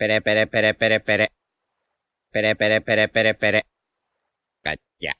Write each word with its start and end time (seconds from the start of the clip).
Pere, 0.00 0.22
pere, 0.22 0.46
pere, 0.46 0.72
pere, 0.72 1.00
pere. 1.00 1.28
Pere, 2.32 2.56
pere, 2.56 2.80
pere, 2.80 3.08
pere, 3.08 3.34
pere. 3.34 3.62
Cacha. 4.64 5.12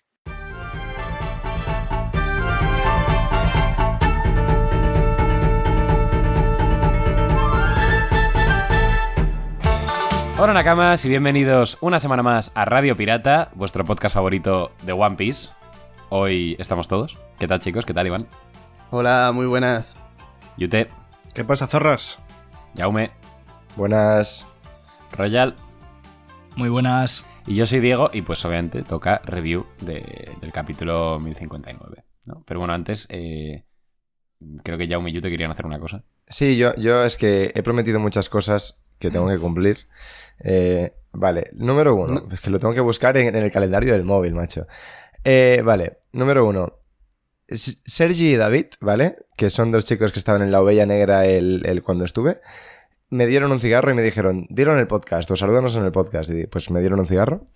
Hola 10.38 10.54
Nakamas 10.54 11.04
y 11.04 11.10
bienvenidos 11.10 11.76
una 11.82 12.00
semana 12.00 12.22
más 12.22 12.50
a 12.54 12.64
Radio 12.64 12.96
Pirata, 12.96 13.50
vuestro 13.54 13.84
podcast 13.84 14.14
favorito 14.14 14.72
de 14.84 14.92
One 14.92 15.16
Piece. 15.16 15.50
Hoy 16.08 16.56
estamos 16.58 16.88
todos. 16.88 17.18
¿Qué 17.38 17.46
tal 17.46 17.60
chicos? 17.60 17.84
¿Qué 17.84 17.92
tal 17.92 18.06
Iván? 18.06 18.26
Hola, 18.90 19.30
muy 19.34 19.44
buenas. 19.44 19.98
Yute, 20.56 20.88
¿Qué 21.34 21.44
pasa, 21.44 21.66
zorras? 21.66 22.18
Jaume, 22.78 23.10
Buenas. 23.76 24.46
Royal 25.16 25.54
Muy 26.56 26.68
buenas. 26.68 27.26
y 27.46 27.54
yo 27.54 27.66
soy 27.66 27.80
Diego 27.80 28.10
y 28.12 28.22
pues 28.22 28.44
obviamente 28.44 28.82
toca 28.82 29.20
review 29.24 29.66
de- 29.80 30.30
del 30.40 30.52
capítulo 30.52 31.18
1059. 31.20 32.04
¿no? 32.24 32.42
Pero 32.46 32.60
bueno, 32.60 32.74
antes 32.74 33.06
eh, 33.10 33.64
creo 34.62 34.78
que 34.78 34.88
Jaume 34.88 35.10
y 35.10 35.14
Yute 35.14 35.30
querían 35.30 35.50
hacer 35.50 35.66
una 35.66 35.78
cosa. 35.78 36.04
Sí, 36.28 36.56
yo, 36.56 36.74
yo 36.76 37.04
es 37.04 37.16
que 37.16 37.52
he 37.54 37.62
prometido 37.62 37.98
muchas 37.98 38.28
cosas 38.28 38.82
que 38.98 39.10
tengo 39.10 39.28
que 39.28 39.38
cumplir. 39.38 39.88
Eh, 40.44 40.92
vale, 41.12 41.50
número 41.54 41.94
uno. 41.94 42.28
Es 42.30 42.40
que 42.40 42.50
lo 42.50 42.58
tengo 42.60 42.74
que 42.74 42.80
buscar 42.80 43.16
en, 43.16 43.28
en 43.34 43.42
el 43.42 43.50
calendario 43.50 43.92
del 43.92 44.04
móvil, 44.04 44.34
macho. 44.34 44.66
Eh, 45.24 45.62
vale, 45.64 45.98
número 46.12 46.44
uno. 46.46 46.76
Sergi 47.48 48.34
y 48.34 48.36
David, 48.36 48.66
¿vale? 48.80 49.16
Que 49.36 49.50
son 49.50 49.72
dos 49.72 49.84
chicos 49.84 50.12
que 50.12 50.20
estaban 50.20 50.42
en 50.42 50.52
la 50.52 50.60
Ovella 50.62 50.86
Negra 50.86 51.24
el, 51.26 51.62
el 51.66 51.82
cuando 51.82 52.04
estuve. 52.04 52.40
Me 53.10 53.26
dieron 53.26 53.52
un 53.52 53.60
cigarro 53.60 53.90
y 53.90 53.94
me 53.94 54.02
dijeron, 54.02 54.46
dieron 54.50 54.78
el 54.78 54.86
podcast, 54.86 55.30
o 55.30 55.36
salúdanos 55.36 55.76
en 55.76 55.84
el 55.84 55.92
podcast. 55.92 56.30
Y 56.30 56.46
pues 56.46 56.70
me 56.70 56.80
dieron 56.80 57.00
un 57.00 57.06
cigarro. 57.06 57.46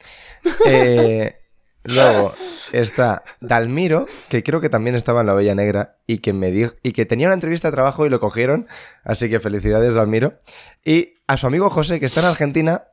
Eh, 0.66 1.37
luego 1.85 2.33
está 2.73 3.23
Dalmiro, 3.41 4.07
que 4.29 4.43
creo 4.43 4.61
que 4.61 4.69
también 4.69 4.96
estaba 4.96 5.21
en 5.21 5.27
la 5.27 5.35
Ovella 5.35 5.55
Negra 5.55 5.99
y 6.07 6.19
que 6.19 6.33
me 6.33 6.51
dijo 6.51 6.74
y 6.83 6.93
que 6.93 7.07
tenía 7.07 7.29
una 7.29 7.35
entrevista 7.35 7.69
de 7.69 7.74
trabajo 7.74 8.07
y 8.07 8.11
lo 8.11 8.21
cogieron, 8.21 8.66
así 9.05 9.29
que 9.29 9.41
felicidades 9.41 9.95
Dalmiro. 9.95 10.38
Y 10.85 11.15
a 11.27 11.37
su 11.37 11.46
amigo 11.46 11.71
José, 11.71 12.01
que 12.01 12.07
está 12.07 12.21
en 12.21 12.27
Argentina, 12.27 12.85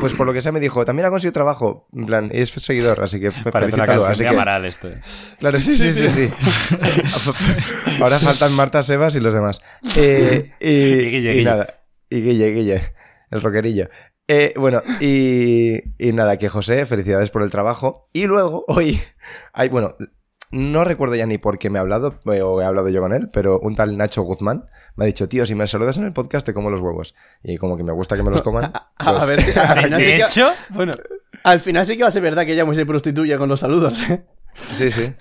pues 0.00 0.12
por 0.12 0.26
lo 0.26 0.32
que 0.32 0.42
sea 0.42 0.52
me 0.52 0.60
dijo, 0.60 0.84
también 0.84 1.06
ha 1.06 1.10
conseguido 1.10 1.32
trabajo, 1.32 1.88
en 1.94 2.06
plan, 2.06 2.30
es 2.32 2.50
seguidor, 2.50 3.02
así 3.02 3.18
que 3.20 3.30
Parece 3.30 3.74
una 3.74 3.84
así 4.08 4.22
que 4.22 4.28
Amaral 4.28 4.64
esto. 4.66 4.88
eh. 4.88 5.00
Claro, 5.38 5.58
sí, 5.58 5.76
sí, 5.76 5.92
sí, 5.92 6.08
sí. 6.08 6.30
Ahora 8.00 8.18
faltan 8.18 8.52
Marta 8.52 8.82
Sebas 8.82 9.16
y 9.16 9.20
los 9.20 9.34
demás. 9.34 9.60
Eh, 9.96 10.52
y, 10.60 10.68
Y 10.68 11.04
Guille, 11.10 11.18
y 11.30 11.34
Guille. 11.34 11.42
nada. 11.44 11.66
Y 12.10 12.20
Guille, 12.20 12.50
Guille, 12.52 12.92
el 13.30 13.40
rockerillo. 13.40 13.88
Eh, 14.28 14.54
bueno, 14.56 14.82
y, 15.00 15.76
y 15.98 16.12
nada, 16.12 16.36
que 16.36 16.48
José, 16.48 16.84
felicidades 16.86 17.30
por 17.30 17.42
el 17.42 17.50
trabajo. 17.50 18.08
Y 18.12 18.26
luego, 18.26 18.64
hoy, 18.68 19.00
hay, 19.52 19.68
bueno, 19.68 19.96
no 20.50 20.84
recuerdo 20.84 21.14
ya 21.16 21.26
ni 21.26 21.38
por 21.38 21.58
qué 21.58 21.70
me 21.70 21.78
ha 21.78 21.82
hablado, 21.82 22.20
eh, 22.32 22.42
o 22.42 22.60
he 22.60 22.64
hablado 22.64 22.88
yo 22.88 23.00
con 23.00 23.12
él, 23.12 23.28
pero 23.32 23.58
un 23.60 23.74
tal 23.74 23.96
Nacho 23.96 24.22
Guzmán 24.22 24.66
me 24.96 25.04
ha 25.04 25.06
dicho, 25.06 25.28
tío, 25.28 25.44
si 25.46 25.54
me 25.54 25.66
saludas 25.66 25.98
en 25.98 26.04
el 26.04 26.12
podcast 26.12 26.46
te 26.46 26.54
como 26.54 26.70
los 26.70 26.80
huevos. 26.80 27.14
Y 27.42 27.58
como 27.58 27.76
que 27.76 27.82
me 27.84 27.92
gusta 27.92 28.16
que 28.16 28.22
me 28.22 28.30
los 28.30 28.42
coman. 28.42 28.64
A, 28.64 28.90
pues- 28.98 29.16
a 29.22 29.24
ver 29.26 29.42
si 29.42 29.58
al 29.58 29.78
final, 29.84 30.00
sí 30.02 30.10
De 30.10 30.16
que, 30.16 30.22
hecho, 30.22 30.50
bueno, 30.70 30.92
al 31.44 31.60
final 31.60 31.84
sí 31.86 31.96
que 31.96 32.02
va 32.02 32.08
a 32.08 32.12
ser 32.12 32.22
verdad 32.22 32.44
que 32.46 32.52
ella 32.52 32.64
se 32.74 32.86
prostituye 32.86 33.36
con 33.38 33.48
los 33.48 33.60
saludos. 33.60 34.08
¿eh? 34.08 34.24
Sí, 34.54 34.90
sí. 34.90 35.12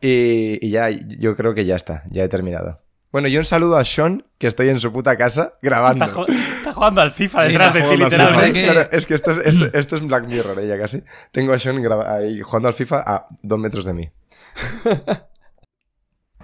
Y, 0.00 0.64
y 0.64 0.70
ya, 0.70 0.90
yo 0.90 1.36
creo 1.36 1.54
que 1.54 1.64
ya 1.64 1.74
está, 1.76 2.04
ya 2.10 2.22
he 2.22 2.28
terminado. 2.28 2.82
Bueno, 3.10 3.28
y 3.28 3.36
un 3.38 3.44
saludo 3.44 3.76
a 3.78 3.84
Sean, 3.84 4.24
que 4.38 4.46
estoy 4.46 4.68
en 4.68 4.80
su 4.80 4.92
puta 4.92 5.16
casa 5.16 5.54
grabando. 5.62 6.04
está, 6.26 6.72
jugando 6.72 7.00
al 7.00 7.10
FIFA 7.12 7.44
detrás 7.44 7.72
de 7.74 7.82
ti, 7.82 7.96
literalmente. 7.96 8.64
Claro, 8.64 8.80
es 8.92 9.06
que 9.06 9.14
esto 9.14 9.30
es, 9.30 9.38
esto, 9.38 9.64
esto 9.78 9.96
es 9.96 10.06
Black 10.06 10.26
Mirror, 10.26 10.58
ella 10.60 10.78
casi. 10.78 11.02
Tengo 11.32 11.52
a 11.54 11.58
Sean 11.58 11.80
graba- 11.82 12.14
ahí 12.16 12.40
jugando 12.42 12.68
al 12.68 12.74
FIFA 12.74 13.02
a 13.06 13.26
dos 13.42 13.58
metros 13.58 13.84
de 13.86 13.92
mí. 13.94 14.10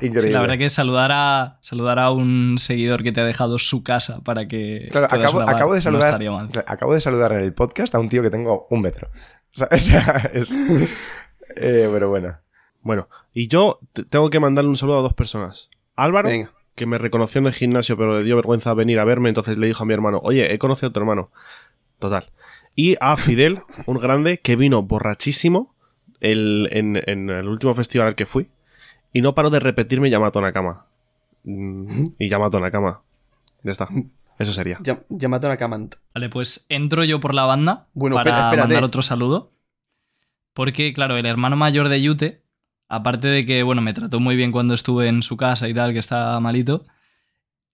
Increíble. 0.01 0.21
Sí, 0.23 0.31
la 0.31 0.41
verdad 0.41 0.59
que 0.59 0.71
saludar 0.71 1.11
a, 1.13 1.59
saludar 1.61 1.99
a 2.01 2.11
un 2.11 2.57
seguidor 2.59 3.03
que 3.05 3.13
te 3.13 3.21
ha 3.21 3.25
dejado 3.25 3.59
su 3.61 3.83
casa 3.85 4.21
para 4.25 4.47
que. 4.49 4.89
Claro, 4.91 5.07
acabo, 5.07 5.37
grabar 5.39 5.55
acabo 5.55 5.75
de 5.75 5.81
saludar. 5.81 6.21
acabo 6.67 6.95
de 6.95 7.01
saludar 7.01 7.33
en 7.33 7.41
el 7.41 7.53
podcast 7.55 7.95
a 7.95 8.01
un 8.01 8.09
tío 8.09 8.21
que 8.23 8.31
tengo 8.31 8.67
un 8.71 8.81
metro. 8.81 9.09
O 9.57 9.79
sea, 9.79 10.31
es. 10.33 10.51
eh, 11.57 11.89
pero 11.93 12.09
bueno. 12.09 12.37
Bueno, 12.81 13.09
y 13.33 13.47
yo 13.47 13.79
te- 13.93 14.03
tengo 14.05 14.29
que 14.31 14.41
mandarle 14.41 14.69
un 14.69 14.77
saludo 14.77 14.99
a 14.99 15.03
dos 15.03 15.15
personas. 15.15 15.71
Álvaro, 15.95 16.29
Venga. 16.29 16.51
Que 16.75 16.87
me 16.87 16.99
reconoció 16.99 17.39
en 17.41 17.47
el 17.47 17.53
gimnasio, 17.53 17.97
pero 17.97 18.19
le 18.19 18.25
dio 18.25 18.37
vergüenza 18.37 18.75
venir 18.75 18.99
a 19.01 19.05
verme, 19.05 19.29
entonces 19.29 19.57
le 19.59 19.67
dijo 19.67 19.83
a 19.83 19.87
mi 19.87 19.95
hermano, 19.95 20.21
oye, 20.23 20.53
he 20.53 20.59
conocido 20.59 20.89
a 20.89 20.93
tu 20.93 21.01
hermano. 21.01 21.31
Total. 21.99 22.31
Y 22.75 22.97
a 23.01 23.17
Fidel, 23.17 23.61
un 23.87 23.99
grande, 23.99 24.39
que 24.39 24.57
vino 24.57 24.83
borrachísimo 24.83 25.75
el- 26.21 26.69
en, 26.73 27.01
en 27.07 27.31
el 27.31 27.47
último 27.49 27.75
festival 27.75 28.09
al 28.09 28.15
que 28.17 28.27
fui, 28.27 28.49
y 29.13 29.21
no 29.23 29.35
paró 29.35 29.51
de 29.51 29.61
repetirme 29.61 30.11
Yamato 30.11 30.41
Nakama. 30.41 30.87
Mm, 31.45 32.05
Y 32.19 32.29
Yamato 32.29 32.59
Nakama. 32.59 33.03
Ya 33.63 33.71
está. 33.73 33.89
Eso 34.39 34.53
sería. 34.53 34.79
Ya, 34.83 35.01
llámate 35.09 35.47
a 35.47 35.51
una 35.51 35.57
camant. 35.57 35.95
Vale, 36.13 36.29
pues 36.29 36.67
entro 36.69 37.05
yo 37.05 37.21
por 37.21 37.35
la 37.35 37.45
banda 37.45 37.87
Bueno, 37.95 38.17
para 38.17 38.31
espera, 38.31 38.47
espérate. 38.49 38.69
mandar 38.69 38.85
otro 38.85 39.03
saludo. 39.03 39.53
Porque, 40.53 40.93
claro, 40.93 41.17
el 41.17 41.27
hermano 41.27 41.57
mayor 41.57 41.89
de 41.89 42.03
Yute, 42.03 42.43
aparte 42.95 43.29
de 43.29 43.45
que, 43.45 43.63
bueno, 43.63 43.83
me 43.83 43.93
trató 43.93 44.21
muy 44.21 44.37
bien 44.37 44.53
cuando 44.53 44.75
estuve 44.75 45.09
en 45.09 45.23
su 45.23 45.37
casa 45.37 45.69
y 45.69 45.75
tal, 45.75 45.93
que 45.93 45.99
está 45.99 46.39
malito, 46.41 46.85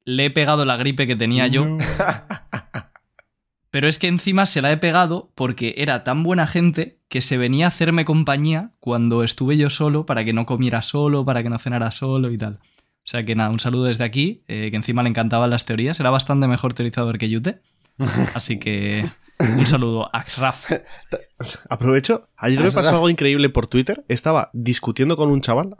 le 0.04 0.26
he 0.26 0.30
pegado 0.30 0.64
la 0.64 0.76
gripe 0.76 1.06
que 1.06 1.16
tenía 1.16 1.46
yo. 1.46 1.78
Pero 3.70 3.86
es 3.86 3.98
que 3.98 4.08
encima 4.08 4.46
se 4.46 4.62
la 4.62 4.72
he 4.72 4.76
pegado 4.76 5.30
porque 5.34 5.74
era 5.76 6.02
tan 6.02 6.24
buena 6.24 6.46
gente 6.46 6.98
que 7.08 7.20
se 7.20 7.38
venía 7.38 7.66
a 7.66 7.68
hacerme 7.68 8.04
compañía 8.04 8.72
cuando 8.80 9.22
estuve 9.22 9.56
yo 9.56 9.70
solo 9.70 10.06
para 10.06 10.24
que 10.24 10.32
no 10.32 10.44
comiera 10.44 10.82
solo, 10.82 11.24
para 11.24 11.42
que 11.42 11.50
no 11.50 11.58
cenara 11.58 11.90
solo 11.92 12.30
y 12.32 12.38
tal. 12.38 12.54
O 12.54 13.08
sea 13.10 13.24
que 13.24 13.34
nada, 13.34 13.50
un 13.50 13.60
saludo 13.60 13.84
desde 13.84 14.04
aquí, 14.04 14.42
eh, 14.48 14.68
que 14.70 14.76
encima 14.76 15.02
le 15.02 15.08
encantaban 15.08 15.50
las 15.50 15.64
teorías, 15.64 15.98
era 16.00 16.10
bastante 16.10 16.48
mejor 16.48 16.74
teorizador 16.74 17.18
que 17.18 17.28
Yute. 17.28 17.60
Así 18.34 18.58
que 18.58 19.08
un 19.40 19.66
saludo, 19.66 20.08
Axraf. 20.14 20.70
Aprovecho. 21.68 22.28
Ayer 22.36 22.60
me 22.60 22.70
pasó 22.70 22.90
algo 22.90 23.10
increíble 23.10 23.48
por 23.48 23.66
Twitter. 23.66 24.04
Estaba 24.08 24.50
discutiendo 24.52 25.16
con 25.16 25.30
un 25.30 25.40
chaval. 25.40 25.76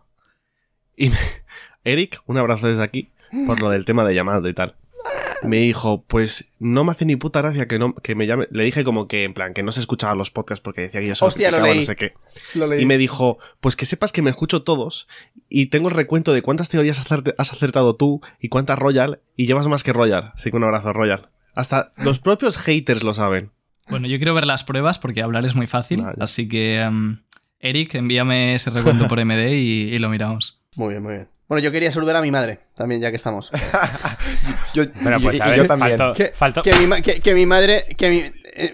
Y 0.96 1.10
me- 1.10 1.16
Eric, 1.84 2.20
un 2.26 2.36
abrazo 2.38 2.66
desde 2.68 2.82
aquí, 2.82 3.10
por 3.46 3.60
lo 3.60 3.70
del 3.70 3.84
tema 3.84 4.04
de 4.04 4.14
llamado 4.14 4.48
y 4.48 4.54
tal. 4.54 4.76
Me 5.42 5.56
dijo, 5.56 6.04
pues 6.06 6.52
no 6.58 6.84
me 6.84 6.90
hace 6.92 7.06
ni 7.06 7.16
puta 7.16 7.40
gracia 7.40 7.66
que, 7.66 7.78
no, 7.78 7.94
que 7.94 8.14
me 8.14 8.26
llame. 8.26 8.46
Le 8.50 8.62
dije 8.64 8.84
como 8.84 9.08
que, 9.08 9.24
en 9.24 9.32
plan, 9.32 9.54
que 9.54 9.62
no 9.62 9.72
se 9.72 9.80
escuchaban 9.80 10.18
los 10.18 10.30
podcasts 10.30 10.62
porque 10.62 10.82
decía 10.82 11.00
que 11.00 11.06
yo 11.06 11.14
solo 11.14 11.28
Hostia, 11.28 11.50
lo 11.50 11.56
criticaba, 11.56 11.68
leí. 11.74 11.80
no 11.80 11.86
sé 11.86 11.96
qué. 11.96 12.12
Lo 12.58 12.66
leí. 12.66 12.82
Y 12.82 12.86
me 12.86 12.98
dijo, 12.98 13.38
pues 13.60 13.74
que 13.76 13.86
sepas 13.86 14.12
que 14.12 14.20
me 14.20 14.28
escucho 14.28 14.62
todos 14.62 15.08
y 15.48 15.66
tengo 15.66 15.88
el 15.88 15.94
recuento 15.94 16.34
de 16.34 16.42
cuántas 16.42 16.68
teorías 16.68 16.98
has 17.38 17.52
acertado 17.52 17.96
tú 17.96 18.20
y 18.38 18.50
cuántas 18.50 18.78
Royal 18.78 19.20
y 19.34 19.46
llevas 19.46 19.66
más 19.66 19.82
que 19.82 19.94
Royal. 19.94 20.32
Así 20.34 20.50
que 20.50 20.56
un 20.58 20.64
abrazo, 20.64 20.92
Royal. 20.92 21.30
Hasta 21.54 21.92
los 21.96 22.18
propios 22.18 22.58
haters 22.58 23.02
lo 23.02 23.14
saben. 23.14 23.50
Bueno, 23.88 24.06
yo 24.06 24.16
quiero 24.18 24.34
ver 24.34 24.46
las 24.46 24.62
pruebas 24.64 24.98
porque 24.98 25.22
hablar 25.22 25.44
es 25.44 25.54
muy 25.54 25.66
fácil. 25.66 26.02
Vale. 26.02 26.16
Así 26.20 26.48
que, 26.48 26.80
em, 26.80 27.18
Eric, 27.58 27.94
envíame 27.96 28.54
ese 28.54 28.70
recuento 28.70 29.08
por 29.08 29.18
MD 29.24 29.52
y, 29.54 29.92
y 29.94 29.98
lo 29.98 30.08
miramos. 30.08 30.60
Muy 30.76 30.90
bien, 30.90 31.02
muy 31.02 31.12
bien. 31.14 31.28
Bueno, 31.48 31.64
yo 31.64 31.72
quería 31.72 31.90
saludar 31.90 32.14
a 32.14 32.20
mi 32.22 32.30
madre 32.30 32.60
también, 32.76 33.00
ya 33.00 33.10
que 33.10 33.16
estamos. 33.16 33.50
Yo, 34.74 34.84
Bueno, 35.02 35.18
pues 35.20 35.34
y, 35.36 35.42
a 35.42 35.46
y 35.46 35.50
ver, 35.50 35.58
yo 35.58 35.66
también. 35.66 35.98
faltó- 35.98 36.14
Que, 36.14 36.32
faltó- 36.32 36.62
que 36.62 36.72
mi, 36.86 37.02
que- 37.02 37.18
que 37.18 37.34
mi 37.34 37.44
madre. 37.44 37.86
Que 37.98 38.08
mi, 38.08 38.18
eh, 38.54 38.72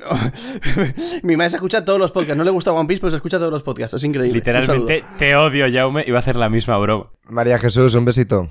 mi 1.22 1.36
madre 1.38 1.48
se 1.50 1.56
escucha 1.56 1.86
todos 1.86 1.98
los 1.98 2.12
podcasts. 2.12 2.36
No 2.36 2.44
le 2.44 2.50
gusta 2.50 2.72
One 2.72 2.86
Piece, 2.86 3.00
pero 3.00 3.10
se 3.12 3.16
escucha 3.16 3.38
todos 3.38 3.50
los 3.50 3.62
podcasts. 3.62 3.94
Es 3.94 4.04
increíble. 4.04 4.34
Literalmente 4.34 5.02
te 5.18 5.34
odio, 5.36 5.64
Jaume. 5.72 6.04
Iba 6.06 6.18
a 6.18 6.20
hacer 6.20 6.36
la 6.36 6.50
misma 6.50 6.76
broma. 6.76 7.06
María 7.30 7.56
Jesús, 7.58 7.94
un 7.94 8.04
besito. 8.04 8.46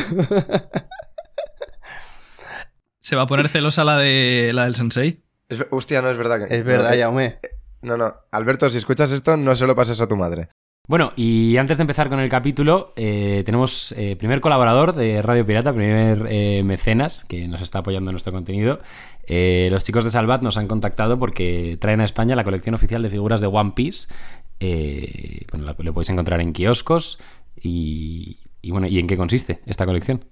¿Se 3.03 3.15
va 3.17 3.23
a 3.23 3.27
poner 3.27 3.49
celosa 3.49 3.83
la, 3.83 3.97
de, 3.97 4.51
la 4.53 4.63
del 4.63 4.75
Sensei? 4.75 5.19
Es- 5.49 5.65
hostia, 5.71 6.01
no 6.01 6.09
es 6.09 6.17
verdad. 6.17 6.47
Que. 6.47 6.55
Es 6.55 6.63
verdad, 6.63 6.89
no, 6.89 6.95
eh, 6.95 6.99
Jaume. 7.01 7.39
No, 7.81 7.97
no. 7.97 8.13
Alberto, 8.31 8.69
si 8.69 8.77
escuchas 8.77 9.11
esto, 9.11 9.35
no 9.35 9.53
se 9.55 9.67
lo 9.67 9.75
pases 9.75 9.99
a 9.99 10.07
tu 10.07 10.15
madre. 10.15 10.47
Bueno, 10.87 11.11
y 11.17 11.55
antes 11.57 11.77
de 11.77 11.81
empezar 11.83 12.09
con 12.09 12.19
el 12.19 12.29
capítulo, 12.29 12.93
eh, 12.95 13.43
tenemos 13.45 13.93
eh, 13.97 14.15
primer 14.17 14.39
colaborador 14.41 14.93
de 14.95 15.21
Radio 15.21 15.45
Pirata, 15.45 15.73
primer 15.73 16.25
eh, 16.29 16.61
mecenas 16.63 17.23
que 17.25 17.47
nos 17.47 17.61
está 17.61 17.79
apoyando 17.79 18.09
en 18.09 18.13
nuestro 18.13 18.31
contenido. 18.33 18.79
Eh, 19.27 19.67
los 19.71 19.83
chicos 19.83 20.03
de 20.05 20.09
Salvat 20.09 20.41
nos 20.41 20.55
han 20.57 20.67
contactado 20.67 21.17
porque 21.17 21.77
traen 21.79 21.99
a 22.01 22.05
España 22.05 22.35
la 22.35 22.43
colección 22.45 22.75
oficial 22.75 23.01
de 23.01 23.09
figuras 23.09 23.39
de 23.41 23.47
One 23.47 23.71
Piece. 23.75 24.13
Eh, 24.61 25.45
bueno, 25.51 25.65
la, 25.65 25.75
lo 25.77 25.93
podéis 25.93 26.09
encontrar 26.09 26.39
en 26.41 26.53
kioscos. 26.53 27.19
Y, 27.61 28.39
y 28.61 28.71
bueno, 28.71 28.87
¿y 28.87 28.99
en 28.99 29.07
qué 29.07 29.15
consiste 29.17 29.61
esta 29.65 29.85
colección? 29.85 30.25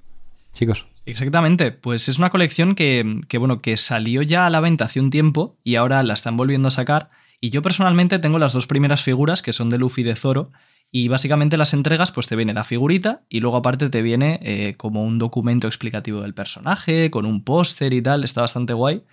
Chicos. 0.53 0.87
Exactamente, 1.05 1.71
pues 1.71 2.09
es 2.09 2.19
una 2.19 2.29
colección 2.29 2.75
que, 2.75 3.21
que, 3.27 3.37
bueno, 3.37 3.61
que 3.61 3.77
salió 3.77 4.21
ya 4.21 4.45
a 4.45 4.49
la 4.49 4.59
venta 4.59 4.85
hace 4.85 4.99
un 4.99 5.09
tiempo 5.09 5.57
y 5.63 5.75
ahora 5.75 6.03
la 6.03 6.13
están 6.13 6.37
volviendo 6.37 6.67
a 6.67 6.71
sacar. 6.71 7.09
Y 7.39 7.49
yo 7.49 7.63
personalmente 7.63 8.19
tengo 8.19 8.37
las 8.37 8.53
dos 8.53 8.67
primeras 8.67 9.01
figuras, 9.01 9.41
que 9.41 9.51
son 9.51 9.71
de 9.71 9.79
Luffy 9.79 10.01
y 10.01 10.05
de 10.05 10.15
Zoro, 10.15 10.51
Y 10.91 11.07
básicamente 11.07 11.57
las 11.57 11.73
entregas, 11.73 12.11
pues 12.11 12.27
te 12.27 12.35
viene 12.35 12.53
la 12.53 12.65
figurita 12.65 13.23
y 13.29 13.39
luego 13.39 13.57
aparte 13.57 13.89
te 13.89 14.01
viene 14.01 14.39
eh, 14.43 14.75
como 14.77 15.03
un 15.05 15.17
documento 15.17 15.67
explicativo 15.67 16.21
del 16.21 16.33
personaje, 16.33 17.09
con 17.09 17.25
un 17.25 17.43
póster 17.43 17.93
y 17.93 18.01
tal, 18.01 18.23
está 18.23 18.41
bastante 18.41 18.73
guay. 18.73 19.03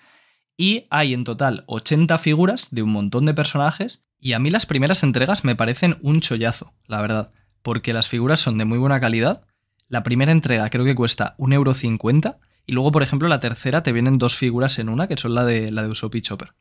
Y 0.56 0.86
hay 0.90 1.14
en 1.14 1.22
total 1.24 1.64
80 1.68 2.18
figuras 2.18 2.68
de 2.72 2.82
un 2.82 2.90
montón 2.90 3.24
de 3.24 3.32
personajes. 3.32 4.02
Y 4.18 4.32
a 4.32 4.40
mí 4.40 4.50
las 4.50 4.66
primeras 4.66 5.04
entregas 5.04 5.44
me 5.44 5.54
parecen 5.54 5.98
un 6.02 6.20
chollazo, 6.20 6.74
la 6.86 7.00
verdad. 7.00 7.30
Porque 7.62 7.92
las 7.92 8.08
figuras 8.08 8.40
son 8.40 8.58
de 8.58 8.64
muy 8.64 8.78
buena 8.78 8.98
calidad. 9.00 9.46
La 9.88 10.02
primera 10.02 10.32
entrega 10.32 10.68
creo 10.70 10.84
que 10.84 10.94
cuesta 10.94 11.34
1,50€. 11.38 12.36
Y 12.66 12.72
luego, 12.72 12.92
por 12.92 13.02
ejemplo, 13.02 13.28
la 13.28 13.38
tercera 13.38 13.82
te 13.82 13.92
vienen 13.92 14.18
dos 14.18 14.36
figuras 14.36 14.78
en 14.78 14.90
una, 14.90 15.08
que 15.08 15.16
son 15.16 15.34
la 15.34 15.44
de, 15.44 15.72
la 15.72 15.82
de 15.82 15.88
Usopp 15.88 16.14
y 16.16 16.20
Chopper. 16.20 16.52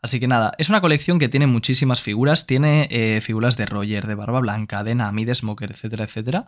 Así 0.00 0.20
que 0.20 0.28
nada, 0.28 0.52
es 0.58 0.68
una 0.68 0.80
colección 0.80 1.18
que 1.18 1.28
tiene 1.28 1.48
muchísimas 1.48 2.00
figuras. 2.00 2.46
Tiene 2.46 2.86
eh, 2.90 3.20
figuras 3.20 3.56
de 3.56 3.66
Roger, 3.66 4.06
de 4.06 4.14
Barba 4.14 4.38
Blanca, 4.38 4.84
de 4.84 4.94
Nami, 4.94 5.24
de 5.24 5.34
Smoker, 5.34 5.72
etcétera, 5.72 6.04
etcétera. 6.04 6.46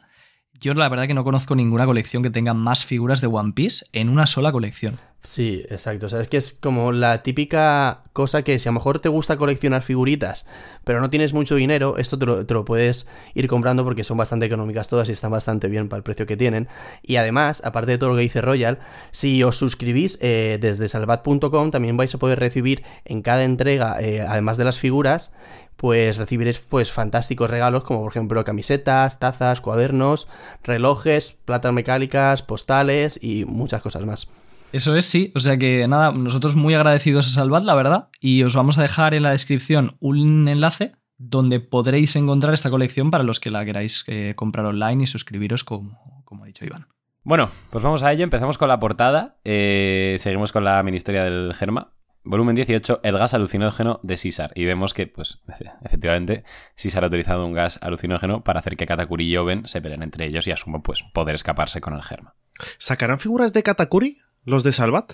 Yo 0.54 0.74
la 0.74 0.88
verdad 0.88 1.08
que 1.08 1.14
no 1.14 1.24
conozco 1.24 1.56
ninguna 1.56 1.86
colección 1.86 2.22
que 2.22 2.30
tenga 2.30 2.54
más 2.54 2.84
figuras 2.84 3.20
de 3.20 3.26
One 3.26 3.52
Piece 3.52 3.86
en 3.92 4.08
una 4.08 4.26
sola 4.28 4.52
colección. 4.52 4.96
Sí, 5.22 5.64
exacto. 5.68 6.06
O 6.06 6.08
sea, 6.08 6.22
es 6.22 6.28
que 6.28 6.38
es 6.38 6.54
como 6.54 6.92
la 6.92 7.22
típica 7.22 8.04
cosa 8.14 8.42
que 8.42 8.58
si 8.58 8.68
a 8.68 8.72
lo 8.72 8.76
mejor 8.76 9.00
te 9.00 9.10
gusta 9.10 9.36
coleccionar 9.36 9.82
figuritas, 9.82 10.46
pero 10.82 11.00
no 11.02 11.10
tienes 11.10 11.34
mucho 11.34 11.56
dinero, 11.56 11.98
esto 11.98 12.18
te 12.18 12.54
lo, 12.54 12.64
puedes 12.64 13.06
ir 13.34 13.46
comprando 13.46 13.84
porque 13.84 14.02
son 14.02 14.16
bastante 14.16 14.46
económicas 14.46 14.88
todas 14.88 15.10
y 15.10 15.12
están 15.12 15.30
bastante 15.30 15.68
bien 15.68 15.90
para 15.90 15.98
el 15.98 16.04
precio 16.04 16.24
que 16.24 16.38
tienen. 16.38 16.68
Y 17.02 17.16
además, 17.16 17.60
aparte 17.66 17.92
de 17.92 17.98
todo 17.98 18.10
lo 18.10 18.16
que 18.16 18.22
dice 18.22 18.40
Royal, 18.40 18.78
si 19.10 19.42
os 19.42 19.56
suscribís 19.56 20.18
eh, 20.22 20.58
desde 20.58 20.88
salvat.com, 20.88 21.70
también 21.70 21.98
vais 21.98 22.14
a 22.14 22.18
poder 22.18 22.40
recibir 22.40 22.82
en 23.04 23.20
cada 23.20 23.44
entrega, 23.44 24.00
eh, 24.00 24.22
además 24.22 24.56
de 24.56 24.64
las 24.64 24.78
figuras, 24.78 25.34
pues 25.76 26.16
recibiréis 26.16 26.58
pues 26.60 26.92
fantásticos 26.92 27.50
regalos 27.50 27.84
como 27.84 28.00
por 28.00 28.12
ejemplo 28.12 28.42
camisetas, 28.44 29.18
tazas, 29.18 29.60
cuadernos, 29.60 30.28
relojes, 30.62 31.36
platas 31.44 31.74
mecánicas, 31.74 32.42
postales 32.42 33.18
y 33.22 33.44
muchas 33.44 33.82
cosas 33.82 34.04
más. 34.06 34.28
Eso 34.72 34.94
es, 34.96 35.04
sí. 35.04 35.32
O 35.34 35.40
sea 35.40 35.56
que 35.58 35.86
nada, 35.88 36.12
nosotros 36.12 36.54
muy 36.54 36.74
agradecidos 36.74 37.26
a 37.26 37.30
Salvat, 37.30 37.64
la 37.64 37.74
verdad. 37.74 38.08
Y 38.20 38.42
os 38.44 38.54
vamos 38.54 38.78
a 38.78 38.82
dejar 38.82 39.14
en 39.14 39.24
la 39.24 39.30
descripción 39.32 39.96
un 40.00 40.46
enlace 40.48 40.92
donde 41.18 41.60
podréis 41.60 42.16
encontrar 42.16 42.54
esta 42.54 42.70
colección 42.70 43.10
para 43.10 43.24
los 43.24 43.40
que 43.40 43.50
la 43.50 43.64
queráis 43.64 44.04
eh, 44.06 44.34
comprar 44.36 44.64
online 44.66 45.04
y 45.04 45.06
suscribiros, 45.06 45.64
como, 45.64 46.22
como 46.24 46.44
ha 46.44 46.46
dicho 46.46 46.64
Iván. 46.64 46.86
Bueno, 47.22 47.50
pues 47.70 47.84
vamos 47.84 48.02
a 48.02 48.12
ello. 48.12 48.24
Empezamos 48.24 48.56
con 48.58 48.68
la 48.68 48.78
portada. 48.78 49.38
Eh, 49.44 50.16
seguimos 50.20 50.52
con 50.52 50.64
la 50.64 50.82
ministeria 50.82 51.24
del 51.24 51.52
Germa. 51.54 51.92
Volumen 52.22 52.54
18, 52.54 53.00
el 53.02 53.18
gas 53.18 53.34
alucinógeno 53.34 53.98
de 54.02 54.16
César. 54.18 54.52
Y 54.54 54.66
vemos 54.66 54.92
que, 54.94 55.06
pues, 55.06 55.40
efe- 55.48 55.72
efectivamente, 55.82 56.44
César 56.76 57.02
ha 57.02 57.06
utilizado 57.08 57.44
un 57.46 57.54
gas 57.54 57.78
alucinógeno 57.82 58.44
para 58.44 58.60
hacer 58.60 58.76
que 58.76 58.86
Katakuri 58.86 59.24
y 59.26 59.36
Oben 59.38 59.66
se 59.66 59.80
peleen 59.82 60.02
entre 60.02 60.26
ellos 60.26 60.46
y 60.46 60.52
asumo, 60.52 60.82
pues, 60.82 61.02
poder 61.14 61.34
escaparse 61.34 61.80
con 61.80 61.94
el 61.94 62.02
Germa. 62.02 62.34
¿Sacarán 62.78 63.16
figuras 63.18 63.54
de 63.54 63.62
Katakuri? 63.62 64.18
¿Los 64.44 64.62
de 64.64 64.72
Salvat? 64.72 65.12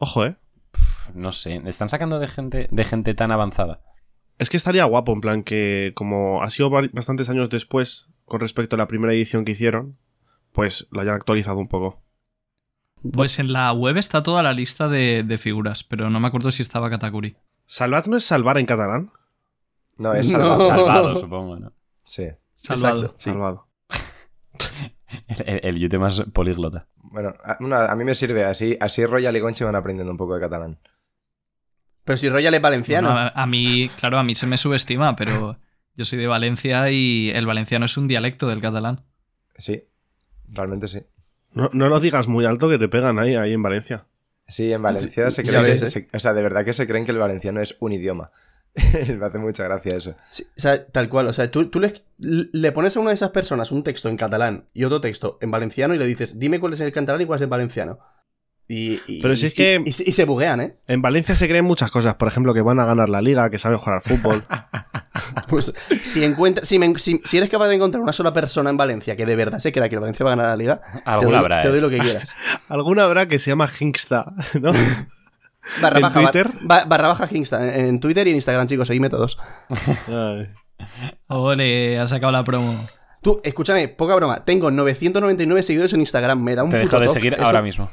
Ojo, 0.00 0.24
¿eh? 0.24 0.36
No 1.14 1.32
sé, 1.32 1.60
están 1.66 1.88
sacando 1.88 2.18
de 2.18 2.28
gente, 2.28 2.68
de 2.70 2.84
gente 2.84 3.14
tan 3.14 3.30
avanzada. 3.30 3.80
Es 4.38 4.50
que 4.50 4.56
estaría 4.56 4.84
guapo, 4.84 5.12
en 5.12 5.20
plan 5.20 5.42
que 5.44 5.92
como 5.94 6.42
ha 6.42 6.50
sido 6.50 6.70
bastantes 6.70 7.28
años 7.28 7.50
después 7.50 8.08
con 8.24 8.40
respecto 8.40 8.74
a 8.74 8.78
la 8.78 8.88
primera 8.88 9.12
edición 9.12 9.44
que 9.44 9.52
hicieron, 9.52 9.98
pues 10.52 10.88
la 10.90 11.02
hayan 11.02 11.14
actualizado 11.14 11.58
un 11.58 11.68
poco. 11.68 12.02
Pues 13.12 13.38
en 13.38 13.52
la 13.52 13.70
web 13.72 13.96
está 13.98 14.22
toda 14.22 14.42
la 14.42 14.52
lista 14.54 14.88
de, 14.88 15.22
de 15.24 15.38
figuras, 15.38 15.84
pero 15.84 16.08
no 16.10 16.20
me 16.20 16.28
acuerdo 16.28 16.50
si 16.50 16.62
estaba 16.62 16.90
Katakuri. 16.90 17.36
¿Salvat 17.66 18.06
no 18.06 18.16
es 18.16 18.24
salvar 18.24 18.58
en 18.58 18.66
catalán? 18.66 19.12
No, 19.98 20.14
es 20.14 20.28
No. 20.32 20.38
salvado. 20.38 20.68
Salvado, 20.68 21.16
supongo, 21.16 21.56
¿no? 21.58 21.72
Sí. 22.02 22.28
Salvado. 22.54 22.96
Exacto, 23.00 23.18
sí. 23.18 23.30
Salvado. 23.30 23.68
El, 25.46 25.60
el, 25.62 25.78
yute 25.78 25.98
más 25.98 26.20
políglota. 26.32 26.86
Bueno, 26.96 27.32
a, 27.44 27.94
mí 27.94 28.04
me 28.04 28.14
sirve. 28.14 28.44
Así, 28.44 28.76
así 28.80 29.04
Royal 29.06 29.36
y 29.36 29.40
Gonchi 29.40 29.64
van 29.64 29.76
aprendiendo 29.76 30.10
un 30.10 30.18
poco 30.18 30.34
de 30.34 30.40
catalán. 30.40 30.78
Pero 32.04 32.16
si 32.16 32.28
Royal 32.28 32.54
es 32.54 32.60
valenciano. 32.62 33.08
Bueno, 33.12 33.20
a, 33.34 33.42
a 33.42 33.46
mí, 33.46 33.88
claro, 33.98 34.18
a 34.18 34.22
mí 34.24 34.34
se 34.34 34.46
me 34.46 34.58
subestima, 34.58 35.16
pero 35.16 35.58
yo 35.96 36.04
soy 36.04 36.18
de 36.18 36.26
Valencia 36.26 36.90
y 36.90 37.30
el 37.30 37.46
valenciano 37.46 37.86
es 37.86 37.96
un 37.96 38.08
dialecto 38.08 38.48
del 38.48 38.60
catalán. 38.60 39.04
Sí, 39.56 39.84
realmente 40.48 40.88
sí. 40.88 41.02
No, 41.52 41.70
no 41.72 41.88
lo 41.88 42.00
digas 42.00 42.26
muy 42.26 42.44
alto 42.44 42.68
que 42.68 42.78
te 42.78 42.88
pegan 42.88 43.18
ahí, 43.18 43.36
ahí 43.36 43.52
en 43.52 43.62
Valencia. 43.62 44.06
Sí, 44.48 44.72
en 44.72 44.82
Valencia 44.82 45.30
se 45.30 45.42
creen 45.42 45.64
¿eh? 45.64 45.78
se- 45.78 46.08
o 46.12 46.20
sea, 46.20 46.34
de 46.34 46.42
verdad 46.42 46.64
que 46.64 46.72
se 46.72 46.86
creen 46.86 47.06
que 47.06 47.12
el 47.12 47.18
valenciano 47.18 47.60
es 47.60 47.76
un 47.80 47.92
idioma. 47.92 48.30
me 49.18 49.24
hace 49.26 49.38
mucha 49.38 49.64
gracia 49.64 49.96
eso. 49.96 50.14
Sí, 50.26 50.44
o 50.56 50.60
sea, 50.60 50.84
tal 50.86 51.08
cual. 51.08 51.28
O 51.28 51.32
sea, 51.32 51.50
tú, 51.50 51.66
tú 51.68 51.80
le, 51.80 51.94
le 52.18 52.72
pones 52.72 52.96
a 52.96 53.00
una 53.00 53.10
de 53.10 53.14
esas 53.14 53.30
personas 53.30 53.70
un 53.72 53.82
texto 53.84 54.08
en 54.08 54.16
catalán 54.16 54.66
y 54.74 54.84
otro 54.84 55.00
texto 55.00 55.38
en 55.40 55.50
valenciano 55.50 55.94
y 55.94 55.98
le 55.98 56.06
dices, 56.06 56.38
dime 56.38 56.58
cuál 56.60 56.72
es 56.72 56.80
el 56.80 56.92
catalán 56.92 57.20
y 57.22 57.26
cuál 57.26 57.38
es 57.38 57.42
el 57.42 57.48
valenciano. 57.48 57.98
Y, 58.66 58.98
y- 59.06 59.20
Pero 59.20 59.36
si 59.36 59.44
y- 59.44 59.48
es 59.48 59.54
que- 59.54 59.82
y- 59.84 59.88
y 59.88 59.92
se- 59.92 60.08
y 60.08 60.12
se 60.12 60.24
buguean, 60.24 60.60
¿eh? 60.60 60.76
En 60.86 61.02
Valencia 61.02 61.36
se 61.36 61.46
creen 61.48 61.66
muchas 61.66 61.90
cosas, 61.90 62.14
por 62.14 62.28
ejemplo, 62.28 62.54
que 62.54 62.62
van 62.62 62.80
a 62.80 62.86
ganar 62.86 63.10
la 63.10 63.20
liga, 63.20 63.50
que 63.50 63.58
saben 63.58 63.76
jugar 63.78 63.96
al 63.96 64.00
fútbol. 64.00 64.44
Pues 65.48 65.72
si, 66.02 66.24
encuentra, 66.24 66.64
si, 66.64 66.78
me- 66.78 66.98
si- 66.98 67.20
si 67.24 67.36
eres 67.36 67.48
capaz 67.48 67.68
de 67.68 67.76
encontrar 67.76 68.02
una 68.02 68.12
sola 68.12 68.32
persona 68.32 68.70
en 68.70 68.76
Valencia 68.76 69.14
que 69.14 69.24
de 69.26 69.36
verdad 69.36 69.60
se 69.60 69.70
crea 69.72 69.88
que 69.88 69.94
el 69.94 70.00
Valencia 70.00 70.24
va 70.24 70.32
a 70.32 70.36
ganar 70.36 70.50
la 70.50 70.56
liga, 70.56 70.80
te 70.92 71.02
Alguna 71.04 71.30
doy, 71.30 71.38
habrá, 71.38 71.60
te 71.62 71.68
¿eh? 71.68 71.70
doy 71.70 71.80
lo 71.80 71.88
que 71.90 71.98
quieras. 71.98 72.34
Alguna 72.68 73.04
habrá 73.04 73.26
que 73.28 73.38
se 73.38 73.50
llama 73.50 73.70
Hinksta, 73.78 74.32
¿no? 74.60 74.72
Barra 75.80 75.96
¿En 75.98 76.02
baja, 76.02 76.20
Twitter? 76.20 76.50
ba- 76.62 76.84
barra 76.84 77.08
baja 77.08 77.26
Kingston. 77.26 77.62
En 77.64 78.00
Twitter 78.00 78.26
y 78.26 78.30
en 78.30 78.36
Instagram, 78.36 78.66
chicos, 78.66 78.86
seguidme 78.86 79.08
todos. 79.08 79.38
Ole, 81.28 81.98
ha 81.98 82.06
sacado 82.06 82.32
la 82.32 82.44
promo. 82.44 82.86
Tú, 83.22 83.40
escúchame, 83.42 83.88
poca 83.88 84.14
broma. 84.14 84.44
Tengo 84.44 84.70
999 84.70 85.62
seguidores 85.62 85.92
en 85.94 86.00
Instagram. 86.00 86.42
Me 86.42 86.54
da 86.54 86.64
un 86.64 86.70
Te 86.70 86.80
puto 86.82 86.96
dejo 86.98 87.02
de 87.02 87.08
seguir 87.08 87.34
Eso- 87.34 87.44
ahora 87.44 87.62
mismo. 87.62 87.88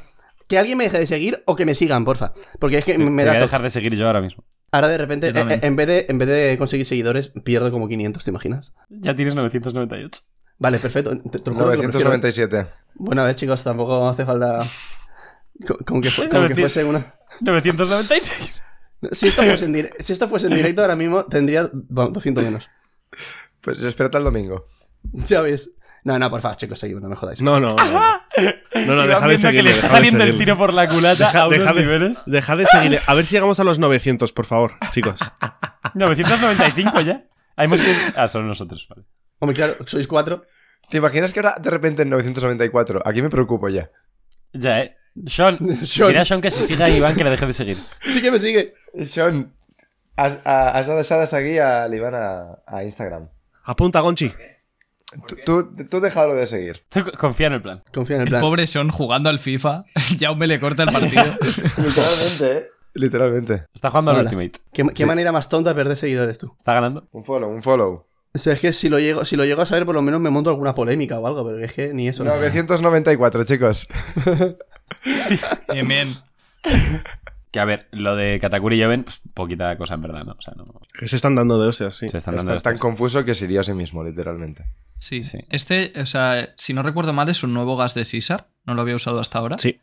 Que 0.48 0.58
alguien 0.58 0.76
me 0.76 0.84
deje 0.84 0.98
de 0.98 1.06
seguir 1.06 1.42
o 1.46 1.56
que 1.56 1.64
me 1.64 1.74
sigan, 1.74 2.04
porfa. 2.04 2.32
Porque 2.58 2.76
es 2.78 2.84
que 2.84 2.92
Te, 2.92 2.98
me 2.98 3.22
te 3.22 3.26
da 3.26 3.32
voy 3.32 3.36
a 3.36 3.40
toque. 3.40 3.46
dejar 3.50 3.62
de 3.62 3.70
seguir 3.70 3.94
yo 3.96 4.06
ahora 4.06 4.20
mismo. 4.20 4.44
Ahora 4.70 4.88
de 4.88 4.98
repente, 4.98 5.28
Yo 5.28 5.32
también. 5.34 5.60
eh, 5.62 5.66
en 5.66 5.76
vez, 5.76 5.86
de, 5.86 6.06
en 6.08 6.18
vez 6.18 6.28
de 6.28 6.56
conseguir 6.58 6.84
seguidores, 6.86 7.32
pierdo 7.44 7.70
como 7.70 7.88
500, 7.88 8.24
¿te 8.24 8.30
imaginas? 8.30 8.74
Ya 8.90 9.14
tienes 9.16 9.34
998. 9.34 10.20
Vale, 10.58 10.78
perfecto. 10.78 11.10
Te- 11.16 11.38
te 11.38 11.50
lo 11.50 11.56
juro 11.56 11.70
que 11.70 11.76
lo 11.76 11.82
prefiero. 11.84 12.08
997. 12.10 12.66
Bueno, 12.94 13.22
a 13.22 13.24
ver, 13.24 13.36
chicos, 13.36 13.64
tampoco 13.64 14.06
hace 14.08 14.26
falta. 14.26 14.64
Con, 15.84 16.00
que, 16.02 16.10
fu- 16.10 16.22
con 16.22 16.30
que 16.30 16.54
900. 16.54 16.58
fuese 16.72 16.84
una. 16.84 17.14
996. 17.40 18.64
Si 19.10 19.26
esto, 19.26 19.42
fuese 19.42 19.64
en 19.64 19.90
si 19.98 20.12
esto 20.12 20.28
fuese 20.28 20.46
en 20.46 20.54
directo, 20.56 20.80
ahora 20.82 20.94
mismo 20.94 21.24
tendría 21.24 21.68
bueno, 21.72 22.12
200 22.12 22.44
menos. 22.44 22.70
Pues 23.60 23.82
espérate 23.82 24.16
al 24.18 24.24
domingo. 24.24 24.66
Ya 25.26 25.40
ves. 25.40 25.74
No, 26.04 26.16
no, 26.18 26.30
por 26.30 26.40
favor, 26.40 26.56
chicos, 26.56 26.78
seguidme, 26.78 27.00
no 27.00 27.08
me 27.08 27.16
jodáis. 27.16 27.42
No, 27.42 27.58
no. 27.60 27.74
No, 27.76 28.94
no, 28.94 29.06
deja 29.06 29.26
de 29.26 29.34
que 29.34 29.38
seguirle. 29.38 29.62
le 29.64 29.70
está 29.70 29.82
deja 29.88 30.00
de 30.00 30.04
saliendo 30.06 30.24
el 30.24 30.36
tiro 30.38 30.56
por 30.56 30.72
la 30.72 30.88
culata 30.88 31.26
Deja, 31.26 31.40
a 31.42 31.46
unos 31.48 31.58
deja 31.58 31.72
de, 31.72 31.80
niveles. 31.80 32.22
deja 32.26 32.56
de 32.56 32.66
seguirle. 32.66 33.00
A 33.06 33.14
ver 33.14 33.24
si 33.24 33.34
llegamos 33.34 33.58
a 33.60 33.64
los 33.64 33.78
900, 33.80 34.32
por 34.32 34.46
favor, 34.46 34.74
chicos. 34.92 35.20
995 35.94 37.00
ya. 37.02 37.24
Hemos 37.56 37.80
ido- 37.82 37.92
Ah, 38.16 38.28
son 38.28 38.46
nosotros, 38.48 38.86
vale. 38.88 39.02
Hombre, 39.38 39.54
claro, 39.56 39.74
sois 39.86 40.06
cuatro. 40.08 40.44
¿Te 40.90 40.98
imaginas 40.98 41.32
que 41.32 41.40
ahora 41.40 41.56
de 41.60 41.70
repente 41.70 42.02
en 42.02 42.10
994? 42.10 43.02
Aquí 43.04 43.22
me 43.22 43.30
preocupo 43.30 43.68
ya. 43.68 43.90
Ya, 44.52 44.80
eh. 44.80 44.96
Sean, 45.26 45.58
Sean. 45.86 46.08
dile 46.08 46.20
a 46.20 46.24
Sean 46.24 46.40
que 46.40 46.50
si 46.50 46.64
siga 46.64 46.86
a 46.86 46.90
Iván 46.90 47.14
que 47.14 47.24
le 47.24 47.30
deje 47.30 47.46
de 47.46 47.52
seguir. 47.52 47.76
Sí 48.02 48.20
que 48.22 48.30
me 48.30 48.38
sigue. 48.38 48.74
Sean, 49.06 49.52
has, 50.16 50.38
a- 50.44 50.70
has 50.78 50.86
dado 50.86 51.00
esa 51.00 51.22
aquí 51.22 51.58
a 51.58 51.86
Iván 51.88 52.14
a, 52.14 52.58
a 52.66 52.84
Instagram. 52.84 53.28
Apunta, 53.64 54.00
Gonchi. 54.00 54.32
Tú, 55.26 55.36
tú, 55.44 55.86
tú 55.90 56.00
déjalo 56.00 56.34
de 56.34 56.46
seguir. 56.46 56.82
Tú 56.88 57.02
confía 57.18 57.48
en 57.48 57.52
el 57.52 57.62
plan. 57.62 57.82
Confía 57.92 58.16
en 58.16 58.22
el 58.22 58.28
El 58.28 58.30
plan. 58.32 58.40
pobre 58.40 58.66
Sean 58.66 58.88
jugando 58.88 59.28
al 59.28 59.38
FIFA, 59.38 59.84
ya 60.18 60.28
aún 60.28 60.38
me 60.38 60.46
le 60.46 60.58
corta 60.58 60.84
el 60.84 60.90
partido. 60.90 61.22
Literalmente, 61.76 62.52
¿eh? 62.58 62.66
Literalmente. 62.94 63.64
Está 63.74 63.90
jugando 63.90 64.10
al. 64.12 64.24
Ultimate. 64.24 64.52
¿Qué, 64.72 64.84
qué 64.94 65.06
manera 65.06 65.30
más 65.32 65.48
tonta 65.48 65.70
de 65.70 65.76
perder 65.76 65.96
seguidores 65.98 66.38
tú? 66.38 66.54
Está 66.58 66.72
ganando. 66.74 67.06
Un 67.12 67.24
follow, 67.24 67.50
un 67.50 67.62
follow. 67.62 68.06
O 68.34 68.38
sea, 68.38 68.54
es 68.54 68.60
que 68.60 68.72
si 68.72 68.88
lo 68.88 68.98
llego, 68.98 69.26
si 69.26 69.36
lo 69.36 69.44
llego 69.44 69.60
a 69.60 69.66
saber, 69.66 69.84
por 69.84 69.94
lo 69.94 70.00
menos 70.00 70.18
me 70.18 70.30
monto 70.30 70.48
alguna 70.48 70.74
polémica 70.74 71.18
o 71.18 71.26
algo, 71.26 71.44
pero 71.44 71.58
es 71.62 71.74
que 71.74 71.92
ni 71.92 72.08
eso. 72.08 72.24
994, 72.24 73.44
chicos. 73.44 73.86
Bien, 75.72 75.88
bien. 75.88 76.14
Que 77.50 77.60
a 77.60 77.66
ver, 77.66 77.88
lo 77.92 78.16
de 78.16 78.38
Katakuri 78.40 78.80
y 78.80 78.82
Joven, 78.82 79.04
pues 79.04 79.20
poquita 79.34 79.76
cosa 79.76 79.94
en 79.94 80.02
verdad, 80.02 80.24
¿no? 80.24 80.32
O 80.32 80.40
sea, 80.40 80.54
no. 80.56 80.80
Que 80.98 81.06
se 81.06 81.16
están 81.16 81.34
dando 81.34 81.60
de 81.60 81.68
hostias, 81.68 81.94
sí. 81.94 82.08
Se 82.08 82.16
están 82.16 82.34
Está 82.34 82.46
dando 82.46 82.62
tan 82.62 82.78
confuso 82.78 83.24
que 83.26 83.34
se 83.34 83.44
hirió 83.44 83.60
a 83.60 83.62
sí 83.62 83.74
mismo, 83.74 84.02
literalmente. 84.02 84.64
Sí. 84.96 85.22
Sí. 85.22 85.38
Este, 85.50 85.92
o 86.00 86.06
sea, 86.06 86.54
si 86.56 86.72
no 86.72 86.82
recuerdo 86.82 87.12
mal, 87.12 87.28
es 87.28 87.42
un 87.42 87.52
nuevo 87.52 87.76
gas 87.76 87.92
de 87.92 88.06
Caesar. 88.10 88.48
No 88.64 88.74
lo 88.74 88.80
había 88.80 88.96
usado 88.96 89.20
hasta 89.20 89.38
ahora. 89.38 89.58
Sí. 89.58 89.80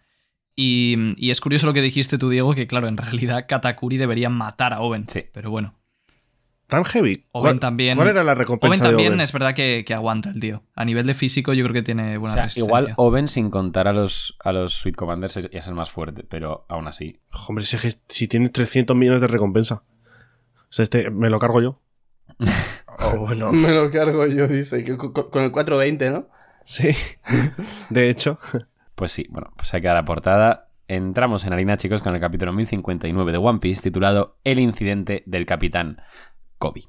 Y, 0.55 1.13
y 1.17 1.29
es 1.29 1.41
curioso 1.41 1.67
lo 1.67 1.73
que 1.73 1.81
dijiste 1.81 2.17
tú, 2.17 2.29
Diego, 2.29 2.55
que 2.55 2.65
claro, 2.65 2.87
en 2.87 2.97
realidad 2.97 3.45
Katakuri 3.47 3.97
debería 3.97 4.29
matar 4.29 4.73
a 4.73 4.81
Owen. 4.81 5.07
Sí. 5.07 5.25
Pero 5.31 5.51
bueno. 5.51 5.78
Tan 6.69 6.85
heavy. 6.85 7.25
¿Cuál, 7.31 7.59
también. 7.59 7.95
¿Cuál 7.97 8.09
era 8.09 8.23
la 8.23 8.35
recompensa 8.35 8.85
Owen 8.85 8.97
de 8.97 9.03
también 9.03 9.21
es 9.21 9.33
verdad 9.33 9.55
que, 9.55 9.83
que 9.87 9.95
aguanta 9.95 10.29
el 10.29 10.39
tío. 10.39 10.61
A 10.75 10.85
nivel 10.85 11.07
de 11.07 11.15
físico, 11.15 11.51
yo 11.53 11.63
creo 11.65 11.73
que 11.73 11.81
tiene 11.81 12.17
O 12.17 12.19
buena 12.19 12.35
sea, 12.35 12.43
resistencia. 12.43 12.67
igual 12.67 12.93
Oven 12.97 13.27
sin 13.27 13.49
contar 13.49 13.87
a 13.87 13.91
los, 13.91 14.37
a 14.43 14.51
los 14.51 14.73
Sweet 14.75 14.95
Commanders 14.95 15.37
es, 15.37 15.49
es 15.51 15.67
el 15.67 15.73
más 15.73 15.89
fuerte, 15.89 16.23
pero 16.23 16.67
aún 16.69 16.87
así. 16.87 17.19
Hombre, 17.47 17.65
si, 17.65 17.77
si 18.07 18.27
tiene 18.27 18.49
300 18.49 18.95
millones 18.95 19.19
de 19.19 19.27
recompensa. 19.27 19.81
O 20.55 20.71
sea, 20.71 20.83
este 20.83 21.09
me 21.09 21.31
lo 21.31 21.39
cargo 21.39 21.59
yo. 21.61 21.81
Oh, 23.01 23.17
bueno. 23.17 23.51
Me 23.53 23.71
lo 23.71 23.89
cargo 23.89 24.27
yo, 24.27 24.45
dice. 24.45 24.83
que 24.83 24.97
con, 24.97 25.13
con 25.13 25.41
el 25.41 25.51
420, 25.51 26.11
¿no? 26.11 26.27
Sí. 26.65 26.89
De 27.89 28.09
hecho. 28.09 28.37
Pues 28.93 29.13
sí, 29.13 29.25
bueno, 29.29 29.53
pues 29.55 29.73
hay 29.73 29.79
que 29.79 29.87
dar 29.87 29.95
la 29.95 30.03
portada. 30.03 30.69
Entramos 30.89 31.45
en 31.45 31.53
harina, 31.53 31.77
chicos, 31.77 32.01
con 32.01 32.13
el 32.13 32.19
capítulo 32.19 32.51
1059 32.51 33.31
de 33.31 33.37
One 33.37 33.59
Piece, 33.59 33.83
titulado 33.83 34.37
El 34.43 34.59
incidente 34.59 35.23
del 35.27 35.45
capitán 35.45 36.01
Kobe. 36.59 36.83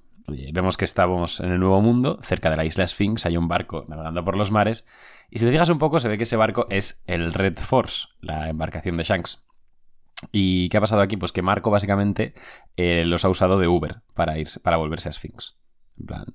Vemos 0.53 0.77
que 0.77 0.85
estamos 0.85 1.41
en 1.41 1.51
el 1.51 1.59
Nuevo 1.59 1.81
Mundo, 1.81 2.19
cerca 2.23 2.51
de 2.51 2.57
la 2.57 2.65
isla 2.65 2.87
Sphinx, 2.87 3.27
hay 3.27 3.37
un 3.37 3.49
barco 3.49 3.85
navegando 3.89 4.25
por 4.25 4.37
los 4.37 4.51
mares, 4.51 4.87
y 5.31 5.39
si 5.39 5.45
te 5.45 5.51
fijas 5.51 5.71
un 5.71 5.79
poco, 5.79 5.99
se 5.99 6.09
ve 6.09 6.19
que 6.19 6.25
ese 6.25 6.37
barco 6.37 6.67
es 6.71 7.03
el 7.07 7.33
Red 7.33 7.59
Force, 7.59 8.09
la 8.21 8.49
embarcación 8.49 8.97
de 8.97 9.05
Shanks. 9.05 9.47
¿Y 10.33 10.69
qué 10.69 10.77
ha 10.77 10.81
pasado 10.81 11.01
aquí? 11.01 11.17
Pues 11.17 11.33
que 11.33 11.41
Marco 11.41 11.71
básicamente 11.71 12.35
eh, 12.77 13.05
los 13.07 13.25
ha 13.25 13.31
usado 13.31 13.59
de 13.59 13.69
Uber 13.69 14.03
para, 14.15 14.39
ir, 14.39 14.49
para 14.63 14.77
volverse 14.77 15.09
a 15.09 15.13
Sphinx. 15.13 15.57
En 15.99 16.07
plan, 16.07 16.27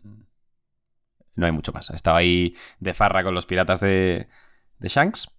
no 1.35 1.45
hay 1.45 1.51
mucho 1.51 1.71
más. 1.71 1.91
Ha 1.91 1.95
estado 1.95 2.17
ahí 2.17 2.55
de 2.79 2.93
farra 2.93 3.23
con 3.23 3.35
los 3.35 3.45
piratas 3.45 3.79
de, 3.79 4.27
de 4.79 4.87
Shanks. 4.89 5.34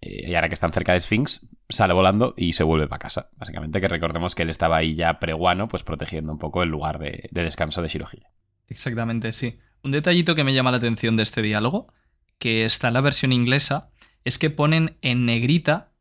Eh, 0.00 0.30
y 0.30 0.34
ahora 0.34 0.48
que 0.48 0.54
están 0.54 0.72
cerca 0.72 0.92
de 0.92 1.00
Sphinx, 1.00 1.46
sale 1.68 1.92
volando 1.94 2.34
y 2.36 2.52
se 2.52 2.62
vuelve 2.64 2.88
para 2.88 2.98
casa. 3.00 3.30
Básicamente 3.36 3.80
que 3.80 3.88
recordemos 3.88 4.34
que 4.34 4.42
él 4.42 4.50
estaba 4.50 4.76
ahí 4.76 4.94
ya 4.94 5.18
preguano, 5.20 5.68
pues 5.68 5.82
protegiendo 5.82 6.32
un 6.32 6.38
poco 6.38 6.62
el 6.62 6.68
lugar 6.70 6.98
de, 6.98 7.28
de 7.30 7.42
descanso 7.42 7.82
de 7.82 7.88
Shirohige. 7.88 8.26
Exactamente, 8.68 9.32
sí. 9.32 9.58
Un 9.82 9.90
detallito 9.92 10.34
que 10.34 10.44
me 10.44 10.54
llama 10.54 10.70
la 10.70 10.76
atención 10.78 11.16
de 11.16 11.22
este 11.22 11.42
diálogo, 11.42 11.92
que 12.38 12.64
está 12.64 12.88
en 12.88 12.94
la 12.94 13.00
versión 13.00 13.32
inglesa, 13.32 13.90
es 14.24 14.38
que 14.38 14.50
ponen 14.50 14.96
en 15.02 15.24
negrita 15.26 15.92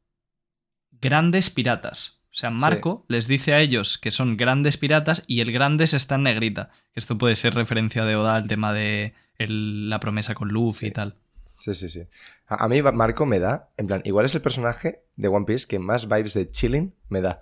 grandes 1.01 1.49
piratas. 1.49 2.21
O 2.31 2.35
sea, 2.39 2.51
Marco 2.51 3.05
les 3.09 3.27
dice 3.27 3.53
a 3.53 3.59
ellos 3.59 3.97
que 3.97 4.11
son 4.11 4.37
grandes 4.37 4.77
piratas 4.77 5.23
y 5.27 5.41
el 5.41 5.51
grandes 5.51 5.93
está 5.93 6.15
en 6.15 6.23
negrita. 6.23 6.69
Esto 6.93 7.17
puede 7.17 7.35
ser 7.35 7.55
referencia 7.55 8.05
de 8.05 8.15
Oda 8.15 8.35
al 8.35 8.47
tema 8.47 8.71
de 8.71 9.13
el- 9.37 9.89
la 9.89 9.99
promesa 9.99 10.35
con 10.35 10.49
Luffy 10.49 10.79
Sí. 10.79 10.87
y 10.87 10.91
tal. 10.91 11.15
Sí, 11.59 11.75
sí, 11.75 11.89
sí. 11.89 12.07
A, 12.47 12.63
a 12.65 12.67
mí 12.67 12.81
Marco 12.81 13.25
me 13.25 13.39
da, 13.39 13.69
en 13.77 13.87
plan, 13.87 14.01
igual 14.05 14.25
es 14.25 14.35
el 14.35 14.41
personaje 14.41 15.03
de 15.15 15.27
One 15.27 15.45
Piece 15.45 15.67
que 15.67 15.79
más 15.79 16.07
vibes 16.07 16.33
de 16.33 16.49
chilling 16.49 16.93
me 17.09 17.21
da. 17.21 17.41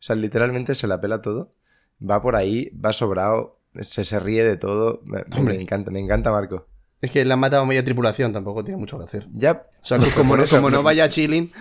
O 0.00 0.02
sea, 0.02 0.16
literalmente 0.16 0.74
se 0.74 0.86
la 0.86 1.00
pela 1.00 1.20
todo. 1.22 1.52
Va 2.00 2.22
por 2.22 2.36
ahí, 2.36 2.70
va 2.84 2.92
sobrado, 2.92 3.58
se, 3.80 4.04
se 4.04 4.20
ríe 4.20 4.44
de 4.44 4.56
todo. 4.56 5.00
Me, 5.04 5.24
me 5.28 5.36
Hombre. 5.36 5.60
encanta, 5.60 5.90
me 5.90 6.00
encanta 6.00 6.30
Marco. 6.30 6.66
Es 7.00 7.10
que 7.10 7.24
le 7.24 7.32
han 7.32 7.38
matado 7.40 7.62
a 7.62 7.66
media 7.66 7.84
tripulación, 7.84 8.32
tampoco 8.32 8.64
tiene 8.64 8.78
mucho 8.78 8.98
que 8.98 9.04
hacer. 9.04 9.26
Ya, 9.34 9.66
O 9.82 9.86
sea, 9.86 9.98
que 9.98 10.10
como, 10.16 10.30
Por 10.30 10.38
no, 10.38 10.44
eso- 10.44 10.56
como 10.56 10.70
no 10.70 10.82
vaya 10.82 11.08
chilling, 11.08 11.52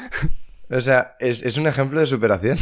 o 0.69 0.79
sea, 0.81 1.15
es, 1.19 1.41
es 1.43 1.57
un 1.57 1.65
ejemplo 1.67 1.99
de 1.99 2.05
superación. 2.07 2.57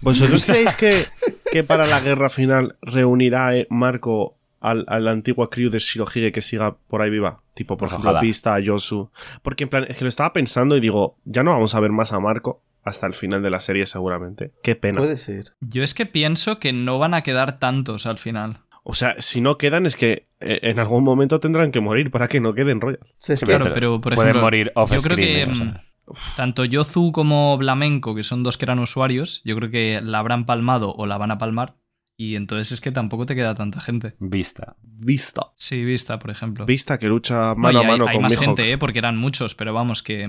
¿Vosotros 0.00 0.44
creéis 0.46 0.74
que, 0.74 1.04
que 1.52 1.64
para 1.64 1.86
la 1.86 2.00
guerra 2.00 2.28
final 2.30 2.76
reunirá 2.82 3.56
eh, 3.56 3.66
Marco 3.70 4.37
al, 4.60 4.84
a 4.88 4.98
la 5.00 5.10
antigua 5.10 5.50
crew 5.50 5.70
de 5.70 5.78
Shirohige 5.78 6.32
que 6.32 6.40
siga 6.40 6.76
por 6.88 7.02
ahí 7.02 7.10
viva? 7.10 7.42
Tipo, 7.54 7.76
por 7.76 7.88
Pues 7.88 7.92
ejemplo, 7.92 8.10
ojalá. 8.10 8.18
a 8.18 8.22
Pista, 8.22 8.54
a 8.54 8.60
Yosu. 8.60 9.10
Porque 9.42 9.64
en 9.64 9.70
plan, 9.70 9.84
es 9.88 9.96
que 9.96 10.04
lo 10.04 10.08
estaba 10.08 10.32
pensando 10.32 10.76
y 10.76 10.80
digo, 10.80 11.16
ya 11.24 11.42
no 11.42 11.52
vamos 11.52 11.74
a 11.74 11.80
ver 11.80 11.90
más 11.92 12.12
a 12.12 12.20
Marco 12.20 12.62
hasta 12.84 13.06
el 13.06 13.14
final 13.14 13.42
de 13.42 13.50
la 13.50 13.60
serie 13.60 13.84
seguramente. 13.86 14.52
Qué 14.62 14.74
pena. 14.76 14.98
puede 14.98 15.18
ser. 15.18 15.52
Yo 15.60 15.82
es 15.82 15.92
que 15.94 16.06
pienso 16.06 16.58
que 16.58 16.72
no 16.72 16.98
van 16.98 17.14
a 17.14 17.22
quedar 17.22 17.58
tantos 17.58 18.06
al 18.06 18.18
final. 18.18 18.58
O 18.84 18.94
sea, 18.94 19.16
si 19.18 19.40
no 19.42 19.58
quedan 19.58 19.84
es 19.84 19.96
que 19.96 20.28
eh, 20.40 20.60
en 20.62 20.78
algún 20.78 21.04
momento 21.04 21.40
tendrán 21.40 21.72
que 21.72 21.80
morir 21.80 22.10
para 22.10 22.28
que 22.28 22.40
no 22.40 22.54
queden 22.54 22.80
rollo. 22.80 22.98
Es 23.20 23.40
que- 23.40 23.46
Claro, 23.46 23.70
pero 23.74 24.00
por 24.00 24.14
pueden 24.14 24.30
ejemplo, 24.30 24.42
morir 24.42 24.72
off 24.76 24.90
yo 24.92 24.98
creo 25.02 25.16
que 25.16 25.42
screen, 25.42 25.50
o 25.50 25.54
sea. 25.56 25.64
mm, 25.66 26.14
tanto 26.36 26.64
Yozu 26.64 27.12
como 27.12 27.58
Blamenco, 27.58 28.14
que 28.14 28.22
son 28.22 28.42
dos 28.42 28.56
que 28.56 28.64
eran 28.64 28.78
usuarios, 28.78 29.42
yo 29.44 29.56
creo 29.56 29.70
que 29.70 30.00
la 30.02 30.20
habrán 30.20 30.46
palmado 30.46 30.94
o 30.94 31.04
la 31.04 31.18
van 31.18 31.32
a 31.32 31.36
palmar. 31.36 31.74
Y 32.20 32.34
entonces 32.34 32.72
es 32.72 32.80
que 32.80 32.90
tampoco 32.90 33.26
te 33.26 33.36
queda 33.36 33.54
tanta 33.54 33.80
gente. 33.80 34.14
Vista. 34.18 34.74
Vista. 34.82 35.52
Sí, 35.56 35.84
Vista, 35.84 36.18
por 36.18 36.30
ejemplo. 36.30 36.66
Vista 36.66 36.98
que 36.98 37.06
lucha 37.06 37.50
No, 37.50 37.54
mano 37.54 37.78
a 37.78 37.82
mano 37.84 38.04
hay, 38.04 38.10
hay 38.10 38.14
con 38.16 38.22
más 38.22 38.32
Mihawk. 38.32 38.44
gente, 38.44 38.72
¿eh? 38.72 38.76
porque 38.76 38.98
eran 38.98 39.16
muchos, 39.16 39.54
pero 39.54 39.72
vamos, 39.72 40.02
que, 40.02 40.28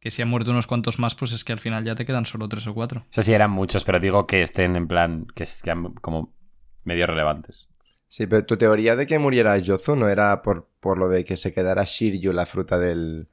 que 0.00 0.10
si 0.10 0.22
han 0.22 0.28
muerto 0.28 0.50
unos 0.50 0.66
cuantos 0.66 0.98
más, 0.98 1.14
pues 1.14 1.32
es 1.32 1.44
que 1.44 1.52
al 1.52 1.60
final 1.60 1.84
ya 1.84 1.94
te 1.94 2.06
quedan 2.06 2.24
solo 2.24 2.48
tres 2.48 2.66
o 2.66 2.72
cuatro. 2.72 3.00
O 3.02 3.06
sea, 3.12 3.22
sí 3.22 3.34
eran 3.34 3.50
muchos, 3.50 3.84
pero 3.84 4.00
digo 4.00 4.26
que 4.26 4.40
estén 4.40 4.76
en 4.76 4.88
plan, 4.88 5.26
que 5.34 5.44
sean 5.44 5.92
como 6.00 6.34
medio 6.84 7.06
relevantes. 7.06 7.68
Sí, 8.08 8.26
pero 8.26 8.46
tu 8.46 8.56
teoría 8.56 8.96
de 8.96 9.06
que 9.06 9.18
muriera 9.18 9.58
Yozu 9.58 9.96
no 9.96 10.08
era 10.08 10.40
por, 10.40 10.70
por 10.80 10.96
lo 10.96 11.10
de 11.10 11.26
que 11.26 11.36
se 11.36 11.52
quedara 11.52 11.84
Shiryu 11.84 12.32
la 12.32 12.46
fruta 12.46 12.78
del, 12.78 13.28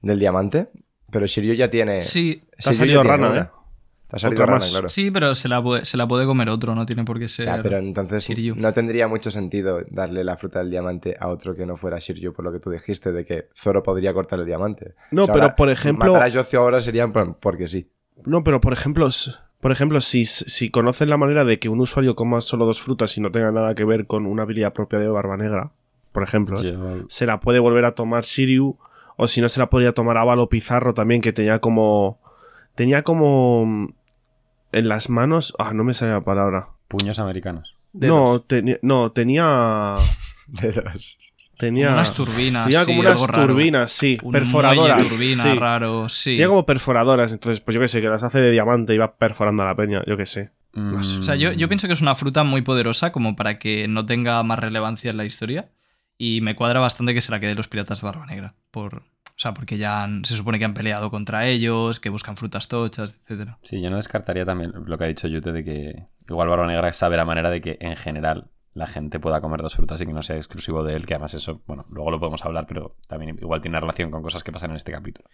del 0.00 0.18
diamante. 0.20 0.68
Pero 1.10 1.26
Shiryu 1.26 1.54
ya 1.54 1.70
tiene. 1.70 2.02
Sí, 2.02 2.42
Te 2.50 2.70
ha 2.70 2.72
Shiryu 2.72 2.78
salido 2.78 3.02
rana. 3.02 3.36
¿eh? 3.36 3.48
Te 4.08 4.16
ha 4.16 4.18
salido 4.20 4.42
Otra 4.42 4.46
rana, 4.54 4.58
más. 4.60 4.70
claro. 4.70 4.88
sí, 4.88 5.10
pero 5.10 5.34
se 5.34 5.48
la, 5.48 5.60
puede, 5.62 5.84
se 5.84 5.96
la 5.96 6.06
puede 6.06 6.26
comer 6.26 6.48
otro, 6.48 6.74
no 6.76 6.86
tiene 6.86 7.04
por 7.04 7.18
qué 7.18 7.26
ser. 7.28 7.46
Ya, 7.46 7.60
pero 7.62 7.78
entonces 7.78 8.24
Shiryu. 8.24 8.54
no 8.54 8.72
tendría 8.72 9.08
mucho 9.08 9.32
sentido 9.32 9.80
darle 9.90 10.22
la 10.22 10.36
fruta 10.36 10.60
del 10.60 10.70
diamante 10.70 11.16
a 11.18 11.28
otro 11.28 11.56
que 11.56 11.66
no 11.66 11.76
fuera 11.76 11.98
Shiryu, 11.98 12.32
por 12.32 12.44
lo 12.44 12.52
que 12.52 12.60
tú 12.60 12.70
dijiste, 12.70 13.10
de 13.10 13.24
que 13.24 13.48
Zoro 13.56 13.82
podría 13.82 14.14
cortar 14.14 14.38
el 14.38 14.46
diamante. 14.46 14.94
No, 15.10 15.26
pero 15.26 15.42
ahora, 15.42 15.56
por 15.56 15.70
ejemplo- 15.70 16.12
Matar 16.12 16.26
a 16.26 16.28
Yozu 16.28 16.56
ahora 16.58 16.80
sería 16.80 17.08
porque 17.40 17.66
sí. 17.66 17.88
No, 18.24 18.44
pero 18.44 18.60
por 18.60 18.72
ejemplo, 18.72 19.08
por 19.60 19.72
ejemplo, 19.72 20.00
si, 20.00 20.24
si 20.24 20.70
conocen 20.70 21.10
la 21.10 21.16
manera 21.16 21.44
de 21.44 21.58
que 21.58 21.68
un 21.68 21.80
usuario 21.80 22.14
coma 22.14 22.40
solo 22.40 22.64
dos 22.64 22.80
frutas 22.80 23.16
y 23.18 23.20
no 23.20 23.32
tenga 23.32 23.50
nada 23.50 23.74
que 23.74 23.84
ver 23.84 24.06
con 24.06 24.26
una 24.26 24.42
habilidad 24.44 24.72
propia 24.72 24.98
de 25.00 25.08
Barba 25.08 25.36
Negra, 25.36 25.72
por 26.12 26.22
ejemplo, 26.22 26.60
¿eh? 26.62 27.02
Se 27.08 27.26
la 27.26 27.40
puede 27.40 27.58
volver 27.58 27.84
a 27.84 27.96
tomar 27.96 28.22
Shiryu, 28.22 28.78
o 29.16 29.26
si 29.28 29.40
no 29.40 29.48
se 29.48 29.58
la 29.60 29.68
podría 29.68 29.92
tomar 29.92 30.16
Ávalo 30.16 30.48
Pizarro 30.48 30.94
también, 30.94 31.20
que 31.20 31.32
tenía 31.32 31.58
como. 31.58 32.20
Tenía 32.76 33.02
como. 33.02 33.88
En 34.72 34.88
las 34.88 35.08
manos. 35.10 35.54
Ah, 35.58 35.72
no 35.74 35.82
me 35.82 35.94
sale 35.94 36.12
la 36.12 36.20
palabra. 36.20 36.68
Puños 36.88 37.18
americanos. 37.18 37.74
dedos. 37.92 38.20
No, 38.20 38.38
teni- 38.46 38.78
no, 38.82 39.10
tenía. 39.12 39.96
Dedos. 40.46 41.18
Tenía. 41.58 41.88
Unas 41.88 42.14
turbinas, 42.14 42.64
Tenía 42.66 42.80
sí, 42.80 42.86
como 42.86 43.00
unas 43.00 43.12
algo 43.14 43.26
raro. 43.26 43.46
turbinas, 43.46 43.90
sí. 43.92 44.16
Un 44.22 44.32
perforadoras. 44.32 45.08
turbina 45.08 45.42
sí. 45.42 45.58
raro, 45.58 46.08
sí. 46.10 46.30
Tenía 46.32 46.48
como 46.48 46.66
perforadoras, 46.66 47.32
entonces, 47.32 47.60
pues 47.64 47.74
yo 47.74 47.80
qué 47.80 47.88
sé, 47.88 48.00
que 48.02 48.08
las 48.08 48.22
hace 48.22 48.40
de 48.40 48.50
diamante 48.50 48.94
y 48.94 48.98
va 48.98 49.16
perforando 49.16 49.62
a 49.62 49.66
la 49.66 49.74
peña, 49.74 50.02
yo 50.06 50.16
qué 50.18 50.26
sé. 50.26 50.50
Mm, 50.74 50.94
O 50.96 51.02
sea, 51.02 51.34
yo, 51.34 51.52
yo 51.52 51.66
pienso 51.68 51.86
que 51.86 51.94
es 51.94 52.02
una 52.02 52.14
fruta 52.14 52.44
muy 52.44 52.60
poderosa 52.60 53.10
como 53.10 53.34
para 53.36 53.58
que 53.58 53.88
no 53.88 54.04
tenga 54.04 54.42
más 54.42 54.58
relevancia 54.58 55.10
en 55.10 55.16
la 55.16 55.24
historia. 55.24 55.70
Y 56.18 56.40
me 56.42 56.54
cuadra 56.56 56.80
bastante 56.80 57.14
que 57.14 57.20
se 57.22 57.30
la 57.32 57.40
quede 57.40 57.54
los 57.54 57.68
piratas 57.68 58.00
de 58.02 58.06
Barba 58.06 58.26
Negra. 58.26 58.54
Por, 58.70 59.02
o 59.36 59.38
sea, 59.38 59.52
porque 59.52 59.76
ya 59.78 60.02
han- 60.02 60.24
se 60.24 60.34
supone 60.34 60.58
que 60.58 60.64
han 60.64 60.74
peleado 60.74 61.10
contra 61.10 61.46
ellos, 61.46 62.00
que 62.00 62.08
buscan 62.08 62.36
frutas 62.36 62.68
tochas, 62.68 63.18
etcétera. 63.22 63.58
Sí, 63.62 63.80
yo 63.82 63.90
no 63.90 63.96
descartaría 63.96 64.44
también 64.46 64.72
lo 64.86 64.96
que 64.96 65.04
ha 65.04 65.08
dicho 65.08 65.28
Yute 65.28 65.52
de 65.52 65.62
que 65.64 66.04
igual 66.28 66.48
Barba 66.48 66.66
Negra 66.66 66.90
sabe 66.92 67.16
la 67.16 67.24
manera 67.24 67.50
de 67.50 67.60
que 67.60 67.76
en 67.80 67.96
general 67.96 68.50
la 68.72 68.86
gente 68.86 69.18
pueda 69.20 69.40
comer 69.40 69.62
dos 69.62 69.74
frutas 69.74 70.00
y 70.02 70.06
que 70.06 70.12
no 70.12 70.22
sea 70.22 70.36
exclusivo 70.36 70.84
de 70.84 70.94
él, 70.96 71.06
que 71.06 71.14
además 71.14 71.32
eso, 71.34 71.62
bueno, 71.66 71.86
luego 71.90 72.10
lo 72.10 72.18
podemos 72.18 72.44
hablar, 72.44 72.66
pero 72.66 72.96
también 73.08 73.38
igual 73.40 73.60
tiene 73.62 73.80
relación 73.80 74.10
con 74.10 74.22
cosas 74.22 74.44
que 74.44 74.52
pasan 74.52 74.70
en 74.70 74.76
este 74.76 74.92
capítulo. 74.92 75.26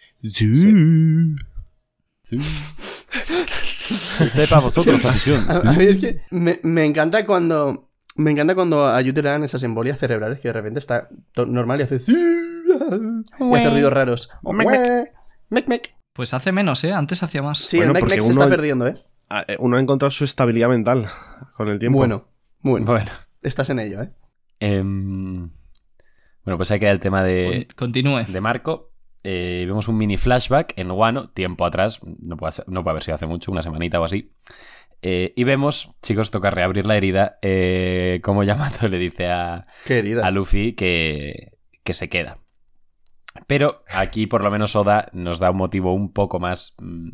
Sepa 4.29 4.61
vosotros, 4.61 5.05
afición. 5.05 5.45
A, 5.51 5.71
a 5.71 5.73
mí 5.73 5.85
es 5.85 5.97
que 5.99 6.23
me, 6.31 6.61
me 6.63 6.85
encanta 6.85 7.25
cuando. 7.27 7.89
Me 8.15 8.31
encanta 8.31 8.55
cuando 8.55 8.87
a 8.87 9.01
Yu 9.01 9.15
te 9.15 9.23
le 9.23 9.31
dan 9.31 9.43
esas 9.43 9.63
embolias 9.63 9.99
cerebrales 9.99 10.39
que 10.39 10.49
de 10.49 10.53
repente 10.53 10.79
está 10.79 11.09
normal 11.47 11.81
y 11.81 11.83
hace. 11.85 11.99
Y 13.41 13.55
hace 13.55 13.71
ruidos 13.71 13.93
raros. 13.93 14.31
Mec, 14.43 14.69
mec. 14.69 15.13
Mec, 15.51 15.69
mec. 15.69 15.95
Pues 16.15 16.35
hace 16.35 16.53
menos, 16.53 16.83
¿eh? 16.85 16.93
Antes 16.93 17.23
hacía 17.23 17.43
más. 17.43 17.59
Sí, 17.61 17.79
Bueno, 17.79 17.93
el 17.93 17.95
mec, 18.03 18.05
mec 18.11 18.21
se 18.21 18.31
uno- 18.31 18.33
está 18.33 18.49
perdiendo, 18.49 18.87
¿eh? 18.87 18.95
Eh, 19.49 19.57
Uno 19.59 19.77
ha 19.77 19.81
encontrado 19.81 20.11
su 20.11 20.25
estabilidad 20.25 20.69
mental 20.69 21.07
con 21.57 21.69
el 21.69 21.79
tiempo. 21.79 21.99
Bueno, 21.99 22.29
bueno. 22.61 22.87
Bueno, 22.87 23.11
Estás 23.43 23.71
en 23.71 23.79
ello, 23.79 24.03
¿eh? 24.03 24.13
em, 24.61 25.51
bueno, 26.45 26.57
pues 26.57 26.71
ahí 26.71 26.79
queda 26.79 26.91
el 26.91 27.01
tema 27.01 27.23
de, 27.25 27.67
Con- 27.75 27.89
Continúe. 27.89 28.25
de 28.29 28.41
Marco. 28.41 28.93
Eh, 29.25 29.65
vemos 29.67 29.89
un 29.89 29.97
mini 29.97 30.17
flashback 30.17 30.75
en 30.77 30.91
Wano, 30.91 31.31
tiempo 31.31 31.65
atrás, 31.65 32.01
no 32.03 32.37
puede, 32.37 32.53
ser- 32.53 32.69
no 32.69 32.83
puede 32.83 32.93
haber 32.93 33.03
sido 33.05 33.15
hace 33.15 33.27
mucho, 33.27 33.53
una 33.53 33.63
semanita 33.63 34.01
o 34.01 34.05
así. 34.05 34.33
Eh, 35.01 35.33
y 35.37 35.45
vemos, 35.45 35.95
chicos, 36.03 36.31
toca 36.31 36.51
reabrir 36.51 36.87
la 36.87 36.97
herida, 36.97 37.39
eh, 37.43 38.21
como 38.23 38.45
Yamato 38.45 38.87
le 38.89 38.99
dice 38.99 39.29
a, 39.29 39.67
a 40.23 40.31
Luffy 40.31 40.75
que, 40.75 41.53
que 41.85 41.93
se 41.95 42.09
queda. 42.09 42.39
Pero 43.47 43.83
aquí 43.89 44.27
por 44.27 44.43
lo 44.45 44.51
menos 44.51 44.77
Oda 44.77 45.09
nos 45.13 45.39
da 45.39 45.51
un 45.51 45.57
motivo 45.57 45.95
un 45.95 46.13
poco 46.13 46.39
más 46.39 46.75
mm, 46.79 47.11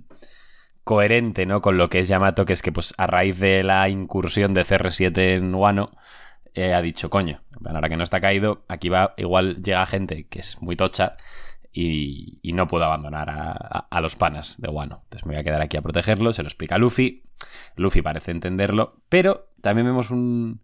coherente, 0.84 1.46
¿no? 1.46 1.60
Con 1.60 1.78
lo 1.78 1.88
que 1.88 2.00
es 2.00 2.08
Yamato, 2.08 2.44
que 2.44 2.52
es 2.52 2.62
que 2.62 2.72
pues 2.72 2.94
a 2.96 3.06
raíz 3.06 3.38
de 3.38 3.62
la 3.62 3.88
incursión 3.88 4.54
de 4.54 4.64
CR7 4.64 5.36
en 5.36 5.54
Wano, 5.54 5.92
eh, 6.54 6.74
ha 6.74 6.82
dicho, 6.82 7.10
coño, 7.10 7.42
ahora 7.64 7.88
que 7.88 7.96
no 7.96 8.04
está 8.04 8.20
caído, 8.20 8.64
aquí 8.68 8.88
va, 8.88 9.14
igual 9.16 9.62
llega 9.62 9.84
gente 9.86 10.26
que 10.26 10.40
es 10.40 10.60
muy 10.60 10.76
tocha 10.76 11.16
y, 11.72 12.40
no 12.52 12.66
puedo 12.66 12.84
abandonar 12.84 13.28
a, 13.30 14.00
los 14.00 14.16
panas 14.16 14.60
de 14.60 14.68
Wano. 14.68 15.02
Entonces 15.04 15.26
me 15.26 15.34
voy 15.34 15.40
a 15.40 15.44
quedar 15.44 15.60
aquí 15.60 15.76
a 15.76 15.82
protegerlo, 15.82 16.32
se 16.32 16.42
lo 16.42 16.48
explica 16.48 16.78
Luffy. 16.78 17.22
Luffy 17.76 18.02
parece 18.02 18.32
entenderlo, 18.32 19.02
pero 19.08 19.50
también 19.60 19.86
vemos 19.86 20.10
un, 20.10 20.60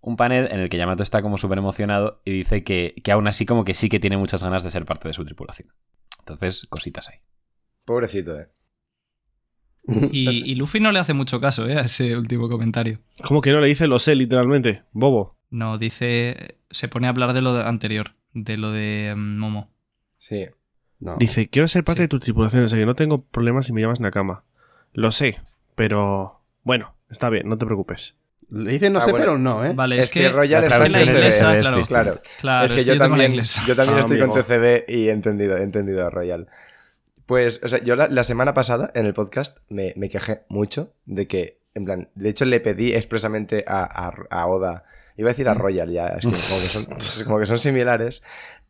un 0.00 0.16
panel 0.16 0.48
en 0.50 0.60
el 0.60 0.68
que 0.68 0.76
Yamato 0.76 1.02
está 1.02 1.22
como 1.22 1.38
súper 1.38 1.58
emocionado 1.58 2.20
y 2.24 2.32
dice 2.32 2.62
que, 2.64 2.94
que 3.02 3.12
aún 3.12 3.26
así 3.28 3.46
como 3.46 3.64
que 3.64 3.74
sí 3.74 3.88
que 3.88 4.00
tiene 4.00 4.16
muchas 4.16 4.42
ganas 4.42 4.62
de 4.62 4.70
ser 4.70 4.84
parte 4.84 5.08
de 5.08 5.14
su 5.14 5.24
tripulación. 5.24 5.68
Entonces, 6.20 6.66
cositas 6.70 7.08
ahí. 7.08 7.16
Pobrecito, 7.84 8.38
eh. 8.38 8.48
Y, 10.12 10.50
y 10.50 10.54
Luffy 10.54 10.80
no 10.80 10.92
le 10.92 10.98
hace 10.98 11.14
mucho 11.14 11.40
caso, 11.40 11.66
¿eh? 11.66 11.78
A 11.78 11.82
ese 11.82 12.16
último 12.16 12.48
comentario. 12.50 13.00
¿Cómo 13.24 13.40
que 13.40 13.52
no 13.52 13.60
le 13.60 13.68
dice 13.68 13.86
lo 13.88 13.98
sé, 13.98 14.14
literalmente? 14.14 14.82
Bobo. 14.92 15.38
No, 15.50 15.78
dice. 15.78 16.58
Se 16.70 16.88
pone 16.88 17.06
a 17.06 17.10
hablar 17.10 17.32
de 17.32 17.40
lo 17.40 17.54
de- 17.54 17.64
anterior, 17.64 18.14
de 18.34 18.58
lo 18.58 18.70
de 18.70 19.14
mm, 19.16 19.38
Momo. 19.38 19.70
Sí. 20.18 20.46
No. 21.00 21.16
Dice, 21.16 21.48
quiero 21.48 21.68
ser 21.68 21.84
parte 21.84 22.00
Sí. 22.00 22.02
de 22.04 22.08
tu 22.08 22.20
tripulación, 22.20 22.64
o 22.64 22.68
sea 22.68 22.78
que 22.78 22.84
no 22.84 22.94
tengo 22.94 23.18
problemas 23.18 23.64
si 23.66 23.72
me 23.72 23.80
llamas 23.80 24.00
Nakama. 24.00 24.44
Lo 24.92 25.10
sé, 25.10 25.40
pero 25.74 26.42
bueno, 26.64 26.94
está 27.08 27.30
bien, 27.30 27.48
no 27.48 27.56
te 27.56 27.64
preocupes. 27.64 28.16
Le 28.50 28.72
dice 28.72 28.88
no 28.90 28.98
Ah, 28.98 29.02
sé, 29.02 29.10
bueno. 29.10 29.26
pero 29.26 29.38
no, 29.38 29.64
¿eh? 29.64 29.72
Vale, 29.74 29.96
Es 29.96 30.06
es, 30.06 30.12
que 30.12 30.28
Royal 30.30 30.64
está 30.64 30.86
en 30.86 30.92
la 30.92 30.98
de 31.00 31.04
inglesa, 31.04 31.58
claro. 31.58 31.82
Claro. 31.86 32.22
Claro, 32.40 32.64
es 32.66 32.72
que 32.72 32.84
yo, 32.84 32.96
también, 32.96 33.34
yo 33.66 33.76
también 33.76 33.96
Ah, 33.96 34.00
estoy 34.00 34.16
amigo. 34.20 34.32
con 34.32 34.42
TCB 34.42 34.84
y 34.88 35.08
he 35.08 35.10
entendido, 35.12 35.56
he 35.58 35.62
entendido 35.62 36.06
a 36.06 36.10
Royal. 36.10 36.48
Pues, 37.26 37.60
o 37.62 37.68
sea, 37.68 37.78
yo 37.84 37.94
la, 37.94 38.08
la 38.08 38.24
semana 38.24 38.54
pasada 38.54 38.90
en 38.94 39.04
el 39.04 39.12
podcast 39.12 39.58
me, 39.68 39.92
me 39.96 40.08
quejé 40.08 40.42
mucho 40.48 40.94
de 41.04 41.26
que, 41.26 41.58
en 41.74 41.84
plan, 41.84 42.08
de 42.14 42.30
hecho 42.30 42.46
le 42.46 42.60
pedí 42.60 42.94
expresamente 42.94 43.64
a, 43.68 43.82
a- 43.82 44.14
a 44.30 44.46
Oda, 44.46 44.84
iba 45.18 45.28
a 45.28 45.32
decir 45.32 45.46
a 45.48 45.52
Royal 45.54 45.90
ya, 45.90 46.06
es 46.08 46.24
que 46.24 46.30
como 46.30 46.34
que 46.38 46.38
son, 46.40 47.24
como 47.26 47.38
que 47.40 47.44
son 47.46 47.58
similares, 47.58 48.22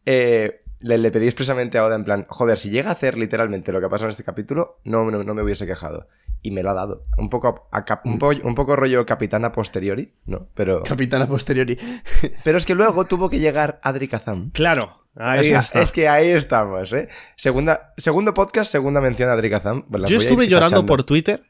eh, 0.07 0.63
le, 0.81 0.99
le 0.99 1.11
pedí 1.11 1.27
expresamente 1.27 1.79
a 1.79 1.85
Oda 1.85 1.97
en 1.97 2.05
plan, 2.05 2.27
joder, 2.29 2.59
si 2.59 2.71
llega 2.71 2.91
a 2.91 2.93
hacer 2.93 3.17
literalmente 3.19 3.73
lo 3.73 3.81
que 3.81 3.87
ha 3.87 3.89
pasado 3.89 4.07
en 4.07 4.11
este 4.11 4.25
capítulo, 4.25 4.81
no, 4.85 5.11
no, 5.11 5.25
no 5.25 5.35
me 5.35 5.43
hubiese 5.43 5.67
quejado. 5.67 6.09
Y 6.41 6.53
me 6.53 6.63
lo 6.63 6.71
ha 6.71 6.75
dado. 6.75 7.05
Un 7.17 7.31
poco, 7.31 7.69
a 7.73 7.85
cap- 7.85 8.07
un, 8.07 8.19
po- 8.21 8.31
un 8.45 8.55
poco 8.55 8.77
rollo 8.77 9.05
capitana 9.05 9.51
posteriori, 9.51 10.13
¿no? 10.27 10.49
Pero, 10.55 10.85
Capitana 10.85 11.27
posteriori. 11.27 11.77
pero 12.45 12.59
es 12.59 12.65
que 12.67 12.77
luego 12.77 13.07
tuvo 13.07 13.29
que 13.29 13.41
llegar 13.41 13.81
Adri 13.83 14.07
Kazam. 14.07 14.51
Claro, 14.53 15.03
ahí 15.17 15.41
O 15.41 15.43
sea, 15.43 15.59
está. 15.59 15.83
Es 15.83 15.91
que 15.91 16.09
ahí 16.09 16.29
estamos, 16.29 16.93
¿eh? 16.93 17.09
Segunda, 17.35 17.93
segundo 17.97 18.35
podcast, 18.35 18.71
segunda 18.71 19.01
mención 19.01 19.29
a 19.31 19.33
Adri 19.33 19.51
Kazam. 19.51 19.83
Pues 19.91 20.01
las 20.03 20.11
Yo 20.13 20.19
a 20.19 20.21
estuve 20.21 20.47
llorando 20.47 20.77
tachando. 20.77 20.87
por 20.87 21.03
Twitter, 21.03 21.43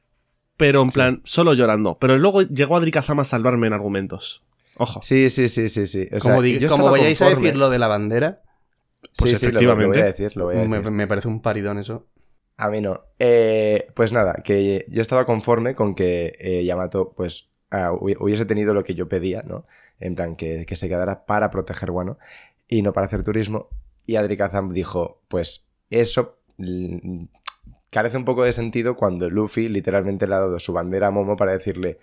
pero 0.56 0.80
en 0.80 0.88
plan, 0.88 1.20
solo 1.24 1.52
llorando. 1.52 1.98
Pero 2.00 2.16
luego 2.16 2.40
llegó 2.40 2.74
Adri 2.78 2.90
Kazama 2.90 3.22
a 3.22 3.26
salvarme 3.26 3.66
en 3.66 3.74
argumentos. 3.74 4.42
Ojo. 4.78 5.00
Sí, 5.02 5.28
sí, 5.28 5.48
sí, 5.50 5.68
sí, 5.68 5.86
sí. 5.86 6.08
O 6.12 6.20
sea, 6.20 6.34
como 6.36 6.68
como 6.70 6.90
vayáis 6.92 7.20
a 7.20 7.26
conforme. 7.26 7.46
decir 7.48 7.58
lo 7.58 7.68
de 7.68 7.78
la 7.78 7.88
bandera, 7.88 8.40
Pues 9.16 9.30
sí, 9.30 9.36
sí, 9.36 9.46
lo- 9.52 9.60
efectivamente. 9.60 9.84
Lo, 9.84 9.88
voy 9.88 10.00
a 10.00 10.04
decir, 10.04 10.36
lo 10.36 10.44
voy 10.44 10.56
a 10.56 10.64
me, 10.64 10.76
decir. 10.78 10.90
me 10.92 11.06
parece 11.06 11.28
un 11.28 11.40
paridón 11.42 11.78
eso. 11.78 12.06
A 12.56 12.68
mí 12.70 12.80
no. 12.80 13.04
Eh, 13.18 13.88
pues 13.94 14.12
nada, 14.12 14.34
que 14.44 14.84
yo 14.88 15.00
estaba 15.02 15.24
conforme 15.26 15.74
con 15.74 15.94
que 15.94 16.36
eh, 16.40 16.64
Yamato, 16.64 17.12
pues, 17.16 17.48
ah, 17.70 17.92
hubi- 17.92 18.16
hubiese 18.18 18.44
tenido 18.46 18.74
lo 18.74 18.82
que 18.84 18.94
yo 18.94 19.08
pedía, 19.08 19.42
¿no? 19.42 19.66
En 20.00 20.14
plan, 20.16 20.36
que, 20.36 20.66
que 20.66 20.76
se 20.76 20.88
quedara 20.88 21.24
para 21.26 21.50
proteger 21.50 21.90
Wano 21.90 22.18
y 22.68 22.82
no 22.82 22.92
para 22.92 23.06
hacer 23.06 23.22
turismo. 23.22 23.68
Y 24.06 24.16
Adri 24.16 24.36
Kazam 24.36 24.72
dijo, 24.72 25.20
pues, 25.28 25.66
eso 25.90 26.38
mm, 26.56 27.24
carece 27.90 28.16
un 28.16 28.24
poco 28.24 28.42
de 28.44 28.52
sentido 28.52 28.96
cuando 28.96 29.30
Luffy 29.30 29.68
literalmente 29.68 30.26
le 30.26 30.34
ha 30.34 30.38
dado 30.40 30.58
su 30.58 30.72
bandera 30.72 31.08
a 31.08 31.10
Momo 31.10 31.36
para 31.36 31.52
decirle, 31.52 31.98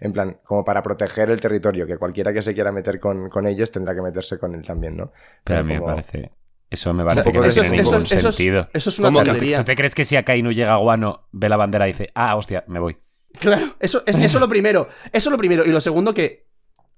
en 0.00 0.12
plan, 0.12 0.38
como 0.44 0.64
para 0.64 0.82
proteger 0.82 1.30
el 1.30 1.40
territorio, 1.40 1.86
que 1.86 1.96
cualquiera 1.98 2.32
que 2.32 2.42
se 2.42 2.54
quiera 2.54 2.72
meter 2.72 2.98
con, 2.98 3.28
con 3.28 3.46
ellos 3.46 3.70
tendrá 3.70 3.94
que 3.94 4.00
meterse 4.02 4.38
con 4.38 4.54
él 4.54 4.62
también, 4.62 4.96
¿no? 4.96 5.12
Pero 5.44 5.60
a 5.60 5.62
mí 5.62 5.74
me 5.74 5.80
parece. 5.82 6.30
Eso 6.70 6.94
me 6.94 7.02
O 7.02 7.10
sea, 7.10 7.22
parece 7.22 7.30
que 7.32 7.38
poco 7.38 7.46
no 7.46 7.52
de- 7.52 7.60
tiene 7.60 7.76
eso- 7.82 7.90
ningún 7.90 8.02
eso 8.04 8.28
es- 8.28 8.34
sentido. 8.36 8.68
Eso 8.72 8.90
es 8.90 8.98
una 9.00 9.08
¿Cómo 9.08 9.18
que- 9.20 9.24
¿Tú, 9.24 9.30
tontería. 9.32 9.58
tú 9.58 9.64
te 9.64 9.74
crees 9.74 9.94
que 9.94 10.04
si 10.04 10.16
Akainu 10.16 10.52
llega 10.52 10.74
a 10.74 10.78
Guano, 10.78 11.26
ve 11.32 11.48
la 11.48 11.56
bandera 11.56 11.88
y 11.88 11.92
dice, 11.92 12.08
ah, 12.14 12.36
hostia, 12.36 12.64
me 12.68 12.78
voy? 12.78 12.96
Claro, 13.40 13.74
eso 13.80 14.02
es 14.06 14.16
eso 14.16 14.38
es 14.38 14.40
lo 14.40 14.48
primero. 14.48 14.88
Eso 15.12 15.28
es 15.28 15.32
lo 15.32 15.36
primero. 15.36 15.64
Y 15.66 15.70
lo 15.70 15.80
segundo 15.80 16.14
que 16.14 16.46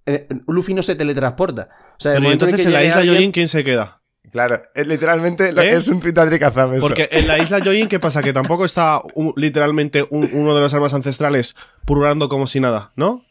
eh, 0.05 0.27
Luffy 0.47 0.75
no 0.75 0.83
se 0.83 0.95
teletransporta. 0.95 1.69
O 1.97 2.01
sea, 2.01 2.13
el 2.13 2.17
Pero 2.17 2.21
¿y 2.21 2.25
momento 2.25 2.45
en 2.45 2.49
entonces 2.51 2.67
que 2.67 2.69
en 2.69 2.73
la 2.75 2.85
isla 2.85 3.01
alguien- 3.01 3.33
¿quién 3.33 3.49
se 3.49 3.65
queda? 3.65 4.02
Claro, 4.33 4.63
es 4.75 4.87
literalmente 4.87 5.53
lo- 5.53 5.61
¿Eh? 5.63 5.77
es 5.77 5.89
un 5.89 6.01
Kazam 6.01 6.73
eso. 6.75 6.81
Porque 6.81 7.09
en 7.13 7.29
la 7.29 7.39
isla 7.39 7.59
Yojin, 7.59 7.87
¿qué 7.87 8.01
pasa? 8.01 8.23
Que 8.23 8.33
tampoco 8.33 8.65
está 8.65 9.01
un- 9.15 9.35
literalmente 9.37 10.05
un- 10.09 10.29
uno 10.33 10.55
de 10.55 10.61
los 10.61 10.73
armas 10.73 10.95
ancestrales 10.95 11.55
purulando 11.85 12.29
como 12.31 12.47
si 12.47 12.59
nada, 12.59 12.93
¿no? 12.97 13.25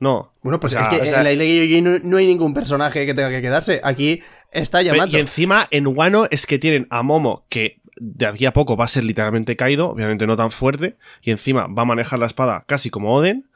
No. 0.00 0.32
Bueno, 0.42 0.60
pues 0.60 0.74
O 0.74 0.76
sea, 0.76 0.88
es 0.88 0.94
que 0.94 1.00
o 1.02 1.06
sea- 1.06 1.18
en 1.18 1.24
la 1.24 1.32
isla 1.32 1.44
de 1.44 1.80
no, 1.82 1.98
no 2.04 2.16
hay 2.18 2.26
ningún 2.26 2.52
personaje 2.52 3.06
que 3.06 3.14
tenga 3.14 3.30
que 3.30 3.40
quedarse. 3.40 3.80
Aquí 3.82 4.22
está 4.52 4.82
Yamato. 4.82 5.16
Y 5.16 5.20
encima 5.20 5.66
en 5.70 5.86
Wano 5.86 6.26
es 6.30 6.46
que 6.46 6.58
tienen 6.58 6.86
a 6.90 7.02
Momo 7.02 7.46
que 7.48 7.80
de 7.96 8.26
aquí 8.26 8.44
a 8.44 8.52
poco 8.52 8.76
va 8.76 8.84
a 8.84 8.88
ser 8.88 9.04
literalmente 9.04 9.56
caído, 9.56 9.88
obviamente 9.88 10.26
no 10.26 10.36
tan 10.36 10.50
fuerte, 10.50 10.96
y 11.22 11.30
encima 11.30 11.68
va 11.68 11.82
a 11.82 11.86
manejar 11.86 12.18
la 12.18 12.26
espada 12.26 12.64
casi 12.66 12.90
como 12.90 13.14
Oden. 13.14 13.48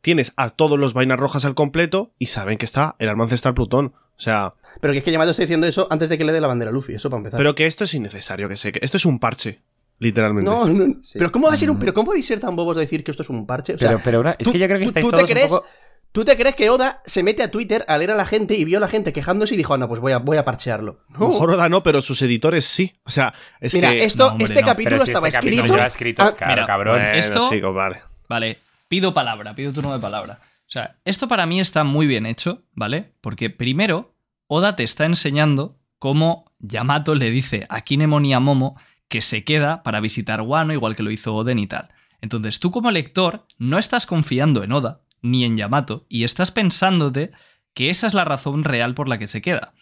Tienes 0.00 0.32
a 0.36 0.50
todos 0.50 0.78
los 0.78 0.94
vainas 0.94 1.18
rojas 1.18 1.44
al 1.44 1.54
completo 1.54 2.12
y 2.18 2.26
saben 2.26 2.56
que 2.58 2.64
está 2.64 2.94
el 2.98 3.08
arma 3.08 3.24
ancestral 3.24 3.54
Plutón. 3.54 3.94
O 4.16 4.20
sea, 4.20 4.54
Pero 4.80 4.92
que 4.92 4.98
es 4.98 5.04
que 5.04 5.12
Yamato 5.12 5.30
está 5.32 5.42
diciendo 5.42 5.66
eso 5.66 5.86
antes 5.90 6.08
de 6.08 6.18
que 6.18 6.24
le 6.24 6.32
dé 6.32 6.40
la 6.40 6.46
bandera 6.48 6.70
a 6.70 6.72
Luffy. 6.74 6.94
Eso 6.94 7.08
para 7.10 7.18
empezar. 7.18 7.38
pero 7.38 7.54
que 7.54 7.66
esto 7.66 7.84
es 7.84 7.94
innecesario, 7.94 8.48
que 8.48 8.56
sé 8.56 8.72
que 8.72 8.80
esto 8.82 8.96
es 8.96 9.04
un 9.04 9.18
parche, 9.18 9.62
literalmente. 9.98 10.48
no, 10.50 10.66
no, 10.66 10.94
Sí. 11.02 11.18
pero 11.18 11.30
¿cómo 11.32 11.48
va 11.48 11.54
a 11.54 11.56
ser 11.56 11.70
un, 11.70 11.78
pero 11.78 11.92
cómo 11.94 12.06
podéis 12.06 12.26
ser 12.26 12.40
tan 12.40 12.54
bobos 12.56 12.76
de 12.76 12.82
decir 12.82 13.02
que 13.04 13.10
esto 13.10 13.22
es 13.22 13.30
un 13.30 13.46
parche? 13.46 13.74
O 13.74 13.78
sea, 13.78 13.88
pero, 13.90 14.00
pero 14.04 14.20
una- 14.20 14.32
es 14.32 14.46
tú- 14.46 14.52
que 14.52 14.58
yo 14.58 14.66
creo 14.66 14.78
que 14.78 14.84
estáis 14.86 15.04
tú 15.06 15.10
te 15.10 15.16
todos 15.18 15.30
crees, 15.30 15.52
un 15.52 15.58
poco... 15.58 15.68
¿Tú 16.10 16.24
te 16.24 16.36
crees 16.38 16.54
que 16.56 16.70
Oda 16.70 17.02
se 17.04 17.22
mete 17.22 17.42
a 17.42 17.50
Twitter 17.50 17.84
a 17.86 17.98
leer 17.98 18.12
a 18.12 18.16
la 18.16 18.24
gente 18.24 18.54
y 18.54 18.64
vio 18.64 18.78
a 18.78 18.80
la 18.80 18.88
gente 18.88 19.12
quejándose 19.12 19.52
y 19.54 19.56
dijo, 19.58 19.74
ah, 19.74 19.78
no, 19.78 19.88
pues 19.88 20.00
voy 20.00 20.12
a, 20.12 20.18
voy 20.18 20.38
a 20.38 20.44
parchearlo? 20.44 21.00
A 21.14 21.18
lo 21.18 21.28
mejor 21.28 21.50
Oda 21.50 21.68
no, 21.68 21.82
pero 21.82 22.00
sus 22.00 22.22
editores 22.22 22.64
sí. 22.64 22.98
O 23.04 23.10
sea, 23.10 23.34
es 23.60 23.74
Mira, 23.74 23.90
que... 23.90 24.04
esto, 24.04 24.24
no, 24.24 24.30
hombre, 24.32 24.46
este 24.46 24.60
no. 24.62 24.66
capítulo 24.66 25.00
si 25.00 25.10
estaba 25.10 25.28
este 25.28 25.38
capítulo 25.38 25.64
escrito. 25.84 25.86
escrito, 25.86 26.22
Ah, 26.22 26.34
claro, 26.34 26.54
mira, 26.54 26.66
cabrón. 26.66 26.98
Bueno, 26.98 27.12
esto- 27.18 27.48
chicos, 27.50 27.74
vale. 27.74 28.00
Vale, 28.26 28.58
pido 28.88 29.14
palabra, 29.14 29.54
pido 29.54 29.72
turno 29.72 29.92
de 29.92 30.00
palabra. 30.00 30.40
O 30.42 30.70
sea, 30.70 30.98
esto 31.04 31.28
para 31.28 31.46
mí 31.46 31.60
está 31.60 31.84
muy 31.84 32.06
bien 32.06 32.26
hecho, 32.26 32.64
¿vale? 32.74 33.14
Porque 33.20 33.50
primero, 33.50 34.14
Oda 34.46 34.76
te 34.76 34.82
está 34.82 35.06
enseñando 35.06 35.78
cómo 35.98 36.52
Yamato 36.58 37.14
le 37.14 37.30
dice 37.30 37.66
a 37.70 37.80
Kinemon 37.80 38.24
y 38.24 38.34
a 38.34 38.40
Momo 38.40 38.78
que 39.08 39.22
se 39.22 39.44
queda 39.44 39.82
para 39.82 40.00
visitar 40.00 40.42
Wano, 40.42 40.72
igual 40.72 40.96
que 40.96 41.02
lo 41.02 41.10
hizo 41.10 41.34
Oden 41.34 41.58
y 41.58 41.66
tal. 41.66 41.88
Entonces, 42.20 42.60
tú 42.60 42.70
como 42.70 42.90
lector 42.90 43.46
no 43.58 43.78
estás 43.78 44.06
confiando 44.06 44.62
en 44.62 44.72
Oda 44.72 45.00
ni 45.22 45.44
en 45.44 45.56
Yamato 45.56 46.06
y 46.08 46.24
estás 46.24 46.50
pensándote 46.50 47.30
que 47.74 47.90
esa 47.90 48.06
es 48.06 48.14
la 48.14 48.24
razón 48.24 48.64
real 48.64 48.94
por 48.94 49.08
la 49.08 49.18
que 49.18 49.28
se 49.28 49.40
queda. 49.40 49.72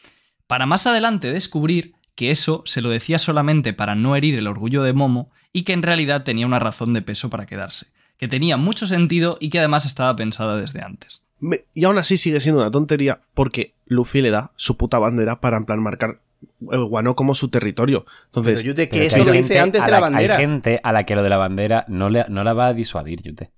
Para 0.47 0.67
más 0.67 0.87
adelante 0.87 1.33
descubrir 1.33 1.95
que 2.15 2.31
eso 2.31 2.63
se 2.65 2.81
lo 2.81 2.91
decía 2.91 3.19
solamente 3.19 3.73
para 3.73 3.95
no 3.95 4.17
herir 4.17 4.37
el 4.37 4.47
orgullo 4.47 4.83
de 4.83 4.93
Momo 4.93 5.31
y 5.53 5.63
que 5.63 5.73
en 5.73 5.83
realidad 5.83 6.25
tenía 6.25 6.47
una 6.47 6.59
razón 6.59 6.93
de 6.93 7.03
peso 7.03 7.31
para 7.31 7.47
quedarse, 7.47 7.93
que 8.19 8.29
tenía 8.29 8.57
mucho 8.57 8.87
sentido 8.87 9.37
y 9.41 9.51
que 9.51 9.59
además 9.59 9.85
estaba 9.87 10.15
pensada 10.17 10.57
desde 10.57 10.83
antes. 10.83 11.23
Me- 11.39 11.65
y 11.75 11.85
aún 11.85 11.99
así 11.99 12.17
sigue 12.17 12.41
siendo 12.41 12.61
una 12.63 12.71
tontería 12.71 13.21
porque 13.35 13.75
Luffy 13.87 14.23
le 14.23 14.31
da 14.31 14.53
su 14.57 14.77
puta 14.77 14.99
bandera 14.99 15.41
para 15.41 15.57
en 15.59 15.65
plan 15.65 15.81
marcar 15.81 16.21
el 16.71 16.85
Guano 16.85 17.15
como 17.15 17.35
su 17.35 17.49
territorio. 17.49 18.07
Entonces, 18.27 18.61
Pero 18.61 18.69
Yute, 18.69 18.87
Pero 18.87 18.91
que 18.93 19.01
que 19.01 19.07
esto 19.07 19.25
lo 19.25 19.35
hice 19.35 19.59
antes 19.61 19.83
a 19.83 19.87
de 19.87 19.93
la 19.93 20.01
bandera. 20.01 20.35
Hay 20.37 20.41
gente 20.41 20.81
a 20.83 20.93
la 20.93 21.05
que 21.05 21.15
lo 21.15 21.23
de 21.23 21.29
la 21.29 21.37
bandera 21.37 21.85
no, 21.89 22.09
le, 22.09 22.25
no 22.29 22.43
la 22.45 22.53
va 22.55 22.69
a 22.69 22.73
disuadir, 22.75 23.23
Yute. 23.23 23.51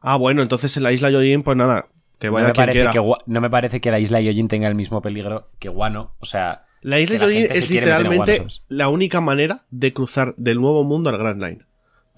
ah, 0.00 0.16
bueno, 0.16 0.40
entonces 0.42 0.76
en 0.76 0.82
la 0.84 0.92
isla 0.92 1.10
Yojin, 1.10 1.42
pues 1.42 1.56
nada, 1.56 1.88
que 2.18 2.28
No 2.28 2.34
vaya 2.34 2.48
me, 2.48 2.52
quien 2.54 2.62
parece 2.66 2.78
quiera. 2.78 2.92
que, 2.92 3.12
no 3.26 3.40
me 3.40 3.50
parece 3.50 3.80
que 3.80 3.90
la 3.90 3.98
isla 3.98 4.20
Yojin 4.20 4.48
tenga 4.48 4.68
el 4.68 4.74
mismo 4.74 5.02
peligro 5.02 5.50
que 5.58 5.68
Guano. 5.68 6.14
O 6.20 6.26
sea, 6.26 6.64
La 6.80 6.98
isla 7.00 7.16
Yojin 7.18 7.46
es 7.50 7.70
literalmente 7.70 8.46
la 8.68 8.88
única 8.88 9.20
manera 9.20 9.64
de 9.70 9.92
cruzar 9.92 10.34
del 10.36 10.60
nuevo 10.60 10.84
mundo 10.84 11.10
al 11.10 11.18
Grand 11.18 11.42
Line. 11.42 11.64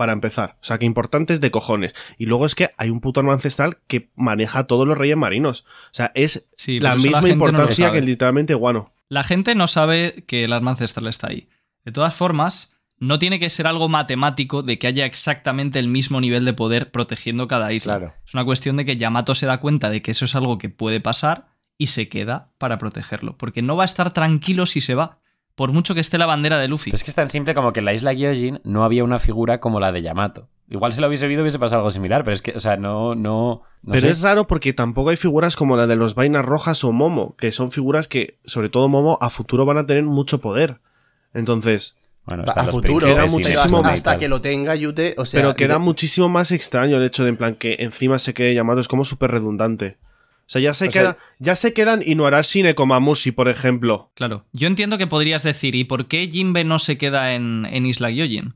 Para 0.00 0.14
empezar. 0.14 0.56
O 0.62 0.64
sea, 0.64 0.78
que 0.78 0.86
importante 0.86 1.34
es 1.34 1.42
de 1.42 1.50
cojones. 1.50 1.94
Y 2.16 2.24
luego 2.24 2.46
es 2.46 2.54
que 2.54 2.70
hay 2.78 2.88
un 2.88 3.02
puto 3.02 3.20
arma 3.20 3.34
ancestral 3.34 3.76
que 3.86 4.08
maneja 4.16 4.60
a 4.60 4.66
todos 4.66 4.88
los 4.88 4.96
reyes 4.96 5.18
marinos. 5.18 5.66
O 5.88 5.92
sea, 5.92 6.10
es 6.14 6.48
Sí, 6.56 6.80
la 6.80 6.94
misma 6.94 7.28
importancia 7.28 7.92
que 7.92 8.00
literalmente 8.00 8.54
Guano. 8.54 8.94
La 9.10 9.24
gente 9.24 9.54
no 9.54 9.66
sabe 9.66 10.24
que 10.26 10.44
el 10.44 10.54
arma 10.54 10.70
ancestral 10.70 11.06
está 11.06 11.28
ahí. 11.28 11.50
De 11.84 11.92
todas 11.92 12.14
formas, 12.14 12.78
no 12.98 13.18
tiene 13.18 13.38
que 13.38 13.50
ser 13.50 13.66
algo 13.66 13.90
matemático 13.90 14.62
de 14.62 14.78
que 14.78 14.86
haya 14.86 15.04
exactamente 15.04 15.78
el 15.78 15.88
mismo 15.88 16.18
nivel 16.18 16.46
de 16.46 16.54
poder 16.54 16.90
protegiendo 16.90 17.46
cada 17.46 17.70
isla. 17.74 17.98
Claro. 17.98 18.14
Es 18.26 18.32
una 18.32 18.46
cuestión 18.46 18.78
de 18.78 18.86
que 18.86 18.96
Yamato 18.96 19.34
se 19.34 19.44
da 19.44 19.60
cuenta 19.60 19.90
de 19.90 20.00
que 20.00 20.12
eso 20.12 20.24
es 20.24 20.34
algo 20.34 20.56
que 20.56 20.70
puede 20.70 21.00
pasar 21.00 21.48
y 21.76 21.88
se 21.88 22.08
queda 22.08 22.52
para 22.56 22.78
protegerlo. 22.78 23.36
Porque 23.36 23.60
no 23.60 23.76
va 23.76 23.82
a 23.82 23.84
estar 23.84 24.14
tranquilo 24.14 24.64
si 24.64 24.80
se 24.80 24.94
va, 24.94 25.18
por 25.60 25.72
mucho 25.72 25.92
que 25.94 26.00
esté 26.00 26.16
la 26.16 26.24
bandera 26.24 26.56
de 26.56 26.68
Luffy. 26.68 26.90
pero 26.90 26.96
es 26.96 27.04
que 27.04 27.10
es 27.10 27.14
tan 27.14 27.28
simple 27.28 27.52
como 27.52 27.74
que 27.74 27.80
en 27.80 27.84
la 27.84 27.92
isla 27.92 28.14
Gyojin 28.14 28.60
no 28.64 28.82
había 28.82 29.04
una 29.04 29.18
figura 29.18 29.60
como 29.60 29.78
la 29.78 29.92
de 29.92 30.00
Yamato. 30.00 30.48
Igual 30.70 30.94
si 30.94 31.02
lo 31.02 31.06
hubiese 31.08 31.28
visto 31.28 31.42
hubiese 31.42 31.58
pasado 31.58 31.80
algo 31.80 31.90
similar, 31.90 32.24
pero 32.24 32.34
es 32.34 32.40
que, 32.40 32.52
o 32.52 32.60
sea, 32.60 32.78
no, 32.78 33.14
no, 33.14 33.60
no 33.82 33.92
Pero 33.92 34.00
sé. 34.00 34.08
es 34.08 34.22
raro 34.22 34.46
porque 34.46 34.72
tampoco 34.72 35.10
hay 35.10 35.18
figuras 35.18 35.56
como 35.56 35.76
la 35.76 35.86
de 35.86 35.96
los 35.96 36.14
vainas 36.14 36.46
rojas 36.46 36.82
o 36.82 36.92
Momo, 36.92 37.36
que 37.36 37.52
son 37.52 37.72
figuras 37.72 38.08
que, 38.08 38.38
sobre 38.46 38.70
todo 38.70 38.88
Momo, 38.88 39.18
a 39.20 39.28
futuro 39.28 39.66
van 39.66 39.76
a 39.76 39.84
tener 39.84 40.04
mucho 40.04 40.40
poder. 40.40 40.78
Entonces, 41.34 41.94
Bueno, 42.24 42.44
a 42.56 42.64
futuro, 42.64 43.06
Queda 43.06 43.26
muchísimo 43.26 43.78
hasta, 43.80 43.90
y 43.90 43.94
hasta 43.94 44.18
que 44.18 44.28
lo 44.28 44.40
tenga 44.40 44.74
Yute, 44.76 45.14
o 45.18 45.26
sea, 45.26 45.42
pero 45.42 45.54
queda 45.56 45.74
de- 45.74 45.80
muchísimo 45.80 46.30
más 46.30 46.52
extraño 46.52 46.96
el 46.96 47.02
hecho 47.04 47.22
de 47.24 47.28
en 47.30 47.36
plan 47.36 47.54
que 47.54 47.76
encima 47.80 48.18
se 48.18 48.32
quede 48.32 48.54
llamado, 48.54 48.80
es 48.80 48.88
como 48.88 49.04
súper 49.04 49.30
redundante. 49.30 49.98
O 50.50 50.52
sea, 50.52 50.60
ya 50.60 50.74
se, 50.74 50.88
O 50.88 50.90
sea- 50.90 51.02
queda, 51.02 51.18
ya 51.38 51.54
se 51.54 51.72
quedan 51.72 52.02
y 52.04 52.16
Nekomamushi, 52.16 53.30
por 53.30 53.48
ejemplo. 53.48 54.10
Claro. 54.16 54.46
Yo 54.52 54.66
entiendo 54.66 54.98
que 54.98 55.06
podrías 55.06 55.44
decir, 55.44 55.76
¿y 55.76 55.84
por 55.84 56.08
qué 56.08 56.28
Jinbe 56.28 56.64
no 56.64 56.80
se 56.80 56.98
queda 56.98 57.34
en, 57.36 57.68
en 57.70 57.86
Isla 57.86 58.10
Gyojin? 58.10 58.54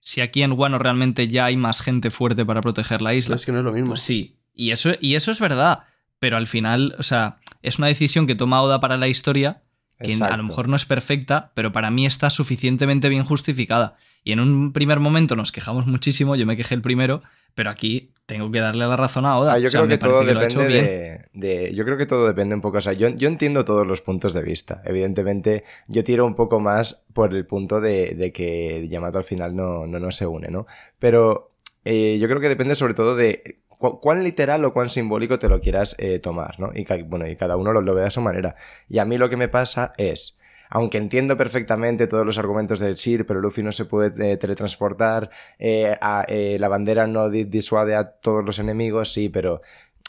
Si 0.00 0.22
aquí 0.22 0.42
en 0.42 0.52
Wano 0.52 0.78
realmente 0.78 1.28
ya 1.28 1.44
hay 1.44 1.58
más 1.58 1.82
gente 1.82 2.10
fuerte 2.10 2.46
para 2.46 2.62
proteger 2.62 3.02
la 3.02 3.10
Pero 3.10 3.18
isla. 3.18 3.36
es 3.36 3.44
que 3.44 3.52
no 3.52 3.58
es 3.58 3.64
lo 3.64 3.72
mismo. 3.72 3.88
Pues 3.90 4.00
sí, 4.00 4.36
y 4.54 4.70
eso, 4.70 4.92
y 5.02 5.16
eso 5.16 5.30
es 5.30 5.38
verdad. 5.38 5.80
Pero 6.18 6.38
al 6.38 6.46
final, 6.46 6.94
o 6.98 7.02
sea, 7.02 7.36
es 7.60 7.76
una 7.76 7.88
decisión 7.88 8.26
que 8.26 8.34
toma 8.34 8.62
Oda 8.62 8.80
para 8.80 8.96
la 8.96 9.08
historia, 9.08 9.60
que 10.00 10.14
a 10.14 10.36
lo 10.38 10.44
mejor 10.44 10.68
no 10.68 10.76
es 10.76 10.86
perfecta, 10.86 11.52
pero 11.54 11.72
para 11.72 11.90
mí 11.90 12.06
está 12.06 12.30
suficientemente 12.30 13.10
bien 13.10 13.24
justificada. 13.24 13.98
Y 14.24 14.32
en 14.32 14.40
un 14.40 14.72
primer 14.72 14.98
momento 15.00 15.36
nos 15.36 15.52
quejamos 15.52 15.86
muchísimo, 15.86 16.34
yo 16.34 16.46
me 16.46 16.56
quejé 16.56 16.74
el 16.74 16.82
primero, 16.82 17.22
Pero 17.54 17.70
aquí 17.70 18.10
tengo 18.26 18.50
que 18.50 18.58
darle 18.58 18.84
la 18.86 18.96
razón 18.96 19.26
a 19.26 19.38
Oda. 19.38 19.52
Ah, 19.52 19.58
yo 19.60 19.68
O 19.68 19.70
sea, 19.70 19.82
creo 19.82 19.88
que 19.88 19.98
todo 19.98 20.24
depende 20.24 20.66
bien. 20.66 20.84
de, 20.84 21.28
de- 21.68 21.74
Yo 21.74 21.84
creo 21.84 21.96
que 21.96 22.06
todo 22.06 22.26
depende 22.26 22.54
un 22.56 22.60
poco. 22.60 22.78
O 22.78 22.80
sea, 22.80 22.94
yo, 22.94 23.10
yo 23.10 23.28
entiendo 23.28 23.64
todos 23.64 23.86
los 23.86 24.00
puntos 24.00 24.32
de 24.32 24.42
vista. 24.42 24.82
Evidentemente, 24.84 25.62
yo 25.86 26.02
tiro 26.02 26.26
un 26.26 26.34
poco 26.34 26.58
más 26.58 27.04
por 27.12 27.32
el 27.32 27.46
punto 27.46 27.80
de, 27.80 28.14
de 28.16 28.32
que 28.32 28.88
Yamato 28.88 29.18
al 29.18 29.24
final 29.24 29.54
no, 29.54 29.86
no, 29.86 30.00
no 30.00 30.10
se 30.10 30.26
une, 30.26 30.48
¿no? 30.48 30.66
Pero 30.98 31.52
eh, 31.84 32.18
yo 32.18 32.26
creo 32.26 32.40
que 32.40 32.48
depende 32.48 32.74
sobre 32.74 32.94
todo 32.94 33.14
de 33.14 33.60
cu- 33.68 34.00
cuán 34.00 34.24
literal 34.24 34.64
o 34.64 34.72
cuán 34.72 34.88
simbólico 34.90 35.38
te 35.38 35.48
lo 35.48 35.60
quieras 35.60 35.94
eh, 36.00 36.18
tomar, 36.18 36.58
¿no? 36.58 36.72
Y, 36.74 36.84
bueno, 37.04 37.28
y 37.28 37.36
cada 37.36 37.56
uno 37.56 37.72
lo, 37.72 37.82
lo 37.82 37.94
ve 37.94 38.02
a 38.02 38.10
su 38.10 38.20
manera. 38.20 38.56
Y 38.88 38.98
a 38.98 39.04
mí 39.04 39.16
lo 39.16 39.28
que 39.30 39.36
me 39.36 39.46
pasa 39.48 39.92
es. 39.96 40.38
Aunque 40.74 40.98
entiendo 40.98 41.36
perfectamente 41.38 42.06
todos 42.08 42.26
los 42.26 42.36
argumentos 42.36 42.80
del 42.80 42.96
Sir, 42.96 43.24
pero 43.26 43.40
Luffy 43.40 43.62
no 43.62 43.70
se 43.72 43.84
puede 43.84 44.32
eh, 44.32 44.36
teletransportar, 44.36 45.30
eh, 45.58 45.96
a- 46.00 46.26
eh, 46.28 46.56
la 46.58 46.68
bandera 46.68 47.06
no 47.06 47.30
di- 47.30 47.44
disuade 47.44 47.94
a 47.94 48.04
todos 48.10 48.44
los 48.44 48.58
enemigos, 48.58 49.12
sí, 49.12 49.28
pero 49.28 49.62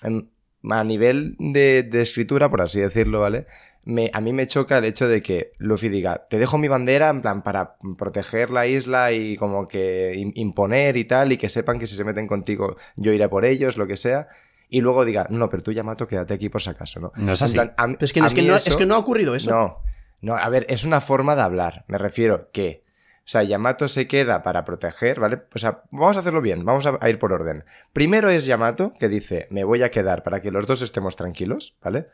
em, 0.04 0.28
a 0.70 0.84
nivel 0.84 1.36
de, 1.40 1.84
de 1.84 2.02
escritura, 2.02 2.50
por 2.50 2.62
así 2.62 2.80
decirlo, 2.82 3.22
¿vale? 3.22 3.46
Me, 3.84 4.10
a 4.12 4.20
mí 4.20 4.34
me 4.34 4.48
choca 4.48 4.80
el 4.80 4.86
hecho 4.86 5.08
de 5.08 5.22
que 5.22 5.52
Luffy 5.60 5.90
diga, 5.90 6.26
te 6.28 6.40
dejo 6.40 6.58
mi 6.58 6.68
bandera 6.68 7.10
en 7.10 7.22
plan 7.22 7.44
para 7.44 7.76
proteger 7.96 8.50
la 8.50 8.66
isla 8.66 9.12
y 9.12 9.38
como 9.38 9.68
que 9.68 10.16
im- 10.18 10.32
imponer 10.34 10.98
y 10.98 11.06
tal, 11.06 11.32
y 11.32 11.38
que 11.38 11.50
sepan 11.50 11.78
que 11.78 11.86
si 11.86 11.96
se 11.96 12.04
meten 12.04 12.26
contigo 12.26 12.76
yo 12.96 13.14
iré 13.14 13.30
por 13.30 13.46
ellos, 13.46 13.78
lo 13.78 13.86
que 13.86 13.98
sea. 13.98 14.28
Y 14.68 14.82
luego 14.82 15.06
diga, 15.06 15.28
no, 15.30 15.48
pero 15.52 15.62
tú 15.62 15.72
Yamato, 15.72 16.08
quédate 16.08 16.34
aquí 16.34 16.50
por 16.50 16.64
si 16.64 16.72
acaso, 16.72 17.00
¿no? 17.00 17.12
No 17.16 17.34
es 17.34 17.42
así. 17.44 17.54
plan, 17.54 17.76
a 17.78 17.86
mí- 17.86 17.94
Pero 18.00 18.06
es 18.06 18.14
que, 18.14 18.20
a 18.22 18.26
es, 18.26 18.34
que 18.34 18.42
mí 18.42 18.48
no, 18.48 18.56
eso- 18.56 18.72
es 18.72 18.76
que 18.76 18.88
no 18.88 18.96
ha 18.96 18.98
ocurrido 18.98 19.36
eso. 19.36 19.52
no, 19.52 19.78
no, 20.26 20.36
a 20.36 20.50
ver, 20.50 20.66
es 20.70 20.86
una 20.86 21.02
forma 21.02 21.36
de 21.36 21.44
hablar. 21.44 21.86
Me 21.88 22.00
refiero 22.00 22.50
que, 22.52 22.84
o 23.20 23.28
sea, 23.28 23.44
Yamato 23.44 23.88
se 23.88 24.08
queda 24.08 24.42
para 24.42 24.66
proteger, 24.66 25.20
¿vale? 25.20 25.44
O 25.54 25.60
sea, 25.60 25.84
vamos 25.92 26.18
a 26.18 26.22
hacerlo 26.22 26.42
bien, 26.42 26.66
vamos 26.66 26.88
a, 26.88 26.98
a 27.00 27.10
ir 27.12 27.20
por 27.20 27.32
orden. 27.32 27.64
Primero 27.94 28.32
es 28.32 28.48
Yamato 28.48 28.96
que 29.00 29.08
dice, 29.08 29.48
me 29.52 29.64
voy 29.64 29.84
a 29.84 29.92
quedar 29.92 30.24
para 30.24 30.42
que 30.42 30.50
los 30.50 30.66
dos 30.66 30.82
estemos 30.82 31.16
tranquilos, 31.16 31.76
¿vale? 31.80 32.08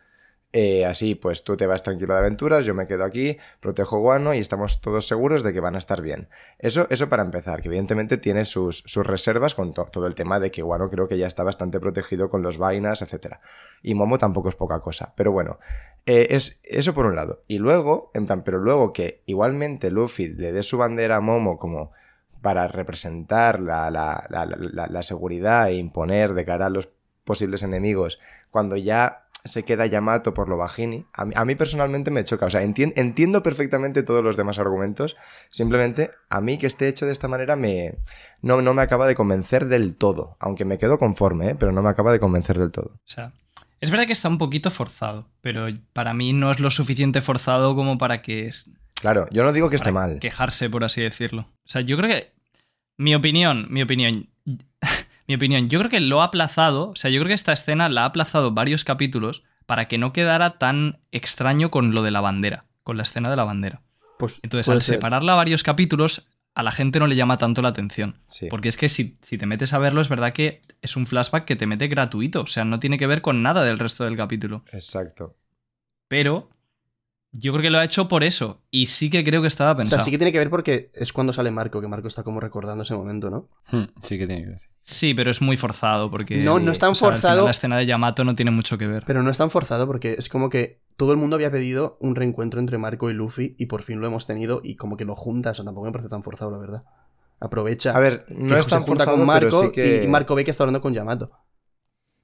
Eh, 0.54 0.86
así, 0.86 1.16
pues 1.16 1.46
tú 1.46 1.56
te 1.56 1.66
vas 1.66 1.82
tranquilo 1.82 2.14
de 2.14 2.20
aventuras, 2.20 2.66
yo 2.66 2.74
me 2.74 2.86
quedo 2.86 3.06
aquí, 3.06 3.38
protejo 3.62 4.00
Guano 4.00 4.34
y 4.34 4.40
estamos 4.40 4.82
todos 4.82 5.08
seguros 5.08 5.44
de 5.44 5.54
que 5.54 5.62
van 5.62 5.76
a 5.76 5.78
estar 5.78 6.02
bien. 6.02 6.28
Eso, 6.60 6.88
eso 6.90 7.08
para 7.08 7.24
empezar, 7.24 7.62
que 7.62 7.70
evidentemente 7.70 8.18
tiene 8.18 8.44
sus, 8.44 8.84
sus 8.86 9.08
reservas 9.08 9.56
con 9.56 9.74
to- 9.74 9.86
todo 9.90 10.08
el 10.08 10.16
tema 10.16 10.42
de 10.42 10.52
que 10.52 10.62
Guano 10.62 10.90
creo 10.90 11.08
que 11.08 11.18
ya 11.18 11.28
está 11.28 11.44
bastante 11.44 11.80
protegido 11.80 12.30
con 12.30 12.42
los 12.42 12.58
vainas, 12.58 13.02
etc. 13.02 13.40
Y 13.82 13.96
Momo 13.96 14.18
tampoco 14.18 14.50
es 14.50 14.56
poca 14.56 14.82
cosa. 14.82 15.14
Pero 15.16 15.32
bueno, 15.32 15.58
eh, 16.06 16.28
es 16.32 16.60
eso 16.64 16.94
por 16.94 17.06
un 17.06 17.16
lado. 17.16 17.44
Y 17.48 17.60
luego, 17.60 18.12
en 18.14 18.26
plan, 18.26 18.44
pero 18.44 18.58
luego 18.60 18.92
que 18.92 19.22
igualmente 19.28 19.90
Luffy 19.90 20.28
le 20.34 20.52
dé 20.52 20.64
su 20.64 20.78
bandera 20.78 21.16
a 21.16 21.22
Momo 21.22 21.58
como 21.58 21.94
para 22.42 22.68
representar 22.68 23.62
la, 23.62 23.90
la- 23.90 24.88
la 24.90 25.04
seguridad 25.04 25.70
e 25.70 25.76
imponer 25.76 26.34
de 26.34 26.44
cara 26.44 26.66
a 26.66 26.70
los 26.70 26.90
posibles 27.24 27.64
enemigos, 27.64 28.20
cuando 28.50 28.76
ya 28.76 29.21
se 29.44 29.64
queda 29.64 29.86
Yamato 29.86 30.34
por 30.34 30.48
lo 30.50 30.58
bajini, 30.58 31.06
a 31.14 31.26
mí, 31.26 31.34
a 31.36 31.46
mí 31.46 31.56
personalmente 31.56 32.12
me 32.12 32.24
choca. 32.24 32.46
O 32.46 32.50
sea, 32.50 32.62
entien- 32.64 32.94
entiendo 32.96 33.42
perfectamente 33.44 34.04
todos 34.04 34.24
los 34.24 34.38
demás 34.38 34.60
argumentos, 34.60 35.16
simplemente 35.50 36.12
a 36.30 36.42
mí 36.42 36.58
que 36.58 36.68
esté 36.68 36.88
hecho 36.88 37.06
de 37.06 37.12
esta 37.14 37.28
manera 37.28 37.56
me, 37.56 37.96
no, 38.42 38.62
no 38.62 38.74
me 38.74 38.82
acaba 38.82 39.08
de 39.08 39.16
convencer 39.16 39.66
del 39.68 39.96
todo, 39.96 40.38
aunque 40.40 40.66
me 40.66 40.78
quedo 40.78 40.98
conforme, 41.00 41.50
¿eh? 41.52 41.56
pero 41.56 41.72
no 41.72 41.82
me 41.82 41.90
acaba 41.90 42.12
de 42.12 42.20
convencer 42.20 42.58
del 42.60 42.72
todo. 42.72 42.92
O 42.96 43.00
sea, 43.06 43.34
es 43.80 43.90
verdad 43.90 44.06
que 44.06 44.14
está 44.14 44.30
un 44.30 44.38
poquito 44.38 44.70
forzado, 44.70 45.28
pero 45.42 45.68
para 45.94 46.14
mí 46.14 46.34
no 46.34 46.52
es 46.52 46.60
lo 46.60 46.70
suficiente 46.70 47.22
forzado 47.22 47.76
como 47.76 47.98
para 47.98 48.22
que 48.22 48.46
es- 48.48 48.70
Claro, 48.96 49.26
yo 49.32 49.44
no 49.44 49.52
digo 49.54 49.72
que 49.72 49.76
esté 49.78 49.92
mal. 49.92 50.20
quejarse, 50.20 50.70
por 50.70 50.84
así 50.84 51.02
decirlo. 51.02 51.42
O 51.66 51.70
sea, 51.70 51.82
yo 51.82 51.98
creo 51.98 52.10
que. 52.10 52.32
Mi 52.98 53.16
opinión, 53.16 53.66
mi 53.72 53.82
opinión. 53.82 54.30
Mi 55.32 55.36
opinión, 55.36 55.70
yo 55.70 55.80
creo 55.80 55.90
que 55.90 56.00
lo 56.02 56.22
ha 56.22 56.26
aplazado. 56.26 56.90
O 56.90 56.96
sea, 56.96 57.10
yo 57.10 57.20
creo 57.20 57.30
que 57.30 57.34
esta 57.34 57.54
escena 57.54 57.88
la 57.88 58.04
ha 58.04 58.06
aplazado 58.06 58.52
varios 58.52 58.84
capítulos 58.84 59.44
para 59.66 59.88
que 59.88 59.98
no 59.98 60.12
quedara 60.12 60.58
tan 60.58 61.00
extraño 61.12 61.72
con 61.72 61.94
lo 61.94 62.04
de 62.04 62.12
la 62.12 62.20
bandera. 62.20 62.66
Con 62.84 62.98
la 62.98 63.04
escena 63.04 63.30
de 63.30 63.38
la 63.38 63.46
bandera. 63.46 63.82
Pues 64.20 64.40
Entonces, 64.44 64.68
al 64.68 64.82
ser. 64.82 64.96
separarla 64.96 65.34
a 65.34 65.36
varios 65.36 65.64
capítulos, 65.64 66.30
a 66.54 66.64
la 66.64 66.72
gente 66.72 67.00
no 67.00 67.08
le 67.08 67.16
llama 67.16 67.38
tanto 67.38 67.62
la 67.62 67.70
atención. 67.70 68.20
Sí. 68.28 68.48
Porque 68.50 68.68
es 68.68 68.76
que 68.76 68.90
si, 68.90 69.18
si 69.22 69.38
te 69.38 69.46
metes 69.46 69.72
a 69.74 69.80
verlo, 69.80 70.02
es 70.02 70.10
verdad 70.10 70.34
que 70.34 70.62
es 70.82 70.98
un 70.98 71.08
flashback 71.08 71.46
que 71.46 71.56
te 71.56 71.66
mete 71.66 71.88
gratuito. 71.88 72.42
O 72.42 72.48
sea, 72.48 72.66
no 72.66 72.80
tiene 72.80 72.98
que 72.98 73.08
ver 73.08 73.22
con 73.22 73.42
nada 73.42 73.64
del 73.64 73.80
resto 73.80 74.04
del 74.04 74.18
capítulo. 74.18 74.66
Exacto. 74.74 75.38
Pero 76.10 76.50
yo 77.32 77.52
creo 77.54 77.62
que 77.62 77.70
lo 77.70 77.78
ha 77.80 77.84
hecho 77.84 78.08
por 78.08 78.24
eso. 78.24 78.62
Y 78.72 78.88
sí 78.88 79.10
que 79.10 79.24
creo 79.24 79.42
que 79.42 79.48
estaba 79.48 79.72
O 79.72 79.78
pensado. 79.78 80.00
sea, 80.00 80.06
sí 80.06 80.12
que 80.12 80.18
tiene 80.18 80.32
que 80.32 80.38
ver 80.38 80.50
porque 80.50 80.92
es 80.94 81.14
cuando 81.14 81.34
sale 81.34 81.52
Marco, 81.52 81.80
que 81.82 81.88
Marco 81.88 82.08
está 82.08 82.24
como 82.24 82.40
recordando 82.40 82.84
ese 82.84 82.94
momento, 82.94 83.30
¿no? 83.30 83.48
Hmm, 83.72 83.86
Sí 84.02 84.18
que 84.18 84.28
tiene 84.28 84.44
que 84.44 84.50
ver. 84.50 84.62
Sí, 84.84 85.14
pero 85.14 85.30
es 85.32 85.42
muy 85.42 85.58
forzado 85.58 86.10
porque... 86.10 86.38
No, 86.40 86.60
no 86.60 86.72
es 86.72 86.80
tan 86.80 86.92
o 86.92 86.96
sea, 86.96 87.08
al 87.10 87.14
final 87.16 87.22
forzado. 87.22 87.46
la 87.46 87.52
escena 87.52 87.78
de 87.78 87.86
Yamato 87.86 88.24
no 88.24 88.34
tiene 88.34 88.52
mucho 88.52 88.78
que 88.78 88.88
ver. 88.88 89.04
Pero 89.06 89.24
no 89.24 89.30
es 89.30 89.38
tan 89.38 89.52
forzado 89.52 89.86
porque 89.88 90.16
es 90.18 90.28
como 90.28 90.50
que 90.50 90.82
todo 90.98 91.12
el 91.12 91.18
mundo 91.18 91.36
había 91.36 91.52
pedido 91.52 91.98
un 92.02 92.16
reencuentro 92.16 92.60
entre 92.60 92.78
Marco 92.78 93.10
y 93.10 93.14
Luffy 93.14 93.56
y 93.58 93.68
por 93.68 93.84
fin 93.84 94.00
lo 94.02 94.08
hemos 94.08 94.26
tenido 94.28 94.60
y 94.64 94.76
como 94.76 94.98
que 94.98 95.06
lo 95.06 95.16
juntas, 95.16 95.60
o 95.60 95.64
tampoco 95.64 95.86
me 95.86 95.92
parece 95.92 96.10
tan 96.10 96.24
forzado, 96.24 96.52
la 96.52 96.58
verdad. 96.58 96.84
Aprovecha. 97.40 97.96
A 97.96 98.00
ver, 98.00 98.26
no 98.30 98.56
es 98.58 98.68
tan 98.68 98.82
junta 98.84 99.04
forzado, 99.06 99.18
con 99.18 99.26
Marco 99.26 99.48
pero 99.50 99.62
sí 99.64 99.72
que... 99.72 100.04
y 100.04 100.08
Marco 100.08 100.36
ve 100.36 100.44
que 100.44 100.52
está 100.52 100.64
hablando 100.64 100.82
con 100.82 100.94
Yamato. 100.94 101.32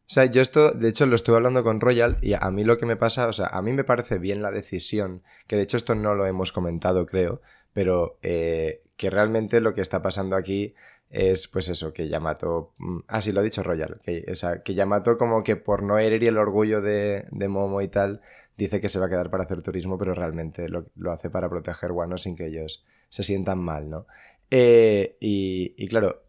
O 0.07 0.09
sea, 0.09 0.23
yo 0.25 0.41
esto, 0.41 0.71
de 0.71 0.87
hecho, 0.87 1.05
lo 1.05 1.15
estuve 1.15 1.35
hablando 1.35 1.63
con 1.63 1.81
Royal 1.81 2.17
y 2.21 2.33
a 2.33 2.49
mí 2.49 2.63
lo 2.63 2.77
que 2.77 2.85
me 2.85 2.95
pasa, 2.95 3.27
o 3.27 3.33
sea, 3.33 3.47
a 3.47 3.61
mí 3.61 3.73
me 3.73 3.83
parece 3.83 4.19
bien 4.19 4.41
la 4.41 4.51
decisión, 4.51 5.21
que 5.47 5.57
de 5.57 5.63
hecho 5.63 5.75
esto 5.75 5.95
no 5.95 6.15
lo 6.15 6.25
hemos 6.25 6.53
comentado, 6.53 7.05
creo, 7.05 7.41
pero 7.73 8.17
eh, 8.21 8.81
que 8.95 9.09
realmente 9.09 9.59
lo 9.59 9.73
que 9.75 9.81
está 9.81 10.01
pasando 10.01 10.37
aquí 10.37 10.73
es, 11.09 11.47
pues 11.49 11.67
eso, 11.69 11.91
que 11.93 12.07
Yamato... 12.07 12.71
mm, 12.77 12.99
Ah, 13.07 13.19
sí, 13.21 13.33
lo 13.33 13.41
ha 13.41 13.43
dicho 13.43 13.63
Royal, 13.63 13.99
que, 14.03 14.25
o 14.31 14.35
sea, 14.35 14.63
que 14.63 14.75
Yamato 14.75 15.17
como 15.17 15.43
que 15.43 15.57
por 15.57 15.83
no 15.83 15.97
herir 15.99 16.23
el 16.23 16.37
orgullo 16.37 16.81
de, 16.81 17.25
de 17.31 17.47
Momo 17.49 17.81
y 17.81 17.89
tal, 17.89 18.21
dice 18.57 18.79
que 18.81 18.89
se 18.89 18.99
va 18.99 19.07
a 19.07 19.09
quedar 19.09 19.29
para 19.29 19.43
hacer 19.43 19.61
turismo, 19.61 19.97
pero 19.97 20.13
realmente 20.13 20.69
lo, 20.69 20.85
lo 20.95 21.11
hace 21.11 21.29
para 21.29 21.49
proteger 21.49 21.91
Wano 21.91 22.17
sin 22.17 22.35
que 22.37 22.47
ellos 22.47 22.83
se 23.09 23.23
sientan 23.23 23.59
mal, 23.59 23.89
¿no? 23.89 24.07
Eh, 24.51 25.17
y, 25.19 25.73
y 25.77 25.87
claro, 25.89 26.21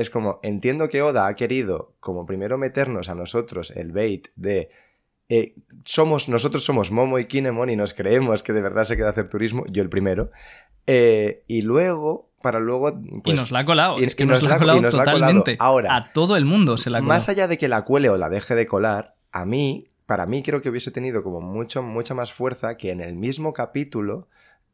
es 0.00 0.10
como, 0.10 0.40
entiendo 0.42 0.88
que 0.88 1.02
Oda 1.02 1.26
ha 1.26 1.34
querido, 1.34 1.94
como 2.00 2.26
primero 2.26 2.58
meternos 2.58 3.08
a 3.08 3.14
nosotros 3.14 3.72
el 3.76 3.92
bait 3.92 4.28
de 4.36 4.70
eh, 5.28 5.54
somos, 5.84 6.28
nosotros 6.28 6.64
somos 6.64 6.90
Momo 6.90 7.18
y 7.18 7.26
Kinemon 7.26 7.68
y 7.68 7.76
nos 7.76 7.92
creemos 7.94 8.42
que 8.42 8.52
de 8.52 8.62
verdad 8.62 8.84
se 8.84 8.96
queda 8.96 9.10
hacer 9.10 9.28
turismo, 9.28 9.64
yo 9.68 9.82
el 9.82 9.90
primero, 9.90 10.30
eh, 10.86 11.42
y 11.46 11.62
luego, 11.62 12.30
para 12.40 12.60
luego... 12.60 12.88
y 12.90 13.20
pues, 13.20 13.36
nos 13.36 13.50
la 13.50 13.58
ha 13.60 13.64
colado. 13.66 14.00
y- 14.00 14.04
es 14.04 14.14
que 14.14 14.24
nos, 14.24 14.40
nos 14.42 14.48
la 14.48 14.56
ha 14.56 14.58
colado 14.58 14.80
nos 14.80 14.94
la 14.94 15.02
ha 15.02 15.04
colado. 15.04 15.20
totalmente. 15.20 15.56
Ahora, 15.58 15.96
a 15.96 16.12
todo 16.12 16.36
el 16.36 16.46
mundo 16.46 16.78
se 16.78 16.88
la 16.88 16.98
ha 16.98 17.00
colado. 17.02 17.18
más 17.18 17.28
allá 17.28 17.46
de 17.46 17.58
que 17.58 17.68
la 17.68 17.82
cuele 17.84 18.08
o 18.08 18.16
la 18.16 18.30
deje 18.30 18.54
de 18.54 18.66
colar, 18.66 19.16
a 19.30 19.44
mí, 19.44 19.88
para 20.06 20.24
mí 20.26 20.42
creo 20.42 20.62
que 20.62 20.70
hubiese 20.70 20.90
tenido 20.90 21.22
como 21.22 21.42
mucho, 21.42 21.82
mucha 21.82 22.14
más 22.14 22.32
fuerza 22.32 22.78
que 22.78 22.90
en 22.90 23.02
el 23.02 23.14
mismo 23.14 23.52
capítulo 23.52 24.28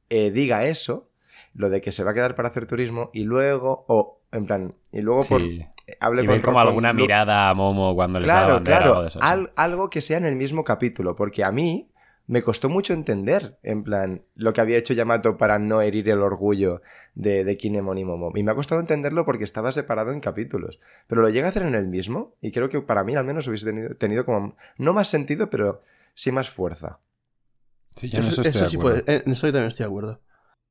eh, 0.08 0.30
diga 0.30 0.66
eso, 0.66 1.08
lo 1.52 1.68
de 1.68 1.80
que 1.80 1.90
se 1.90 2.04
va 2.04 2.12
a 2.12 2.14
quedar 2.14 2.36
para 2.36 2.48
hacer 2.50 2.66
turismo, 2.66 3.10
y 3.12 3.24
luego, 3.24 3.84
o 3.88 4.20
en 4.30 4.46
plan, 4.46 4.74
y 4.94 5.02
luego 5.02 5.20
por, 5.28 5.40
Sí. 5.40 5.66
hable 6.00 6.22
Y 6.22 6.26
con 6.26 6.34
ver 6.36 6.42
como 6.42 6.60
alguna 6.60 6.92
mirada 6.92 7.50
a 7.50 7.54
Momo 7.54 7.94
cuando 7.94 8.18
le 8.20 8.26
Claro, 8.26 8.54
bandera 8.54 8.76
claro, 8.78 8.90
algo 8.92 9.02
de 9.02 9.08
eso, 9.08 9.20
sí. 9.20 9.26
al- 9.26 9.52
algo 9.56 9.90
que 9.90 10.00
sea 10.00 10.18
en 10.18 10.24
el 10.26 10.36
mismo 10.36 10.64
capítulo, 10.64 11.16
porque 11.16 11.44
a 11.44 11.50
mí 11.52 11.90
me 12.26 12.42
costó 12.42 12.70
mucho 12.70 12.94
entender, 12.94 13.58
en 13.62 13.84
plan, 13.84 14.22
lo 14.34 14.54
que 14.54 14.62
había 14.62 14.78
hecho 14.78 14.94
Yamato 14.94 15.36
para 15.36 15.58
no 15.58 15.82
herir 15.82 16.08
el 16.08 16.20
orgullo 16.22 16.80
de, 17.14 17.44
de 17.44 17.56
Kinemon 17.58 17.98
y 17.98 18.04
Momo. 18.06 18.32
Y 18.34 18.42
me 18.42 18.52
ha 18.52 18.54
costado 18.54 18.80
entenderlo 18.80 19.26
porque 19.26 19.44
estaba 19.44 19.72
separado 19.72 20.10
en 20.10 20.20
capítulos. 20.20 20.80
Pero 21.06 21.20
lo 21.20 21.28
llega 21.28 21.48
a 21.48 21.50
hacer 21.50 21.64
en 21.64 21.74
el 21.74 21.86
mismo, 21.86 22.34
y 22.40 22.50
creo 22.50 22.70
que 22.70 22.80
para 22.80 23.04
mí 23.04 23.14
al 23.14 23.24
menos 23.26 23.46
hubiese 23.46 23.66
tenido, 23.66 23.94
tenido 23.96 24.24
como, 24.24 24.56
no 24.78 24.92
más 24.94 25.08
sentido, 25.08 25.50
pero 25.50 25.82
sí 26.14 26.32
más 26.32 26.48
fuerza. 26.48 26.98
Sí, 27.96 28.08
yo 28.08 28.20
en 28.20 28.24
Eso, 28.24 28.32
eso 28.32 28.40
estoy 28.42 28.50
eso 28.52 28.64
de 28.64 28.70
sí 28.70 28.76
acuerdo. 28.78 29.02
puede, 29.04 29.22
en 29.26 29.32
eso 29.32 29.46
yo 29.46 29.52
también 29.52 29.68
estoy 29.68 29.84
de 29.84 29.88
acuerdo. 29.90 30.20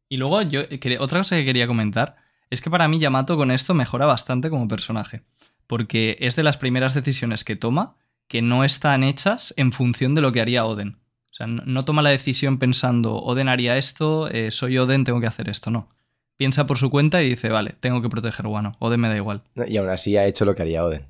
Y 0.10 0.18
luego, 0.18 0.42
yo 0.42 0.62
eh, 0.62 0.98
otra 1.00 1.20
cosa 1.20 1.36
que 1.36 1.46
quería 1.46 1.68
comentar 1.68 2.16
es 2.50 2.62
que 2.62 2.70
para 2.70 2.88
mí 2.88 3.00
Yamato 3.00 3.38
con 3.38 3.52
esto 3.52 3.74
mejora 3.74 4.06
bastante 4.06 4.50
como 4.50 4.68
personaje. 4.68 5.24
Porque 5.68 6.18
es 6.20 6.36
de 6.36 6.44
las 6.44 6.58
primeras 6.58 6.94
decisiones 6.94 7.44
que 7.44 7.56
toma 7.56 7.96
que 8.28 8.42
no 8.42 8.64
están 8.64 9.04
hechas 9.04 9.54
en 9.58 9.72
función 9.72 10.16
de 10.16 10.22
lo 10.22 10.32
que 10.32 10.42
haría 10.42 10.66
Oden. 10.66 11.00
O 11.32 11.36
sea, 11.36 11.48
no, 11.48 11.84
toma 11.86 12.02
la 12.02 12.12
decisión 12.12 12.60
pensando, 12.60 13.16
Oden 13.16 13.50
haría 13.50 13.78
esto, 13.78 14.28
eh, 14.30 14.52
soy 14.52 14.78
Oden, 14.78 15.04
tengo 15.04 15.20
que 15.20 15.28
hacer 15.28 15.50
esto. 15.50 15.72
No. 15.72 15.90
Piensa 16.38 16.66
por 16.68 16.78
su 16.78 16.90
cuenta 16.90 17.24
y 17.24 17.30
dice, 17.30 17.50
vale, 17.50 17.76
tengo 17.80 18.02
que 18.02 18.10
proteger 18.10 18.46
Wano. 18.48 18.76
Oden 18.80 19.00
me 19.00 19.08
da 19.08 19.16
igual. 19.16 19.44
Y 19.68 19.78
aún 19.78 19.90
así 19.90 20.16
ha 20.18 20.26
hecho 20.26 20.46
lo 20.46 20.54
que 20.56 20.62
haría 20.62 20.86
Oden. 20.86 21.08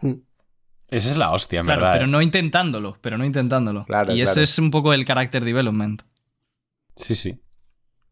Hmm. 0.00 0.14
Eso 0.88 1.10
es 1.10 1.16
la 1.16 1.30
hostia, 1.30 1.60
en 1.60 1.64
Claro, 1.64 1.80
verdad. 1.80 1.92
pero 1.94 2.04
eh. 2.04 2.08
no 2.08 2.20
intentándolo, 2.20 2.98
pero 3.00 3.16
no 3.16 3.24
intentándolo. 3.24 3.84
Claro, 3.86 4.14
y 4.14 4.20
ese 4.20 4.42
es 4.42 4.58
un 4.58 4.70
poco 4.70 4.92
el 4.92 5.04
character 5.04 5.44
development. 5.44 6.02
Sí, 6.96 7.14
sí. 7.14 7.40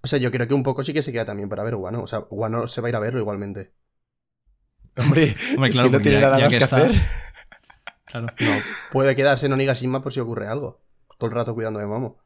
O 0.02 0.06
sea, 0.06 0.18
yo 0.18 0.30
creo 0.30 0.46
que 0.48 0.54
un 0.54 0.62
poco 0.62 0.82
sí 0.82 0.92
que 0.92 1.02
se 1.02 1.12
queda 1.12 1.24
también 1.26 1.48
para 1.48 1.62
ver 1.62 1.76
Guano. 1.76 2.02
O 2.02 2.06
sea, 2.06 2.20
Guano 2.20 2.68
se 2.68 2.80
va 2.80 2.86
a 2.86 2.90
ir 2.90 2.96
a 2.96 3.00
verlo 3.00 3.20
igualmente. 3.20 3.72
Hombre, 4.96 5.34
Hombre, 5.54 5.70
es 5.70 5.74
claro, 5.76 5.90
que 5.90 5.96
no 5.96 6.02
tiene 6.02 6.20
ya- 6.20 6.26
nada 6.26 6.38
ya 6.38 6.44
más 6.44 6.52
que 6.54 6.58
que, 6.58 6.64
está- 6.64 6.76
hacer. 6.78 6.92
Claro. 8.06 8.26
No, 8.40 8.50
puede 8.90 9.14
quedarse 9.14 9.46
en 9.46 9.52
Onigashima 9.52 10.02
por 10.02 10.12
si 10.12 10.18
ocurre 10.18 10.48
algo. 10.48 10.80
Todo 11.16 11.30
el 11.30 11.36
rato 11.36 11.54
cuidando 11.54 11.78
de 11.78 11.86
Momo. 11.86 12.18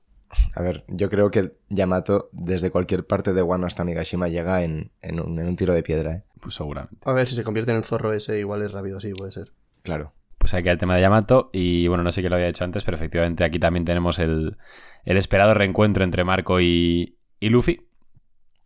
A 0.54 0.62
ver, 0.62 0.82
yo 0.88 1.10
creo 1.10 1.30
que 1.30 1.58
Yamato 1.68 2.30
desde 2.32 2.70
cualquier 2.70 3.06
parte 3.06 3.34
de 3.34 3.42
Wano 3.42 3.66
hasta 3.66 3.84
Nigashima 3.84 4.28
llega 4.28 4.62
en, 4.64 4.92
en 5.02 5.20
un, 5.20 5.38
en 5.38 5.46
un 5.46 5.56
tiro 5.56 5.74
de 5.74 5.82
piedra, 5.82 6.12
¿eh? 6.14 6.22
Pues 6.40 6.54
seguramente. 6.54 6.96
A 7.04 7.12
ver 7.12 7.28
si 7.28 7.36
se 7.36 7.44
convierte 7.44 7.70
en 7.72 7.76
el 7.76 7.84
zorro 7.84 8.14
ese, 8.14 8.38
igual 8.38 8.62
es 8.62 8.72
rápido, 8.72 8.98
sí, 8.98 9.12
puede 9.12 9.30
ser. 9.32 9.52
Claro. 9.82 10.14
Pues 10.38 10.54
aquí 10.54 10.70
el 10.70 10.78
tema 10.78 10.94
de 10.96 11.02
Yamato. 11.02 11.50
Y 11.52 11.86
bueno, 11.88 12.02
no 12.02 12.10
sé 12.10 12.22
qué 12.22 12.30
lo 12.30 12.36
había 12.36 12.48
hecho 12.48 12.64
antes, 12.64 12.82
pero 12.82 12.96
efectivamente 12.96 13.44
aquí 13.44 13.58
también 13.58 13.84
tenemos 13.84 14.18
el, 14.18 14.56
el 15.04 15.16
esperado 15.18 15.52
reencuentro 15.52 16.02
entre 16.02 16.24
Marco 16.24 16.62
y, 16.62 17.13
y 17.44 17.50
Luffy. 17.50 17.88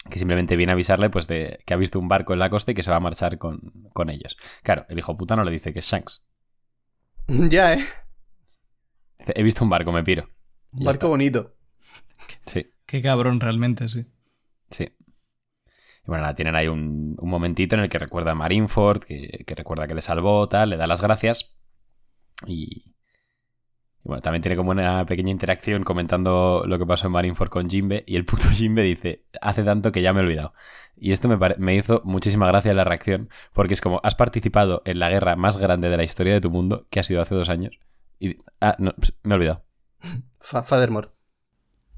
Que 0.08 0.18
simplemente 0.18 0.56
viene 0.56 0.72
a 0.72 0.74
avisarle 0.74 1.10
pues 1.10 1.26
de 1.26 1.58
que 1.66 1.74
ha 1.74 1.76
visto 1.76 1.98
un 1.98 2.08
barco 2.08 2.32
en 2.32 2.38
la 2.38 2.48
costa 2.48 2.70
y 2.70 2.74
que 2.74 2.84
se 2.84 2.90
va 2.90 2.96
a 2.96 3.00
marchar 3.00 3.36
con, 3.36 3.60
con 3.92 4.08
ellos. 4.08 4.36
Claro, 4.62 4.86
el 4.88 4.98
hijo 4.98 5.16
puta 5.16 5.34
no 5.34 5.42
le 5.42 5.50
dice 5.50 5.72
que 5.72 5.80
es 5.80 5.84
Shanks. 5.84 6.24
ya, 7.26 7.74
¿eh? 7.74 7.84
Dice, 9.18 9.32
he 9.34 9.42
visto 9.42 9.64
un 9.64 9.70
barco, 9.70 9.90
me 9.90 10.04
piro. 10.04 10.28
Un 10.72 10.84
barco 10.84 11.08
bonito. 11.08 11.56
Sí, 12.46 12.72
Qué 12.86 13.02
cabrón 13.02 13.40
realmente, 13.40 13.88
sí. 13.88 14.06
sí. 14.70 14.84
Y 14.84 16.06
bueno, 16.06 16.22
nada, 16.22 16.34
tienen 16.34 16.54
ahí 16.54 16.68
un, 16.68 17.16
un 17.18 17.28
momentito 17.28 17.74
en 17.74 17.82
el 17.82 17.88
que 17.88 17.98
recuerda 17.98 18.32
a 18.32 18.34
Marineford, 18.34 19.04
que, 19.04 19.44
que 19.44 19.54
recuerda 19.54 19.88
que 19.88 19.94
le 19.94 20.00
salvó, 20.00 20.48
tal, 20.48 20.70
le 20.70 20.76
da 20.76 20.86
las 20.86 21.02
gracias. 21.02 21.58
Y 22.46 22.94
bueno, 24.08 24.22
también 24.22 24.42
tiene 24.42 24.56
como 24.56 24.70
una 24.72 25.06
pequeña 25.06 25.30
interacción 25.30 25.84
comentando 25.84 26.64
lo 26.66 26.78
que 26.78 26.86
pasó 26.86 27.06
en 27.06 27.12
Marineford 27.12 27.50
con 27.50 27.70
Jimbe. 27.70 28.04
Y 28.06 28.16
el 28.16 28.24
puto 28.24 28.48
Jimbe 28.52 28.82
dice, 28.82 29.24
hace 29.40 29.62
tanto 29.64 29.92
que 29.92 30.02
ya 30.02 30.12
me 30.12 30.20
he 30.20 30.24
olvidado. 30.24 30.54
Y 30.96 31.12
esto 31.12 31.28
me, 31.28 31.38
pare- 31.38 31.56
me 31.58 31.76
hizo 31.76 32.02
muchísima 32.04 32.46
gracia 32.48 32.74
la 32.74 32.84
reacción, 32.84 33.30
porque 33.52 33.74
es 33.74 33.80
como, 33.80 34.00
has 34.02 34.16
participado 34.16 34.82
en 34.84 34.98
la 34.98 35.10
guerra 35.10 35.36
más 35.36 35.58
grande 35.58 35.88
de 35.90 35.96
la 35.96 36.04
historia 36.04 36.32
de 36.34 36.40
tu 36.40 36.50
mundo, 36.50 36.86
que 36.90 37.00
ha 37.00 37.04
sido 37.04 37.20
hace 37.20 37.34
dos 37.36 37.48
años. 37.50 37.78
Y, 38.18 38.38
ah, 38.60 38.74
no, 38.78 38.94
me 39.22 39.34
he 39.34 39.36
olvidado. 39.36 39.64
Fa- 40.40 40.62
Fathermore. 40.64 41.10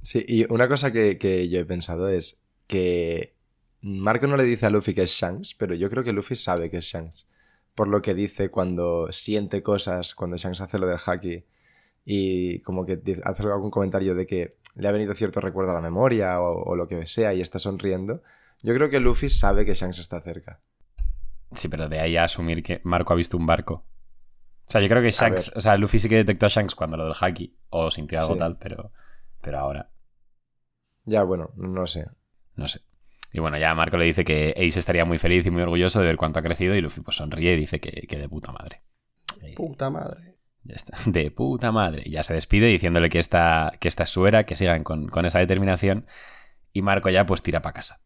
Sí, 0.03 0.25
y 0.27 0.53
una 0.53 0.69
cosa 0.69 0.93
que, 0.93 1.19
que 1.19 1.49
yo 1.49 1.61
he 1.61 1.65
pensado 1.65 2.09
es 2.09 2.43
que 2.67 3.37
Marco 3.83 4.27
no 4.27 4.37
le 4.37 4.45
dice 4.45 4.67
a 4.67 4.71
Luffy 4.71 4.95
que 4.95 5.03
es 5.03 5.11
Shanks, 5.11 5.55
pero 5.55 5.75
yo 5.75 5.91
creo 5.91 6.05
que 6.05 6.13
Luffy 6.13 6.37
sabe 6.37 6.71
que 6.71 6.79
es 6.79 6.87
Shanks. 6.87 7.27
Por 7.75 7.89
lo 7.89 8.03
que 8.03 8.15
dice 8.15 8.51
cuando 8.51 9.13
siente 9.13 9.63
cosas, 9.63 10.15
cuando 10.15 10.37
Shanks 10.37 10.61
hace 10.61 10.79
lo 10.79 10.87
del 10.87 10.99
haki 11.05 11.45
y 12.05 12.61
como 12.61 12.87
que 12.87 13.01
hace 13.25 13.43
algún 13.43 13.71
comentario 13.71 14.15
de 14.15 14.27
que 14.27 14.57
le 14.75 14.89
ha 14.89 14.93
venido 14.93 15.15
cierto 15.15 15.41
recuerdo 15.41 15.73
a 15.73 15.75
la 15.75 15.81
memoria 15.81 16.41
o, 16.41 16.63
o 16.63 16.77
lo 16.77 16.89
que 16.89 17.07
sea 17.07 17.35
y 17.35 17.41
está 17.41 17.59
sonriendo. 17.59 18.23
Yo 18.63 18.75
creo 18.75 18.89
que 18.91 19.01
Luffy 19.01 19.29
sabe 19.29 19.65
que 19.65 19.75
Shanks 19.75 19.99
está 19.99 20.21
cerca. 20.21 20.61
Sí, 21.53 21.69
pero 21.69 21.89
de 21.89 21.99
ahí 22.01 22.17
a 22.17 22.25
asumir 22.25 22.63
que 22.63 22.81
Marco 22.85 23.13
ha 23.13 23.17
visto 23.17 23.37
un 23.37 23.47
barco. 23.47 23.85
O 24.67 24.71
sea, 24.71 24.81
yo 24.81 24.89
creo 24.89 25.03
que 25.03 25.11
Shanks, 25.11 25.53
o 25.57 25.61
sea, 25.61 25.77
Luffy 25.77 25.99
sí 25.99 26.09
que 26.09 26.17
detectó 26.17 26.47
a 26.47 26.49
Shanks 26.49 26.75
cuando 26.77 26.97
lo 26.97 27.05
del 27.07 27.15
haki, 27.21 27.57
o 27.71 27.91
sintió 27.91 28.21
algo 28.21 28.35
Sí. 28.35 28.39
tal, 28.39 28.57
pero, 28.59 28.93
pero 29.41 29.59
ahora, 29.59 29.91
Ya, 31.05 31.25
bueno, 31.25 31.51
no 31.57 31.87
sé. 31.89 32.07
no 32.55 32.69
sé. 32.69 32.81
Y 33.33 33.41
bueno, 33.41 33.59
ya 33.59 33.75
Marco 33.75 33.97
le 33.97 34.05
dice 34.05 34.25
que 34.25 34.51
Ace 34.57 34.79
estaría 34.79 35.05
muy 35.05 35.19
feliz 35.19 35.45
y 35.47 35.51
muy 35.51 35.63
orgulloso 35.63 36.01
de 36.01 36.07
ver 36.07 36.17
cuánto 36.17 36.39
ha 36.39 36.43
crecido, 36.43 36.75
y 36.77 36.81
Luffy 36.81 37.01
pues 37.01 37.17
sonríe 37.17 37.55
y 37.55 37.57
dice 37.59 37.81
que, 37.81 38.07
que 38.07 38.19
de 38.19 38.29
puta 38.29 38.53
madre. 38.53 38.83
Puta 39.57 39.91
madre. 39.91 40.30
Ya 40.65 40.75
está, 40.77 40.97
de 41.07 41.31
puta 41.31 41.73
madre. 41.73 42.05
Ya 42.11 42.23
se 42.23 42.35
despide 42.35 42.67
diciéndole 42.67 43.09
que 43.09 43.19
esta, 43.19 43.73
que 43.81 43.89
es 43.89 43.97
su 44.07 44.27
era, 44.27 44.45
que 44.45 44.57
sigan 44.57 44.85
con, 44.85 45.09
con 45.09 45.27
esa 45.27 45.39
determinación, 45.39 46.07
y 46.73 46.83
Marco 46.83 47.11
ya 47.11 47.27
pues 47.27 47.43
tira 47.43 47.63
para 47.63 47.75
casa. 47.75 48.01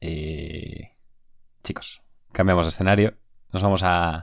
Eh, 0.00 0.92
Chicos, 1.64 2.02
cambiamos 2.32 2.66
escenario, 2.68 3.16
nos 3.52 3.62
vamos 3.62 3.82
a, 3.84 4.16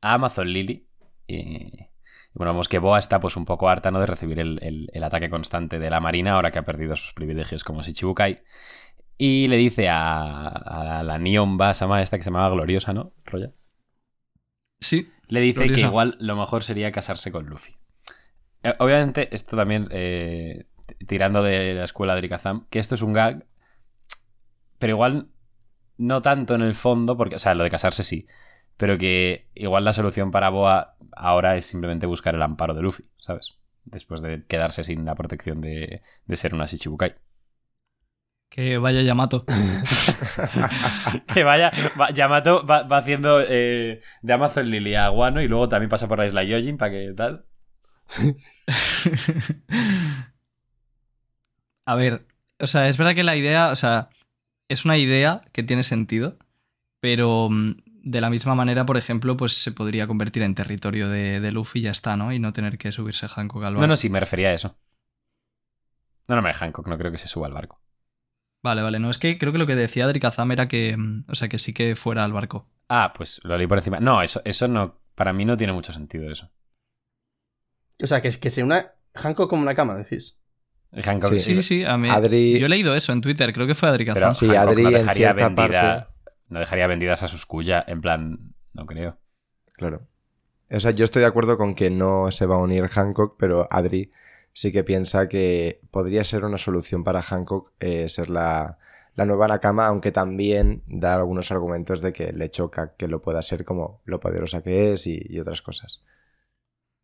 a 0.00 0.14
Amazon 0.14 0.48
Lily. 0.52 0.88
Y, 1.28 1.72
bueno, 2.34 2.52
vemos 2.52 2.68
que 2.68 2.78
Boa 2.78 2.98
está 2.98 3.20
pues 3.20 3.36
un 3.36 3.44
poco 3.46 3.68
harta 3.68 3.90
¿no? 3.90 4.00
de 4.00 4.06
recibir 4.06 4.40
el, 4.40 4.60
el- 4.62 4.90
el 4.92 5.04
ataque 5.04 5.30
constante 5.30 5.78
de 5.78 5.90
la 5.90 6.00
Marina 6.00 6.34
ahora 6.34 6.50
que 6.52 6.58
ha 6.60 6.64
perdido 6.64 6.96
sus 6.96 7.12
privilegios 7.14 7.64
como 7.64 7.82
Shichibukai. 7.82 8.42
Y 9.18 9.48
le 9.48 9.56
dice 9.56 9.88
a, 9.90 10.48
a 10.48 11.02
la 11.04 11.18
Neon 11.18 11.56
Basama 11.58 12.02
esta 12.02 12.18
que 12.18 12.24
se 12.24 12.30
llamaba 12.30 12.50
Gloriosa, 12.54 12.92
¿no? 12.94 13.12
Roya. 13.26 13.52
Sí, 14.80 15.10
Le 15.28 15.40
dice 15.40 15.70
que 15.70 15.80
igual 15.80 16.16
lo 16.20 16.36
mejor 16.36 16.64
sería 16.64 16.90
casarse 16.90 17.30
con 17.30 17.46
Luffy. 17.46 17.76
Eh, 18.62 18.74
Obviamente, 18.78 19.32
esto 19.34 19.56
también 19.56 19.86
eh, 19.90 20.66
tirando 21.06 21.42
de 21.42 21.74
la 21.74 21.84
escuela 21.84 22.14
de 22.14 22.22
Rikazam, 22.22 22.66
que 22.70 22.78
esto 22.78 22.94
es 22.94 23.02
un 23.02 23.12
gag, 23.12 23.46
pero 24.78 24.94
igual 24.94 25.28
no 25.96 26.22
tanto 26.22 26.54
en 26.54 26.62
el 26.62 26.74
fondo, 26.74 27.16
porque, 27.16 27.36
o 27.36 27.38
sea, 27.38 27.54
lo 27.54 27.64
de 27.64 27.70
casarse 27.70 28.02
sí, 28.02 28.26
pero 28.76 28.96
que 28.96 29.48
igual 29.54 29.84
la 29.84 29.92
solución 29.92 30.30
para 30.30 30.50
Boa 30.50 30.96
ahora 31.12 31.56
es 31.56 31.66
simplemente 31.66 32.06
buscar 32.06 32.34
el 32.34 32.42
amparo 32.42 32.74
de 32.74 32.82
Luffy, 32.82 33.04
¿sabes? 33.18 33.58
Después 33.84 34.22
de 34.22 34.44
quedarse 34.46 34.84
sin 34.84 35.04
la 35.04 35.14
protección 35.14 35.60
de, 35.60 36.02
de 36.26 36.36
ser 36.36 36.54
una 36.54 36.66
Shichibukai. 36.66 37.16
Que 38.48 38.78
vaya 38.78 39.02
Yamato. 39.02 39.44
que 41.34 41.44
vaya, 41.44 41.70
va- 42.00 42.10
Yamato 42.10 42.64
va, 42.66 42.82
va 42.84 42.98
haciendo 42.98 43.40
eh, 43.46 44.02
de 44.22 44.32
Amazon 44.32 44.70
Lily 44.70 44.94
a 44.94 45.08
Guano 45.08 45.40
y 45.42 45.48
luego 45.48 45.68
también 45.68 45.90
pasa 45.90 46.08
por 46.08 46.18
la 46.18 46.26
isla 46.26 46.42
Yojin 46.44 46.76
para 46.78 46.90
que 46.92 47.12
tal. 47.16 47.44
A 51.86 51.94
ver, 51.94 52.26
o 52.60 52.66
sea, 52.66 52.88
es 52.88 52.98
verdad 52.98 53.14
que 53.14 53.24
la 53.24 53.36
idea, 53.36 53.68
o 53.70 53.76
sea, 53.76 54.10
es 54.68 54.84
una 54.84 54.98
idea 54.98 55.42
que 55.52 55.62
tiene 55.62 55.84
sentido, 55.84 56.36
pero 57.00 57.48
mm, 57.50 57.76
de 58.02 58.20
la 58.20 58.28
misma 58.30 58.54
manera, 58.54 58.84
por 58.84 58.96
ejemplo, 58.96 59.36
pues 59.36 59.54
se 59.54 59.72
podría 59.72 60.06
convertir 60.06 60.42
en 60.42 60.54
territorio 60.54 61.08
de, 61.08 61.40
de 61.40 61.52
Luffy 61.52 61.78
y 61.78 61.82
ya 61.82 61.90
está, 61.90 62.16
¿no? 62.16 62.32
Y 62.32 62.38
no 62.38 62.52
tener 62.52 62.76
que 62.78 62.92
subirse 62.92 63.26
Hancock 63.28 63.62
al 63.64 63.74
barco. 63.74 63.80
No, 63.80 63.86
no, 63.86 63.96
sí, 63.96 64.10
me 64.10 64.20
refería 64.20 64.48
a 64.48 64.52
eso. 64.54 64.76
No, 66.28 66.36
no, 66.36 66.42
me 66.42 66.52
Hancock, 66.52 66.86
no 66.88 66.98
creo 66.98 67.10
que 67.10 67.16
se 67.18 67.28
suba 67.28 67.46
al 67.46 67.54
barco. 67.54 67.80
Vale, 68.62 68.82
vale, 68.82 68.98
no, 68.98 69.10
es 69.10 69.18
que 69.18 69.38
creo 69.38 69.52
que 69.52 69.58
lo 69.58 69.66
que 69.66 69.76
decía 69.76 70.04
Adrikazam 70.04 70.50
era 70.50 70.66
que, 70.68 70.96
mm, 70.96 71.24
o 71.28 71.34
sea, 71.34 71.48
que 71.48 71.58
sí 71.58 71.72
que 71.72 71.94
fuera 71.96 72.24
al 72.24 72.32
barco. 72.32 72.68
Ah, 72.88 73.12
pues 73.16 73.40
lo 73.44 73.56
leí 73.56 73.66
por 73.66 73.78
encima. 73.78 73.98
No, 74.00 74.22
eso, 74.22 74.40
eso 74.44 74.66
no. 74.68 74.98
Para 75.14 75.32
mí 75.32 75.44
no 75.44 75.56
tiene 75.56 75.72
mucho 75.72 75.92
sentido 75.92 76.30
eso. 76.30 76.50
O 78.02 78.06
sea, 78.06 78.20
que, 78.22 78.30
que 78.30 78.50
se 78.50 78.62
una 78.62 78.92
Hancock 79.14 79.50
como 79.50 79.62
una 79.62 79.74
cama, 79.74 79.94
decís. 79.96 80.38
Hancock 80.92 81.32
Sí. 81.34 81.40
Sí, 81.40 81.62
sí, 81.62 81.84
a 81.84 81.98
mí. 81.98 82.08
Adri- 82.08 82.58
Yo 82.58 82.66
he 82.66 82.68
leído 82.68 82.94
eso 82.94 83.12
en 83.12 83.20
Twitter, 83.20 83.52
creo 83.52 83.66
que 83.66 83.74
fue 83.74 83.88
Adrikazam. 83.88 84.20
Pero 84.20 84.30
Sí, 84.32 84.46
Hancock 84.46 84.68
Adri 84.72 84.82
no 84.82 84.88
en 84.88 84.94
dejaría 84.94 85.14
cierta 85.34 85.44
vendida. 85.48 85.80
parte- 85.80 86.12
No 86.48 86.58
dejaría 86.60 86.86
vendidas 86.86 87.22
a 87.22 87.28
sus 87.28 87.44
cuya, 87.46 87.84
en 87.86 88.00
plan. 88.00 88.54
No 88.72 88.86
creo. 88.86 89.18
Claro. 89.74 90.08
O 90.70 90.80
sea, 90.80 90.90
yo 90.92 91.04
estoy 91.04 91.20
de 91.20 91.28
acuerdo 91.28 91.58
con 91.58 91.74
que 91.74 91.90
no 91.90 92.30
se 92.30 92.46
va 92.46 92.54
a 92.56 92.58
unir 92.58 92.86
Hancock, 92.88 93.36
pero 93.38 93.68
Adri 93.70 94.10
sí 94.60 94.72
que 94.72 94.82
piensa 94.82 95.28
que 95.28 95.80
podría 95.92 96.24
ser 96.24 96.44
una 96.44 96.58
solución 96.58 97.04
para 97.04 97.22
Hancock 97.22 97.70
eh, 97.78 98.08
ser 98.08 98.28
la, 98.28 98.78
la 99.14 99.24
nueva 99.24 99.46
Nakama, 99.46 99.86
aunque 99.86 100.10
también 100.10 100.82
da 100.88 101.14
algunos 101.14 101.52
argumentos 101.52 102.00
de 102.02 102.12
que 102.12 102.32
le 102.32 102.50
choca 102.50 102.94
que 102.96 103.06
lo 103.06 103.22
pueda 103.22 103.40
ser 103.42 103.64
como 103.64 104.02
lo 104.04 104.18
poderosa 104.18 104.62
que 104.64 104.92
es 104.92 105.06
y, 105.06 105.20
y 105.28 105.38
otras 105.38 105.62
cosas. 105.62 106.02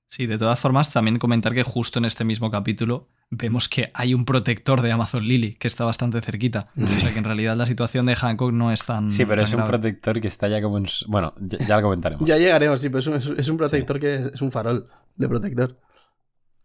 Sí, 0.09 0.27
de 0.27 0.37
todas 0.39 0.59
formas, 0.59 0.93
también 0.93 1.19
comentar 1.21 1.55
que 1.55 1.63
justo 1.63 1.99
en 2.01 2.05
este 2.05 2.25
mismo 2.25 2.51
capítulo 2.51 3.09
vemos 3.31 3.69
que 3.69 3.91
hay 3.95 4.15
un 4.15 4.25
protector 4.25 4.81
de 4.83 4.91
Amazon 4.93 5.23
Lily 5.25 5.55
que 5.55 5.69
está 5.69 5.85
bastante 5.85 6.21
cerquita. 6.23 6.71
O 6.83 6.87
sea 6.89 7.13
que 7.13 7.19
en 7.19 7.25
realidad 7.25 7.57
la 7.57 7.67
situación 7.67 8.05
de 8.07 8.17
Hancock 8.17 8.53
no 8.53 8.73
es 8.73 8.85
tan. 8.85 9.11
Sí, 9.11 9.25
pero 9.25 9.43
tan 9.43 9.49
es 9.49 9.55
un 9.55 9.65
protector 9.65 10.21
que 10.21 10.27
está 10.29 10.49
ya 10.49 10.61
como 10.61 10.79
en. 10.79 10.87
su- 10.89 11.09
Bueno, 11.09 11.35
ya, 11.41 11.59
ya 11.67 11.77
lo 11.77 11.83
comentaremos. 11.85 12.29
Ya 12.29 12.37
llegaremos, 12.37 12.81
sí, 12.81 12.89
pero 12.89 12.99
es 12.99 13.07
un, 13.07 13.15
es 13.15 13.27
un- 13.29 13.39
es 13.39 13.49
un 13.49 13.57
protector 13.57 13.99
que 14.01 14.15
es, 14.17 14.21
es 14.35 14.43
un 14.43 14.51
farol 14.51 14.89
de 15.17 15.29
protector. 15.29 15.79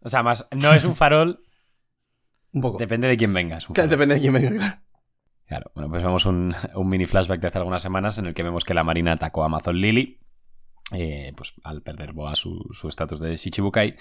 O 0.02 0.08
sea, 0.08 0.22
más. 0.22 0.48
No 0.56 0.72
es 0.74 0.84
un 0.84 0.96
farol. 0.96 1.42
Un 2.52 2.62
poco. 2.62 2.78
depende 2.78 3.06
de 3.06 3.16
quién 3.16 3.32
venga. 3.32 3.58
es 3.58 3.68
un 3.68 3.74
Claro, 3.74 3.88
farol. 3.88 3.98
Depende 3.98 4.14
de 4.16 4.20
quién 4.20 4.32
venga, 4.32 4.50
claro. 4.50 4.82
Claro, 5.46 5.70
bueno, 5.74 5.90
pues 5.90 6.02
vemos 6.02 6.26
un, 6.26 6.54
un 6.74 6.88
mini 6.88 7.06
flashback 7.06 7.40
de 7.40 7.46
hace 7.48 7.58
algunas 7.58 7.82
semanas 7.82 8.18
en 8.18 8.26
el 8.26 8.34
que 8.34 8.42
vemos 8.44 8.64
que 8.64 8.72
la 8.74 8.84
Marina 8.84 9.12
atacó 9.12 9.42
a 9.42 9.46
Amazon 9.46 9.80
Lily, 9.80 10.20
eh, 10.92 11.32
pues 11.36 11.54
al 11.64 11.82
perder 11.82 12.12
Boa 12.12 12.36
su 12.36 12.68
su 12.72 12.88
estatus 12.88 13.18
de 13.20 13.34
Shichibukai, 13.34 13.96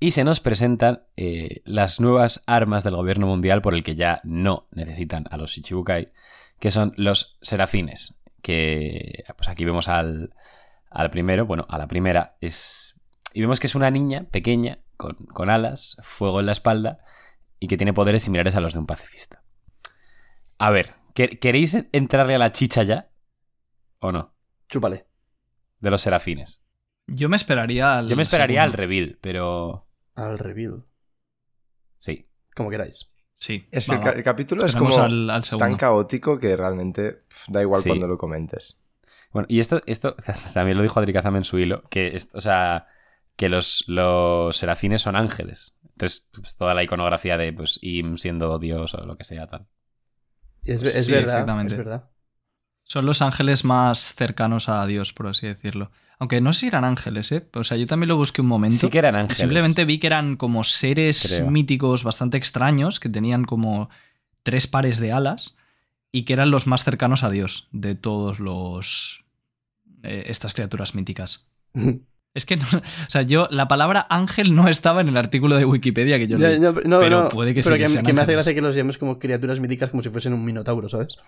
y 0.00 0.12
se 0.12 0.24
nos 0.24 0.40
presentan 0.40 1.02
eh, 1.16 1.60
las 1.64 2.00
nuevas 2.00 2.42
armas 2.46 2.84
del 2.84 2.96
gobierno 2.96 3.26
mundial 3.26 3.60
por 3.60 3.74
el 3.74 3.82
que 3.82 3.96
ya 3.96 4.20
no 4.24 4.66
necesitan 4.70 5.26
a 5.30 5.36
los 5.36 5.50
Shichibukai, 5.50 6.12
que 6.58 6.70
son 6.70 6.94
los 6.96 7.36
serafines, 7.42 8.22
que 8.40 9.24
pues 9.36 9.48
aquí 9.48 9.64
vemos 9.64 9.88
al, 9.88 10.34
al 10.90 11.10
primero, 11.10 11.46
bueno, 11.46 11.66
a 11.68 11.78
la 11.78 11.86
primera 11.86 12.36
es... 12.40 12.94
Y 13.34 13.42
vemos 13.42 13.60
que 13.60 13.66
es 13.66 13.74
una 13.74 13.90
niña 13.90 14.26
pequeña, 14.30 14.78
con, 14.98 15.14
con 15.32 15.48
alas, 15.48 15.96
fuego 16.02 16.40
en 16.40 16.46
la 16.46 16.52
espalda, 16.52 16.98
y 17.58 17.68
que 17.68 17.78
tiene 17.78 17.94
poderes 17.94 18.22
similares 18.24 18.54
a 18.56 18.60
los 18.60 18.74
de 18.74 18.80
un 18.80 18.86
pacifista. 18.86 19.42
A 20.58 20.70
ver, 20.70 20.96
¿quer- 21.14 21.38
¿queréis 21.38 21.78
entrarle 21.92 22.34
a 22.34 22.38
la 22.38 22.52
chicha 22.52 22.82
ya? 22.82 23.08
¿O 24.00 24.12
no? 24.12 24.34
Chúpale. 24.68 25.06
De 25.80 25.90
los 25.90 26.02
serafines. 26.02 26.64
Yo 27.06 27.28
me 27.30 27.36
esperaría 27.36 27.96
al. 27.98 28.08
Yo 28.08 28.16
me 28.16 28.22
esperaría 28.22 28.62
al 28.62 28.74
reveal, 28.74 29.16
pero. 29.22 29.88
Al 30.14 30.38
reveal. 30.38 30.84
Sí. 31.98 32.28
Como 32.54 32.70
queráis. 32.70 33.14
Sí. 33.34 33.68
Es 33.70 33.86
que 33.86 33.92
el, 33.94 33.98
va, 34.00 34.04
ca- 34.04 34.10
va. 34.10 34.16
el 34.16 34.24
capítulo 34.24 34.64
es 34.64 34.74
como 34.76 34.94
al, 34.98 35.30
al 35.30 35.44
segundo. 35.44 35.64
tan 35.66 35.76
caótico 35.76 36.38
que 36.38 36.56
realmente 36.56 37.22
da 37.48 37.62
igual 37.62 37.82
Sí. 37.82 37.88
cuando 37.88 38.08
lo 38.08 38.18
comentes. 38.18 38.82
Bueno, 39.32 39.46
y 39.48 39.60
esto, 39.60 39.80
esto 39.86 40.16
también 40.54 40.76
lo 40.76 40.82
dijo 40.82 40.98
Adrikazam 40.98 41.36
en 41.36 41.44
su 41.44 41.58
hilo, 41.58 41.82
que, 41.88 42.08
es- 42.16 42.30
o 42.34 42.40
sea, 42.40 42.88
que 43.38 43.48
los, 43.48 43.84
los 43.86 44.56
serafines 44.56 45.00
son 45.02 45.16
ángeles. 45.16 45.78
Entonces, 45.92 46.28
pues, 46.32 46.56
toda 46.56 46.74
la 46.74 46.82
iconografía 46.82 47.38
de 47.38 47.52
pues, 47.52 47.78
Im 47.82 48.18
siendo 48.18 48.58
Dios 48.58 48.94
o 48.94 49.06
lo 49.06 49.16
que 49.16 49.24
sea, 49.24 49.46
tal. 49.46 49.66
Es, 50.64 50.82
es 50.82 51.06
Sí, 51.06 51.12
verdad, 51.12 51.34
exactamente. 51.36 51.74
es 51.74 51.78
verdad. 51.78 52.10
Son 52.82 53.06
los 53.06 53.22
ángeles 53.22 53.64
más 53.64 54.14
cercanos 54.14 54.68
a 54.68 54.84
Dios, 54.86 55.12
por 55.12 55.28
así 55.28 55.46
decirlo. 55.46 55.90
Aunque 56.18 56.40
no 56.40 56.52
sé 56.52 56.60
si 56.60 56.66
eran 56.66 56.84
ángeles, 56.84 57.30
¿eh? 57.30 57.48
O 57.54 57.62
sea, 57.62 57.76
yo 57.76 57.86
también 57.86 58.08
lo 58.08 58.16
busqué 58.16 58.40
un 58.40 58.48
momento. 58.48 58.76
Sí 58.76 58.90
que 58.90 58.98
eran 58.98 59.14
ángeles. 59.14 59.38
Simplemente 59.38 59.84
vi 59.84 59.98
que 59.98 60.08
eran 60.08 60.36
como 60.36 60.64
seres 60.64 61.36
Creo. 61.38 61.50
míticos 61.50 62.02
bastante 62.02 62.36
extraños, 62.38 62.98
que 62.98 63.08
tenían 63.08 63.44
como 63.44 63.88
tres 64.42 64.66
pares 64.66 64.98
de 64.98 65.12
alas 65.12 65.56
y 66.10 66.24
que 66.24 66.32
eran 66.32 66.50
los 66.50 66.66
más 66.66 66.82
cercanos 66.82 67.22
a 67.22 67.30
Dios 67.30 67.68
de 67.70 67.94
todos 67.94 68.40
los... 68.40 69.24
eh, 70.02 70.24
estas 70.26 70.54
criaturas 70.54 70.94
míticas. 70.96 71.46
Es 72.38 72.46
que, 72.46 72.56
no, 72.56 72.64
o 72.72 73.10
sea, 73.10 73.22
yo, 73.22 73.46
la 73.50 73.68
palabra 73.68 74.06
ángel 74.08 74.54
no 74.54 74.68
estaba 74.68 75.02
en 75.02 75.08
el 75.08 75.16
artículo 75.18 75.56
de 75.56 75.64
Wikipedia 75.66 76.18
que 76.18 76.26
yo 76.26 76.38
leí. 76.38 76.58
no, 76.58 76.72
no, 76.72 77.00
pero 77.00 77.24
no, 77.24 77.28
puede 77.28 77.52
que 77.52 77.62
pero 77.62 77.74
sí 77.76 77.78
que 77.80 77.84
que, 77.84 77.88
sean 77.90 78.04
que 78.06 78.12
me 78.14 78.22
hace 78.22 78.32
gracia 78.32 78.54
que 78.54 78.60
los 78.62 78.74
llames 78.74 78.96
como 78.96 79.18
criaturas 79.18 79.60
míticas 79.60 79.90
como 79.90 80.02
si 80.02 80.08
fuesen 80.08 80.32
un 80.32 80.44
minotauro, 80.44 80.88
¿sabes? 80.88 81.18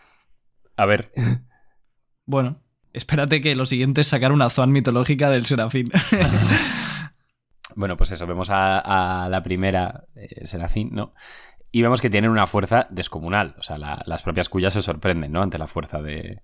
A 0.76 0.86
ver, 0.86 1.12
Bueno, 2.26 2.62
espérate 2.92 3.40
que 3.40 3.54
lo 3.56 3.66
siguiente 3.66 4.00
es 4.02 4.06
sacar 4.06 4.30
una 4.32 4.48
zoan 4.50 4.70
mitológica 4.72 5.28
del 5.30 5.46
serafín. 5.46 5.86
bueno, 7.76 7.96
pues 7.96 8.10
eso, 8.12 8.26
vemos 8.26 8.50
a, 8.50 9.24
a 9.24 9.28
la 9.28 9.42
primera 9.42 10.04
eh, 10.14 10.46
Serafín, 10.46 10.90
¿no? 10.92 11.14
Y 11.72 11.82
vemos 11.82 12.00
que 12.00 12.10
tienen 12.10 12.30
una 12.30 12.46
fuerza 12.46 12.86
descomunal. 12.90 13.54
O 13.58 13.62
sea, 13.62 13.78
la- 13.78 14.02
las 14.06 14.22
propias 14.22 14.48
cuyas 14.48 14.72
se 14.72 14.82
sorprenden, 14.82 15.30
¿no? 15.32 15.42
Ante 15.42 15.56
la 15.58 15.66
fuerza 15.68 16.02
de, 16.02 16.42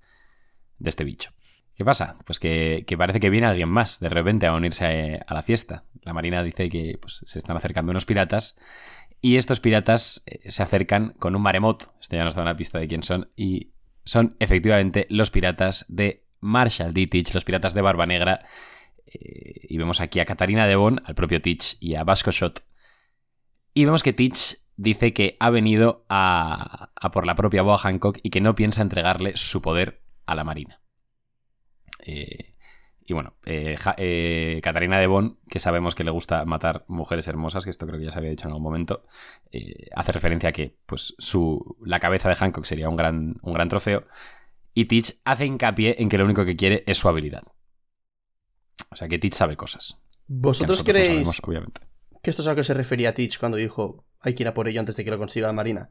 de 0.78 0.88
este 0.88 1.04
bicho. 1.04 1.32
¿Qué 1.76 1.84
pasa? 1.84 2.16
Pues 2.24 2.40
que, 2.40 2.84
parece 2.96 3.20
que 3.20 3.28
viene 3.28 3.46
alguien 3.46 3.68
más 3.68 4.00
de 4.00 4.08
repente 4.08 4.46
a 4.46 4.54
unirse 4.54 5.20
a, 5.26 5.34
la 5.34 5.42
fiesta. 5.42 5.84
La 6.02 6.14
marina 6.14 6.42
dice 6.42 6.70
que 6.70 6.98
pues, 7.00 7.20
se 7.24 7.38
están 7.38 7.56
acercando 7.56 7.90
unos 7.90 8.06
piratas 8.06 8.58
y 9.20 9.36
estos 9.36 9.60
piratas 9.60 10.22
eh, 10.26 10.50
se 10.50 10.62
acercan 10.62 11.14
con 11.18 11.36
un 11.36 11.42
maremoto. 11.42 11.86
Esto 12.00 12.16
ya 12.16 12.24
nos 12.24 12.34
da 12.34 12.42
una 12.42 12.56
pista 12.56 12.78
de 12.78 12.88
quién 12.88 13.02
son. 13.02 13.28
Y 13.36 13.72
son 14.04 14.34
efectivamente 14.38 15.06
los 15.10 15.30
piratas 15.30 15.84
de 15.88 16.24
Marshall 16.40 16.94
D. 16.94 17.08
Teach, 17.08 17.34
los 17.34 17.44
piratas 17.44 17.74
de 17.74 17.82
Barba 17.82 18.06
Negra. 18.06 18.46
Eh, 19.06 19.66
y 19.68 19.76
vemos 19.76 20.00
aquí 20.00 20.18
a 20.20 20.24
Katarina 20.24 20.66
Devon, 20.66 21.02
al 21.04 21.14
propio 21.14 21.42
Teach 21.42 21.76
y 21.78 21.96
a 21.96 22.04
Vasco 22.04 22.30
Shot. 22.30 22.60
Y 23.74 23.84
vemos 23.84 24.02
que 24.02 24.14
Teach 24.14 24.56
dice 24.76 25.12
que 25.12 25.36
ha 25.40 25.50
venido 25.50 26.06
a, 26.08 26.90
a 26.94 27.10
por 27.10 27.26
la 27.26 27.34
propia 27.34 27.60
Boa 27.60 27.76
Hancock 27.76 28.18
y 28.22 28.30
que 28.30 28.40
no 28.40 28.54
piensa 28.54 28.80
entregarle 28.80 29.36
su 29.36 29.60
poder 29.60 30.00
a 30.24 30.34
la 30.34 30.44
marina. 30.44 30.80
Eh, 32.06 32.54
y 33.08 33.12
bueno, 33.14 33.34
eh, 33.44 33.76
Ja- 33.78 33.94
eh, 33.98 34.60
Katarina 34.62 34.98
de 34.98 35.06
Bon, 35.06 35.38
que 35.48 35.58
sabemos 35.58 35.94
que 35.94 36.02
le 36.04 36.10
gusta 36.10 36.44
matar 36.44 36.84
mujeres 36.88 37.28
hermosas, 37.28 37.64
que 37.64 37.70
esto 37.70 37.86
creo 37.86 37.98
que 37.98 38.04
ya 38.06 38.10
se 38.10 38.18
había 38.18 38.30
dicho 38.30 38.46
en 38.46 38.50
algún 38.52 38.62
momento, 38.64 39.04
eh, 39.52 39.88
hace 39.94 40.12
referencia 40.12 40.48
a 40.48 40.52
que 40.52 40.76
pues, 40.86 41.14
su, 41.18 41.76
la 41.84 42.00
cabeza 42.00 42.28
de 42.28 42.34
Hancock 42.34 42.64
sería 42.64 42.88
un 42.88 42.96
gran, 42.96 43.36
un 43.42 43.52
gran 43.52 43.68
trofeo. 43.68 44.06
Y 44.74 44.86
Teach 44.86 45.14
hace 45.24 45.46
hincapié 45.46 45.96
en 46.02 46.08
que 46.08 46.18
lo 46.18 46.24
único 46.24 46.44
que 46.44 46.56
quiere 46.56 46.82
es 46.86 46.98
su 46.98 47.08
habilidad. 47.08 47.44
O 48.90 48.96
sea 48.96 49.08
que 49.08 49.18
Teach 49.18 49.34
sabe 49.34 49.56
cosas. 49.56 49.98
que 50.10 50.24
¿Vosotros 50.28 50.78
no 50.78 50.84
creéis 50.84 51.08
sabemos, 51.08 51.40
obviamente. 51.44 51.80
que 52.22 52.30
esto 52.30 52.42
es 52.42 52.48
a 52.48 52.50
lo 52.52 52.56
que 52.56 52.64
se 52.64 52.74
refería 52.74 53.14
Teach 53.14 53.38
cuando 53.38 53.56
dijo 53.56 54.04
hay 54.20 54.34
que 54.34 54.42
ir 54.42 54.48
a 54.48 54.54
por 54.54 54.68
ello 54.68 54.80
antes 54.80 54.96
de 54.96 55.04
que 55.04 55.10
lo 55.10 55.18
consiga 55.18 55.46
la 55.46 55.52
Marina? 55.52 55.90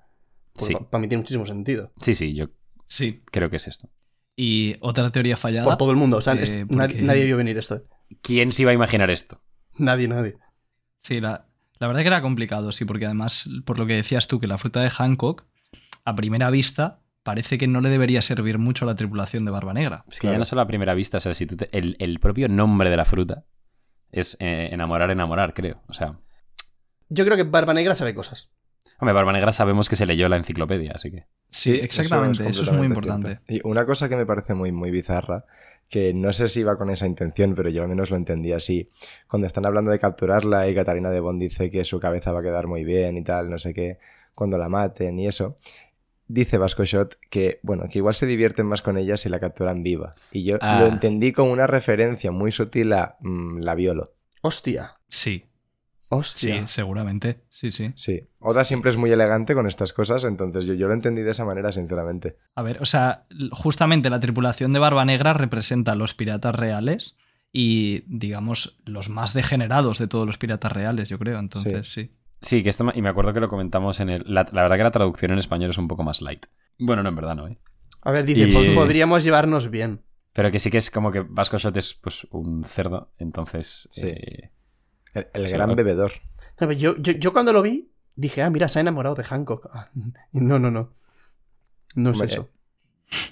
Pues 0.54 0.68
Sí. 0.68 0.74
pa- 0.74 0.90
Para 0.90 1.02
mí 1.02 1.08
tiene 1.08 1.22
muchísimo 1.22 1.46
sentido. 1.46 1.92
Sí, 2.02 2.14
sí, 2.16 2.34
yo 2.34 2.48
sí. 2.86 3.24
creo 3.32 3.50
que 3.50 3.56
es 3.58 3.68
esto. 3.68 3.90
Y 4.36 4.76
otra 4.82 5.10
teoría 5.12 5.38
fallada. 5.38 5.66
Por 5.66 5.78
todo 5.78 5.92
el 5.92 5.98
mundo. 5.98 6.18
O 6.18 6.22
sea, 6.22 6.34
Eh, 6.34 6.44
es- 6.44 6.52
porque- 6.68 7.02
nadie, 7.02 7.26
vio 7.26 7.38
venir 7.38 7.58
esto. 7.58 7.84
¿Quién 8.22 8.52
se 8.52 8.64
iba 8.64 8.72
a 8.72 8.74
imaginar 8.74 9.10
esto? 9.10 9.42
Nadie, 9.78 10.08
nadie. 10.08 10.38
Sí, 11.02 11.22
la, 11.22 11.48
la 11.80 11.88
verdad 11.88 12.02
que 12.02 12.08
era 12.08 12.22
complicado, 12.22 12.72
sí, 12.72 12.86
porque 12.86 13.06
además, 13.06 13.50
por 13.66 13.80
lo 13.80 13.86
que 13.86 13.94
decías 13.94 14.28
tú, 14.28 14.40
que 14.40 14.48
la 14.48 14.58
fruta 14.58 14.82
de 14.82 14.90
Hancock, 14.90 15.46
a 16.04 16.16
primera 16.16 16.50
vista, 16.50 17.02
parece 17.24 17.58
que 17.58 17.68
no 17.68 17.82
le 17.82 17.90
debería 17.90 18.22
servir 18.22 18.58
mucho 18.60 18.86
a 18.86 18.88
la 18.88 18.96
tripulación 18.96 19.46
de 19.46 19.52
Barba 19.52 19.74
Negra. 19.74 20.06
Es 20.10 20.16
que 20.20 20.22
Claro. 20.22 20.36
ya 20.36 20.40
no 20.40 20.46
solo 20.46 20.62
a 20.62 20.68
primera 20.68 20.94
vista, 20.94 21.18
o 21.18 21.22
sea, 21.22 21.34
si 21.34 21.46
tú 21.46 21.56
te- 21.58 21.70
el, 21.78 21.96
el 22.00 22.20
propio 22.20 22.48
nombre 22.50 22.90
de 22.90 22.98
la 22.98 23.06
fruta 23.06 23.46
es 24.12 24.38
eh, 24.40 24.70
enamorar, 24.72 25.10
enamorar, 25.12 25.54
creo. 25.54 25.82
O 25.88 25.94
sea, 25.94 26.20
Yo 27.10 27.24
creo 27.26 27.38
que 27.38 27.44
Barba 27.44 27.74
Negra 27.74 27.94
sabe 27.96 28.16
cosas. 28.16 28.55
Hombre, 29.00 29.14
Barba 29.14 29.34
Negra 29.34 29.52
sabemos 29.54 29.90
que 29.90 29.96
se 29.96 30.06
leyó 30.06 30.28
la 30.30 30.38
enciclopedia, 30.38 30.94
así 30.96 31.12
que. 31.12 31.26
Sí, 31.50 31.76
exactamente, 31.76 32.48
eso 32.48 32.64
es, 32.64 32.72
muy 32.72 32.88
importante. 32.88 33.40
cierto. 33.48 33.54
Y 33.54 33.62
una 33.64 33.86
cosa 33.86 34.10
que 34.10 34.16
me 34.16 34.26
parece 34.26 34.54
muy, 34.54 34.72
muy 34.72 34.92
bizarra, 34.92 35.46
que 35.90 36.14
no 36.14 36.34
sé 36.34 36.48
si 36.48 36.62
iba 36.62 36.78
con 36.78 36.90
esa 36.90 37.06
intención, 37.06 37.54
pero 37.56 37.70
yo 37.70 37.84
al 37.84 37.90
menos 37.90 38.10
lo 38.10 38.18
entendí 38.18 38.52
así. 38.54 38.90
Cuando 39.28 39.46
están 39.48 39.66
hablando 39.66 39.92
de 39.92 40.00
capturarla 40.00 40.68
y 40.68 40.76
Catarina 40.76 41.12
de 41.12 41.20
Bond 41.20 41.40
dice 41.42 41.70
que 41.70 41.86
su 41.86 42.00
cabeza 42.00 42.32
va 42.32 42.40
a 42.40 42.44
quedar 42.44 42.68
muy 42.68 42.84
bien 42.84 43.18
y 43.18 43.24
tal, 43.24 43.50
no 43.50 43.60
sé 43.60 43.74
qué, 43.74 44.00
cuando 44.34 44.58
la 44.58 44.68
maten 44.70 45.20
y 45.20 45.28
eso. 45.28 45.58
Dice 46.28 46.58
Vasco 46.58 46.84
Shot 46.84 47.20
que, 47.30 47.60
bueno, 47.62 47.86
que 47.88 48.00
igual 48.00 48.16
se 48.16 48.26
divierten 48.26 48.66
más 48.66 48.82
con 48.82 48.98
ella 48.98 49.16
si 49.16 49.30
la 49.30 49.40
capturan 49.40 49.84
viva. 49.84 50.16
Y 50.32 50.44
yo 50.44 50.58
Ah. 50.60 50.80
lo 50.80 50.88
entendí 50.88 51.32
como 51.32 51.52
una 51.52 51.68
referencia 51.68 52.32
muy 52.32 52.52
sutil 52.52 52.92
a 52.94 53.18
mm, 53.20 53.60
la 53.60 53.76
violo. 53.76 54.16
Hostia. 54.42 54.96
Sí, 55.08 55.46
Hostia. 56.10 56.62
sí, 56.68 56.74
seguramente. 56.74 57.42
Sí, 57.50 57.72
sí. 57.72 57.92
Sí. 57.96 58.22
Oda 58.40 58.64
siempre 58.64 58.92
es 58.92 58.98
muy 58.98 59.12
elegante 59.12 59.54
con 59.56 59.68
estas 59.68 59.92
cosas, 59.94 60.24
entonces 60.24 60.66
yo, 60.66 60.74
yo 60.74 60.88
lo 60.88 60.94
entendí 60.94 61.22
de 61.24 61.32
esa 61.32 61.46
manera, 61.46 61.72
sinceramente. 61.72 62.38
A 62.56 62.62
ver, 62.62 62.82
o 62.82 62.86
sea, 62.86 63.26
justamente 63.52 64.10
la 64.10 64.20
tripulación 64.20 64.72
de 64.74 64.80
Barba 64.80 65.04
Negra 65.06 65.34
representa 65.34 65.94
a 65.94 65.96
los 65.96 66.14
piratas 66.14 66.54
reales 66.56 67.18
y, 67.52 68.04
digamos, 68.08 68.80
los 68.86 69.10
más 69.10 69.34
degenerados 69.34 69.98
de 69.98 70.08
todos 70.08 70.26
los 70.28 70.38
piratas 70.38 70.72
reales, 70.72 71.10
yo 71.10 71.18
creo. 71.18 71.40
Entonces, 71.40 71.88
sí. 71.92 72.12
Sí, 72.42 72.62
que 72.62 72.70
esto, 72.70 72.86
y 72.94 73.02
me 73.02 73.10
acuerdo 73.10 73.34
que 73.34 73.40
lo 73.40 73.48
comentamos 73.48 74.00
en 74.00 74.10
el. 74.10 74.24
La, 74.28 74.46
la 74.52 74.62
verdad 74.62 74.78
que 74.78 74.84
la 74.84 74.92
traducción 74.92 75.32
en 75.32 75.40
español 75.40 75.70
es 75.72 75.78
un 75.78 75.88
poco 75.88 76.04
más 76.04 76.22
light. 76.22 76.46
Bueno, 76.78 77.02
no, 77.02 77.10
en 77.10 77.16
verdad 77.16 77.36
no, 77.36 77.48
¿eh? 77.48 77.58
A 78.02 78.12
ver, 78.12 78.26
dice, 78.26 78.42
Y- 78.42 78.54
"Po- 78.54 78.82
podríamos 78.82 79.24
llevarnos 79.24 79.72
bien. 79.72 80.02
Pero 80.34 80.52
que 80.52 80.60
sí 80.60 80.70
que 80.70 80.78
es 80.78 80.92
como 80.92 81.12
que 81.12 81.22
Vasco 81.22 81.58
Shot 81.58 81.76
es 81.78 81.94
pues 81.96 82.28
un 82.30 82.64
cerdo, 82.66 83.14
entonces. 83.18 83.88
Sí. 83.92 84.02
eh, 84.08 84.52
El, 85.16 85.28
el 85.34 85.48
Sí, 85.48 85.54
gran 85.54 85.76
bebedor. 85.76 86.12
Yo, 86.78 86.96
yo, 86.98 87.14
yo 87.14 87.34
cuando 87.34 87.52
lo 87.54 87.62
vi, 87.64 87.92
dije, 88.16 88.44
ah, 88.44 88.50
mira, 88.52 88.68
se 88.68 88.78
ha 88.80 88.82
enamorado 88.82 89.16
de 89.16 89.24
Hancock. 89.24 89.70
No, 90.34 90.60
no, 90.60 90.70
no. 90.70 90.94
No 91.96 92.12
es 92.12 92.16
Hombre, 92.20 92.26
eso. 92.34 92.50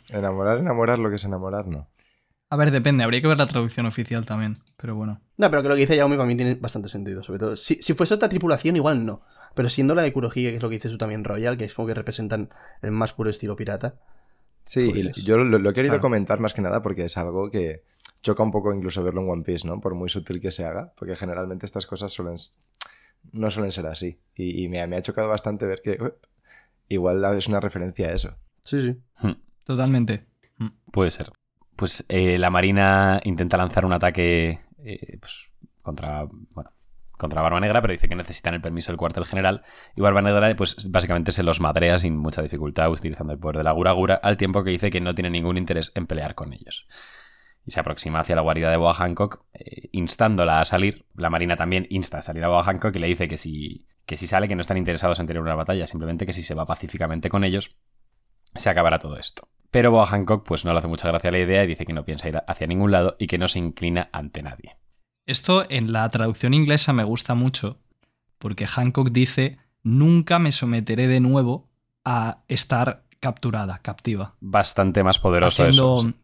Enamorar, 0.10 0.60
enamorar 0.60 1.00
lo 1.00 1.10
que 1.10 1.17
es 1.17 1.24
enamorar, 1.26 1.67
no. 1.67 1.89
A 2.50 2.56
ver, 2.56 2.72
depende, 2.72 3.04
habría 3.04 3.19
que 3.22 3.28
ver 3.28 3.38
la 3.38 3.48
traducción 3.48 3.86
oficial 3.88 4.26
también, 4.26 4.54
pero 4.78 4.96
bueno. 4.96 5.22
No, 5.38 5.50
pero 5.50 5.63
que 5.63 5.69
lo 5.69 5.76
que 5.76 5.82
dice 5.82 5.98
Jaume 5.98 6.15
para 6.15 6.28
mí 6.28 6.36
tiene 6.36 6.54
bastante 6.56 6.88
sentido. 6.88 7.24
Sobre 7.24 7.39
todo, 7.39 7.56
si, 7.56 7.80
si 7.82 7.93
fuese 7.93 8.13
otra 8.13 8.30
tripulación, 8.30 8.76
igual 8.76 9.06
no. 9.06 9.24
Pero 9.56 9.69
siendo 9.69 9.96
la 9.96 10.04
de 10.04 10.13
Kurohige, 10.13 10.52
que 10.52 10.56
es 10.58 10.62
lo 10.63 10.69
que 10.69 10.76
dices 10.76 10.91
tú 10.91 10.98
también, 10.98 11.24
Royal, 11.24 11.58
que 11.58 11.65
es 11.65 11.74
como 11.74 11.88
que 11.88 11.93
representan 11.96 12.50
el 12.82 12.91
más 12.91 13.13
puro 13.13 13.30
estilo 13.30 13.56
pirata. 13.56 13.96
Sí, 14.65 14.91
Pues, 14.93 15.26
yo 15.26 15.38
lo, 15.38 15.58
lo 15.60 15.69
he 15.69 15.74
querido 15.74 15.93
claro. 15.93 16.02
comentar 16.02 16.39
más 16.39 16.54
que 16.54 16.62
nada 16.62 16.82
porque 16.82 17.06
es 17.06 17.17
algo 17.17 17.50
que 17.50 17.84
choca 18.23 18.41
un 18.41 18.51
poco 18.51 18.73
incluso 18.73 19.03
verlo 19.03 19.21
en 19.21 19.29
One 19.29 19.43
Piece, 19.43 19.67
¿no? 19.67 19.79
Por 19.79 19.93
muy 19.93 20.09
sutil 20.09 20.41
que 20.41 20.49
se 20.49 20.65
haga, 20.65 20.93
porque 20.97 21.15
generalmente 21.15 21.65
estas 21.67 21.86
cosas 21.86 22.12
suelen 22.12 22.36
no 23.31 23.49
suelen 23.51 23.71
ser 23.71 23.86
así. 23.86 24.19
Y, 24.36 24.63
y 24.63 24.67
me, 24.69 24.81
ha- 24.81 24.88
me 24.88 24.95
ha 24.97 25.01
chocado 25.01 25.29
bastante 25.29 25.65
ver 25.65 25.81
que 25.83 25.97
uep, 26.01 26.15
igual 26.89 27.23
es 27.38 27.47
una 27.47 27.59
referencia 27.59 28.07
a 28.07 28.13
eso. 28.13 28.36
Sí, 28.63 28.81
sí. 28.81 28.97
hmm, 29.21 29.33
Totalmente. 29.63 30.25
puede 30.91 31.12
ser. 31.12 31.31
Pues 31.75 32.05
eh, 32.09 32.38
la 32.38 32.49
Marina 32.49 33.19
intenta 33.23 33.57
lanzar 33.57 33.86
un 33.86 33.93
ataque 33.93 34.59
eh, 34.83 35.17
pues, 35.19 35.49
contra. 35.81 36.25
Bueno. 36.53 36.71
Contra 37.15 37.41
Barba 37.41 37.59
Negra, 37.62 37.79
pero 37.79 37.93
dice 37.93 38.09
que 38.09 38.15
necesitan 38.15 38.53
el 38.55 38.59
permiso 38.62 38.91
del 38.91 38.97
cuartel 38.97 39.23
general. 39.23 39.63
Y 39.95 40.01
Barba 40.01 40.21
Negra, 40.21 40.53
pues 40.57 40.91
básicamente 40.91 41.31
se 41.31 41.43
los 41.43 41.62
madrea 41.62 41.97
sin 41.97 42.17
mucha 42.17 42.41
dificultad, 42.41 42.91
utilizando 42.91 43.31
el 43.31 43.39
poder 43.39 43.57
de 43.57 43.63
la 43.63 43.71
Gura 43.71 43.91
Gura, 43.93 44.15
al 44.15 44.36
tiempo 44.36 44.63
que 44.63 44.71
dice 44.71 44.89
que 44.89 44.99
no 44.99 45.15
tiene 45.15 45.29
ningún 45.29 45.55
interés 45.57 45.91
en 45.95 46.05
pelear 46.07 46.36
con 46.36 46.51
ellos. 46.51 46.86
Y 47.65 47.71
se 47.71 47.80
aproxima 47.80 48.19
hacia 48.19 48.36
la 48.36 48.41
guarida 48.41 48.69
de 48.69 48.78
Boa 48.78 48.93
Hancock, 48.93 49.45
eh, 49.54 49.89
instándola 49.91 50.60
a 50.60 50.65
salir. 50.65 51.06
La 51.15 51.30
Marina 51.30 51.56
también 51.56 51.88
insta 51.89 52.17
a 52.17 52.21
salir 52.21 52.43
a 52.43 52.49
Boa 52.49 52.63
Hancock 52.63 52.95
y 52.95 52.99
le 52.99 53.08
dice 53.08 53.28
que 53.28 53.38
si, 53.38 53.88
que 54.06 54.17
si 54.17 54.28
sale, 54.28 54.47
que 54.47 54.56
no 54.56 54.62
están 54.62 54.78
interesados 54.78 55.19
en 55.19 55.28
tener 55.28 55.41
una 55.41 55.56
batalla, 55.56 55.88
simplemente 55.88 56.26
que 56.26 56.34
si 56.34 56.41
se 56.41 56.56
va 56.56 56.65
pacíficamente 56.65 57.30
con 57.30 57.43
ellos, 57.43 57.76
se 58.56 58.69
acabará 58.69 58.99
todo 58.99 59.17
esto. 59.17 59.47
Pero 59.71 59.91
Boa 59.91 60.06
Hancock 60.06 60.45
pues 60.45 60.65
no 60.65 60.71
le 60.73 60.80
hace 60.80 60.88
mucha 60.88 61.08
gracia 61.08 61.32
la 61.32 61.39
idea 61.39 61.63
y 61.63 61.67
dice 61.67 61.86
que 61.86 61.93
no 61.93 62.06
piensa 62.06 62.28
ir 62.28 62.41
hacia 62.47 62.67
ningún 62.67 62.91
lado 62.91 63.15
y 63.17 63.28
que 63.28 63.38
no 63.38 63.47
se 63.47 63.60
inclina 63.60 64.10
ante 64.12 64.43
nadie. 64.43 64.78
Esto 65.26 65.65
en 65.69 65.93
la 65.93 66.08
traducción 66.10 66.54
inglesa 66.54 66.93
me 66.93 67.04
gusta 67.04 67.34
mucho 67.34 67.80
porque 68.38 68.67
Hancock 68.67 69.10
dice, 69.12 69.58
nunca 69.84 70.38
me 70.38 70.52
someteré 70.52 71.07
de 71.07 71.22
nuevo 71.22 71.70
a 72.03 72.43
estar 72.49 73.05
capturada, 73.22 73.80
captiva. 73.80 74.36
Bastante 74.41 75.01
más 75.01 75.18
poderoso 75.18 75.64
haciendo, 75.64 75.97
eso. 75.99 76.09
sí. 76.09 76.16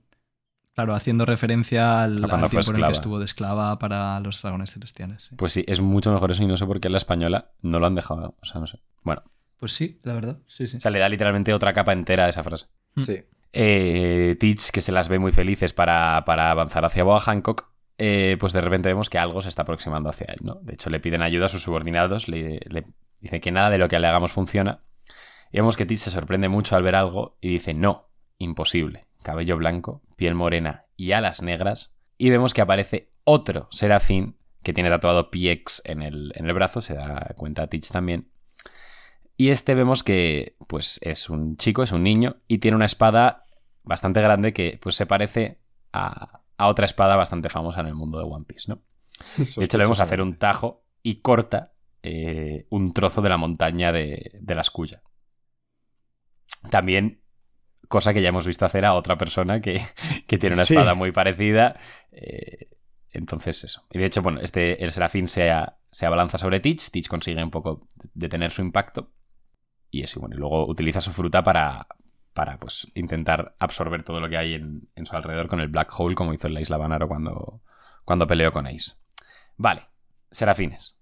Claro, 0.80 0.96
haciendo 0.96 1.26
referencia 1.26 2.04
al, 2.04 2.24
al 2.24 2.50
tiempo 2.50 2.72
en 2.72 2.78
el 2.78 2.86
que 2.86 2.92
estuvo 2.94 3.20
de 3.20 3.26
esclava 3.26 3.78
para 3.80 4.20
los 4.22 4.42
dragones 4.42 4.72
celestiales. 4.72 5.24
sí. 5.24 5.36
Pues 5.36 5.52
sí, 5.52 5.66
es 5.68 5.82
mucho 5.82 6.12
mejor 6.12 6.32
eso 6.32 6.42
y 6.44 6.48
no 6.48 6.56
sé 6.58 6.66
por 6.66 6.80
qué 6.80 6.88
en 6.88 6.94
la 6.94 6.98
española 7.00 7.52
no 7.62 7.80
lo 7.80 7.88
han 7.88 7.96
dejado. 7.96 8.36
O 8.42 8.46
sea, 8.46 8.62
no 8.62 8.68
sé. 8.68 8.80
Bueno, 9.04 9.24
Pues 9.60 9.74
sí, 9.74 10.00
la 10.04 10.14
verdad, 10.14 10.38
sí, 10.48 10.68
sí. 10.68 10.78
o 10.78 10.80
sea, 10.80 10.90
le 10.92 11.00
da 11.00 11.10
literalmente 11.10 11.54
otra 11.54 11.74
capa 11.74 11.92
entera 11.92 12.26
a 12.26 12.30
esa 12.30 12.44
frase. 12.44 12.68
Mm. 12.96 13.02
Sí. 13.02 13.22
Eh, 13.52 14.38
Teach, 14.40 14.70
que 14.72 14.80
se 14.82 14.92
las 14.94 15.10
ve 15.10 15.20
muy 15.20 15.32
felices 15.34 15.74
para, 15.74 16.24
para 16.26 16.50
avanzar 16.52 16.86
hacia 16.86 17.04
Boa 17.04 17.20
Hancock, 17.20 17.74
eh, 17.98 18.38
pues 18.40 18.54
de 18.54 18.62
repente 18.62 18.88
vemos 18.88 19.10
que 19.10 19.18
algo 19.18 19.42
se 19.42 19.50
está 19.50 19.64
aproximando 19.64 20.08
hacia 20.10 20.28
él, 20.30 20.40
¿no? 20.44 20.56
De 20.62 20.76
hecho, 20.76 20.90
le 20.90 21.02
piden 21.02 21.22
ayuda 21.24 21.48
a 21.48 21.50
sus 21.50 21.64
subordinados, 21.64 22.30
le, 22.30 22.62
le 22.70 22.86
dicen 23.20 23.42
que 23.42 23.52
nada 23.52 23.70
de 23.70 23.80
lo 23.80 23.90
que 23.90 24.00
le 24.00 24.08
hagamos 24.08 24.32
funciona. 24.32 24.84
Y 25.52 25.58
vemos 25.58 25.76
que 25.76 25.86
Teach 25.86 26.00
se 26.00 26.12
sorprende 26.12 26.48
mucho 26.48 26.78
al 26.78 26.84
ver 26.84 26.96
algo 26.96 27.38
y 27.42 27.50
dice, 27.50 27.74
no, 27.74 28.12
imposible. 28.38 29.08
Cabello 29.24 29.58
blanco, 29.58 30.02
piel 30.16 30.36
morena 30.36 30.86
y 30.96 31.12
alas 31.12 31.42
negras. 31.42 31.96
Y 32.18 32.30
vemos 32.30 32.54
que 32.54 32.62
aparece 32.62 33.12
otro 33.24 33.68
serafín 33.72 34.38
que 34.64 34.74
tiene 34.74 34.90
tatuado 34.90 35.30
PX 35.32 35.82
en 35.86 36.02
el, 36.02 36.34
en 36.36 36.46
el 36.46 36.54
brazo, 36.54 36.82
se 36.82 36.94
da 36.94 37.34
cuenta 37.38 37.68
Teach 37.68 37.90
también. 37.90 38.30
Y 39.38 39.50
este 39.50 39.74
vemos 39.74 40.04
que 40.04 40.58
pues 40.68 41.00
es 41.02 41.30
un 41.30 41.56
chico, 41.56 41.82
es 41.84 41.94
un 41.94 42.04
niño 42.04 42.38
y 42.48 42.58
tiene 42.58 42.76
una 42.76 42.86
espada 42.86 43.46
bastante 43.84 44.22
grande 44.22 44.54
que 44.54 44.78
pues 44.82 44.96
se 44.96 45.06
parece 45.06 45.60
a, 45.94 46.42
a 46.58 46.68
otra 46.68 46.86
espada 46.86 47.16
bastante 47.16 47.48
famosa 47.48 47.80
en 47.80 47.88
el 47.88 47.96
mundo 47.96 48.18
de 48.18 48.26
One 48.26 48.46
Piece, 48.46 48.70
¿no? 48.70 48.82
De 49.38 49.66
hecho, 49.66 49.78
le 49.78 49.86
vemos 49.86 50.02
hacer 50.02 50.22
un 50.22 50.36
tajo 50.36 50.84
y 51.02 51.22
corta 51.22 51.74
eh, 52.04 52.68
un 52.70 52.94
trozo 52.94 53.22
de 53.22 53.30
la 53.30 53.38
montaña 53.38 53.92
de, 53.92 54.32
de 54.40 54.56
la 54.56 54.62
esculla. 54.62 55.02
También, 56.70 57.22
cosa 57.90 58.14
que 58.14 58.22
ya 58.22 58.30
hemos 58.30 58.48
visto 58.48 58.66
hacer 58.66 58.86
a 58.86 58.94
otra 58.94 59.18
persona 59.18 59.60
que, 59.62 59.82
que 60.28 60.38
tiene 60.38 60.56
una 60.56 60.64
Sí. 60.66 60.76
espada 60.76 60.94
muy 60.94 61.12
parecida. 61.12 61.78
eh, 62.14 62.70
entonces, 63.12 63.64
eso. 63.64 63.86
Y 63.92 63.98
de 64.00 64.06
hecho, 64.06 64.22
bueno, 64.22 64.40
este, 64.40 64.84
el 64.84 64.92
serafín 64.92 65.28
se, 65.28 65.50
a- 65.52 65.78
se 65.92 66.06
abalanza 66.06 66.38
sobre 66.38 66.60
Teach. 66.62 66.92
Teach 66.92 67.08
consigue 67.10 67.44
un 67.44 67.52
poco 67.52 67.88
detener 68.14 68.52
su 68.52 68.62
impacto. 68.62 69.12
Y 69.92 70.04
eso, 70.04 70.20
bueno, 70.20 70.36
y 70.36 70.40
luego 70.40 70.68
utiliza 70.68 71.02
su 71.02 71.12
fruta 71.12 71.42
para, 71.44 71.88
para 72.36 72.60
pues, 72.60 72.88
intentar 72.94 73.56
absorber 73.60 74.04
todo 74.04 74.20
lo 74.20 74.30
que 74.30 74.38
hay 74.38 74.54
en, 74.54 74.88
en 74.96 75.06
su 75.08 75.16
alrededor 75.16 75.48
con 75.48 75.60
el 75.60 75.70
Black 75.70 75.92
Hole, 76.00 76.14
como 76.16 76.34
hizo 76.36 76.46
en 76.48 76.54
la 76.54 76.62
Isla 76.62 76.78
Banaro 76.78 77.08
cuando, 77.08 77.64
cuando 78.06 78.28
peleó 78.28 78.52
con 78.52 78.68
Ace. 78.68 78.94
Vale, 79.58 79.88
serafines. 80.30 81.00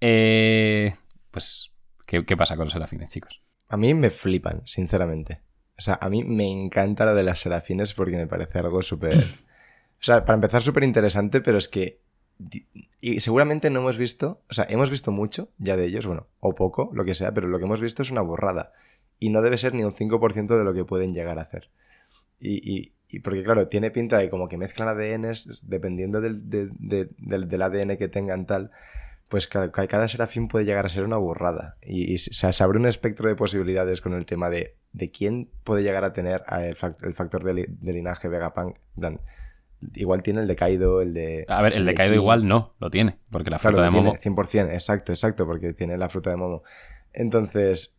Eh, 0.00 0.94
pues, 1.30 1.72
¿qué, 2.06 2.24
qué 2.24 2.36
pasa 2.36 2.56
con 2.56 2.66
los 2.66 2.72
serafines, 2.72 3.10
chicos? 3.10 3.40
A 3.72 3.76
mí 3.76 3.94
me 3.94 4.10
flipan, 4.10 4.62
sinceramente. 4.66 5.40
O 5.78 5.80
sea, 5.80 5.98
a 6.00 6.08
mí 6.10 6.22
me 6.24 6.46
encanta 6.46 7.06
lo 7.06 7.14
de 7.14 7.22
las 7.22 7.40
serafines 7.40 7.94
porque 7.94 8.16
me 8.16 8.26
parece 8.26 8.58
algo 8.58 8.82
súper... 8.82 9.16
O 9.16 10.04
sea, 10.04 10.24
para 10.24 10.34
empezar, 10.34 10.62
súper 10.62 10.84
interesante, 10.84 11.40
pero 11.40 11.58
es 11.58 11.68
que... 11.68 12.00
Y 13.00 13.20
seguramente 13.20 13.70
no 13.70 13.80
hemos 13.80 13.96
visto... 13.96 14.42
O 14.50 14.54
sea, 14.54 14.66
hemos 14.68 14.90
visto 14.90 15.10
mucho 15.10 15.48
ya 15.58 15.76
de 15.76 15.86
ellos, 15.86 16.06
bueno, 16.06 16.26
o 16.40 16.54
poco, 16.54 16.90
lo 16.92 17.04
que 17.04 17.14
sea, 17.14 17.32
pero 17.32 17.48
lo 17.48 17.58
que 17.58 17.64
hemos 17.64 17.80
visto 17.80 18.02
es 18.02 18.10
una 18.10 18.20
borrada. 18.20 18.72
Y 19.18 19.30
no 19.30 19.40
debe 19.42 19.56
ser 19.56 19.72
ni 19.74 19.84
un 19.84 19.92
5% 19.92 20.58
de 20.58 20.64
lo 20.64 20.74
que 20.74 20.84
pueden 20.84 21.14
llegar 21.14 21.38
a 21.38 21.42
hacer. 21.42 21.70
Y, 22.38 22.56
y- 22.70 22.92
y 23.08 23.20
porque, 23.20 23.42
claro, 23.42 23.68
tiene 23.68 23.90
pinta 23.90 24.18
de 24.18 24.28
como 24.30 24.48
que 24.48 24.56
mezclan 24.58 24.88
ADNs 24.88 25.62
dependiendo 25.68 26.20
del, 26.20 26.48
de- 26.50 26.70
de- 26.78 27.08
del, 27.18 27.48
del 27.48 27.62
ADN 27.62 27.96
que 27.96 28.08
tengan 28.08 28.46
tal 28.46 28.70
pues 29.32 29.46
ca- 29.46 29.72
ca- 29.72 29.86
cada 29.86 30.08
serafín 30.08 30.46
puede 30.46 30.66
llegar 30.66 30.84
a 30.84 30.90
ser 30.90 31.04
una 31.04 31.16
burrada. 31.16 31.76
Y, 31.82 32.12
y 32.12 32.18
se, 32.18 32.52
se 32.52 32.62
abre 32.62 32.78
un 32.78 32.84
espectro 32.86 33.28
de 33.30 33.34
posibilidades 33.34 34.02
con 34.02 34.12
el 34.12 34.26
tema 34.26 34.50
de, 34.50 34.76
de 34.92 35.10
quién 35.10 35.48
puede 35.64 35.82
llegar 35.82 36.04
a 36.04 36.12
tener 36.12 36.42
el, 36.60 36.76
fac- 36.76 37.02
el 37.02 37.14
factor 37.14 37.42
de, 37.42 37.54
li- 37.54 37.66
de 37.68 37.92
linaje 37.94 38.28
Vegapunk. 38.28 38.76
En 38.96 39.00
plan, 39.00 39.20
igual 39.94 40.22
tiene 40.22 40.42
el 40.42 40.46
de 40.48 40.54
Kaido, 40.56 41.00
el 41.00 41.14
de. 41.14 41.46
A 41.48 41.62
ver, 41.62 41.72
el 41.72 41.86
de 41.86 41.94
Kaido 41.94 42.14
igual 42.14 42.46
no, 42.46 42.74
lo 42.78 42.90
tiene, 42.90 43.18
porque 43.30 43.48
la 43.48 43.58
fruta 43.58 43.82
de 43.82 43.90
Momo... 43.90 44.16
tiene, 44.20 44.36
100%, 44.36 44.72
exacto, 44.74 45.12
exacto, 45.12 45.46
porque 45.46 45.72
tiene 45.72 45.96
la 45.96 46.10
fruta 46.10 46.28
de 46.28 46.36
Momo. 46.36 46.62
Entonces, 47.14 47.94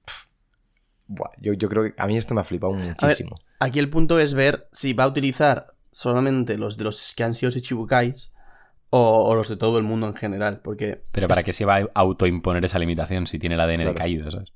buah, 1.07 1.31
yo, 1.39 1.53
yo 1.53 1.67
creo 1.69 1.83
que 1.83 1.93
a 1.97 2.05
mí 2.07 2.15
esto 2.17 2.33
me 2.35 2.41
ha 2.41 2.43
flipado 2.43 2.73
muchísimo. 2.73 3.31
Aquí 3.59 3.79
el 3.79 3.89
punto 3.89 4.19
es 4.19 4.33
ver 4.33 4.67
si 4.71 4.93
va 4.93 5.05
a 5.05 5.07
utilizar 5.07 5.73
solamente 5.91 6.57
los 6.57 6.77
de 6.77 6.83
los 6.83 7.13
que 7.15 7.23
han 7.23 7.33
sido 7.33 7.51
Shichibukais 7.51 8.32
o, 8.95 9.25
o 9.27 9.33
los 9.33 9.49
de 9.49 9.57
todo 9.57 9.79
el 9.79 9.83
mundo 9.83 10.05
en 10.05 10.13
general. 10.13 10.61
Porque 10.63 11.03
Pero 11.11 11.27
¿para 11.27 11.41
qué 11.41 11.51
se 11.51 11.65
va 11.65 11.77
a 11.77 11.87
autoimponer 11.95 12.63
esa 12.63 12.77
limitación 12.77 13.25
si 13.25 13.39
tiene 13.39 13.55
el 13.55 13.61
ADN 13.61 13.69
de 13.69 13.77
Claro. 13.77 13.95
Kaido, 13.95 14.29
¿sabes? 14.29 14.53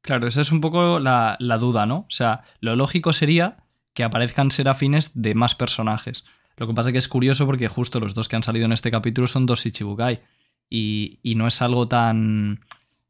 Claro, 0.00 0.26
esa 0.26 0.40
es 0.40 0.50
un 0.50 0.60
poco 0.60 0.98
la, 0.98 1.36
la 1.38 1.56
duda, 1.56 1.86
¿no? 1.86 1.98
O 1.98 2.10
sea, 2.10 2.42
lo 2.58 2.74
lógico 2.74 3.12
sería 3.12 3.58
que 3.92 4.02
aparezcan 4.02 4.50
serafines 4.50 5.12
de 5.14 5.36
más 5.36 5.54
personajes. 5.54 6.24
Lo 6.56 6.66
que 6.66 6.74
pasa 6.74 6.90
que 6.90 6.98
es 6.98 7.06
curioso 7.06 7.46
porque 7.46 7.68
justo 7.68 8.00
los 8.00 8.12
dos 8.12 8.28
que 8.28 8.34
han 8.34 8.42
salido 8.42 8.66
en 8.66 8.72
este 8.72 8.90
capítulo 8.90 9.28
son 9.28 9.46
dos 9.46 9.64
Ichibukai. 9.64 10.20
Y, 10.68 11.20
y 11.22 11.36
no 11.36 11.46
es 11.46 11.62
algo 11.62 11.86
tan... 11.86 12.60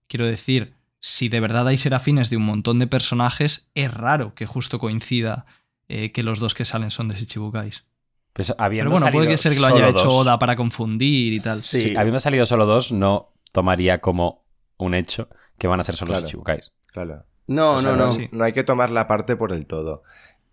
Quiero 0.08 0.26
decir, 0.26 0.74
si 1.00 1.30
de 1.30 1.40
verdad 1.40 1.66
hay 1.68 1.78
serafines 1.78 2.28
de 2.28 2.36
un 2.36 2.44
montón 2.44 2.78
de 2.78 2.86
personajes, 2.86 3.70
es 3.74 3.92
raro 3.94 4.34
que 4.34 4.44
justo 4.44 4.78
coincida 4.78 5.46
eh, 5.88 6.12
que 6.12 6.22
los 6.22 6.38
dos 6.38 6.54
que 6.54 6.66
salen 6.66 6.90
son 6.90 7.08
de 7.08 7.18
Ichibukais. 7.18 7.86
Pues 8.34 8.52
Pero 8.58 8.90
bueno, 8.90 8.90
puede 8.90 9.00
salido 9.00 9.28
que 9.28 9.36
ser 9.38 9.52
que 9.54 9.60
lo 9.60 9.66
haya 9.68 9.88
hecho 9.88 10.04
dos- 10.04 10.26
Oda 10.26 10.38
para 10.38 10.56
confundir 10.56 11.32
y 11.32 11.38
tal. 11.38 11.56
Sí. 11.56 11.80
Sí, 11.90 11.96
habiendo 11.96 12.18
salido 12.20 12.44
solo 12.44 12.66
dos, 12.66 12.92
no 12.92 13.32
tomaría 13.52 14.00
como 14.00 14.44
un 14.76 14.94
hecho 14.94 15.28
que 15.56 15.68
van 15.68 15.78
a 15.80 15.84
ser 15.84 15.94
solo 15.94 16.10
Claro. 16.10 16.22
los 16.22 16.30
Ichibukais. 16.30 16.74
Claro. 16.92 17.24
No, 17.46 17.76
O 17.76 17.80
sea, 17.80 17.92
no, 17.92 18.06
no. 18.06 18.12
sí. 18.12 18.28
no 18.32 18.42
hay 18.44 18.52
que 18.52 18.64
tomar 18.64 18.90
la 18.90 19.06
parte 19.06 19.36
por 19.36 19.52
el 19.52 19.66
todo. 19.66 20.02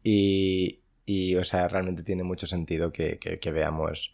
Y, 0.03 0.81
y, 1.05 1.35
o 1.35 1.43
sea, 1.43 1.67
realmente 1.67 2.03
tiene 2.03 2.23
mucho 2.23 2.47
sentido 2.47 2.91
que, 2.91 3.17
que- 3.19 3.39
que 3.39 3.51
veamos 3.51 4.13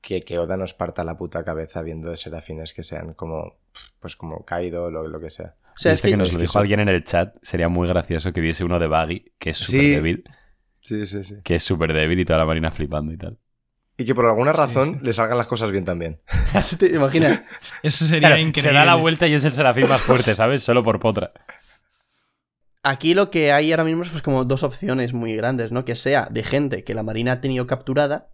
que, 0.00 0.20
que 0.20 0.38
Oda 0.38 0.56
nos 0.56 0.72
parta 0.74 1.02
la 1.02 1.16
puta 1.16 1.44
cabeza 1.44 1.82
viendo 1.82 2.10
de 2.10 2.16
serafines 2.16 2.72
que 2.74 2.82
sean 2.82 3.14
como, 3.14 3.56
pues 3.98 4.14
como 4.14 4.44
Kaido 4.44 4.84
o 4.84 4.90
lo, 4.90 5.08
lo 5.08 5.20
que 5.20 5.30
sea. 5.30 5.56
O 5.74 5.78
sea, 5.78 5.92
es 5.92 6.00
que, 6.00 6.10
que 6.10 6.16
nos 6.16 6.32
lo 6.32 6.38
dijo 6.38 6.58
alguien 6.58 6.80
en 6.80 6.88
el 6.88 7.04
chat, 7.04 7.34
sería 7.42 7.68
muy 7.68 7.88
gracioso 7.88 8.32
que 8.32 8.40
viese 8.40 8.62
uno 8.64 8.78
de 8.78 8.86
Baggy, 8.86 9.32
que 9.38 9.50
es 9.50 9.56
súper 9.58 9.80
Sí. 9.80 9.90
débil, 9.90 10.24
Sí, 10.86 11.04
sí, 11.04 11.24
sí. 11.24 11.34
que 11.42 11.56
es 11.56 11.64
súper 11.64 11.92
débil 11.92 12.20
y 12.20 12.24
toda 12.24 12.38
la 12.38 12.46
marina 12.46 12.70
flipando 12.70 13.12
y 13.12 13.16
tal. 13.16 13.38
Y 13.98 14.04
que 14.04 14.14
por 14.14 14.26
alguna 14.26 14.52
razón 14.52 14.98
sí. 15.00 15.06
le 15.06 15.12
salgan 15.12 15.36
las 15.36 15.48
cosas 15.48 15.72
bien 15.72 15.84
también. 15.84 16.20
¿Te 16.78 16.94
imaginas? 16.94 17.42
Eso 17.82 18.04
sería 18.04 18.28
Claro, 18.28 18.40
increíble. 18.40 18.70
se 18.70 18.72
da 18.72 18.84
la 18.84 18.94
vuelta 18.94 19.26
y 19.26 19.34
es 19.34 19.44
el 19.44 19.52
serafín 19.52 19.88
más 19.88 20.00
fuerte, 20.00 20.36
¿sabes? 20.36 20.62
Solo 20.62 20.84
por 20.84 21.00
potra. 21.00 21.32
Aquí 22.84 23.14
lo 23.14 23.30
que 23.30 23.50
hay 23.52 23.72
ahora 23.72 23.82
mismo 23.82 24.02
es 24.04 24.10
pues 24.10 24.22
como 24.22 24.44
dos 24.44 24.62
opciones 24.62 25.12
muy 25.12 25.34
grandes, 25.34 25.72
¿no? 25.72 25.84
Que 25.84 25.96
sea 25.96 26.28
de 26.30 26.44
gente 26.44 26.84
que 26.84 26.94
la 26.94 27.02
marina 27.02 27.32
ha 27.32 27.40
tenido 27.40 27.66
capturada 27.66 28.28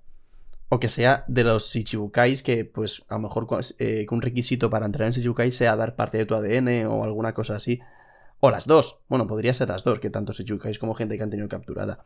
o 0.68 0.78
que 0.78 0.90
sea 0.90 1.24
de 1.26 1.44
los 1.44 1.72
Shichibukais 1.72 2.42
que 2.42 2.66
pues 2.66 3.02
a 3.08 3.14
lo 3.14 3.20
mejor 3.20 3.46
eh, 3.78 4.04
que 4.06 4.14
un 4.14 4.20
requisito 4.20 4.68
para 4.68 4.84
entrar 4.84 5.06
en 5.06 5.12
Shichibukai 5.12 5.50
sea 5.52 5.74
dar 5.76 5.96
parte 5.96 6.18
de 6.18 6.26
tu 6.26 6.34
ADN 6.34 6.84
o 6.86 7.02
alguna 7.04 7.32
cosa 7.32 7.56
así. 7.56 7.80
O 8.40 8.50
las 8.50 8.66
dos. 8.66 9.00
Bueno, 9.08 9.26
podría 9.26 9.54
ser 9.54 9.68
las 9.68 9.84
dos, 9.84 10.00
que 10.00 10.10
tanto 10.10 10.32
Shichibukais 10.32 10.78
como 10.78 10.94
gente 10.94 11.16
que 11.16 11.22
han 11.22 11.30
tenido 11.30 11.48
capturada. 11.48 12.04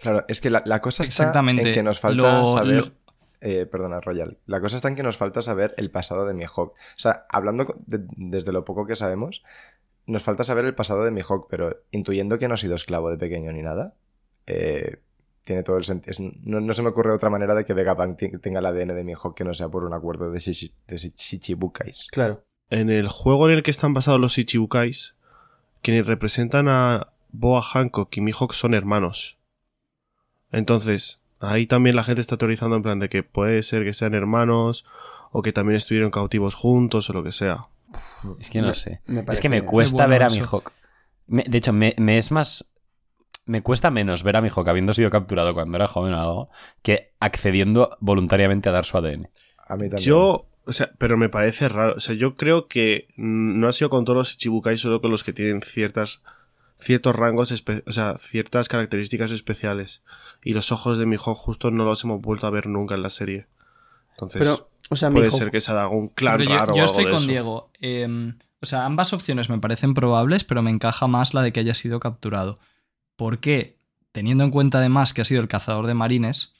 Claro, 0.00 0.24
es 0.28 0.40
que 0.40 0.50
la, 0.50 0.62
la 0.66 0.80
cosa 0.80 1.02
está 1.02 1.22
Exactamente. 1.24 1.68
en 1.68 1.72
que 1.74 1.82
nos 1.82 2.00
falta 2.00 2.40
Lo- 2.40 2.46
saber. 2.46 2.74
lo- 2.86 2.92
eh, 3.42 3.66
perdona, 3.66 4.00
Royal. 4.00 4.38
La 4.46 4.60
cosa 4.60 4.76
está 4.76 4.88
en 4.88 4.96
que 4.96 5.02
nos 5.02 5.16
falta 5.16 5.40
saber 5.42 5.74
el 5.78 5.90
pasado 5.90 6.26
de 6.26 6.34
Mihawk. 6.34 6.72
O 6.72 6.74
sea, 6.96 7.24
hablando 7.30 7.74
de- 7.86 8.04
desde 8.16 8.52
lo 8.52 8.64
poco 8.64 8.86
que 8.86 8.96
sabemos, 8.96 9.42
nos 10.06 10.22
falta 10.22 10.44
saber 10.44 10.64
el 10.64 10.74
pasado 10.74 11.04
de 11.04 11.10
Mihawk, 11.10 11.46
pero 11.48 11.82
intuyendo 11.90 12.38
que 12.38 12.48
no 12.48 12.54
ha 12.54 12.58
sido 12.58 12.74
esclavo 12.74 13.10
de 13.10 13.16
pequeño 13.16 13.52
ni 13.52 13.62
nada, 13.62 13.94
eh, 14.46 14.98
tiene 15.42 15.62
todo 15.62 15.78
el 15.78 15.84
sentido. 15.84 16.14
No, 16.42 16.60
no 16.60 16.74
se 16.74 16.82
me 16.82 16.88
ocurre 16.90 17.12
otra 17.12 17.30
manera 17.30 17.54
de 17.54 17.64
que 17.64 17.72
Vegapunk 17.72 18.18
tenga 18.42 18.58
el 18.58 18.66
ADN 18.66 18.94
de 18.94 19.04
Mihawk 19.04 19.34
que 19.34 19.44
no 19.44 19.54
sea 19.54 19.68
por 19.68 19.84
un 19.84 19.94
acuerdo 19.94 20.30
de, 20.30 20.38
Shichi- 20.38 20.72
de 20.86 20.96
Shi- 20.96 21.14
Shichibukais. 21.16 22.08
Claro. 22.12 22.44
En 22.68 22.90
el 22.90 23.08
juego 23.08 23.48
en 23.48 23.54
el 23.54 23.62
que 23.62 23.70
están 23.70 23.94
basados 23.94 24.20
los 24.20 24.36
Ichibukais, 24.36 25.14
quienes 25.82 26.06
representan 26.06 26.68
a 26.68 27.08
Boa 27.32 27.62
Hancock 27.62 28.14
y 28.16 28.20
Mihawk 28.20 28.52
son 28.52 28.74
hermanos. 28.74 29.38
Entonces, 30.52 31.20
ahí 31.40 31.66
también 31.66 31.96
la 31.96 32.04
gente 32.04 32.20
está 32.20 32.36
teorizando 32.36 32.76
en 32.76 32.82
plan 32.82 32.98
de 32.98 33.08
que 33.08 33.22
puede 33.22 33.62
ser 33.62 33.84
que 33.84 33.92
sean 33.92 34.14
hermanos 34.14 34.84
o 35.32 35.42
que 35.42 35.52
también 35.52 35.76
estuvieron 35.76 36.10
cautivos 36.10 36.54
juntos 36.54 37.08
o 37.10 37.12
lo 37.12 37.22
que 37.22 37.32
sea. 37.32 37.66
Es 38.38 38.50
que 38.50 38.60
no 38.60 38.68
Me- 38.68 38.74
sé. 38.74 39.00
me 39.06 39.24
es 39.30 39.40
que 39.40 39.48
me 39.48 39.62
cuesta 39.62 40.06
ver 40.06 40.22
a 40.22 40.26
eso. 40.26 40.36
Mihawk. 40.40 40.72
Me- 41.26 41.44
de 41.44 41.58
hecho, 41.58 41.72
me, 41.72 41.94
me 41.98 42.18
es 42.18 42.30
más. 42.32 42.72
Me 43.46 43.62
cuesta 43.62 43.90
menos 43.90 44.22
ver 44.22 44.36
a 44.36 44.40
Mihawk 44.42 44.68
habiendo 44.68 44.92
sido 44.94 45.10
capturado 45.10 45.54
cuando 45.54 45.76
era 45.76 45.86
joven 45.86 46.14
o 46.14 46.20
algo 46.20 46.50
que 46.82 47.12
accediendo 47.20 47.96
voluntariamente 48.00 48.68
a 48.68 48.72
dar 48.72 48.84
su 48.84 48.96
ADN. 48.96 49.28
A 49.66 49.76
mí 49.76 49.88
también. 49.88 49.98
Yo, 49.98 50.46
o 50.66 50.72
sea, 50.72 50.90
pero 50.98 51.16
me 51.16 51.28
parece 51.28 51.68
raro. 51.68 51.94
O 51.96 52.00
sea, 52.00 52.14
yo 52.14 52.36
creo 52.36 52.68
que 52.68 53.08
no 53.16 53.66
ha 53.66 53.72
sido 53.72 53.90
con 53.90 54.04
todos 54.04 54.16
los 54.16 54.34
Ichibukais, 54.34 54.80
solo 54.80 55.00
con 55.00 55.10
los 55.10 55.24
que 55.24 55.32
tienen 55.32 55.62
ciertas 55.62 56.22
ciertos 56.80 57.14
rangos, 57.16 57.52
o 57.86 57.92
sea, 57.92 58.16
ciertas 58.18 58.68
características 58.68 59.30
especiales. 59.30 60.02
Y 60.42 60.54
los 60.54 60.72
ojos 60.72 60.98
de 60.98 61.06
Mihawk 61.06 61.36
justo 61.36 61.70
no 61.70 61.84
los 61.84 62.02
hemos 62.04 62.20
vuelto 62.20 62.46
a 62.46 62.50
ver 62.50 62.66
nunca 62.66 62.94
en 62.94 63.02
la 63.02 63.10
serie. 63.10 63.46
Entonces, 64.12 64.40
Pero, 64.40 64.68
o 64.90 64.96
sea, 64.96 65.10
puede 65.10 65.28
Mihawk- 65.28 65.38
ser 65.38 65.50
que 65.50 65.60
sea 65.60 65.74
de 65.74 65.80
algún 65.80 66.08
clan 66.08 66.34
Hombre, 66.34 66.46
yo- 66.48 66.54
raro 66.56 66.74
yo, 66.74 66.82
o 66.82 66.84
algo 66.84 66.84
estoy 66.84 67.04
de 67.04 67.10
con 67.10 67.18
eso. 67.20 67.28
Diego. 67.28 67.70
Eh, 67.80 68.32
o 68.62 68.66
sea, 68.66 68.84
ambas 68.84 69.12
opciones 69.12 69.48
me 69.48 69.58
parecen 69.58 69.94
probables, 69.94 70.44
pero 70.44 70.62
me 70.62 70.70
encaja 70.70 71.06
más 71.06 71.32
la 71.34 71.42
de 71.42 71.52
que 71.52 71.60
haya 71.60 71.74
sido 71.74 72.00
capturado. 72.00 72.58
Porque, 73.16 73.76
teniendo 74.12 74.44
en 74.44 74.50
cuenta 74.50 74.78
además 74.78 75.14
que 75.14 75.22
ha 75.22 75.24
sido 75.24 75.40
el 75.40 75.48
cazador 75.48 75.86
de 75.86 75.94
marines, 75.94 76.52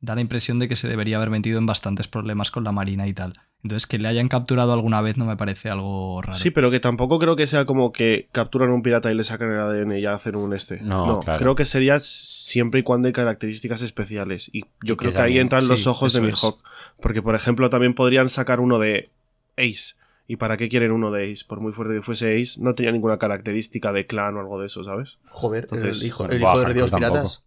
da 0.00 0.14
la 0.14 0.20
impresión 0.20 0.58
de 0.60 0.68
que 0.68 0.76
se 0.76 0.86
debería 0.88 1.16
haber 1.16 1.30
metido 1.30 1.58
en 1.58 1.66
bastantes 1.66 2.06
problemas 2.06 2.50
con 2.52 2.62
la 2.64 2.72
marina 2.72 3.06
y 3.08 3.12
tal. 3.14 3.34
Entonces, 3.64 3.88
que 3.88 3.98
le 3.98 4.06
hayan 4.06 4.28
capturado 4.28 4.72
alguna 4.72 5.00
vez 5.00 5.16
no 5.18 5.24
me 5.24 5.36
parece 5.36 5.68
algo 5.68 6.22
raro. 6.22 6.38
Sí, 6.38 6.50
pero 6.52 6.70
que 6.70 6.78
tampoco 6.78 7.18
creo 7.18 7.34
que 7.34 7.46
sea 7.48 7.64
como 7.64 7.90
que 7.90 8.28
capturan 8.30 8.70
un 8.70 8.82
pirata 8.82 9.10
y 9.10 9.14
le 9.16 9.24
sacan 9.24 9.50
el 9.50 9.58
ADN 9.58 9.96
y 9.96 10.02
ya 10.02 10.12
hacen 10.12 10.36
un 10.36 10.54
este. 10.54 10.80
No, 10.80 11.20
claro. 11.20 11.38
creo 11.40 11.54
que 11.56 11.64
sería 11.64 11.98
siempre 11.98 12.80
y 12.80 12.82
cuando 12.84 13.08
hay 13.08 13.12
características 13.12 13.82
especiales. 13.82 14.48
Y 14.52 14.60
yo 14.84 14.94
Y 14.94 14.96
creo 14.96 15.10
que 15.10 15.16
que 15.16 15.22
ahí 15.22 15.38
entran 15.40 15.66
los 15.66 15.88
ojos 15.88 16.12
de 16.12 16.20
Mihawk. 16.20 16.62
Porque, 17.00 17.20
por 17.20 17.34
ejemplo, 17.34 17.68
también 17.68 17.94
podrían 17.94 18.28
sacar 18.28 18.60
uno 18.60 18.78
de 18.78 19.10
Ace. 19.56 19.94
¿Y 20.28 20.36
para 20.36 20.56
qué 20.56 20.68
quieren 20.68 20.92
uno 20.92 21.10
de 21.10 21.32
Ace? 21.32 21.44
Por 21.48 21.58
muy 21.60 21.72
fuerte 21.72 21.94
que 21.94 22.02
fuese 22.02 22.40
Ace, 22.40 22.60
no 22.60 22.74
tenía 22.74 22.92
ninguna 22.92 23.18
característica 23.18 23.92
de 23.92 24.06
clan 24.06 24.36
o 24.36 24.40
algo 24.40 24.60
de 24.60 24.66
eso, 24.66 24.84
¿sabes? 24.84 25.14
Joder, 25.30 25.64
Entonces, 25.64 26.00
el 26.00 26.06
hijo, 26.06 26.26
el 26.26 26.40
hijo 26.40 26.58
de 26.60 26.74
tampoco. 26.74 26.96
piratas. 26.98 27.44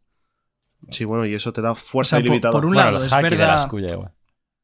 Sí, 0.89 1.05
bueno, 1.05 1.25
y 1.25 1.35
eso 1.35 1.53
te 1.53 1.61
da 1.61 1.71
O 1.71 1.75
fuerza 1.75 2.17
sea, 2.17 2.19
por, 2.19 2.25
ilimitada. 2.25 2.51
por 2.51 2.65
un 2.65 2.73
Bueno, 2.73 2.91
lado, 2.91 3.03
el 3.03 3.07
es 3.07 3.13
haki 3.13 3.29
de 3.29 3.35
la 3.37 3.47
verdad. 3.47 4.11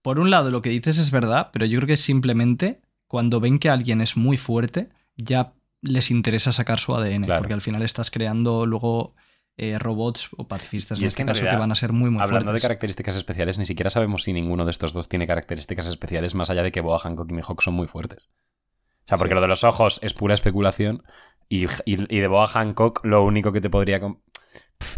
Por 0.07 0.19
un 0.19 0.29
lado, 0.31 0.51
lo 0.51 0.61
que 0.61 0.69
dices 0.69 0.97
es 0.99 1.11
verdad, 1.11 1.49
pero 1.51 1.65
yo 1.65 1.79
creo 1.79 1.87
que 1.87 1.97
simplemente 1.97 2.79
cuando 3.07 3.41
ven 3.41 3.59
que 3.59 3.69
alguien 3.69 3.99
es 3.99 4.15
muy 4.15 4.37
fuerte, 4.37 4.87
ya 5.17 5.51
les 5.81 6.11
interesa 6.11 6.53
sacar 6.53 6.79
su 6.79 6.95
ADN, 6.95 7.25
Claro. 7.25 7.41
porque 7.41 7.53
al 7.53 7.59
final 7.61 7.81
estás 7.81 8.09
creando 8.09 8.65
luego 8.65 9.15
eh, 9.57 9.77
robots 9.79 10.29
o 10.37 10.47
pacifistas 10.47 10.97
Y 10.99 11.01
en 11.01 11.07
es 11.07 11.11
que 11.15 11.15
este 11.15 11.21
en 11.23 11.27
caso 11.27 11.41
realidad, 11.41 11.57
que 11.57 11.59
van 11.59 11.71
a 11.73 11.75
ser 11.75 11.91
muy, 11.91 12.09
muy 12.09 12.21
Hablando 12.23 12.53
de 12.53 12.59
características 12.61 13.17
especiales, 13.17 13.57
ni 13.57 13.65
siquiera 13.65 13.89
sabemos 13.89 14.23
si 14.23 14.31
ninguno 14.31 14.63
de 14.63 14.71
estos 14.71 14.93
dos 14.93 15.09
tiene 15.09 15.27
características 15.27 15.87
especiales 15.87 16.35
más 16.35 16.49
allá 16.51 16.63
de 16.63 16.71
que 16.71 16.79
Boa 16.79 16.99
Hancock 16.99 17.29
y 17.29 17.33
Mihawk 17.33 17.61
son 17.61 17.73
muy 17.73 17.87
fuertes. 17.87 18.29
O 19.03 19.07
sea, 19.07 19.17
porque 19.17 19.31
Sí. 19.33 19.35
lo 19.35 19.41
de 19.41 19.47
los 19.49 19.63
ojos 19.65 19.99
es 20.03 20.13
pura 20.13 20.33
especulación 20.35 21.03
y, 21.49 21.65
y- 21.65 22.15
y 22.15 22.19
de 22.19 22.27
Boa 22.27 22.45
Hancock 22.47 23.03
lo 23.03 23.23
único 23.25 23.51
que 23.51 23.59
te 23.61 23.69
podría... 23.69 23.99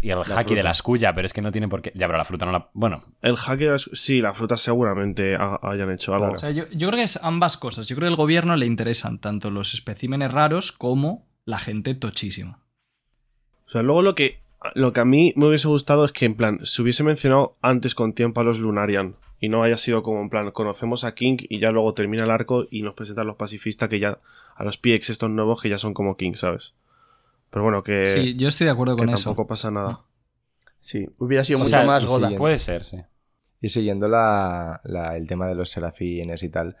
y 0.02 0.10
el 0.10 0.18
haki 0.18 0.30
de 0.32 0.42
fruta. 0.44 0.62
la 0.62 0.70
esculla, 0.70 1.14
pero 1.14 1.26
es 1.26 1.32
que 1.32 1.42
no 1.42 1.52
tiene 1.52 1.68
por 1.68 1.82
qué... 1.82 1.92
Ya, 1.94 2.06
pero 2.06 2.18
la 2.18 2.24
fruta 2.24 2.46
no 2.46 2.52
la... 2.52 2.70
Bueno, 2.72 3.02
El 3.22 3.36
hacker, 3.36 3.78
sí, 3.78 4.20
las 4.20 4.36
frutas 4.36 4.60
seguramente 4.60 5.36
ha- 5.36 5.58
hayan 5.62 5.90
hecho 5.90 6.14
algo. 6.14 6.32
O 6.32 6.38
sea, 6.38 6.50
yo, 6.50 6.64
yo 6.70 6.88
creo 6.88 6.98
que 6.98 7.02
es 7.04 7.18
ambas 7.22 7.56
cosas. 7.56 7.86
Yo 7.88 7.96
creo 7.96 8.06
que 8.08 8.12
al 8.12 8.16
gobierno 8.16 8.56
le 8.56 8.66
interesan 8.66 9.18
tanto 9.18 9.50
los 9.50 9.74
especímenes 9.74 10.32
raros 10.32 10.72
como 10.72 11.26
la 11.44 11.58
gente 11.58 11.94
tochísima. 11.94 12.60
O 13.66 13.70
sea, 13.70 13.82
luego 13.82 14.02
lo 14.02 14.14
que, 14.14 14.40
lo 14.74 14.92
que 14.92 15.00
a 15.00 15.04
mí 15.04 15.32
me 15.36 15.46
hubiese 15.46 15.68
gustado 15.68 16.04
es 16.04 16.12
que, 16.12 16.24
en 16.26 16.34
plan, 16.34 16.58
se 16.64 16.82
hubiese 16.82 17.02
mencionado 17.02 17.56
antes 17.62 17.94
con 17.94 18.12
tiempo 18.14 18.40
a 18.40 18.44
los 18.44 18.58
Lunarian. 18.58 19.16
Y 19.42 19.48
no 19.48 19.62
haya 19.62 19.78
sido 19.78 20.02
como, 20.02 20.20
en 20.20 20.28
plan, 20.28 20.50
conocemos 20.50 21.04
a 21.04 21.14
King 21.14 21.38
y 21.48 21.60
ya 21.60 21.70
luego 21.72 21.94
termina 21.94 22.24
el 22.24 22.30
arco 22.30 22.66
y 22.70 22.82
nos 22.82 22.94
presentan 22.94 23.26
los 23.26 23.36
pacifistas 23.36 23.88
que 23.88 23.98
ya, 23.98 24.18
a 24.54 24.64
los 24.64 24.76
PX 24.76 25.10
estos 25.10 25.30
nuevos 25.30 25.62
que 25.62 25.70
ya 25.70 25.78
son 25.78 25.94
como 25.94 26.16
King, 26.18 26.34
¿sabes? 26.34 26.74
Pero 27.50 27.62
bueno, 27.64 27.82
que, 27.82 28.04
sí, 28.06 28.36
yo 28.36 28.48
estoy 28.48 28.66
de 28.66 28.70
acuerdo 28.72 28.96
con 28.96 29.08
eso. 29.08 29.30
tampoco 29.30 29.46
pasa 29.48 29.70
nada. 29.70 30.04
Sí, 30.80 31.08
hubiera 31.18 31.44
sido 31.44 31.58
O 31.58 31.62
mucho 31.62 31.70
sea, 31.70 31.86
más 31.86 32.02
siguiente. 32.04 32.38
puede 32.38 32.58
ser, 32.58 32.84
sí. 32.84 33.02
Y 33.60 33.68
siguiendo 33.68 34.08
la, 34.08 34.80
la- 34.84 35.16
el 35.16 35.28
tema 35.28 35.46
de 35.46 35.54
los 35.54 35.70
serafines 35.70 36.42
y 36.42 36.48
tal, 36.48 36.76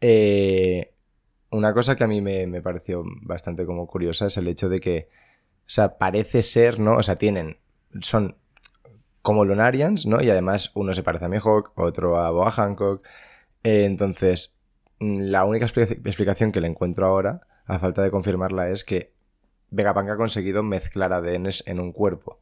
eh, 0.00 0.92
una 1.50 1.74
cosa 1.74 1.96
que 1.96 2.04
a 2.04 2.08
mí 2.08 2.20
me, 2.20 2.46
me 2.46 2.62
pareció 2.62 3.04
bastante 3.22 3.66
como 3.66 3.86
curiosa 3.86 4.26
es 4.26 4.36
el 4.38 4.48
hecho 4.48 4.68
de 4.68 4.80
que, 4.80 5.08
o 5.60 5.70
sea, 5.70 5.98
parece 5.98 6.42
ser, 6.42 6.80
¿no? 6.80 6.96
O 6.98 7.02
sea, 7.04 7.16
tienen, 7.16 7.58
son 8.02 8.36
como 9.22 9.44
Lunarians, 9.44 10.06
¿no? 10.06 10.22
Y 10.22 10.30
además 10.30 10.70
uno 10.74 10.94
se 10.94 11.02
parece 11.02 11.26
a 11.26 11.28
Mihawk, 11.28 11.72
otro 11.76 12.18
a 12.18 12.30
Boa 12.30 12.50
Hancock. 12.50 13.06
Eh, 13.64 13.86
entonces, 13.86 14.54
mm, 15.00 15.22
la 15.22 15.46
única 15.46 15.66
expli- 15.66 15.90
explicación 16.06 16.52
que 16.52 16.62
le 16.62 16.68
encuentro 16.68 17.06
ahora, 17.06 17.42
a 17.66 17.80
falta 17.80 18.02
de 18.02 18.12
confirmarla, 18.12 18.70
es 18.70 18.84
que 18.84 19.13
Vegapunk 19.74 20.08
ha 20.10 20.16
conseguido 20.16 20.62
mezclar 20.62 21.12
ADNs 21.12 21.64
en 21.66 21.80
un 21.80 21.92
cuerpo. 21.92 22.40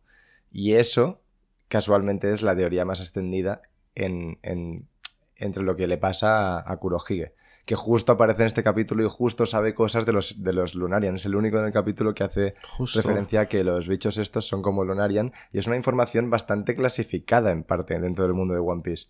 Y 0.51 0.73
eso, 0.75 1.23
casualmente, 1.69 2.31
es 2.33 2.43
la 2.43 2.55
teoría 2.57 2.85
más 2.85 3.01
extendida 3.01 3.63
en, 3.95 4.39
en- 4.43 4.89
entre 5.37 5.63
lo 5.63 5.75
que 5.77 5.87
le 5.87 5.99
pasa 5.99 6.59
a, 6.59 6.73
a 6.73 6.77
Kurohige. 6.77 7.35
Que 7.65 7.77
justo 7.77 8.11
aparece 8.13 8.43
en 8.43 8.47
este 8.49 8.65
capítulo 8.65 9.05
y 9.05 9.09
justo 9.09 9.47
sabe 9.47 9.73
cosas 9.73 10.05
de 10.05 10.13
los, 10.13 10.43
de 10.43 10.53
los 10.53 10.75
Lunarians. 10.75 11.21
Es 11.21 11.27
el 11.27 11.37
único 11.37 11.59
en 11.61 11.67
el 11.67 11.73
capítulo 11.73 12.13
que 12.13 12.25
hace 12.25 12.55
Justo. 12.67 13.01
referencia 13.01 13.43
a 13.43 13.47
que 13.47 13.63
los 13.63 13.87
bichos 13.87 14.19
estos 14.19 14.49
son 14.49 14.63
como 14.63 14.85
Lunarian. 14.85 15.33
Y 15.53 15.59
es 15.61 15.69
una 15.69 15.77
información 15.77 16.29
bastante 16.29 16.75
clasificada 16.75 17.53
en 17.53 17.63
parte 17.63 17.99
dentro 18.01 18.25
del 18.25 18.35
mundo 18.35 18.53
de 18.55 18.61
One 18.61 18.83
Piece. 18.83 19.07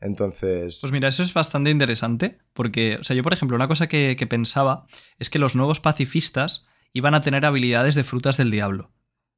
Entonces. 0.00 0.78
Pues 0.80 0.92
mira, 0.92 1.08
eso 1.08 1.24
es 1.24 1.34
bastante 1.34 1.70
interesante, 1.70 2.38
porque, 2.52 2.98
o 3.00 3.04
sea, 3.04 3.16
yo, 3.16 3.24
por 3.24 3.32
ejemplo, 3.32 3.56
una 3.56 3.66
cosa 3.66 3.88
que, 3.88 4.14
que 4.16 4.28
pensaba 4.28 4.86
es 5.18 5.28
que 5.28 5.40
los 5.40 5.56
nuevos 5.56 5.80
pacifistas 5.80 6.67
iban 6.92 7.14
a 7.14 7.20
tener 7.20 7.46
habilidades 7.46 7.94
de 7.94 8.04
frutas 8.04 8.36
del 8.36 8.50
diablo. 8.50 8.90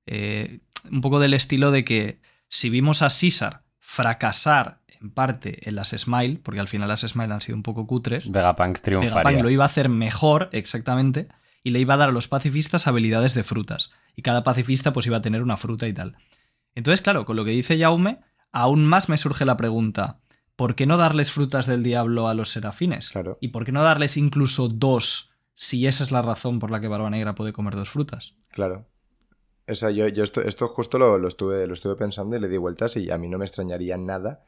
Eh, 0.07 0.61
un 0.91 1.01
poco 1.01 1.21
del 1.21 1.35
estilo 1.35 1.71
de 1.71 1.85
que 1.85 2.21
si 2.49 2.71
vimos 2.71 3.03
a 3.03 3.11
César 3.11 3.63
fracasar 3.79 4.81
en 4.89 5.11
parte 5.11 5.69
en 5.69 5.77
las 5.77 5.91
Smile, 5.91 6.41
porque 6.43 6.61
al 6.61 6.69
final 6.69 6.89
las 6.89 7.01
Smile 7.01 7.33
han 7.33 7.41
sido 7.41 7.57
un 7.57 7.63
poco 7.63 7.87
cutres, 7.87 8.31
Vegapunk 8.31 8.81
triunfaría. 8.81 9.15
Vegapunk 9.15 9.43
lo 9.43 9.51
iba 9.51 9.65
a 9.65 9.67
hacer 9.67 9.89
mejor, 9.89 10.49
exactamente, 10.53 11.29
y 11.63 11.71
le 11.71 11.81
iba 11.81 11.95
a 11.95 11.97
dar 11.97 12.11
a 12.11 12.13
los 12.13 12.29
pacifistas 12.29 12.87
habilidades 12.87 13.35
de 13.35 13.45
frutas. 13.45 13.93
Y 14.17 14.23
cada 14.23 14.43
pacifista 14.43 14.93
pues 14.93 15.07
iba 15.07 15.19
a 15.19 15.23
tener 15.23 15.43
una 15.43 15.57
fruta 15.57 15.89
y 15.89 15.93
tal. 15.93 16.17
Entonces, 16.75 17.01
claro, 17.01 17.25
con 17.25 17.37
lo 17.37 17.45
que 17.45 17.51
dice 17.51 17.79
Jaume, 17.79 18.21
aún 18.53 18.87
más 18.87 19.09
me 19.09 19.19
surge 19.19 19.45
la 19.45 19.57
pregunta, 19.57 20.21
¿por 20.57 20.75
qué 20.75 20.87
no 20.87 20.97
darles 20.97 21.33
frutas 21.33 21.67
del 21.67 21.83
diablo 21.83 22.29
a 22.29 22.35
los 22.35 22.51
serafines? 22.51 23.11
Claro. 23.11 23.39
¿Y 23.41 23.49
por 23.49 23.65
qué 23.65 23.73
no 23.73 23.83
darles 23.83 24.17
incluso 24.17 24.69
dos, 24.69 25.30
si 25.61 25.87
esa 25.87 26.05
es 26.05 26.11
la 26.11 26.23
razón 26.23 26.59
por 26.59 26.71
la 26.71 26.81
que 26.81 26.89
Barba 26.89 27.11
Negra 27.11 27.35
puede 27.35 27.53
comer 27.53 27.75
dos 27.75 27.91
frutas? 27.91 28.35
Claro. 28.49 28.87
O 29.69 29.75
sea, 29.75 29.91
yo, 29.91 30.09
yo 30.09 30.25
esto, 30.25 30.41
esto 30.41 30.67
justo 30.69 30.99
lo, 30.99 31.19
lo 31.19 31.29
estuve, 31.29 31.67
lo 31.67 31.75
estuve 31.75 31.97
pensando 31.97 32.35
y 32.35 32.41
le 32.41 32.49
di 32.49 32.57
vueltas 32.57 32.97
y 32.97 33.11
a 33.11 33.19
mí 33.19 33.29
no 33.29 33.37
me 33.37 33.45
extrañaría 33.45 33.99
nada 33.99 34.43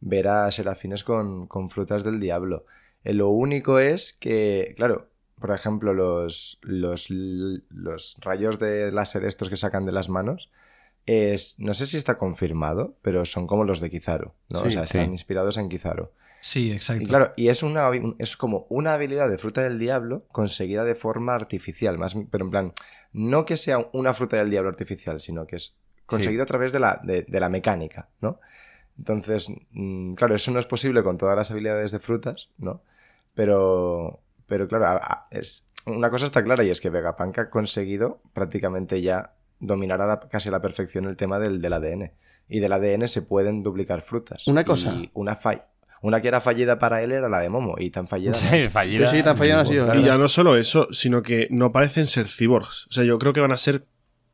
ver 0.00 0.26
a 0.26 0.50
serafines 0.50 1.04
con, 1.04 1.46
con 1.46 1.70
frutas 1.70 2.02
del 2.02 2.18
diablo. 2.18 2.66
Eh, 3.04 3.14
lo 3.14 3.28
único 3.28 3.78
es 3.78 4.12
que, 4.12 4.74
claro, 4.76 5.08
por 5.38 5.52
ejemplo, 5.52 5.94
los, 5.94 6.58
los, 6.62 7.10
los 7.10 8.16
rayos 8.18 8.58
de 8.58 8.90
láser 8.90 9.24
estos 9.24 9.48
que 9.48 9.56
sacan 9.56 9.86
de 9.86 9.92
las 9.92 10.08
manos, 10.08 10.50
es, 11.06 11.54
no 11.60 11.74
sé 11.74 11.86
si 11.86 11.96
está 11.96 12.18
confirmado, 12.18 12.96
pero 13.02 13.24
son 13.24 13.46
como 13.46 13.62
los 13.62 13.78
de 13.78 13.88
Kizaru, 13.88 14.32
¿no? 14.48 14.58
Sí, 14.58 14.66
o 14.66 14.70
sea, 14.72 14.84
sí. 14.84 14.98
están 14.98 15.12
inspirados 15.12 15.58
en 15.58 15.68
Kizaru. 15.68 16.10
Sí, 16.46 16.70
exacto. 16.70 17.02
Y 17.02 17.06
claro, 17.06 17.32
y 17.36 17.48
es, 17.48 17.64
una, 17.64 17.90
es 18.20 18.36
como 18.36 18.66
una 18.70 18.94
habilidad 18.94 19.28
de 19.28 19.36
fruta 19.36 19.62
del 19.62 19.80
diablo 19.80 20.26
conseguida 20.30 20.84
de 20.84 20.94
forma 20.94 21.34
artificial, 21.34 21.98
más, 21.98 22.14
pero 22.30 22.44
en 22.44 22.50
plan, 22.52 22.72
no 23.12 23.44
que 23.44 23.56
sea 23.56 23.78
una 23.92 24.14
fruta 24.14 24.36
del 24.36 24.50
diablo 24.50 24.70
artificial, 24.70 25.18
sino 25.20 25.46
que 25.48 25.56
es 25.56 25.74
conseguido 26.06 26.44
a 26.44 26.46
través 26.46 26.70
de 26.70 26.78
la, 26.78 27.00
de, 27.02 27.22
de 27.24 27.40
la 27.40 27.48
mecánica, 27.48 28.10
¿no? 28.20 28.38
Entonces, 28.96 29.48
mm, 29.72 30.14
claro, 30.14 30.36
eso 30.36 30.52
no 30.52 30.60
es 30.60 30.66
posible 30.66 31.02
con 31.02 31.18
todas 31.18 31.36
las 31.36 31.50
habilidades 31.50 31.90
de 31.90 31.98
frutas, 31.98 32.48
¿no? 32.58 32.80
Pero, 33.34 34.20
pero 34.46 34.68
claro, 34.68 34.86
a- 34.86 34.96
a- 34.96 35.26
es, 35.32 35.66
una 35.84 36.10
cosa 36.10 36.24
está 36.26 36.42
clara 36.44 36.64
y 36.64 36.70
es 36.70 36.80
que 36.80 36.90
Vegapunk 36.90 37.38
ha 37.38 37.50
conseguido 37.50 38.20
prácticamente 38.32 39.02
ya 39.02 39.34
dominar 39.60 40.00
a 40.00 40.06
la- 40.06 40.20
casi 40.20 40.48
a 40.48 40.52
la 40.52 40.60
perfección 40.62 41.06
el 41.06 41.16
tema 41.16 41.38
del, 41.38 41.60
del 41.60 41.72
ADN. 41.72 42.12
Y 42.48 42.60
del 42.60 42.72
ADN 42.72 43.08
se 43.08 43.22
pueden 43.22 43.62
duplicar 43.64 44.00
frutas. 44.02 44.46
Una 44.46 44.64
cosa. 44.64 44.92
Y 44.92 45.10
una, 45.14 45.34
fa- 45.34 45.66
una 46.06 46.20
que 46.22 46.28
era 46.28 46.40
fallida 46.40 46.78
para 46.78 47.02
él 47.02 47.12
era 47.12 47.28
la 47.28 47.40
de 47.40 47.48
Momo, 47.48 47.76
y 47.78 47.90
tan 47.90 48.06
fallida. 48.06 48.30
no 48.32 48.36
Sí, 48.38 48.56
es. 48.56 48.72
fallida. 48.72 49.06
Sí, 49.10 49.22
tan 49.22 49.36
fallida 49.36 49.56
no 49.56 49.62
ha 49.62 49.66
sido. 49.66 49.94
Y 49.94 50.02
ya 50.04 50.16
no 50.18 50.28
solo 50.28 50.56
eso, 50.56 50.88
sino 50.90 51.22
que 51.22 51.48
no 51.50 51.72
parecen 51.72 52.06
ser 52.06 52.28
cyborgs. 52.28 52.86
O 52.88 52.92
sea, 52.92 53.04
yo 53.04 53.18
creo 53.18 53.32
que 53.32 53.40
van 53.40 53.52
a 53.52 53.56
ser. 53.56 53.82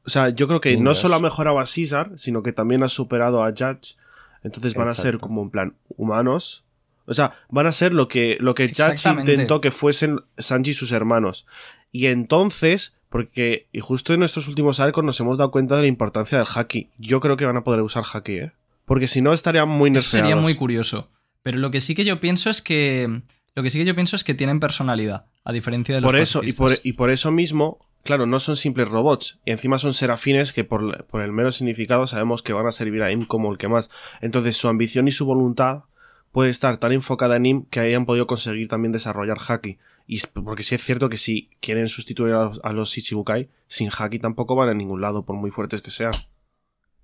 O 0.05 0.11
sea, 0.11 0.31
yo 0.31 0.49
creo 0.49 0.61
que 0.61 0.77
no 0.77 0.95
solo 0.95 1.15
ha 1.15 1.21
mejorado 1.21 1.61
a 1.61 1.65
Caesar, 1.65 2.11
sino 2.17 2.43
que 2.43 2.53
también 2.53 2.83
ha 2.83 2.89
superado 2.89 3.45
a 3.45 3.51
Judge. 3.51 3.97
Entonces 4.43 4.75
van 4.75 4.89
a 4.89 4.95
ser 4.95 5.19
como 5.19 5.43
en 5.43 5.51
plan 5.51 5.75
humanos. 5.97 6.65
O 7.07 7.15
sea, 7.15 7.35
van 7.49 7.67
a 7.67 7.73
ser 7.73 7.93
lo 7.93 8.09
que, 8.09 8.37
lo 8.41 8.55
que 8.55 8.69
Judge 8.69 9.09
intentó 9.09 9.61
que 9.61 9.71
fuesen 9.71 10.21
Sanji 10.39 10.71
y 10.73 10.75
sus 10.75 10.91
hermanos. 10.93 11.47
Y 11.93 12.07
entonces, 12.07 12.97
porque, 13.09 13.69
y 13.73 13.79
justo 13.81 14.15
en 14.15 14.23
estos 14.25 14.49
últimos 14.49 14.81
arcos 14.81 15.05
nos 15.05 15.21
hemos 15.21 15.39
dado 15.39 15.51
cuenta 15.53 15.77
de 15.77 15.83
la 15.83 15.87
importancia 15.89 16.39
del 16.39 16.47
haki. 16.53 16.89
Yo 16.99 17.21
creo 17.21 17.37
que 17.37 17.45
van 17.45 17.57
a 17.57 17.65
poder 17.65 17.83
usar 17.83 18.03
haki, 18.13 18.33
¿eh? 18.39 18.53
Porque 18.85 19.07
si 19.07 19.21
no 19.23 19.33
estarían 19.33 19.69
muy 19.69 19.91
Eso 19.91 19.95
nerfeados. 19.95 20.11
sería 20.11 20.37
muy 20.37 20.55
curioso. 20.57 21.09
Pero 21.43 21.59
lo 21.59 21.71
que 21.71 21.81
sí 21.81 21.95
que 21.95 22.05
yo 22.05 22.21
pienso 22.21 22.51
es 22.51 22.63
que. 22.63 23.23
Lo 23.55 23.63
que 23.63 23.71
sí 23.71 23.79
que 23.79 23.85
yo 23.85 23.95
pienso 23.95 24.17
es 24.17 24.25
que 24.25 24.35
tienen 24.35 24.61
personalidad, 24.61 25.27
a 25.45 25.53
diferencia 25.53 25.95
de 25.95 26.01
los 26.01 26.09
por 26.09 26.19
eso 26.19 26.43
y 26.43 26.55
por, 26.55 26.73
y 26.83 26.95
por 26.95 27.11
eso 27.11 27.31
mismo 27.31 27.87
claro 28.03 28.27
no 28.27 28.41
son 28.41 28.57
simples 28.57 28.89
robots 28.89 29.41
y 29.45 29.51
encima 29.51 29.77
son 29.77 29.93
serafines 29.93 30.55
que 30.55 30.65
por, 30.65 31.05
por 31.05 31.21
el 31.21 31.33
mero 31.33 31.53
significado 31.53 32.07
sabemos 32.07 32.43
que 32.43 32.55
van 32.55 32.67
a 32.67 32.73
servir 32.73 33.03
a 33.03 33.13
Im 33.13 33.27
como 33.27 33.53
el 33.53 33.59
que 33.59 33.69
más. 33.69 33.91
Entonces 34.21 34.57
su 34.57 34.69
ambición 34.69 35.07
y 35.07 35.13
su 35.13 35.27
voluntad 35.27 35.85
puede 36.33 36.51
estar 36.51 36.79
tan 36.79 36.93
enfocada 36.93 37.37
en 37.37 37.47
Im 37.47 37.65
que 37.67 37.81
hayan 37.81 38.07
podido 38.07 38.27
conseguir 38.27 38.69
también 38.69 38.93
desarrollar 38.93 39.39
Haki. 39.47 39.79
Y 40.07 40.21
porque 40.45 40.63
sí 40.63 40.75
es 40.75 40.83
cierto 40.83 41.09
que 41.09 41.17
si 41.17 41.51
quieren 41.61 41.89
sustituir 41.89 42.35
a 42.35 42.45
los, 42.45 42.61
a 42.65 42.73
los 42.73 42.91
Shichibukai 42.91 43.49
sin 43.69 43.91
Haki 43.97 44.19
tampoco 44.19 44.57
van 44.57 44.71
a 44.71 44.75
ningún 44.75 45.01
lado 45.01 45.25
por 45.25 45.37
muy 45.37 45.51
fuertes 45.51 45.83
que 45.83 45.91
sean 45.91 46.13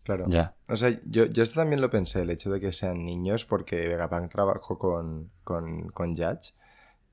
Claro. 0.09 0.24
Ya. 0.28 0.54
O 0.68 0.74
sea, 0.74 0.98
yo, 1.04 1.26
yo 1.26 1.42
esto 1.42 1.61
también 1.61 1.82
lo 1.82 1.90
pensé, 1.90 2.22
el 2.22 2.30
hecho 2.30 2.50
de 2.50 2.61
que 2.61 2.72
sean 2.72 3.04
niños, 3.04 3.44
porque 3.44 3.86
Vegapunk 3.88 4.30
trabajó 4.30 4.78
con, 4.78 5.30
con, 5.44 5.90
con 5.90 6.16
Judge. 6.16 6.54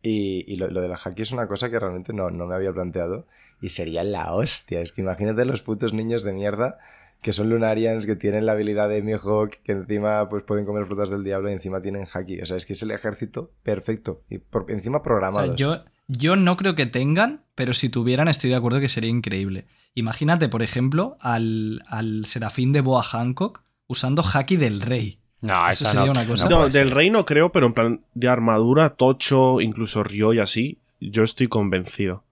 Y, 0.02 0.46
y 0.48 0.56
lo, 0.56 0.70
lo 0.70 0.80
del 0.80 0.94
haki 0.94 1.24
es 1.24 1.34
una 1.34 1.46
cosa 1.46 1.70
que 1.70 1.78
realmente 1.78 2.14
no, 2.14 2.30
no 2.30 2.48
me 2.48 2.56
había 2.56 2.72
planteado. 2.72 3.28
Y 3.60 3.68
sería 3.68 4.06
la 4.06 4.34
hostia. 4.34 4.80
Es 4.80 4.94
que 4.94 5.02
imagínate 5.02 5.44
los 5.44 5.62
putos 5.62 5.94
niños 5.94 6.24
de 6.24 6.32
mierda 6.32 6.78
que 7.22 7.34
son 7.34 7.50
Lunarians, 7.50 8.06
que 8.06 8.16
tienen 8.16 8.46
la 8.46 8.54
habilidad 8.54 8.88
de 8.88 9.02
Mihawk, 9.02 9.62
que 9.64 9.74
encima 9.74 10.30
pues 10.30 10.44
pueden 10.44 10.66
comer 10.66 10.86
frutas 10.86 11.10
del 11.10 11.24
diablo 11.26 11.50
y 11.50 11.54
encima 11.54 11.82
tienen 11.82 12.06
haki. 12.06 12.40
O 12.40 12.46
sea, 12.46 12.56
es 12.56 12.66
que 12.66 12.74
es 12.74 12.82
el 12.84 12.92
ejército 12.92 13.52
perfecto. 13.64 14.22
Y 14.30 14.38
por, 14.38 14.72
encima 14.72 15.00
O 15.00 15.04
programado. 15.04 15.48
sea, 15.48 15.56
yo, 15.56 15.84
yo 16.08 16.36
no 16.38 16.56
creo 16.56 16.76
que 16.76 16.86
tengan, 16.86 17.44
pero 17.56 17.74
si 17.74 17.90
tuvieran 17.90 18.28
estoy 18.28 18.50
de 18.52 18.56
acuerdo 18.58 18.80
que 18.80 18.90
sería 18.90 19.10
increíble. 19.10 19.66
Imagínate, 19.94 20.50
por 20.50 20.62
ejemplo, 20.62 21.18
al, 21.22 21.84
al 21.88 22.26
serafín 22.26 22.72
de 22.74 22.82
Boa 22.82 23.02
Hancock 23.04 23.64
usando 23.88 24.24
haki 24.24 24.58
del 24.58 24.82
rey. 24.82 25.20
No, 25.42 25.68
Eso 25.70 25.84
esa 25.86 25.92
sería 25.92 26.06
no- 26.08 26.12
una 26.12 26.26
cosa. 26.28 26.50
no 26.50 26.68
del 26.70 26.92
rey 26.92 27.10
no 27.10 27.26
creo, 27.26 27.52
pero 27.52 27.68
en 27.68 27.74
plan 27.74 28.02
de 28.14 28.28
armadura, 28.28 28.90
tocho, 28.92 29.62
incluso 29.62 30.04
Ryo 30.04 30.34
y 30.34 30.40
así, 30.40 30.80
yo 31.00 31.24
estoy 31.24 31.48
convencido. 31.48 32.24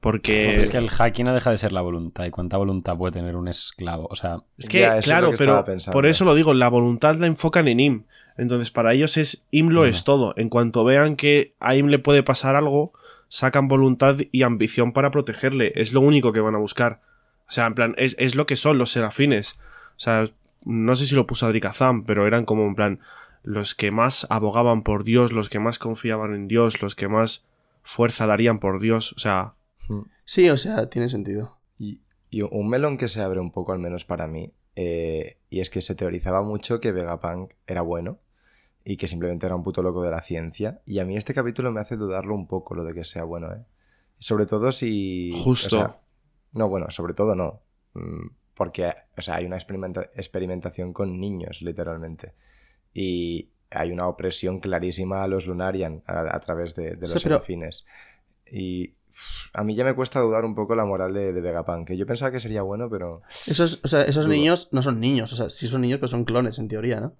Porque 0.00 0.46
Pues 0.46 0.64
es 0.64 0.70
que 0.70 0.78
el 0.78 0.90
haki 0.98 1.22
no 1.22 1.32
deja 1.32 1.52
de 1.52 1.58
ser 1.58 1.72
la 1.72 1.80
voluntad. 1.80 2.24
¿Y 2.24 2.30
cuánta 2.30 2.56
voluntad 2.56 2.96
puede 2.96 3.12
tener 3.12 3.36
un 3.36 3.46
esclavo? 3.46 4.08
O 4.10 4.16
sea, 4.16 4.38
Es 4.58 4.68
que, 4.68 4.80
Ya, 4.80 4.98
es 4.98 5.04
claro, 5.04 5.30
que 5.30 5.36
pero 5.36 5.64
pensando. 5.64 5.92
por 5.94 6.06
eso 6.06 6.24
lo 6.24 6.34
digo, 6.34 6.54
la 6.54 6.68
voluntad 6.68 7.14
la 7.16 7.28
enfocan 7.28 7.68
en 7.68 7.78
Im. 7.78 8.04
Entonces, 8.36 8.72
para 8.72 8.94
ellos 8.94 9.16
es 9.16 9.46
Im 9.52 9.68
lo 9.68 9.80
Bueno. 9.82 9.94
es 9.94 10.02
todo. 10.02 10.34
En 10.36 10.48
cuanto 10.48 10.82
vean 10.82 11.14
que 11.14 11.54
a 11.60 11.76
Im 11.76 11.86
le 11.86 12.00
puede 12.00 12.24
pasar 12.24 12.56
algo, 12.56 12.92
sacan 13.32 13.66
voluntad 13.66 14.18
y 14.30 14.42
ambición 14.42 14.92
para 14.92 15.10
protegerle. 15.10 15.72
Es 15.74 15.94
lo 15.94 16.02
único 16.02 16.34
que 16.34 16.40
van 16.40 16.54
a 16.54 16.58
buscar. 16.58 17.00
O 17.48 17.50
sea, 17.50 17.66
en 17.66 17.72
plan, 17.72 17.94
es, 17.96 18.14
es 18.18 18.34
lo 18.34 18.44
que 18.44 18.56
son 18.56 18.76
los 18.76 18.92
serafines. 18.92 19.54
O 19.96 20.00
sea, 20.00 20.26
no 20.66 20.94
sé 20.96 21.06
si 21.06 21.14
lo 21.14 21.26
puso 21.26 21.46
Adrikazam, 21.46 22.04
pero 22.04 22.26
eran 22.26 22.44
como 22.44 22.66
en 22.66 22.74
plan 22.74 23.00
los 23.42 23.74
que 23.74 23.90
más 23.90 24.26
abogaban 24.28 24.82
por 24.82 25.02
Dios, 25.04 25.32
los 25.32 25.48
que 25.48 25.60
más 25.60 25.78
confiaban 25.78 26.34
en 26.34 26.46
Dios, 26.46 26.82
los 26.82 26.94
que 26.94 27.08
más 27.08 27.46
fuerza 27.82 28.26
darían 28.26 28.58
por 28.58 28.80
Dios. 28.80 29.14
O 29.14 29.18
sea, 29.18 29.54
Sí, 30.26 30.50
o 30.50 30.58
sea, 30.58 30.90
tiene 30.90 31.08
sentido. 31.08 31.56
Y, 31.78 32.02
y 32.28 32.42
un 32.42 32.68
melón 32.68 32.98
que 32.98 33.08
se 33.08 33.22
abre 33.22 33.40
un 33.40 33.50
poco, 33.50 33.72
al 33.72 33.78
menos 33.78 34.04
para 34.04 34.26
mí, 34.26 34.52
eh, 34.76 35.38
y 35.48 35.60
es 35.60 35.70
que 35.70 35.80
se 35.80 35.94
teorizaba 35.94 36.42
mucho 36.42 36.80
que 36.80 36.92
Vegapunk 36.92 37.52
era 37.66 37.80
bueno 37.80 38.18
y 38.84 38.96
que 38.96 39.08
simplemente 39.08 39.46
era 39.46 39.54
un 39.56 39.62
puto 39.62 39.82
loco 39.82 40.02
de 40.02 40.10
la 40.10 40.22
ciencia. 40.22 40.80
Y 40.86 40.98
a 40.98 41.04
mí 41.04 41.16
este 41.16 41.34
capítulo 41.34 41.70
me 41.72 41.80
hace 41.80 41.96
dudarlo 41.96 42.34
un 42.34 42.46
poco 42.46 42.74
lo 42.74 42.84
de 42.84 42.94
que 42.94 43.04
sea 43.04 43.24
bueno, 43.24 43.52
¿eh? 43.52 43.64
Sobre 44.18 44.46
todo 44.46 44.70
si... 44.72 45.32
Justo. 45.42 45.76
o 45.76 45.80
sea, 45.80 46.00
no, 46.52 46.68
bueno, 46.68 46.90
sobre 46.90 47.14
todo 47.14 47.34
no. 47.34 47.60
Mm, 47.94 48.28
Porque, 48.54 48.92
o 49.16 49.22
sea, 49.22 49.36
hay 49.36 49.46
una 49.46 49.56
experimenta- 49.56 50.10
experimentación 50.14 50.92
con 50.92 51.18
niños, 51.18 51.62
literalmente. 51.62 52.34
Y 52.94 53.50
hay 53.70 53.90
una 53.90 54.06
opresión 54.06 54.60
clarísima 54.60 55.22
a 55.22 55.26
los 55.28 55.46
Lunarian 55.46 56.02
a, 56.06 56.36
a 56.36 56.40
través 56.40 56.74
de, 56.74 56.94
de 56.96 57.06
Sí, 57.06 57.14
los 57.14 57.22
pero- 57.22 57.36
serafines. 57.36 57.84
Y 58.50 58.94
a 59.54 59.64
mí 59.64 59.74
ya 59.74 59.84
me 59.84 59.94
cuesta 59.94 60.20
dudar 60.20 60.44
un 60.44 60.54
poco 60.54 60.74
la 60.74 60.84
moral 60.84 61.14
de, 61.14 61.32
de 61.32 61.40
Vegapunk, 61.40 61.88
que 61.88 61.96
yo 61.96 62.06
pensaba 62.06 62.30
que 62.30 62.38
sería 62.40 62.62
bueno, 62.62 62.88
pero... 62.90 63.22
Esos, 63.46 63.80
o 63.82 63.88
sea, 63.88 64.02
esos 64.02 64.26
Dudo. 64.26 64.34
niños 64.34 64.68
no 64.72 64.82
son 64.82 65.00
niños. 65.00 65.32
O 65.32 65.36
sea, 65.36 65.48
sí 65.48 65.66
son 65.66 65.80
niños, 65.80 65.98
pero 65.98 66.08
son 66.08 66.24
clones, 66.24 66.58
en 66.58 66.68
teoría, 66.68 67.00
¿no? 67.00 67.14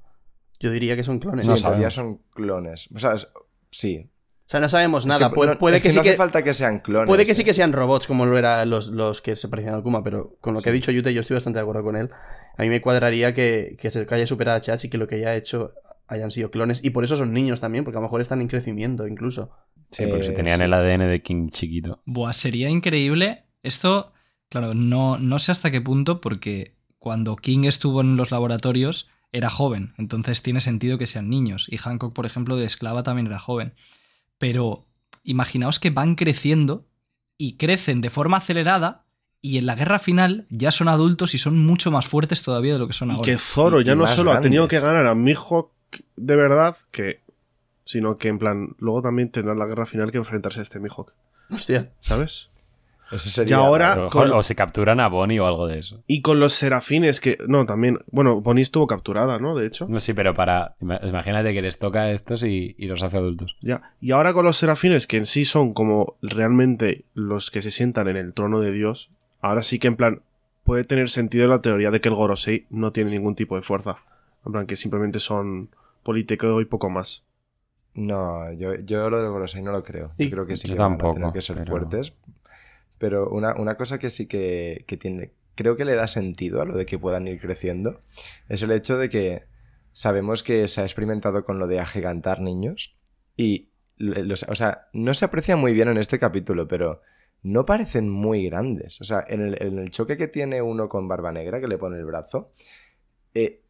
Yo 0.63 0.71
diría 0.71 0.97
que 0.97 1.03
son 1.03 1.19
clones. 1.19 1.45
Sí, 1.45 1.49
No 1.51 1.57
en 1.57 1.63
teoría 1.63 1.91
sabemos. 1.91 1.95
son 1.95 2.31
clones. 2.33 2.89
O 2.95 2.99
sea, 2.99 3.15
es- 3.15 3.29
sí. 3.71 4.09
O 4.47 4.51
sea, 4.53 4.61
no 4.61 4.69
sabemos 4.69 5.05
Es 5.05 5.07
nada. 5.09 5.29
que 5.31 5.35
puede 5.35 5.53
no- 5.53 5.59
puede 5.59 5.77
es 5.77 5.83
que, 5.83 5.89
que 5.89 5.91
sí 5.93 5.97
no 5.97 6.01
hace 6.03 6.11
que... 6.11 6.17
falta 6.17 6.43
que 6.45 6.55
sean 6.55 6.81
clones. 6.81 7.07
Puede 7.09 7.25
que 7.25 7.35
sí 7.35 7.43
eh. 7.43 7.45
que 7.45 7.55
sean 7.55 7.73
robots 7.73 8.07
como 8.07 8.27
lo 8.27 8.37
eran 8.39 8.69
los, 8.71 8.89
los 8.89 9.21
que 9.21 9.35
se 9.35 9.49
parecían 9.49 9.75
a 9.75 9.83
Kuma, 9.83 10.03
pero 10.05 10.37
con 10.41 10.55
lo 10.55 10.61
que 10.61 10.65
Sí. 10.65 10.69
ha 10.71 10.73
dicho 10.73 10.91
Yute 10.93 11.13
yo 11.15 11.21
estoy 11.21 11.35
bastante 11.35 11.59
de 11.59 11.63
acuerdo 11.63 11.83
con 11.83 11.97
él. 11.97 12.11
A 12.59 12.63
mí 12.63 12.69
me 12.69 12.81
cuadraría 12.83 13.35
que, 13.35 13.77
que 13.79 13.91
se 13.91 14.05
que 14.07 14.15
haya 14.15 14.27
superado 14.27 14.59
a 14.59 14.61
Chach 14.61 14.85
y 14.85 14.91
que 14.91 14.99
lo 14.99 15.09
que 15.09 15.15
haya 15.17 15.35
hecho 15.37 15.73
hayan 16.07 16.31
sido 16.31 16.51
clones. 16.51 16.85
Y 16.85 16.91
por 16.91 17.03
eso 17.05 17.17
son 17.17 17.33
niños 17.33 17.61
también, 17.61 17.83
porque 17.85 17.97
a 17.97 18.01
lo 18.01 18.07
mejor 18.07 18.21
están 18.21 18.41
en 18.43 18.49
crecimiento 18.49 19.07
incluso. 19.07 19.51
sí, 19.91 20.05
porque 20.07 20.25
si 20.25 20.33
Eh, 20.33 20.37
tenían 20.37 20.59
sí. 20.59 20.65
el 20.65 20.73
ADN 20.75 21.09
de 21.09 21.23
King 21.23 21.49
chiquito. 21.49 22.03
Buah, 22.05 22.33
sería 22.35 22.69
increíble. 22.69 23.45
Esto, 23.63 24.13
claro, 24.51 24.75
no, 24.75 25.17
no 25.19 25.39
sé 25.39 25.51
hasta 25.53 25.71
qué 25.71 25.81
punto, 25.81 26.21
porque 26.21 26.77
cuando 26.99 27.37
King 27.37 27.65
estuvo 27.65 28.01
en 28.03 28.17
los 28.17 28.31
laboratorios 28.31 29.09
era 29.33 29.49
joven, 29.51 29.95
entonces 29.99 30.43
tiene 30.43 30.61
sentido 30.61 30.99
que 30.99 31.07
sean 31.07 31.29
niños. 31.31 31.67
Y 31.71 31.79
Hancock, 31.79 32.13
por 32.13 32.27
ejemplo, 32.27 32.57
de 32.57 32.67
esclava 32.67 33.03
también 33.03 33.27
era 33.27 33.39
joven. 33.39 33.75
Pero 34.39 34.87
imaginaos 35.25 35.79
que 35.81 35.91
van 35.91 36.15
creciendo 36.17 36.87
y 37.39 37.57
crecen 37.57 38.01
de 38.01 38.11
forma 38.11 38.37
acelerada 38.39 39.05
y 39.41 39.59
en 39.59 39.67
la 39.67 39.75
guerra 39.75 39.99
final 39.99 40.47
ya 40.51 40.71
son 40.71 40.89
adultos 40.89 41.35
y 41.35 41.39
son 41.39 41.65
mucho 41.65 41.91
más 41.91 42.07
fuertes 42.07 42.43
todavía 42.43 42.75
de 42.75 42.79
lo 42.79 42.87
que 42.87 42.93
son 42.93 43.09
Y 43.09 43.13
ahora. 43.13 43.25
que 43.25 43.39
Zoro 43.39 43.81
Y- 43.81 43.85
ya 43.85 43.93
y 43.95 43.97
no 43.97 44.07
solo 44.07 44.33
ha 44.33 44.41
tenido 44.41 44.69
que 44.69 44.79
ganar 44.81 45.07
a 45.07 45.15
Mihawk 45.15 45.71
de 46.17 46.37
verdad, 46.37 46.77
que 46.91 47.21
sino 47.85 48.17
que 48.17 48.29
en 48.29 48.39
plan, 48.39 48.77
luego 48.79 49.03
también 49.03 49.31
tendrá 49.31 49.55
la 49.55 49.67
guerra 49.67 49.87
final 49.87 50.13
que 50.13 50.19
enfrentarse 50.19 50.61
a 50.61 50.63
este 50.63 50.79
Mihawk, 50.79 51.13
Hostia. 51.51 51.91
¿sabes? 52.01 52.49
Ese 53.13 53.29
sería 53.31 53.57
Y 53.57 53.59
ahora- 53.61 54.09
con- 54.11 54.33
O 54.33 54.43
se 54.43 54.55
capturan 54.55 54.99
a 55.01 55.09
Bonnie 55.09 55.39
o 55.39 55.47
algo 55.47 55.67
de 55.67 55.79
eso. 55.79 56.03
Y 56.07 56.23
con 56.23 56.41
los 56.41 56.55
serafines 56.55 57.21
que... 57.21 57.39
No, 57.47 57.67
también... 57.67 57.99
Bueno, 58.11 58.41
Bonnie 58.41 58.63
estuvo 58.63 58.87
capturada, 58.87 59.39
¿no? 59.39 59.55
De 59.55 59.67
hecho. 59.67 59.87
No, 59.89 60.01
sí, 60.01 60.15
pero 60.15 60.35
para. 60.35 60.75
ima- 60.81 61.01
Imagínate 61.07 61.53
que 61.53 61.61
les 61.63 61.79
toca 61.79 62.03
a 62.03 62.11
estos 62.11 62.43
y, 62.43 62.75
y 62.79 62.87
los 62.87 63.03
hace 63.03 63.19
adultos. 63.19 63.57
Ya. 63.61 63.83
Y 64.01 64.13
ahora 64.13 64.33
con 64.33 64.45
los 64.45 64.57
serafines, 64.57 65.07
que 65.07 65.19
en 65.19 65.27
sí 65.27 65.45
son 65.45 65.73
como 65.75 66.17
realmente 66.23 67.05
los 67.15 67.51
que 67.51 67.61
se 67.63 67.71
sientan 67.71 68.09
en 68.09 68.17
el 68.17 68.33
trono 68.33 68.61
de 68.61 68.73
Dios, 68.73 69.11
ahora 69.41 69.63
sí 69.63 69.79
que 69.79 69.89
en 69.89 69.97
plan 69.97 70.23
puede 70.65 70.85
tener 70.85 71.11
sentido 71.11 71.47
la 71.49 71.61
teoría 71.61 71.91
de 71.91 72.01
que 72.01 72.09
el 72.09 72.15
Gorosei 72.15 72.67
no 72.71 72.93
tiene 72.93 73.11
ningún 73.11 73.35
tipo 73.35 73.57
de 73.57 73.63
fuerza. 73.63 73.97
En 74.47 74.53
plan, 74.53 74.67
que 74.67 74.77
simplemente 74.77 75.19
son 75.21 75.69
político 76.03 76.61
y 76.61 76.65
poco 76.65 76.89
más. 76.89 77.25
No, 77.95 78.51
yo, 78.55 78.75
yo 78.77 79.11
lo 79.11 79.23
de 79.23 79.29
Gorosei 79.29 79.61
no 79.63 79.71
lo 79.71 79.83
creo. 79.85 80.13
Y- 80.17 80.25
Yo 80.25 80.31
creo 80.31 80.47
que 80.47 80.57
sí 80.57 80.67
Yo 80.69 80.75
que 80.75 80.81
van 80.81 80.93
a 80.93 80.97
tampoco, 80.97 81.15
tener 81.17 81.33
que 81.33 81.43
ser 81.43 81.57
pero- 81.59 81.71
fuertes. 81.71 82.15
Pero 83.03 83.29
una, 83.31 83.57
una 83.57 83.77
cosa 83.77 83.99
que 83.99 84.11
sí 84.11 84.27
que, 84.29 84.85
que 84.87 84.97
tiene, 84.97 85.33
creo 85.57 85.77
que 85.77 85.85
le 85.85 85.97
da 85.97 86.07
sentido 86.07 86.63
a 86.63 86.65
lo 86.65 86.77
de 86.77 86.87
que 86.87 87.01
puedan 87.01 87.27
ir 87.27 87.41
creciendo, 87.41 88.01
es 88.49 88.63
el 88.63 88.71
hecho 88.71 88.97
de 88.97 89.09
que 89.09 89.43
sabemos 89.93 90.45
que 90.45 90.69
se 90.69 90.83
ha 90.83 90.85
experimentado 90.85 91.45
con 91.45 91.59
lo 91.59 91.67
de 91.67 91.81
agigantar 91.81 92.41
niños 92.41 92.95
y, 93.37 93.71
los- 93.97 94.45
o 94.49 94.55
sea, 94.55 94.87
no 94.93 95.15
se 95.15 95.25
aprecia 95.25 95.57
muy 95.57 95.73
bien 95.73 95.89
en 95.89 95.99
este 95.99 96.21
capítulo, 96.21 96.69
pero 96.69 97.01
no 97.43 97.67
parecen 97.67 98.09
muy 98.09 98.45
grandes. 98.49 99.01
O 99.01 99.05
sea, 99.05 99.25
en 99.27 99.41
el, 99.41 99.61
en 99.61 99.81
el 99.81 99.91
choque 99.91 100.17
que 100.17 100.29
tiene 100.29 100.63
uno 100.63 100.89
con 100.89 101.09
Barba 101.09 101.33
Negra, 101.33 101.61
que 101.61 101.67
le 101.67 101.79
pone 101.79 101.97
el 101.99 102.05
brazo, 102.05 102.53
eh, 103.35 103.62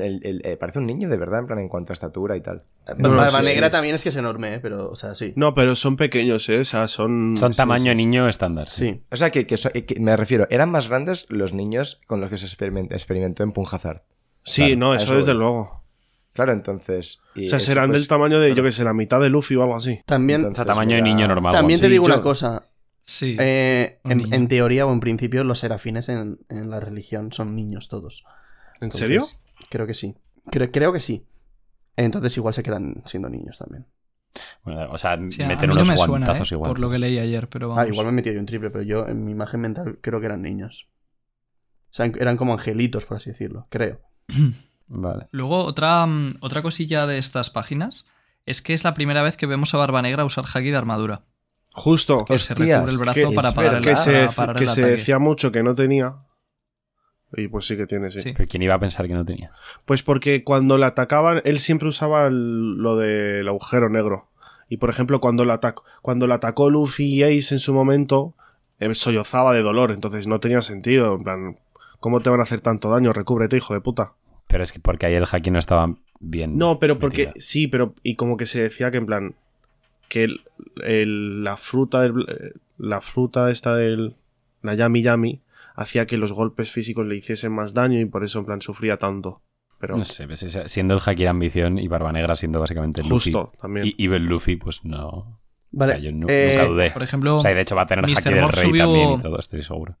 el- 0.00 0.20
el- 0.24 0.42
eh, 0.44 0.56
parece 0.56 0.78
un 0.78 0.86
niño 0.86 1.08
de 1.08 1.16
verdad, 1.16 1.40
en 1.40 1.46
plan, 1.46 1.58
en 1.58 1.68
cuanto 1.68 1.92
a 1.92 1.94
estatura 1.94 2.36
y 2.36 2.40
tal. 2.40 2.58
No, 2.98 3.08
no, 3.10 3.16
Barba 3.16 3.40
sí, 3.40 3.46
Negra 3.46 3.66
sí. 3.68 3.72
también 3.72 3.94
es 3.94 4.02
que 4.02 4.08
es 4.10 4.16
enorme, 4.16 4.54
¿eh? 4.54 4.60
pero, 4.60 4.90
o 4.90 4.94
sea, 4.96 5.14
sí. 5.14 5.32
No, 5.36 5.54
pero 5.54 5.74
son 5.76 5.96
pequeños, 5.96 6.48
¿eh? 6.48 6.60
O 6.60 6.64
sea, 6.64 6.88
son... 6.88 7.36
Son 7.38 7.52
tamaño 7.52 7.92
sí. 7.92 7.96
niño 7.96 8.28
estándar. 8.28 8.68
Sí. 8.68 8.88
Sí. 8.88 9.02
O 9.10 9.16
sea, 9.16 9.30
que, 9.30 9.46
que 9.46 9.56
me 10.00 10.16
refiero, 10.16 10.46
eran 10.50 10.70
más 10.70 10.88
grandes 10.88 11.26
los 11.28 11.52
niños 11.52 12.00
con 12.06 12.20
los 12.20 12.30
que 12.30 12.38
se 12.38 12.46
experiment- 12.46 12.92
experimentó 12.92 13.42
en 13.42 13.52
Punjazar. 13.52 14.04
Sí, 14.44 14.62
Claro, 14.62 14.76
no, 14.76 14.94
eso, 14.94 15.04
eso 15.04 15.14
desde 15.16 15.32
voy. 15.32 15.40
luego. 15.40 15.84
Claro, 16.32 16.52
entonces. 16.52 17.18
y 17.34 17.46
O 17.46 17.50
sea, 17.50 17.58
serán 17.60 17.88
pues, 17.90 18.00
del 18.00 18.08
tamaño 18.08 18.38
de, 18.38 18.54
yo 18.54 18.62
que 18.62 18.70
sé, 18.70 18.84
la 18.84 18.94
mitad 18.94 19.20
de 19.20 19.28
Luffy 19.28 19.56
o 19.56 19.62
algo 19.62 19.74
así. 19.76 20.00
También, 20.06 20.40
Entonces, 20.42 20.60
O 20.60 20.64
sea, 20.64 20.72
tamaño 20.72 20.96
de 20.96 21.02
niño 21.02 21.26
normal. 21.26 21.52
también 21.52 21.80
te 21.80 21.88
digo 21.88 22.06
yo- 22.06 22.14
una 22.14 22.22
cosa. 22.22 22.64
Sí. 23.02 23.36
Eh, 23.40 23.98
en, 24.04 24.48
teoría 24.48 24.86
o 24.86 24.92
en 24.92 25.00
principio, 25.00 25.42
los 25.42 25.58
serafines 25.60 26.08
en, 26.10 26.38
en 26.50 26.68
la 26.70 26.78
religión 26.78 27.32
son 27.32 27.56
niños 27.56 27.88
todos. 27.88 28.24
¿En 28.80 28.84
Entonces, 28.86 28.98
serio? 29.00 29.24
Creo 29.70 29.86
que 29.86 29.94
sí. 29.94 30.14
Creo, 30.50 30.70
creo 30.70 30.92
que 30.92 31.00
sí. 31.00 31.26
Entonces 31.96 32.36
igual 32.36 32.54
se 32.54 32.62
quedan 32.62 33.02
siendo 33.04 33.28
niños 33.28 33.58
también. 33.58 33.86
Bueno, 34.62 34.88
o 34.92 34.98
sea, 34.98 35.18
Sí, 35.30 35.42
a 35.42 35.48
meten 35.48 35.68
no 35.68 35.74
unos 35.74 35.86
suena, 35.86 36.06
guantazos 36.06 36.52
¿eh? 36.52 36.54
igual. 36.54 36.70
por 36.70 36.78
lo 36.78 36.90
que 36.90 36.98
leí 36.98 37.18
ayer, 37.18 37.48
pero 37.48 37.72
Ah, 37.72 37.76
vamos. 37.76 37.88
igual 37.92 38.06
me 38.06 38.12
he 38.12 38.14
metido 38.16 38.34
yo 38.34 38.40
un 38.40 38.46
triple, 38.46 38.70
pero 38.70 38.84
yo 38.84 39.06
en 39.08 39.24
mi 39.24 39.32
imagen 39.32 39.60
mental 39.60 39.98
creo 40.00 40.20
que 40.20 40.26
eran 40.26 40.42
niños. 40.42 40.88
O 41.90 41.94
sea, 41.94 42.06
eran 42.06 42.36
como 42.36 42.52
angelitos, 42.52 43.04
por 43.06 43.16
así 43.16 43.30
decirlo. 43.30 43.66
Creo. 43.70 44.00
Vale. 44.86 45.26
Luego, 45.32 45.64
otra, 45.64 46.06
mm, 46.06 46.28
otra 46.40 46.62
cosilla 46.62 47.06
de 47.06 47.18
estas 47.18 47.50
páginas 47.50 48.08
es 48.46 48.62
que 48.62 48.74
es 48.74 48.84
la 48.84 48.94
primera 48.94 49.22
vez 49.22 49.36
que 49.36 49.46
vemos 49.46 49.74
a 49.74 49.78
Barba 49.78 50.00
Negra 50.02 50.24
usar 50.24 50.44
haki 50.52 50.70
de 50.70 50.76
armadura. 50.76 51.22
Justo. 51.72 52.24
Que 52.24 52.38
se 52.38 52.54
recubre 52.54 52.92
el 52.92 52.98
brazo 52.98 53.28
que 53.30 53.34
para 53.34 53.52
parar 53.52 53.74
el, 53.76 53.82
que 53.84 53.96
se, 53.96 54.12
para 54.26 54.32
parar 54.32 54.56
que 54.56 54.64
el 54.64 54.70
se 54.70 54.82
decía 54.86 55.18
mucho 55.18 55.52
que 55.52 55.62
no 55.62 55.74
tenía. 55.74 56.16
Y 57.36 57.48
pues 57.48 57.66
sí 57.66 57.76
que 57.76 57.86
tiene, 57.86 58.10
sí. 58.10 58.20
Sí. 58.20 58.32
Pero 58.36 58.48
¿quién 58.48 58.62
iba 58.62 58.74
a 58.74 58.78
pensar 58.78 59.06
que 59.06 59.12
no 59.12 59.24
tenía? 59.24 59.52
Pues 59.84 60.02
porque 60.02 60.44
cuando 60.44 60.78
le 60.78 60.86
atacaban, 60.86 61.42
él 61.44 61.58
siempre 61.58 61.88
usaba 61.88 62.26
el- 62.26 62.76
lo 62.78 62.96
del 62.96 63.46
agujero 63.48 63.88
negro. 63.90 64.28
Y 64.70 64.78
por 64.78 64.88
ejemplo, 64.90 65.20
cuando 65.20 65.50
atacó, 65.52 65.84
cuando 66.02 66.26
lo 66.26 66.34
atacó 66.34 66.70
Luffy 66.70 67.04
y 67.04 67.22
Ace 67.22 67.54
en 67.54 67.58
su 67.58 67.72
momento, 67.74 68.34
él 68.78 68.94
sollozaba 68.94 69.52
de 69.52 69.62
dolor, 69.62 69.90
entonces 69.92 70.26
no 70.26 70.40
tenía 70.40 70.62
sentido. 70.62 71.16
En 71.16 71.22
plan, 71.22 71.56
¿cómo 72.00 72.20
te 72.20 72.30
van 72.30 72.40
a 72.40 72.44
hacer 72.44 72.60
tanto 72.60 72.90
daño? 72.90 73.12
Recúbrete, 73.12 73.56
hijo 73.56 73.74
de 73.74 73.80
puta. 73.80 74.12
Pero 74.46 74.62
es 74.62 74.72
que 74.72 74.78
porque 74.80 75.06
ahí 75.06 75.14
el 75.14 75.24
haki 75.30 75.50
no 75.50 75.58
estaba 75.58 75.94
bien. 76.20 76.56
No, 76.56 76.78
pero 76.78 76.98
porque 76.98 77.26
metido. 77.26 77.42
sí, 77.42 77.66
pero 77.68 77.94
y 78.02 78.16
como 78.16 78.36
que 78.38 78.46
se 78.46 78.62
decía 78.62 78.90
que 78.90 78.96
en 78.98 79.06
plan 79.06 79.34
que 80.08 80.24
el- 80.24 80.40
el- 80.82 81.44
la 81.44 81.56
fruta 81.58 82.00
del, 82.02 82.12
eh, 82.28 82.52
la 82.78 83.00
fruta 83.02 83.50
esta 83.50 83.76
del 83.76 84.16
la 84.62 84.74
yami 84.74 85.02
yami 85.02 85.40
hacía 85.78 86.06
que 86.06 86.16
los 86.16 86.32
golpes 86.32 86.70
físicos 86.72 87.06
le 87.06 87.16
hiciesen 87.16 87.52
más 87.52 87.72
daño 87.74 88.00
y 88.00 88.04
por 88.06 88.24
eso 88.24 88.38
en 88.40 88.44
plan 88.46 88.60
sufría 88.60 88.96
tanto. 88.98 89.42
Pero 89.80 89.96
No 89.96 90.04
sé, 90.04 90.26
pues, 90.26 90.40
siendo 90.66 90.94
el 90.94 91.00
haki 91.04 91.22
la 91.24 91.30
ambición 91.30 91.78
y 91.78 91.86
Barba 91.86 92.10
Negra 92.12 92.34
siendo 92.34 92.58
básicamente 92.60 93.02
Luffy. 93.02 93.32
justo 93.32 93.52
también. 93.60 93.86
Y 93.86 93.94
Evil 94.04 94.24
Luffy, 94.24 94.56
pues 94.56 94.84
no. 94.84 95.40
Vale. 95.70 95.92
O 95.92 95.94
sea, 95.96 96.04
yo 96.04 96.12
nu- 96.12 96.26
eh, 96.28 96.48
nunca 96.56 96.64
dudé. 96.68 96.90
Por 96.90 97.02
ejemplo, 97.02 97.36
O 97.36 97.40
sea, 97.40 97.52
y 97.52 97.54
de 97.54 97.60
hecho 97.60 97.76
va 97.76 97.82
a 97.82 97.86
tener 97.86 98.04
haki 98.04 98.22
del 98.24 98.48
rey 98.48 98.64
subió- 98.64 98.84
también 98.84 99.10
y 99.12 99.18
todo, 99.22 99.38
estoy 99.38 99.62
seguro. 99.62 99.96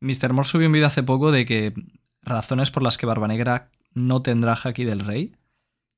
Mr. 0.00 0.32
Moore 0.32 0.48
subió 0.48 0.66
un 0.66 0.72
vídeo 0.72 0.86
hace 0.86 1.02
poco 1.04 1.30
de 1.30 1.46
que 1.46 1.74
razones 2.22 2.70
por 2.70 2.82
las 2.82 2.98
que 2.98 3.06
Barba 3.06 3.28
Negra 3.28 3.70
no 3.94 4.22
tendrá 4.22 4.54
Haki 4.54 4.84
del 4.84 5.00
Rey. 5.00 5.36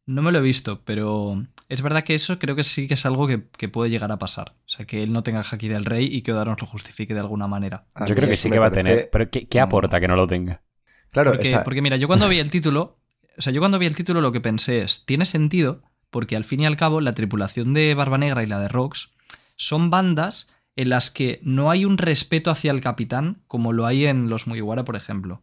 No 0.07 0.23
me 0.23 0.33
lo 0.33 0.39
he 0.41 0.43
visto, 0.43 0.83
pero 0.85 1.43
es 1.69 1.81
verdad 1.83 2.03
que 2.03 2.15
eso 2.15 2.39
creo 2.41 2.57
que 2.57 2.65
sí 2.65 2.89
que 2.89 2.95
es 2.95 3.07
algo 3.07 3.27
que, 3.29 3.45
que 3.57 3.69
puede 3.69 3.91
llegar 3.91 4.11
a 4.11 4.19
pasar. 4.19 4.57
O 4.73 4.75
sea, 4.75 4.87
que 4.87 5.03
él 5.03 5.13
no 5.13 5.23
tenga 5.23 5.43
Haki 5.43 5.69
del 5.69 5.85
Rey 5.85 6.07
y 6.11 6.23
que 6.23 6.33
Oda 6.33 6.47
nos 6.47 6.59
lo 6.59 6.67
justifique 6.67 7.13
de 7.13 7.21
alguna 7.21 7.47
manera. 7.47 7.85
A 7.95 8.07
Yo 8.07 8.15
creo 8.15 8.27
que 8.27 8.39
sí 8.39 8.51
que 8.51 8.59
va 8.59 8.69
a 8.69 8.73
tener. 8.73 9.11
Pero 9.13 9.29
¿qué, 9.29 9.47
qué 9.47 9.59
Mm. 9.61 9.65
aporta 9.65 10.01
que 10.01 10.09
no 10.09 10.17
lo 10.17 10.27
tenga? 10.27 10.63
Claro, 11.11 11.33
Porque, 11.33 11.49
esa- 11.49 11.63
porque 11.63 11.83
mira, 11.83 11.99
yo 11.99 12.07
cuando 12.07 12.27
vi 12.27 12.39
el 12.39 12.49
título, 12.49 12.97
o 13.37 13.43
sea, 13.43 13.53
yo 13.53 13.61
cuando 13.61 13.79
vi 13.79 13.85
el 13.85 13.95
título 13.95 14.23
lo 14.23 14.33
que 14.33 14.41
pensé 14.41 14.81
es, 14.81 15.05
tiene 15.05 15.27
sentido 15.27 15.83
porque 16.11 16.37
al 16.37 16.47
fin 16.47 16.61
y 16.61 16.67
al 16.67 16.79
cabo 16.79 17.03
la 17.03 17.13
tripulación 17.13 17.75
de 17.75 17.93
Barba 17.95 18.17
Negra 18.17 18.43
y 18.43 18.47
la 18.47 18.61
de 18.61 18.69
Rox 18.69 19.13
son 19.57 19.91
bandas 19.91 20.51
en 20.75 20.89
las 20.89 21.11
que 21.11 21.39
no 21.43 21.71
hay 21.71 21.85
un 21.85 21.99
respeto 21.99 22.51
hacia 22.51 22.71
el 22.71 22.81
capitán 22.81 23.43
como 23.49 23.75
lo 23.75 23.85
hay 23.85 24.07
en 24.07 24.31
los 24.31 24.47
Mugiwara, 24.47 24.85
por 24.87 24.97
ejemplo. 24.97 25.43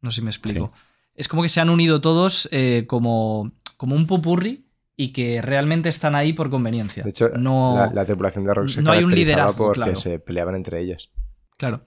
No 0.00 0.10
sé 0.10 0.16
si 0.16 0.22
me 0.24 0.30
explico. 0.30 0.72
Es 1.14 1.28
como 1.28 1.42
que 1.42 1.48
se 1.48 1.60
han 1.60 1.70
unido 1.70 2.00
todos 2.00 2.48
eh, 2.50 2.84
como, 2.88 3.52
como 3.76 3.94
un 3.94 4.08
popurri 4.08 4.64
y 5.00 5.12
que 5.14 5.40
realmente 5.40 5.88
están 5.88 6.14
ahí 6.14 6.32
por 6.34 6.50
conveniencia. 6.50 7.04
de 7.04 7.10
hecho, 7.10 7.30
no, 7.38 7.76
la, 7.76 7.90
la 7.94 8.04
tripulación 8.04 8.44
de 8.44 8.52
Rock 8.52 8.68
se 8.68 8.82
no 8.82 8.90
hay 8.90 9.04
un 9.04 9.14
liderazgo, 9.14 9.66
porque 9.68 9.80
claro. 9.80 9.96
se 9.96 10.18
peleaban 10.18 10.56
entre 10.56 10.80
ellos. 10.80 11.10
Claro. 11.56 11.86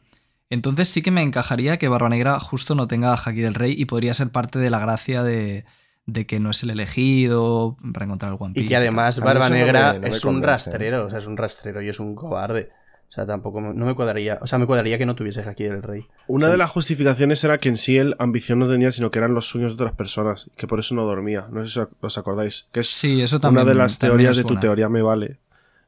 Entonces 0.49 0.88
sí 0.89 1.01
que 1.01 1.12
me 1.12 1.22
encajaría 1.22 1.78
que 1.78 1.88
Barba 1.89 2.09
Negra 2.09 2.39
justo 2.39 2.74
no 2.74 2.88
tenga 2.88 3.14
Haki 3.16 3.41
del 3.41 3.53
Rey 3.53 3.76
y 3.78 3.86
podría 3.86 4.14
ser 4.14 4.32
parte 4.32 4.59
de 4.59 4.70
la 4.70 4.80
gracia 4.80 5.24
de, 5.24 5.66
de 6.05 6.26
que 6.26 6.39
no 6.39 6.49
es 6.51 6.64
el 6.64 6.70
elegido 6.72 7.78
para 7.93 8.05
encontrar 8.05 8.32
el 8.32 8.38
One 8.39 8.53
Piece. 8.53 8.66
Y 8.66 8.70
que 8.70 8.76
además 8.78 9.20
A 9.20 9.24
Barba 9.26 9.45
eso 9.45 9.49
no 9.49 9.55
me- 9.55 9.62
Negra 9.66 9.93
no 9.93 9.99
me 10.01 10.07
es 10.09 10.26
un 10.26 10.34
convence. 10.36 10.47
rastrero, 10.72 11.05
o 11.05 11.09
sea, 11.09 11.20
es 11.20 11.28
un 11.28 11.38
rastrero 11.38 11.82
y 11.82 11.89
es 11.89 11.99
un 11.99 12.16
cobarde. 12.16 12.70
O 13.12 13.14
sea, 13.14 13.26
tampoco 13.26 13.59
me- 13.59 13.74
no 13.74 13.86
me 13.86 13.93
cuadraría. 13.93 14.39
O 14.41 14.47
sea, 14.47 14.57
me 14.57 14.66
cuadraría 14.66 14.97
que 14.97 15.05
no 15.05 15.16
tuviese 15.16 15.41
aquí 15.41 15.66
del 15.66 15.84
rey. 15.84 16.07
Una 16.28 16.47
de 16.47 16.55
las 16.55 16.70
justificaciones 16.72 17.43
era 17.43 17.57
que 17.57 17.68
en 17.68 17.76
sí 17.76 17.97
él 17.97 18.16
ambición 18.20 18.59
no 18.59 18.70
tenía, 18.70 18.89
sino 18.93 19.12
que 19.12 19.20
eran 19.20 19.34
los 19.34 19.47
sueños 19.47 19.76
de 19.76 19.84
otras 19.84 19.97
personas, 19.97 20.49
que 20.55 20.66
por 20.66 20.80
eso 20.80 20.95
no 20.95 21.03
dormía. 21.03 21.45
No 21.51 21.66
sé 21.66 21.72
si 21.74 21.88
os 21.99 22.18
acordáis. 22.18 22.68
Que 22.72 22.80
es 22.80 22.88
Sí, 22.89 23.22
eso 23.22 23.41
también. 23.41 23.64
una 23.64 23.70
de 23.70 23.76
las 23.78 23.99
teorías 23.99 24.38
de 24.38 24.43
tu 24.45 24.55
teoría 24.55 24.88
me 24.88 25.01
vale. 25.01 25.39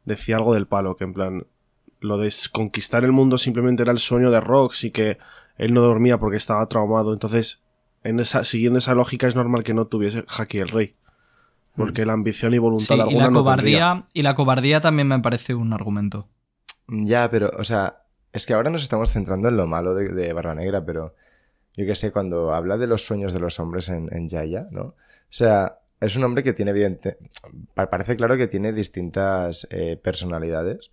Decía 0.03 0.35
algo 0.35 0.53
del 0.53 0.67
palo, 0.67 0.97
que 0.97 1.05
en 1.05 1.13
plan, 1.13 1.45
lo 2.01 2.17
de 2.17 2.29
conquistar 2.51 3.05
el 3.05 3.13
mundo 3.13 3.37
simplemente 3.37 3.83
era 3.83 3.93
el 3.93 3.99
sueño 3.99 4.29
de 4.29 4.41
Rox 4.41 4.83
y 4.83 4.91
que 4.91 5.17
él 5.57 5.73
no 5.73 5.79
dormía 5.79 6.17
porque 6.17 6.35
estaba 6.35 6.67
traumado. 6.67 7.13
Entonces, 7.13 7.61
en 8.03 8.19
esa, 8.19 8.43
siguiendo 8.43 8.79
esa 8.79 8.95
lógica, 8.95 9.29
es 9.29 9.35
normal 9.37 9.63
que 9.63 9.73
no 9.73 9.85
tuviese 9.87 10.25
Haki 10.27 10.57
el 10.57 10.67
Rey. 10.67 10.91
Porque 11.77 12.05
la 12.05 12.11
ambición 12.13 12.53
y 12.53 12.57
voluntad 12.57 12.85
Sí, 12.85 12.93
y 12.95 12.99
alguna 12.99 13.17
la 13.23 13.29
no 13.31 13.39
cobardía, 13.39 13.87
tendría. 13.93 14.09
y 14.13 14.21
la 14.23 14.35
cobardía 14.35 14.81
también 14.81 15.07
me 15.07 15.19
parece 15.19 15.55
un 15.55 15.71
argumento. 15.71 16.27
Ya, 16.87 17.29
pero, 17.31 17.51
o 17.57 17.63
sea, 17.63 18.03
es 18.33 18.45
que 18.45 18.53
ahora 18.53 18.69
nos 18.69 18.83
estamos 18.83 19.11
centrando 19.11 19.47
en 19.47 19.57
lo 19.57 19.67
malo 19.67 19.95
de, 19.95 20.09
de 20.09 20.33
Barba 20.33 20.55
Negra, 20.55 20.85
pero 20.85 21.15
yo 21.75 21.85
qué 21.85 21.95
sé, 21.95 22.11
cuando 22.11 22.53
habla 22.53 22.77
de 22.77 22.87
los 22.87 23.05
sueños 23.05 23.33
de 23.33 23.39
los 23.39 23.59
hombres 23.59 23.89
en, 23.89 24.09
en 24.15 24.29
Yaya, 24.29 24.67
¿no? 24.71 24.81
O 24.83 24.95
sea, 25.29 25.79
es 26.01 26.15
un 26.15 26.23
hombre 26.23 26.43
que 26.43 26.53
tiene 26.53 26.71
evidente. 26.71 27.17
pa- 27.75 27.89
Parece 27.89 28.17
claro 28.17 28.37
que 28.37 28.47
tiene 28.47 28.73
distintas 28.73 29.67
eh, 29.71 29.97
personalidades 30.03 30.91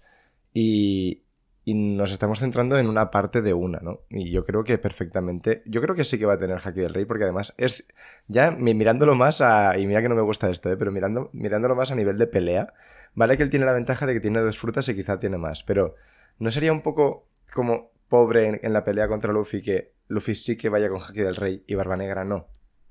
y, 0.55 1.23
y 1.65 1.75
nos 1.75 2.13
estamos 2.13 2.41
centrando 2.41 2.79
en 2.79 2.89
una 2.89 3.11
parte 3.11 3.43
de 3.43 3.55
una, 3.55 3.81
¿no? 3.81 4.01
Y 4.11 4.31
yo 4.31 4.45
creo 4.47 4.65
que 4.65 4.79
perfectamente. 4.79 5.63
Yo 5.67 5.83
creo 5.83 5.95
que 5.97 6.05
sí 6.05 6.19
que 6.19 6.27
va 6.27 6.35
a 6.35 6.39
tener 6.39 6.59
Haki 6.65 6.81
del 6.81 6.95
Rey, 6.95 7.05
porque 7.07 7.25
además 7.25 7.55
es. 7.59 7.85
Ya 8.29 8.51
mi- 8.53 8.75
mirándolo 8.75 9.15
más 9.17 9.41
a. 9.43 9.79
Y 9.79 9.87
mira 9.87 10.03
que 10.03 10.09
no 10.11 10.17
me 10.17 10.23
gusta 10.23 10.51
esto, 10.51 10.71
¿eh? 10.73 10.77
Pero 10.79 10.93
mirando, 10.93 11.31
mirándolo 11.33 11.77
más 11.77 11.91
a 11.93 11.97
nivel 11.97 12.19
de 12.19 12.27
pelea. 12.29 12.75
Vale 13.15 13.37
que 13.37 13.43
él 13.43 13.51
tiene 13.51 13.67
la 13.67 13.73
ventaja 13.73 14.07
de 14.07 14.15
que 14.15 14.21
tiene 14.21 14.41
dos 14.41 14.59
frutas 14.59 14.89
y 14.89 14.95
quizá 14.95 15.19
tiene 15.19 15.37
más, 15.39 15.63
pero 15.65 15.95
¿no 16.39 16.51
sería 16.51 16.73
un 16.73 16.83
poco 16.83 17.27
como 17.53 17.91
pobre 18.09 18.47
en, 18.49 18.61
en 18.63 18.73
la 18.73 18.85
pelea 18.85 19.09
contra 19.09 19.33
Luffy 19.33 19.63
que 19.63 19.93
Luffy 20.09 20.35
sí 20.35 20.57
que 20.57 20.69
vaya 20.69 20.89
con 20.89 21.01
Haki 21.01 21.21
del 21.21 21.37
Rey 21.37 21.63
y 21.67 21.75
Barba 21.75 21.97
Negra 21.97 22.25
no? 22.25 22.47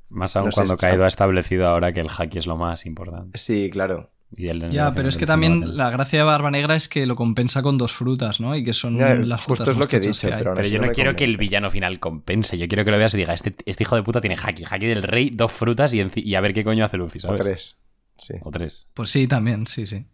Más 0.09 0.36
aún 0.36 0.47
No 0.47 0.51
sé, 0.51 0.55
cuando 0.55 0.74
es- 0.76 0.82
Kaido 0.82 1.05
ha 1.05 1.07
establecido 1.07 1.67
ahora 1.67 1.93
que 1.93 1.99
el 1.99 2.09
haki 2.09 2.39
es 2.39 2.47
lo 2.47 2.57
más 2.57 2.86
importante. 2.86 3.38
Sí, 3.38 3.70
claro. 3.72 4.09
Y 4.36 4.47
Ya, 4.70 4.91
pero 4.91 5.09
es 5.09 5.17
que 5.17 5.26
también 5.26 5.76
la 5.78 5.89
gracia 5.89 6.20
de 6.20 6.26
Barba 6.26 6.51
Negra 6.51 6.76
es 6.76 6.88
que 6.88 7.05
lo 7.07 7.15
compensa 7.15 7.63
con 7.63 7.78
dos 7.80 7.93
frutas, 7.93 8.39
¿no? 8.39 8.55
Y 8.55 8.63
que 8.63 8.74
son 8.74 8.97
Ya, 8.97 9.15
las 9.15 9.43
justo 9.43 9.65
frutas 9.65 9.67
es 9.70 9.76
lo 9.76 9.80
más 9.80 9.88
que 9.88 9.97
he 9.97 9.99
dicho, 9.99 10.28
hay. 10.28 10.34
pero 10.43 10.53
Pero 10.53 10.67
yo 10.67 10.80
no, 10.82 10.91
quiero 10.91 11.15
que 11.15 11.24
el 11.24 11.38
villano 11.38 11.70
final 11.72 11.99
compense. 11.99 12.55
Yo 12.57 12.67
quiero 12.67 12.86
que 12.86 12.91
lo 12.91 12.97
veas 12.99 13.13
y 13.15 13.17
diga, 13.17 13.34
este, 13.34 13.55
este 13.65 13.84
hijo 13.84 13.95
de 13.95 14.03
puta 14.03 14.22
tiene 14.22 14.36
haki. 14.41 14.65
Haki 14.70 14.86
del 14.86 15.01
rey, 15.01 15.32
dos 15.32 15.51
frutas 15.51 15.93
y, 15.95 16.36
a 16.36 16.41
ver 16.41 16.53
qué 16.53 16.63
coño 16.63 16.86
hace 16.86 16.97
Luffy, 16.97 17.17
O 17.17 17.22
¿sabes? 17.22 17.41
tres. 17.41 17.80
Sí. 18.20 18.36
O 18.43 18.51
tres. 18.51 18.89
Pues 18.93 19.09
sí, 19.09 19.28
también, 19.28 19.65
sí, 19.67 19.86
sí. 19.88 20.05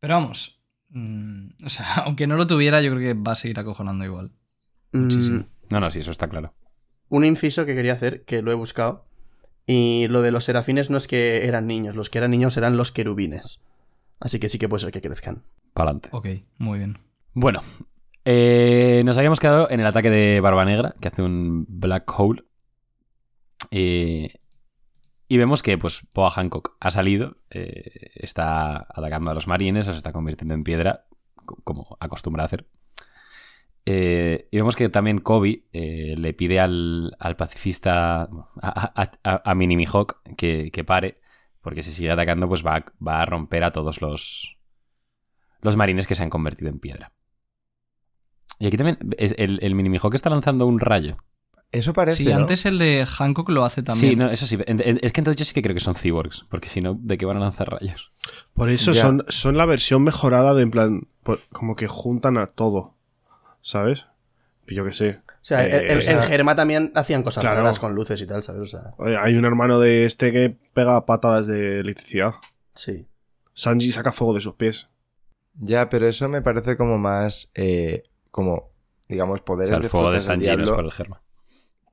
Pero 0.00 0.14
vamos. 0.14 0.60
mm, 0.90 1.48
o 1.64 1.68
sea, 1.68 1.94
aunque 2.04 2.26
no 2.26 2.36
lo 2.36 2.46
tuviera, 2.46 2.80
yo 2.82 2.90
creo 2.94 3.14
que 3.14 3.20
va 3.20 3.32
a 3.32 3.36
seguir 3.36 3.58
acojonando 3.58 4.04
igual. 4.04 4.32
Muchísimo. 4.92 5.40
Mm, 5.40 5.44
No, 5.70 5.80
no, 5.80 5.90
sí, 5.90 6.00
eso 6.00 6.10
está 6.10 6.28
claro. 6.28 6.54
un 7.10 7.24
inciso 7.24 7.64
que 7.66 7.74
quería 7.74 7.92
hacer, 7.94 8.24
que 8.24 8.42
lo 8.42 8.50
he 8.52 8.54
buscado. 8.54 9.06
Y 9.66 10.06
lo 10.08 10.22
de 10.22 10.30
los 10.30 10.44
serafines 10.44 10.88
no 10.88 10.96
es 10.96 11.06
que 11.06 11.46
eran 11.46 11.66
niños, 11.66 11.94
los 11.94 12.08
que 12.08 12.16
eran 12.18 12.30
niños 12.30 12.56
eran 12.56 12.76
los 12.78 12.90
querubines. 12.90 13.64
Así 14.18 14.38
que 14.40 14.48
sí 14.48 14.58
que 14.58 14.68
puede 14.68 14.80
ser 14.82 14.92
que 14.92 15.02
crezcan. 15.02 15.44
Para 15.74 15.90
adelante. 15.90 16.08
Ok, 16.12 16.26
muy 16.56 16.78
bien. 16.78 16.98
Bueno, 17.34 17.60
eh, 18.24 19.02
nos 19.04 19.18
habíamos 19.18 19.40
quedado 19.40 19.70
en 19.70 19.80
el 19.80 19.86
ataque 19.86 20.08
de 20.10 20.40
Barba 20.40 20.64
Negra, 20.64 20.94
que 21.00 21.08
hace 21.08 21.20
un 21.22 21.66
Black 21.68 22.10
Hole. 22.18 22.44
Eh, 23.70 24.32
y 25.28 25.36
vemos 25.36 25.62
que 25.62 25.76
pues 25.78 26.02
Boa 26.14 26.30
Hancock 26.30 26.76
ha 26.80 26.90
salido, 26.90 27.36
eh, 27.50 28.10
está 28.14 28.76
atacando 28.78 29.30
a 29.30 29.34
los 29.34 29.46
marines, 29.46 29.86
los 29.86 29.96
está 29.96 30.12
convirtiendo 30.12 30.54
en 30.54 30.64
piedra, 30.64 31.06
co- 31.44 31.60
como 31.64 31.96
acostumbra 32.00 32.42
a 32.44 32.46
hacer. 32.46 32.66
Eh, 33.90 34.48
y 34.50 34.56
vemos 34.58 34.76
que 34.76 34.88
también 34.90 35.18
Kobe 35.20 35.64
eh, 35.72 36.14
le 36.18 36.34
pide 36.34 36.60
al, 36.60 37.16
al 37.18 37.36
pacifista, 37.36 38.22
a, 38.22 38.28
a, 38.62 39.10
a, 39.24 39.54
que, 40.36 40.70
que 40.70 40.84
pare, 40.84 41.20
porque 41.62 41.82
si 41.82 41.92
sigue 41.92 42.10
atacando 42.10 42.48
pues 42.48 42.64
va, 42.64 42.84
va 43.06 43.22
a 43.22 43.26
romper 43.26 43.64
a 43.64 43.72
todos 43.72 44.02
los, 44.02 44.58
los 45.62 45.76
marines 45.76 46.06
que 46.06 46.14
se 46.14 46.22
han 46.22 46.30
convertido 46.30 46.70
en 46.70 46.80
piedra. 46.80 47.12
Y 48.58 48.66
aquí 48.66 48.76
también 48.76 48.98
es- 49.18 49.34
el, 49.38 49.58
el 49.62 49.74
Mini 49.74 49.88
Mihawk 49.88 50.14
está 50.14 50.30
lanzando 50.30 50.66
un 50.66 50.80
rayo. 50.80 51.16
Eso 51.70 51.92
parece, 51.92 52.16
Sí, 52.18 52.24
¿no? 52.24 52.36
antes 52.36 52.64
el 52.64 52.78
de 52.78 53.04
Hancock 53.06 53.50
lo 53.50 53.64
hace 53.64 53.82
también. 53.82 54.12
Sí, 54.12 54.16
no, 54.16 54.30
eso 54.30 54.46
sí. 54.46 54.56
Es 54.66 55.12
que 55.12 55.20
entonces 55.20 55.36
yo 55.36 55.44
sí 55.44 55.52
que 55.52 55.60
creo 55.62 55.74
que 55.74 55.80
son 55.80 55.94
cyborgs, 55.94 56.46
porque 56.48 56.68
si 56.68 56.80
no, 56.80 56.98
¿de 56.98 57.18
qué 57.18 57.26
van 57.26 57.36
a 57.36 57.40
lanzar 57.40 57.68
rayos? 57.70 58.10
Por 58.54 58.70
eso 58.70 58.92
Ya. 58.92 59.02
son, 59.02 59.24
son 59.28 59.56
la 59.58 59.66
versión 59.66 60.02
mejorada 60.02 60.54
de 60.54 60.62
en 60.62 60.70
plan, 60.70 61.08
por- 61.22 61.40
como 61.50 61.76
que 61.76 61.86
juntan 61.86 62.38
a 62.38 62.46
todo. 62.46 62.94
¿Sabes? 63.60 64.06
Yo 64.66 64.84
qué 64.84 64.92
sé. 64.92 65.20
O 65.28 65.32
sea, 65.48 65.66
Eh, 65.66 65.76
el, 65.86 65.90
el- 65.92 65.98
o 65.98 66.00
sea, 66.00 66.12
en 66.14 66.22
Germa 66.22 66.56
también 66.56 66.92
hacían 66.94 67.22
cosas 67.22 67.42
Claro. 67.42 67.56
raras 67.60 67.78
con 67.78 67.94
luces 67.94 68.20
y 68.22 68.26
tal, 68.26 68.42
¿sabes? 68.42 68.62
O 68.62 68.66
sea, 68.66 68.94
Oye, 68.96 69.16
hay 69.18 69.34
un 69.34 69.44
hermano 69.44 69.78
de 69.80 70.04
este 70.06 70.32
que 70.32 70.56
pega 70.74 71.04
patadas 71.06 71.46
de 71.46 71.80
electricidad. 71.80 72.32
sí. 72.74 73.06
Sanji 73.54 73.90
saca 73.92 74.12
fuego 74.12 74.34
de 74.34 74.40
sus 74.40 74.54
pies. 74.54 74.88
Ya, 75.58 75.88
pero 75.90 76.06
eso 76.06 76.28
me 76.28 76.40
parece 76.42 76.76
como 76.76 76.96
más. 76.96 77.50
eh, 77.56 78.04
como, 78.30 78.70
digamos, 79.08 79.40
O 79.40 79.44
poderes 79.44 79.70
sea, 79.70 79.76
el 79.78 79.82
de 79.82 79.88
fuego 79.88 80.12
de 80.12 80.20
Sanji 80.20 80.46
no 80.56 80.62
es 80.64 80.70
por 80.70 80.84
el 80.84 80.92
germa. 80.92 81.20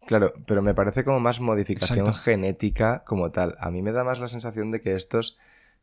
Claro, 0.08 0.34
pero 0.46 0.62
me 0.62 0.74
parece 0.74 1.04
como 1.04 1.20
más 1.20 1.40
modificación 1.40 2.00
Exacto. 2.00 2.20
genética 2.22 3.04
como 3.06 3.32
tal. 3.32 3.56
A 3.60 3.72
mí 3.72 3.82
me 3.82 3.92
da 3.92 4.04
más 4.04 4.20
la 4.20 4.28
sensación 4.28 4.72
de 4.72 4.80
que 4.82 4.96
estos, 4.96 5.38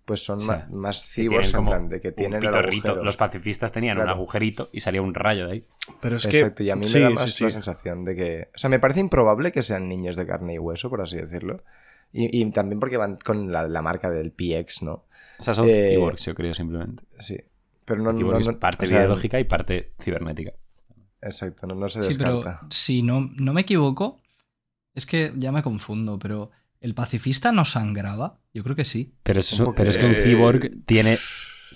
pues 0.05 0.25
son 0.25 0.39
O 0.39 0.41
sea, 0.41 0.67
ma- 0.71 0.77
más 0.77 1.05
cyborgs, 1.05 1.55
en 1.55 1.65
plan, 1.67 1.89
de 1.89 2.01
que 2.01 2.09
un 2.09 2.15
tienen 2.15 2.35
el 2.43 2.49
pitorrito. 2.49 2.89
agujero. 2.89 3.05
Los 3.05 3.17
pacifistas 3.17 3.73
tenían 3.73 3.97
Claro. 3.97 4.11
un 4.13 4.17
agujerito 4.17 4.69
y 4.73 4.81
salía 4.81 5.03
un 5.03 5.15
rayo 5.15 5.47
de 5.47 5.53
ahí. 5.53 5.65
Pero 6.01 6.17
es 6.17 6.25
Exacto, 6.27 6.57
que. 6.57 6.65
y 6.65 6.71
a 6.71 6.77
mí 6.77 6.85
sí, 6.87 6.95
me 6.99 7.01
da 7.05 7.09
sí, 7.09 7.15
más 7.15 7.33
sí. 7.35 7.45
la 7.45 7.51
sensación 7.51 8.05
de 8.05 8.15
que... 8.17 8.49
O 8.55 8.59
sea, 8.59 8.71
me 8.71 8.79
parece 8.79 9.01
improbable 9.01 9.51
que 9.53 9.63
sean 9.63 9.89
niños 9.89 10.15
de 10.17 10.27
carne 10.27 10.55
y 10.55 10.59
hueso, 10.59 10.89
por 10.91 11.01
así 11.01 11.17
decirlo. 11.17 11.63
Y, 12.13 12.41
y 12.41 12.51
también 12.53 12.79
porque 12.79 12.97
van 12.99 13.17
con 13.25 13.51
la, 13.53 13.67
la 13.67 13.83
marca 13.83 14.11
del 14.11 14.33
PX, 14.33 14.83
¿no? 14.83 15.05
O 15.39 15.43
sea, 15.43 15.55
son 15.55 15.67
Eh, 15.69 15.95
cyborgs, 15.95 16.25
yo 16.27 16.35
creo, 16.35 16.55
simplemente. 16.55 17.03
Sí. 17.19 17.39
Pero 17.85 18.03
no... 18.03 18.13
no, 18.13 18.39
no- 18.39 18.59
parte 18.61 18.85
o 18.85 18.89
sea, 18.89 19.01
biológica 19.01 19.41
y 19.41 19.45
parte 19.45 19.93
cibernética. 20.01 20.53
Exacto, 21.23 21.67
no, 21.67 21.75
no 21.75 21.89
se 21.89 22.03
Sí, 22.03 22.15
pero 22.19 22.37
descarta. 22.37 22.67
si 22.71 23.03
no, 23.03 23.31
no 23.37 23.53
me 23.53 23.63
equivoco, 23.63 24.21
es 24.95 25.07
que 25.07 25.33
ya 25.37 25.53
me 25.53 25.63
confundo, 25.63 26.19
pero 26.19 26.51
¿el 26.81 26.95
pacifista 26.95 27.53
no 27.53 27.65
sangraba? 27.65 28.41
Yo 28.53 28.63
creo 28.65 28.77
que 28.77 28.85
sí. 28.85 29.15
Pero, 29.23 29.41
es, 29.41 29.53
Un 29.53 29.67
poco- 29.67 29.77
pero 29.77 29.91
es 29.91 29.99
que 29.99 30.07
un 30.07 30.15
cyborg 30.15 30.85
tiene 30.85 31.19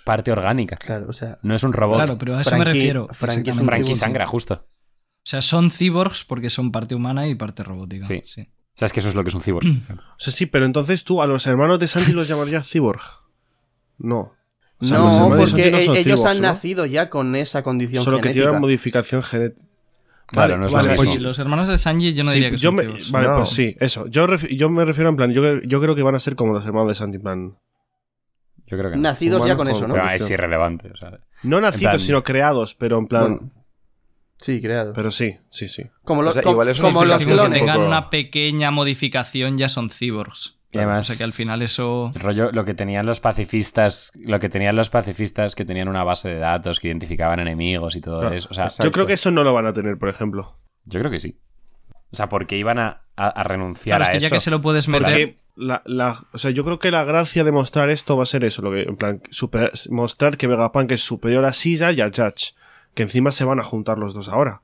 parte 0.05 0.31
orgánica. 0.33 0.77
Claro, 0.77 1.07
o 1.09 1.13
sea. 1.13 1.39
No 1.43 1.55
es 1.55 1.63
un 1.63 1.73
robot. 1.73 1.97
Claro, 1.97 2.19
pero 2.19 2.37
a 2.37 2.41
eso 2.43 2.57
me 2.59 2.65
refiero. 2.65 3.09
Frankie 3.13 3.51
es 3.51 3.57
un. 3.59 3.65
Frankie 3.67 3.95
sangra, 3.95 4.27
justo. 4.27 4.55
O 4.65 5.29
sea, 5.29 5.43
son 5.43 5.71
cyborgs 5.71 6.25
porque 6.25 6.51
son 6.51 6.71
parte 6.71 6.95
humana 6.95 7.27
y 7.27 7.35
parte 7.35 7.65
robótica. 7.65 8.07
Sí. 8.07 8.23
sí. 8.27 8.43
O 8.43 8.79
sea, 8.79 8.87
es 8.87 8.93
que 8.93 9.01
eso 9.01 9.09
es 9.09 9.15
lo 9.15 9.23
que 9.25 9.31
es 9.31 9.35
un 9.35 9.41
cyborg. 9.41 9.67
O 9.67 10.19
sea, 10.19 10.33
sí, 10.33 10.47
pero 10.47 10.67
entonces 10.67 11.03
tú 11.03 11.23
a 11.23 11.27
los 11.27 11.47
hermanos 11.47 11.79
de 11.81 11.87
Sanji 11.87 12.13
los 12.13 12.29
llamarías 12.29 12.69
cyborg. 12.71 13.01
No. 13.99 14.35
O 14.79 14.85
sea, 14.85 14.99
los 14.99 15.19
no, 15.19 15.29
porque 15.37 15.71
no 15.71 15.79
e- 15.95 16.01
ellos 16.01 16.25
han 16.27 16.37
¿no? 16.37 16.49
nacido 16.49 16.85
ya 16.87 17.09
con 17.09 17.35
esa 17.35 17.63
condición 17.63 18.05
Solo 18.05 18.19
que 18.19 18.25
genética. 18.25 18.45
tienen 18.47 18.61
modificación 18.61 19.23
genética. 19.23 19.65
Claro, 20.27 20.57
no 20.59 20.67
es 20.67 20.73
lo 20.73 20.77
vale, 20.79 20.89
mismo. 20.91 21.03
oye, 21.03 21.13
Sí, 21.13 21.19
los 21.21 21.39
hermanos 21.39 21.69
de 21.69 21.79
Sanji 21.79 22.13
yo 22.13 22.25
no 22.25 22.31
sí, 22.31 22.35
diría 22.35 22.51
que 22.51 22.57
yo 22.59 22.69
son 22.71 22.75
me-. 22.77 22.85
Vale, 23.11 23.29
No. 23.29 23.37
pues 23.37 23.51
sí, 23.51 23.77
eso. 23.79 24.07
Yo, 24.09 24.27
ref- 24.27 24.55
yo 24.57 24.69
me 24.69 24.85
refiero 24.85 25.09
en 25.09 25.17
plan, 25.17 25.33
yo, 25.33 25.61
yo 25.63 25.81
creo 25.81 25.95
que 25.95 26.03
van 26.03 26.17
a 26.17 26.21
ser 26.21 26.35
como 26.35 26.53
los 26.53 26.67
hermanos 26.67 26.89
de 26.89 26.95
Sanji, 26.97 27.17
en 27.17 27.23
plan. 27.23 27.57
Yo 28.67 28.77
creo 28.77 28.91
que 28.91 28.97
no. 28.97 29.03
Nacidos 29.03 29.47
ya 29.47 29.57
con 29.57 29.69
eso, 29.69 29.87
¿no? 29.87 29.95
Pero 29.95 30.11
es 30.11 30.29
irrelevante. 30.29 30.91
O 30.91 30.97
sea, 30.97 31.21
No 31.45 31.61
nacidos, 31.61 31.93
plan- 31.93 32.01
sino 32.01 32.23
creados, 32.25 32.75
pero 32.75 32.99
en 32.99 33.07
plan. 33.07 33.23
Bueno, 33.39 33.53
Sí, 34.39 34.61
creados. 34.61 34.93
Pero 34.95 35.11
sí, 35.13 35.39
sí, 35.49 35.67
sí. 35.69 35.85
como 36.05 36.21
los, 36.23 36.31
o 36.31 36.35
sea, 36.35 36.43
com- 36.43 36.53
igual 36.53 36.69
es 36.69 36.79
una 36.81 36.89
como 36.89 37.05
los 37.07 37.15
Como 37.15 37.25
un 37.25 37.29
que 37.39 37.43
clones. 37.43 37.59
tengan 37.61 37.81
una 37.87 38.11
pequeña 38.11 38.71
modificación 38.71 39.57
ya 39.57 39.69
son 39.71 39.89
cyborgs. 39.89 40.56
Y 40.73 40.79
además- 40.79 41.09
o 41.09 41.13
sea 41.13 41.19
que 41.19 41.25
al 41.25 41.33
final 41.33 41.63
eso... 41.63 42.11
Rollo, 42.15 42.51
lo 42.53 42.65
que 42.65 42.75
tenían 42.75 43.07
los 43.07 43.21
pacifistas, 43.21 44.13
lo 44.25 44.41
que 44.41 44.49
tenían 44.49 44.77
los 44.77 44.91
pacifistas 44.91 45.55
que 45.55 45.65
tenían 45.65 45.89
una 45.89 46.05
base 46.05 46.29
de 46.31 46.39
datos 46.39 46.81
que 46.81 46.89
identificaban 46.89 47.39
enemigos 47.41 47.97
y 47.97 48.01
todo 48.01 48.21
Claro, 48.21 48.35
eso. 48.35 48.49
O 48.51 48.55
sea, 48.55 48.65
exacto. 48.65 48.85
Yo 48.85 48.91
creo 48.91 49.07
que 49.07 49.15
eso 49.15 49.31
no 49.31 49.45
lo 49.45 49.53
van 49.55 49.67
a 49.67 49.73
tener, 49.73 49.97
por 49.99 50.09
ejemplo. 50.09 50.57
yo 50.85 50.99
creo 51.01 51.11
que 51.11 51.19
sí. 51.21 51.39
O 52.11 52.17
sea, 52.17 52.29
porque 52.29 52.57
iban 52.57 52.79
a, 52.79 53.03
a- 53.17 53.29
a 53.29 53.43
renunciar 53.45 53.99
Claro, 53.99 54.03
es 54.05 54.09
a 54.09 54.13
que 54.13 54.21
ya 54.21 54.27
eso. 54.29 54.37
que 54.37 54.41
se 54.41 54.51
lo 54.51 54.61
puedes 54.61 54.87
meter... 54.89 55.05
Porque 55.05 55.39
la, 55.57 55.83
la- 55.87 56.25
o 56.33 56.39
sea, 56.39 56.51
yo 56.51 56.65
creo 56.65 56.79
que 56.79 56.91
la 56.91 57.05
gracia 57.05 57.43
de 57.45 57.53
mostrar 57.53 57.89
esto 57.91 58.17
va 58.17 58.25
a 58.25 58.27
ser 58.27 58.45
eso, 58.45 58.61
lo 58.63 58.71
que, 58.73 58.83
en 58.83 58.97
plan, 58.97 59.23
super- 59.31 59.71
mostrar 59.91 60.37
que 60.37 60.47
Vegapunk 60.47 60.93
es 60.93 61.01
superior 61.01 61.45
a 61.47 61.53
Silla 61.53 61.91
y 61.93 62.01
a 62.01 62.07
Judge, 62.07 62.55
que 62.95 63.03
encima 63.03 63.31
se 63.33 63.45
van 63.45 63.61
a 63.61 63.63
juntar 63.65 63.99
los 63.99 64.15
dos 64.15 64.29
ahora, 64.29 64.61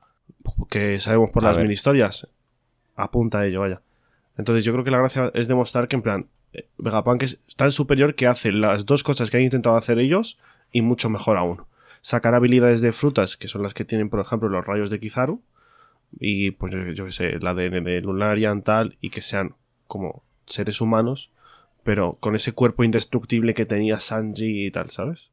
que 0.69 0.99
sabemos 0.99 1.31
por 1.31 1.43
A 1.43 1.47
las 1.47 1.57
ver. 1.57 1.63
mini 1.65 1.73
historias, 1.73 2.27
apunta 2.95 3.39
a 3.39 3.45
ello, 3.45 3.61
vaya. 3.61 3.81
Entonces 4.37 4.63
yo 4.65 4.71
creo 4.73 4.83
que 4.83 4.91
la 4.91 4.97
gracia 4.99 5.31
es 5.33 5.47
demostrar 5.47 5.87
que 5.87 5.95
en 5.95 6.01
plan, 6.01 6.27
eh, 6.53 6.67
Vegapunk 6.77 7.23
es 7.23 7.39
tan 7.55 7.71
superior 7.71 8.15
que 8.15 8.27
hace 8.27 8.51
las 8.51 8.85
dos 8.85 9.03
cosas 9.03 9.29
que 9.29 9.37
han 9.37 9.43
intentado 9.43 9.75
hacer 9.75 9.99
ellos 9.99 10.39
y 10.71 10.81
mucho 10.81 11.09
mejor 11.09 11.37
aún. 11.37 11.61
Sacar 12.01 12.33
habilidades 12.35 12.81
de 12.81 12.93
frutas, 12.93 13.37
que 13.37 13.47
son 13.47 13.63
las 13.63 13.73
que 13.73 13.85
tienen, 13.85 14.09
por 14.09 14.19
ejemplo, 14.19 14.49
los 14.49 14.65
rayos 14.65 14.89
de 14.89 14.99
Kizaru, 14.99 15.41
y 16.19 16.51
pues 16.51 16.73
yo, 16.73 16.91
yo 16.91 17.05
que 17.05 17.11
sé, 17.11 17.29
el 17.29 17.47
ADN 17.47 17.83
de 17.83 18.01
Lunarian 18.01 18.61
tal, 18.61 18.97
y 19.01 19.09
que 19.09 19.21
sean 19.21 19.55
como 19.87 20.23
seres 20.45 20.81
humanos, 20.81 21.31
pero 21.83 22.17
con 22.19 22.35
ese 22.35 22.51
cuerpo 22.53 22.83
indestructible 22.83 23.53
que 23.53 23.65
tenía 23.65 23.99
Sanji 23.99 24.65
y 24.65 24.71
tal, 24.71 24.89
¿sabes? 24.89 25.29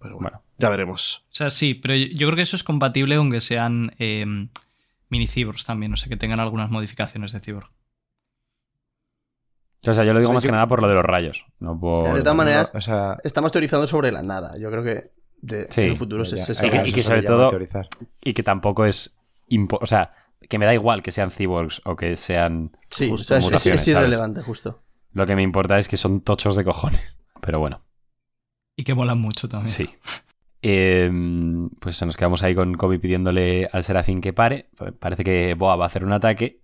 Pero 0.00 0.14
bueno, 0.16 0.30
Bueno. 0.38 0.42
ya 0.58 0.68
veremos. 0.68 1.24
O 1.30 1.34
sea, 1.34 1.50
sí, 1.50 1.74
pero 1.74 1.94
yo 1.96 2.06
yo 2.06 2.26
creo 2.28 2.36
que 2.36 2.42
eso 2.42 2.56
es 2.56 2.64
compatible 2.64 3.16
con 3.16 3.30
que 3.30 3.40
sean 3.40 3.94
eh, 3.98 4.48
mini 5.08 5.26
cyborgs 5.26 5.64
también, 5.64 5.92
o 5.92 5.96
sea, 5.96 6.08
que 6.08 6.16
tengan 6.16 6.40
algunas 6.40 6.70
modificaciones 6.70 7.32
de 7.32 7.40
cyborg. 7.40 7.70
O 9.86 9.92
sea, 9.92 10.04
yo 10.04 10.14
lo 10.14 10.20
digo 10.20 10.30
O 10.30 10.32
sea, 10.32 10.34
más 10.36 10.42
yo- 10.44 10.48
que 10.48 10.52
nada 10.52 10.66
por 10.66 10.80
lo 10.80 10.88
de 10.88 10.94
los 10.94 11.04
rayos. 11.04 11.44
No 11.58 11.78
por... 11.78 12.14
De 12.14 12.20
todas 12.22 12.36
maneras, 12.36 12.74
O 12.74 12.80
sea, 12.80 13.18
estamos 13.22 13.52
teorizando 13.52 13.86
sobre 13.86 14.10
la 14.12 14.22
nada. 14.22 14.56
Yo 14.58 14.70
creo 14.70 14.82
que 14.82 15.12
de- 15.42 15.66
Sí, 15.70 15.82
en 15.82 15.90
el 15.90 15.96
futuro 15.96 16.24
se, 16.24 16.38
se 16.38 16.52
y 16.66 16.70
que- 16.70 16.76
eso 16.78 16.86
y 16.86 16.92
que 16.92 17.02
sobre 17.02 17.22
todo- 17.22 17.48
teorizar. 17.48 17.88
Y 18.22 18.32
que 18.32 18.42
tampoco 18.42 18.86
es... 18.86 19.18
impo- 19.50 19.78
O 19.82 19.86
sea, 19.86 20.14
que 20.48 20.58
me 20.58 20.64
da 20.64 20.72
igual 20.72 21.02
que 21.02 21.10
sean 21.10 21.30
cyborgs 21.30 21.82
o 21.84 21.96
que 21.96 22.16
sean... 22.16 22.74
Sí, 22.88 23.10
justo 23.10 23.34
o 23.34 23.42
sea, 23.42 23.74
es- 23.74 23.86
irrelevante, 23.88 24.40
justo. 24.40 24.82
Lo 25.12 25.26
que 25.26 25.36
me 25.36 25.42
importa 25.42 25.78
es 25.78 25.86
que 25.86 25.98
son 25.98 26.22
tochos 26.22 26.56
de 26.56 26.64
cojones. 26.64 27.02
Pero 27.42 27.60
bueno. 27.60 27.82
Y 28.76 28.84
que 28.84 28.94
molan 28.94 29.20
mucho 29.20 29.48
también. 29.50 29.68
Sí. 29.68 29.88
Eh, 30.66 31.10
pues 31.78 32.02
nos 32.02 32.16
quedamos 32.16 32.42
ahí 32.42 32.54
con 32.54 32.74
Kobe 32.74 32.98
pidiéndole 32.98 33.68
al 33.70 33.84
Serafín 33.84 34.22
que 34.22 34.32
pare. 34.32 34.70
Parece 34.98 35.22
que 35.22 35.54
Boa 35.54 35.76
va 35.76 35.84
a 35.84 35.86
hacer 35.88 36.04
un 36.04 36.12
ataque. 36.12 36.62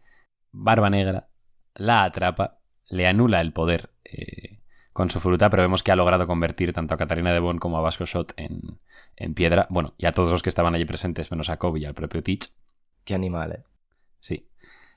Barba 0.52 0.88
Negra 0.88 1.28
la 1.74 2.04
atrapa, 2.04 2.60
le 2.88 3.06
anula 3.06 3.40
el 3.40 3.52
poder 3.52 3.90
eh, 4.04 4.60
con 4.92 5.10
su 5.10 5.20
fruta, 5.20 5.50
pero 5.50 5.62
vemos 5.62 5.82
que 5.82 5.92
ha 5.92 5.96
logrado 5.96 6.26
convertir 6.26 6.72
tanto 6.72 6.94
a 6.94 6.98
Katarina 6.98 7.32
de 7.32 7.40
Bon 7.40 7.58
como 7.58 7.78
a 7.78 7.80
Vasco 7.80 8.04
Shot 8.04 8.34
en, 8.36 8.80
en 9.16 9.34
piedra. 9.34 9.66
Bueno, 9.70 9.94
y 9.98 10.06
a 10.06 10.12
todos 10.12 10.30
los 10.30 10.42
que 10.42 10.48
estaban 10.48 10.74
allí 10.74 10.84
presentes, 10.84 11.30
menos 11.30 11.48
a 11.48 11.58
Kobe 11.58 11.80
y 11.80 11.84
al 11.84 11.94
propio 11.94 12.22
Teach. 12.22 12.48
Qué 13.04 13.14
animal, 13.14 13.52
eh. 13.52 13.64
Sí. 14.18 14.49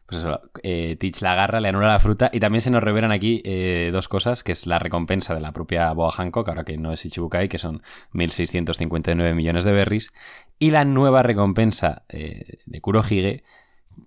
Pues 0.05 0.19
eso, 0.21 0.41
eh, 0.63 0.97
Teach 0.99 1.21
la 1.21 1.31
agarra, 1.33 1.59
le 1.61 1.69
anula 1.69 1.87
la 1.87 1.99
fruta 1.99 2.29
y 2.33 2.39
también 2.39 2.61
se 2.61 2.69
nos 2.69 2.83
revelan 2.83 3.11
aquí 3.11 3.41
eh, 3.45 3.89
dos 3.91 4.07
cosas, 4.09 4.43
que 4.43 4.51
es 4.51 4.67
la 4.67 4.77
recompensa 4.77 5.33
de 5.33 5.39
la 5.39 5.53
propia 5.53 5.91
Boa 5.93 6.11
Hancock, 6.11 6.49
ahora 6.49 6.65
que 6.65 6.77
no 6.77 6.91
es 6.91 7.05
Ichibukai, 7.05 7.47
que 7.47 7.57
son 7.57 7.81
1.659 8.13 9.33
millones 9.33 9.63
de 9.63 9.71
berries, 9.71 10.13
y 10.59 10.71
la 10.71 10.83
nueva 10.85 11.23
recompensa 11.23 12.03
eh, 12.09 12.57
de 12.65 12.81
Kurohige, 12.81 13.43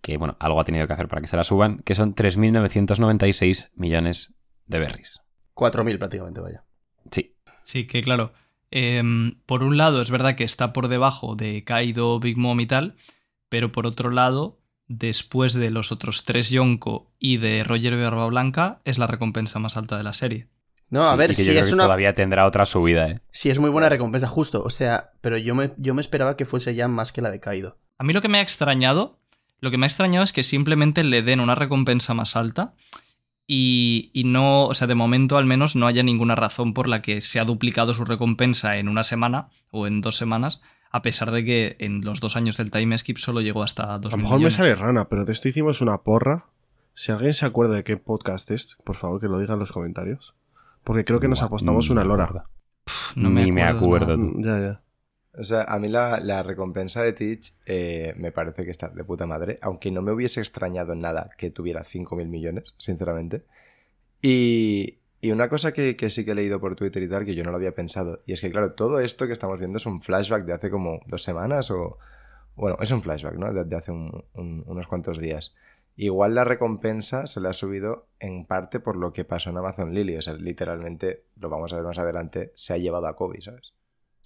que 0.02 0.16
bueno, 0.16 0.36
algo 0.38 0.60
ha 0.60 0.64
tenido 0.64 0.86
que 0.86 0.92
hacer 0.92 1.08
para 1.08 1.22
que 1.22 1.28
se 1.28 1.36
la 1.36 1.44
suban, 1.44 1.78
que 1.78 1.94
son 1.94 2.14
3.996 2.14 3.70
millones 3.74 4.36
de 4.66 4.78
berries. 4.78 5.20
4.000 5.54 5.98
prácticamente, 5.98 6.40
vaya. 6.40 6.64
Sí, 7.10 7.34
Sí, 7.62 7.86
que 7.86 8.00
claro. 8.00 8.32
em, 8.70 9.38
por 9.46 9.62
un 9.62 9.76
lado, 9.76 10.02
es 10.02 10.10
verdad 10.10 10.36
que 10.36 10.44
está 10.44 10.72
por 10.72 10.88
debajo 10.88 11.34
de 11.36 11.64
Kaido, 11.64 12.20
Big 12.20 12.36
Mom 12.36 12.60
y 12.60 12.66
tal, 12.66 12.96
pero 13.48 13.72
por 13.72 13.86
otro 13.86 14.10
lado, 14.10 14.58
después 14.88 15.54
de 15.54 15.70
los 15.70 15.92
otros 15.92 16.24
tres 16.24 16.50
Yonko 16.50 17.10
y 17.18 17.38
de 17.38 17.64
Roger 17.64 17.96
Barba 17.96 18.26
Blanca, 18.26 18.80
es 18.84 18.98
la 18.98 19.06
recompensa 19.06 19.58
más 19.58 19.76
alta 19.76 19.96
de 19.96 20.02
la 20.04 20.14
serie. 20.14 20.48
No, 20.88 21.08
a 21.08 21.12
Sí, 21.12 21.18
ver, 21.18 21.30
y 21.32 21.34
que 21.34 21.42
si 21.42 21.46
yo 21.48 21.52
creo 21.52 21.62
es 21.62 21.68
que 21.68 21.74
una. 21.74 21.84
todavía 21.84 22.14
tendrá 22.14 22.46
otra 22.46 22.64
subida, 22.64 23.08
¿eh? 23.10 23.16
Si 23.32 23.50
es 23.50 23.58
muy 23.58 23.70
buena 23.70 23.88
recompensa, 23.88 24.28
justo. 24.28 24.62
O 24.62 24.70
sea, 24.70 25.10
pero 25.20 25.36
yo 25.36 25.54
me, 25.54 25.72
yo 25.78 25.94
me 25.94 26.00
esperaba 26.00 26.36
que 26.36 26.44
fuese 26.44 26.74
ya 26.76 26.86
más 26.86 27.10
que 27.10 27.22
la 27.22 27.30
de 27.32 27.40
Kaido. 27.40 27.76
A 27.98 28.04
mí 28.04 28.12
lo 28.12 28.22
que 28.22 28.28
me 28.28 28.38
ha 28.38 28.42
extrañado, 28.42 29.18
lo 29.60 29.72
que 29.72 29.78
me 29.78 29.86
ha 29.86 29.88
extrañado 29.88 30.22
es 30.22 30.32
que 30.32 30.44
simplemente 30.44 31.02
le 31.02 31.22
den 31.22 31.40
una 31.40 31.56
recompensa 31.56 32.14
más 32.14 32.36
alta 32.36 32.74
y, 33.48 34.10
y 34.12 34.24
no, 34.24 34.66
o 34.66 34.74
sea, 34.74 34.86
de 34.86 34.94
momento 34.94 35.38
al 35.38 35.46
menos 35.46 35.76
no 35.76 35.86
haya 35.86 36.02
ninguna 36.02 36.34
razón 36.36 36.74
por 36.74 36.88
la 36.88 37.02
que 37.02 37.20
se 37.20 37.40
ha 37.40 37.44
duplicado 37.44 37.94
su 37.94 38.04
recompensa 38.04 38.76
en 38.76 38.88
una 38.88 39.02
semana 39.04 39.48
o 39.70 39.86
en 39.86 40.00
dos 40.00 40.16
semanas, 40.16 40.60
a 40.90 41.02
pesar 41.02 41.30
de 41.30 41.44
que 41.44 41.76
en 41.80 42.02
los 42.04 42.20
dos 42.20 42.36
años 42.36 42.56
del 42.56 42.70
time 42.70 42.96
skip 42.98 43.16
solo 43.18 43.40
llegó 43.40 43.62
hasta 43.62 43.98
dos 43.98 44.12
A 44.12 44.16
lo 44.16 44.22
mejor 44.22 44.40
me 44.40 44.50
sale 44.50 44.74
rana, 44.74 45.08
pero 45.08 45.24
de 45.24 45.32
esto 45.32 45.48
hicimos 45.48 45.80
una 45.80 45.98
porra. 45.98 46.46
Si 46.94 47.12
alguien 47.12 47.34
se 47.34 47.44
acuerda 47.44 47.74
de 47.74 47.84
qué 47.84 47.96
podcast 47.96 48.50
es, 48.50 48.76
por 48.84 48.96
favor 48.96 49.20
que 49.20 49.28
lo 49.28 49.38
diga 49.38 49.54
en 49.54 49.60
los 49.60 49.72
comentarios. 49.72 50.34
Porque 50.84 51.04
creo 51.04 51.20
que 51.20 51.28
nos 51.28 51.42
apostamos 51.42 51.90
una 51.90 52.02
me 52.02 52.08
lora. 52.08 52.24
acuerdo. 52.24 52.48
No 53.16 53.30
me 53.30 53.44
Ni 53.44 53.52
me 53.52 53.62
acuerdo. 53.64 54.16
Mm, 54.16 54.42
Ya, 54.42 54.58
ya. 54.60 54.80
O 55.38 55.42
sea, 55.42 55.64
a 55.64 55.78
mí 55.78 55.88
la, 55.88 56.18
la 56.20 56.42
recompensa 56.42 57.02
de 57.02 57.12
Teach 57.12 57.52
eh, 57.66 58.14
me 58.16 58.32
parece 58.32 58.64
que 58.64 58.70
está 58.70 58.88
de 58.88 59.04
puta 59.04 59.26
madre, 59.26 59.58
aunque 59.60 59.90
no 59.90 60.00
me 60.00 60.12
hubiese 60.12 60.40
extrañado 60.40 60.94
en 60.94 61.00
nada 61.00 61.28
que 61.36 61.50
tuviera 61.50 61.82
5.000 61.82 62.26
millones, 62.26 62.64
sinceramente. 62.78 63.44
Y, 64.22 64.96
y 65.26 65.32
una 65.32 65.48
cosa 65.48 65.72
que, 65.72 65.96
que 65.96 66.10
sí 66.10 66.24
que 66.24 66.32
he 66.32 66.34
leído 66.34 66.60
por 66.60 66.76
Twitter 66.76 67.02
y 67.02 67.08
tal, 67.08 67.24
que 67.24 67.34
yo 67.34 67.44
no 67.44 67.50
lo 67.50 67.56
había 67.56 67.74
pensado, 67.74 68.22
y 68.26 68.32
es 68.32 68.40
que, 68.40 68.50
claro, 68.50 68.72
todo 68.72 69.00
esto 69.00 69.26
que 69.26 69.32
estamos 69.32 69.58
viendo 69.58 69.78
es 69.78 69.86
un 69.86 70.00
flashback 70.00 70.44
de 70.44 70.52
hace 70.52 70.70
como 70.70 71.00
dos 71.06 71.22
semanas 71.22 71.70
o... 71.70 71.98
Bueno, 72.54 72.78
es 72.80 72.90
un 72.90 73.02
flashback, 73.02 73.34
¿no? 73.34 73.52
De, 73.52 73.64
de 73.64 73.76
hace 73.76 73.92
un- 73.92 74.24
un- 74.34 74.62
unos 74.66 74.86
cuantos 74.86 75.18
días. 75.18 75.54
Igual 75.94 76.34
la 76.34 76.44
recompensa 76.44 77.26
se 77.26 77.40
le 77.40 77.48
ha 77.48 77.52
subido 77.52 78.08
en 78.18 78.46
parte 78.46 78.80
por 78.80 78.96
lo 78.96 79.12
que 79.12 79.24
pasó 79.24 79.50
en 79.50 79.58
Amazon 79.58 79.92
Lily. 79.92 80.16
O 80.16 80.22
sea, 80.22 80.34
literalmente, 80.34 81.24
lo 81.38 81.50
vamos 81.50 81.72
a 81.72 81.76
ver 81.76 81.84
más 81.84 81.98
adelante, 81.98 82.52
se 82.54 82.72
ha 82.72 82.78
llevado 82.78 83.06
a 83.08 83.16
Kobe, 83.16 83.42
¿sabes? 83.42 83.74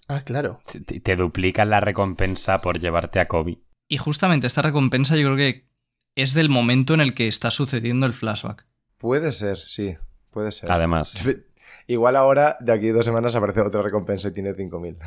Ah, 0.07 0.23
claro. 0.23 0.59
Te, 0.65 0.99
te 0.99 1.15
duplican 1.15 1.69
la 1.69 1.79
recompensa 1.81 2.61
por 2.61 2.79
llevarte 2.79 3.19
a 3.19 3.25
Kobe. 3.25 3.59
Y 3.89 3.97
justamente 3.97 4.47
esta 4.47 4.61
recompensa 4.61 5.15
yo 5.17 5.25
creo 5.27 5.37
que 5.37 5.67
es 6.15 6.33
del 6.33 6.49
momento 6.49 6.93
en 6.93 7.01
el 7.01 7.13
que 7.13 7.27
está 7.27 7.51
sucediendo 7.51 8.05
el 8.05 8.13
flashback. 8.13 8.65
Puede 8.97 9.31
ser, 9.31 9.57
sí, 9.57 9.97
puede 10.31 10.51
ser. 10.51 10.71
Además. 10.71 11.17
Igual 11.87 12.15
ahora, 12.15 12.57
de 12.59 12.71
aquí 12.71 12.89
a 12.89 12.93
dos 12.93 13.05
semanas, 13.05 13.35
aparece 13.35 13.61
otra 13.61 13.81
recompensa 13.81 14.29
y 14.29 14.33
tiene 14.33 14.53
5.000. 14.53 14.97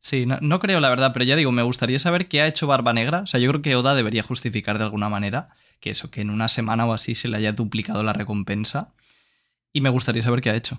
Sí, 0.00 0.26
no, 0.26 0.38
no 0.42 0.58
creo 0.58 0.80
la 0.80 0.90
verdad, 0.90 1.12
pero 1.14 1.24
ya 1.24 1.34
digo, 1.34 1.50
me 1.50 1.62
gustaría 1.62 1.98
saber 1.98 2.28
qué 2.28 2.42
ha 2.42 2.46
hecho 2.46 2.66
Barba 2.66 2.92
Negra. 2.92 3.20
O 3.20 3.26
sea, 3.26 3.40
yo 3.40 3.48
creo 3.50 3.62
que 3.62 3.74
Oda 3.74 3.94
debería 3.94 4.22
justificar 4.22 4.76
de 4.76 4.84
alguna 4.84 5.08
manera 5.08 5.48
que 5.80 5.90
eso, 5.90 6.10
que 6.10 6.20
en 6.20 6.30
una 6.30 6.48
semana 6.48 6.86
o 6.86 6.92
así 6.92 7.14
se 7.14 7.28
le 7.28 7.38
haya 7.38 7.52
duplicado 7.52 8.02
la 8.02 8.12
recompensa. 8.12 8.92
Y 9.72 9.80
me 9.80 9.90
gustaría 9.90 10.22
saber 10.22 10.40
qué 10.40 10.50
ha 10.50 10.54
hecho. 10.54 10.78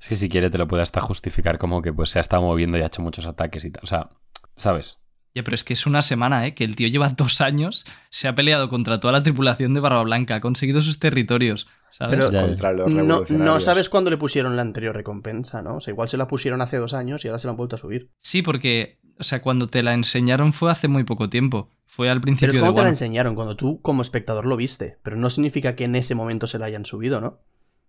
Es 0.00 0.08
que 0.08 0.16
si 0.16 0.28
quiere 0.28 0.48
te 0.48 0.58
lo 0.58 0.68
puede 0.68 0.82
hasta 0.82 1.00
justificar 1.00 1.58
como 1.58 1.82
que 1.82 1.92
pues 1.92 2.10
se 2.10 2.18
ha 2.18 2.20
estado 2.20 2.42
moviendo 2.42 2.78
y 2.78 2.82
ha 2.82 2.86
hecho 2.86 3.02
muchos 3.02 3.26
ataques 3.26 3.64
y 3.64 3.70
tal. 3.70 3.82
O 3.82 3.86
sea, 3.86 4.08
¿sabes? 4.56 5.01
Ya, 5.34 5.42
pero 5.42 5.54
es 5.54 5.64
que 5.64 5.72
es 5.72 5.86
una 5.86 6.02
semana, 6.02 6.46
¿eh? 6.46 6.54
Que 6.54 6.64
el 6.64 6.76
tío 6.76 6.88
lleva 6.88 7.08
dos 7.08 7.40
años, 7.40 7.86
se 8.10 8.28
ha 8.28 8.34
peleado 8.34 8.68
contra 8.68 9.00
toda 9.00 9.12
la 9.12 9.22
tripulación 9.22 9.72
de 9.72 9.80
Barba 9.80 10.02
Blanca, 10.02 10.34
ha 10.34 10.40
conseguido 10.40 10.82
sus 10.82 10.98
territorios, 10.98 11.68
¿sabes? 11.90 12.16
Pero- 12.16 12.30
Ya. 12.30 12.42
Contra 12.42 12.72
los 12.72 12.90
No, 12.90 13.24
no 13.30 13.58
sabes 13.60 13.88
cuándo 13.88 14.10
le 14.10 14.18
pusieron 14.18 14.56
la 14.56 14.62
anterior 14.62 14.94
recompensa, 14.94 15.62
¿no? 15.62 15.76
O 15.76 15.80
sea, 15.80 15.92
igual 15.92 16.08
se 16.08 16.18
la 16.18 16.28
pusieron 16.28 16.60
hace 16.60 16.76
dos 16.76 16.92
años 16.92 17.24
y 17.24 17.28
ahora 17.28 17.38
se 17.38 17.46
la 17.46 17.52
han 17.52 17.56
vuelto 17.56 17.76
a 17.76 17.78
subir. 17.78 18.10
Sí, 18.20 18.42
porque, 18.42 18.98
o 19.18 19.24
sea, 19.24 19.40
cuando 19.40 19.68
te 19.68 19.82
la 19.82 19.94
enseñaron 19.94 20.52
fue 20.52 20.70
hace 20.70 20.88
muy 20.88 21.04
poco 21.04 21.30
tiempo. 21.30 21.70
Fue 21.86 22.08
al 22.10 22.16
Pero 22.18 22.22
principio 22.22 22.48
es 22.48 22.54
de 22.54 22.60
como 22.60 22.74
te 22.74 22.82
la 22.82 22.88
enseñaron, 22.90 23.34
cuando 23.34 23.56
tú 23.56 23.80
como 23.82 24.02
espectador 24.02 24.44
lo 24.46 24.56
viste. 24.56 24.98
Pero 25.02 25.16
no 25.16 25.30
significa 25.30 25.76
que 25.76 25.84
en 25.84 25.94
ese 25.94 26.14
momento 26.14 26.46
se 26.46 26.58
la 26.58 26.66
hayan 26.66 26.84
subido, 26.86 27.20
¿no? 27.22 27.40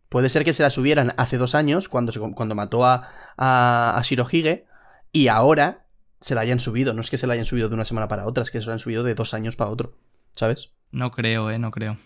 Puede 0.09 0.29
ser 0.29 0.43
que 0.45 0.53
se 0.53 0.63
la 0.63 0.69
subieran 0.69 1.13
hace 1.17 1.37
dos 1.37 1.55
años, 1.55 1.89
cuando, 1.89 2.11
se- 2.11 2.19
cuando 2.19 2.53
mató 2.55 2.85
a, 2.85 3.09
a, 3.37 3.97
a 3.97 4.01
Shirohige, 4.03 4.65
y 5.11 5.27
ahora 5.27 5.82
se 6.23 6.35
la 6.35 6.41
hayan 6.41 6.59
subido. 6.59 6.93
No 6.93 7.01
es 7.01 7.09
que 7.09 7.17
se 7.17 7.27
la 7.27 7.33
hayan 7.33 7.45
subido 7.45 7.69
de 7.69 7.75
una 7.75 7.85
semana 7.85 8.07
para 8.07 8.25
otra, 8.25 8.43
es 8.43 8.51
que 8.51 8.61
se 8.61 8.67
la 8.67 8.73
han 8.73 8.79
subido 8.79 9.03
de 9.03 9.13
dos 9.13 9.33
años 9.33 9.55
para 9.55 9.69
otro. 9.69 9.93
¿Sabes? 10.35 10.71
No 10.91 11.11
creo, 11.11 11.51
¿eh? 11.51 11.59
No 11.59 11.69
creo. 11.69 11.97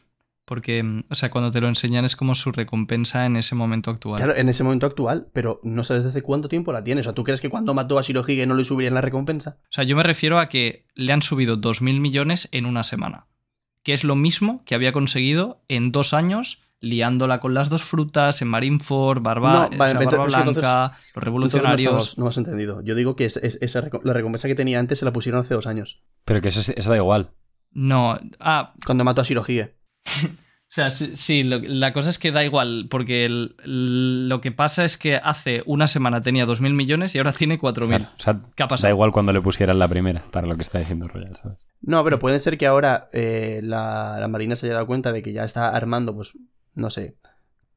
Porque, 0.44 0.82
mm, 0.82 1.04
o 1.10 1.16
sea, 1.16 1.30
cuando 1.30 1.52
te 1.52 1.62
lo 1.62 1.68
enseñan 1.68 2.04
es 2.04 2.16
como 2.16 2.34
su 2.34 2.52
recompensa 2.52 3.26
en 3.26 3.36
ese 3.36 3.54
momento 3.54 3.92
actual. 3.92 4.18
Claro, 4.18 4.36
en 4.36 4.50
ese 4.50 4.64
momento 4.64 4.88
actual, 4.88 5.28
pero 5.34 5.60
no 5.64 5.84
sabes 5.84 6.04
desde 6.04 6.24
cuánto 6.24 6.50
tiempo 6.50 6.74
la 6.74 6.84
tienes. 6.84 7.06
O 7.06 7.10
sea, 7.10 7.14
¿tú 7.14 7.24
crees 7.24 7.42
que 7.42 7.50
cuando 7.50 7.74
mató 7.74 8.00
a 8.00 8.02
Shirohige 8.02 8.48
no 8.48 8.56
le 8.56 8.66
subirían 8.66 8.96
la 8.96 9.02
recompensa? 9.02 9.58
O 9.64 9.72
sea, 9.72 9.84
yo 9.84 9.96
me 9.96 10.04
refiero 10.04 10.40
a 10.40 10.50
que 10.50 10.86
le 10.96 11.14
han 11.14 11.22
subido 11.22 11.58
2.000 11.58 12.00
millones 12.00 12.50
en 12.52 12.66
una 12.66 12.84
semana. 12.84 13.28
Que 13.84 13.94
es 13.94 14.04
lo 14.04 14.16
mismo 14.16 14.64
que 14.66 14.74
había 14.74 14.94
conseguido 14.94 15.62
en 15.68 15.92
dos 15.92 16.14
años 16.14 16.64
liándola 16.80 17.40
con 17.40 17.54
las 17.54 17.70
dos 17.70 17.84
frutas, 17.84 18.42
en 18.42 18.48
Marineford, 18.50 19.22
Barba, 19.22 19.52
No, 19.54 19.66
o 19.66 19.68
sea, 19.70 19.78
vale, 19.78 19.94
Barba 19.94 20.10
pero 20.10 20.10
es 20.28 20.34
que 20.34 20.40
entonces- 20.40 20.62
Blanca, 20.62 20.84
los 20.92 21.16
no, 21.16 21.22
revolucionarios. 21.22 21.80
estamos- 21.94 22.18
no 22.18 22.28
has 22.28 22.38
entendido. 22.38 22.82
Yo 22.84 22.96
digo 22.96 23.16
que 23.16 23.26
es, 23.26 23.38
es- 23.38 23.58
esa 23.62 23.82
reco- 23.84 24.02
la 24.04 24.14
recompensa 24.14 24.48
que 24.48 24.56
tenía 24.56 24.80
antes 24.80 25.00
se 25.00 25.06
la 25.06 25.12
pusieron 25.14 25.42
hace 25.42 25.54
dos 25.54 25.66
años. 25.68 26.02
Pero 26.26 26.42
que 26.42 26.50
eso, 26.50 26.60
es- 26.60 26.70
eso 26.70 26.90
da 26.90 26.98
igual. 26.98 27.32
No, 27.72 28.20
ah, 28.40 28.74
Cuando 28.86 29.04
mató 29.04 29.22
a 29.22 29.24
Shirohige. 29.24 29.76
O 30.70 30.70
sea, 30.70 30.90
sí, 30.90 31.14
sí, 31.16 31.44
lo- 31.44 31.60
la 31.60 31.94
cosa 31.94 32.10
es 32.10 32.20
que 32.20 32.34
da 32.34 32.44
igual, 32.44 32.88
porque 32.92 33.24
el- 33.24 33.56
lo 34.28 34.42
que 34.42 34.52
pasa 34.52 34.84
es 34.84 34.98
que 34.98 35.16
hace 35.16 35.64
una 35.66 35.88
semana 35.88 36.20
tenía 36.20 36.46
2.000 36.46 36.74
millones 36.74 37.16
y 37.16 37.20
ahora 37.20 37.32
tiene 37.32 37.58
4.000. 37.58 38.00
Claro, 38.02 38.14
o 38.18 38.22
sea, 38.22 38.34
¿Qué 38.54 38.64
ha 38.64 38.66
da 38.66 38.68
pasado? 38.68 38.94
igual 38.94 39.14
cuando 39.14 39.32
le 39.32 39.40
pusieran 39.40 39.80
la 39.80 39.88
primera, 39.88 40.26
para 40.30 40.46
lo 40.46 40.58
que 40.58 40.64
está 40.64 40.80
diciendo 40.80 41.08
Royal, 41.08 41.38
¿sabes? 41.42 41.66
No, 41.80 42.04
pero 42.04 42.20
puede 42.20 42.38
ser 42.40 42.58
que 42.58 42.68
ahora 42.68 43.08
eh, 43.14 43.62
la, 43.64 44.18
la 44.20 44.28
Marina 44.28 44.58
se 44.58 44.66
haya 44.66 44.74
dado 44.74 44.88
cuenta 44.88 45.14
de 45.14 45.24
que 45.24 45.32
ya 45.32 45.46
está 45.46 45.70
armando, 45.70 46.14
pues, 46.14 46.34
no 46.78 46.90
sé, 46.90 47.16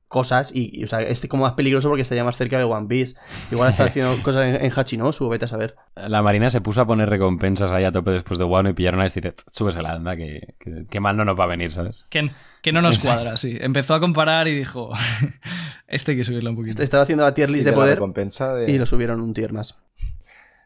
cosas 0.09 0.53
y, 0.55 0.71
y, 0.81 0.83
o 0.85 0.89
sea, 0.89 1.01
es 1.03 1.25
como 1.29 1.45
más 1.45 1.53
peligroso 1.53 1.89
porque 1.89 2.03
está 2.03 2.17
ya 2.17 2.25
más 2.25 2.37
cerca 2.37 2.59
de 2.59 2.65
One 2.65 2.89
Piece. 2.89 3.17
Igual 3.53 3.71
está 3.71 3.85
haciendo 3.85 4.21
cosas 4.25 4.47
en, 4.47 4.65
en 4.65 4.73
Hachinosu, 4.75 5.29
vete 5.29 5.45
a 5.45 5.49
saber. 5.49 5.77
La 5.95 6.21
Marina 6.23 6.51
se 6.51 6.61
puso 6.61 6.81
a 6.81 6.87
poner 6.87 7.09
recompensas 7.09 7.71
ahí 7.71 7.85
a 7.85 7.93
tope 7.93 8.11
después 8.11 8.39
de 8.39 8.45
Wano 8.45 8.71
y 8.71 8.73
pillaron 8.73 9.01
a 9.01 9.07
este 9.07 9.21
y 9.21 9.23
dice, 9.23 9.35
súbesela, 9.53 9.93
anda, 9.93 10.17
que, 10.17 10.55
que, 10.59 10.87
que 10.91 11.01
mal 11.01 11.17
no 11.17 11.25
nos 11.25 11.39
va 11.39 11.45
a 11.45 11.49
venir, 11.49 11.71
¿sabes? 11.73 12.07
Que, 12.11 12.31
que 12.63 12.73
no 12.73 12.83
nos 12.83 12.99
cuadra, 12.99 13.37
sí. 13.37 13.57
Empezó 13.61 13.95
a 13.95 14.01
comparar 14.01 14.49
y 14.49 14.55
dijo, 14.57 14.91
este 15.87 16.11
hay 16.13 16.17
que 16.19 16.25
subirlo 16.25 16.51
un 16.51 16.57
poquito. 16.57 16.83
Estaba 16.83 17.05
haciendo 17.05 17.25
la 17.25 17.33
tier 17.33 17.49
Y 17.51 17.53
list 17.55 17.67
de 17.67 17.73
poder 17.73 17.95
recompensa 17.95 18.55
de, 18.55 18.71
y 18.71 18.79
lo 18.79 18.87
subieron 18.87 19.21
un 19.21 19.33
tier 19.33 19.53
más. 19.53 19.77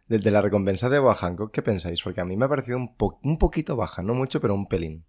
de, 0.09 0.19
de 0.21 0.31
la 0.31 0.41
recompensa 0.41 0.89
de 0.89 0.99
Boa 0.99 1.15
Hancock, 1.17 1.53
¿qué 1.53 1.61
pensáis? 1.61 2.03
Porque 2.03 2.23
a 2.23 2.25
mí 2.25 2.35
me 2.37 2.47
ha 2.47 2.49
parecido 2.49 2.79
un, 2.79 2.97
po- 2.97 3.21
un 3.23 3.37
poquito 3.39 3.77
baja, 3.77 4.03
no 4.03 4.15
mucho, 4.15 4.41
pero 4.41 4.55
un 4.55 4.69
pelín. 4.69 5.05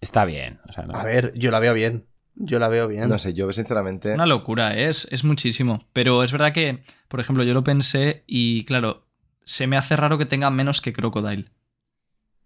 Está 0.00 0.24
bien. 0.24 0.60
O 0.68 0.72
sea, 0.72 0.84
no- 0.84 0.94
A 0.94 1.02
ver, 1.04 1.32
yo 1.34 1.50
la 1.50 1.58
veo 1.58 1.74
bien. 1.74 2.06
Yo 2.34 2.58
la 2.58 2.68
veo 2.68 2.88
bien. 2.88 3.08
No 3.08 3.18
sé, 3.18 3.34
yo 3.34 3.50
sinceramente... 3.52 4.12
Una 4.14 4.26
locura, 4.26 4.74
¿eh? 4.76 4.88
es, 4.88 5.06
es 5.10 5.22
muchísimo. 5.24 5.84
Pero 5.92 6.22
es 6.22 6.32
verdad 6.32 6.52
que, 6.52 6.82
por 7.08 7.20
ejemplo, 7.20 7.44
yo 7.44 7.52
lo 7.54 7.62
pensé 7.62 8.24
y 8.26 8.64
claro, 8.64 9.04
se 9.44 9.66
me 9.66 9.76
hace 9.76 9.96
raro 9.96 10.18
que 10.18 10.26
tenga 10.26 10.50
menos 10.50 10.80
que 10.80 10.92
Crocodile. 10.92 11.46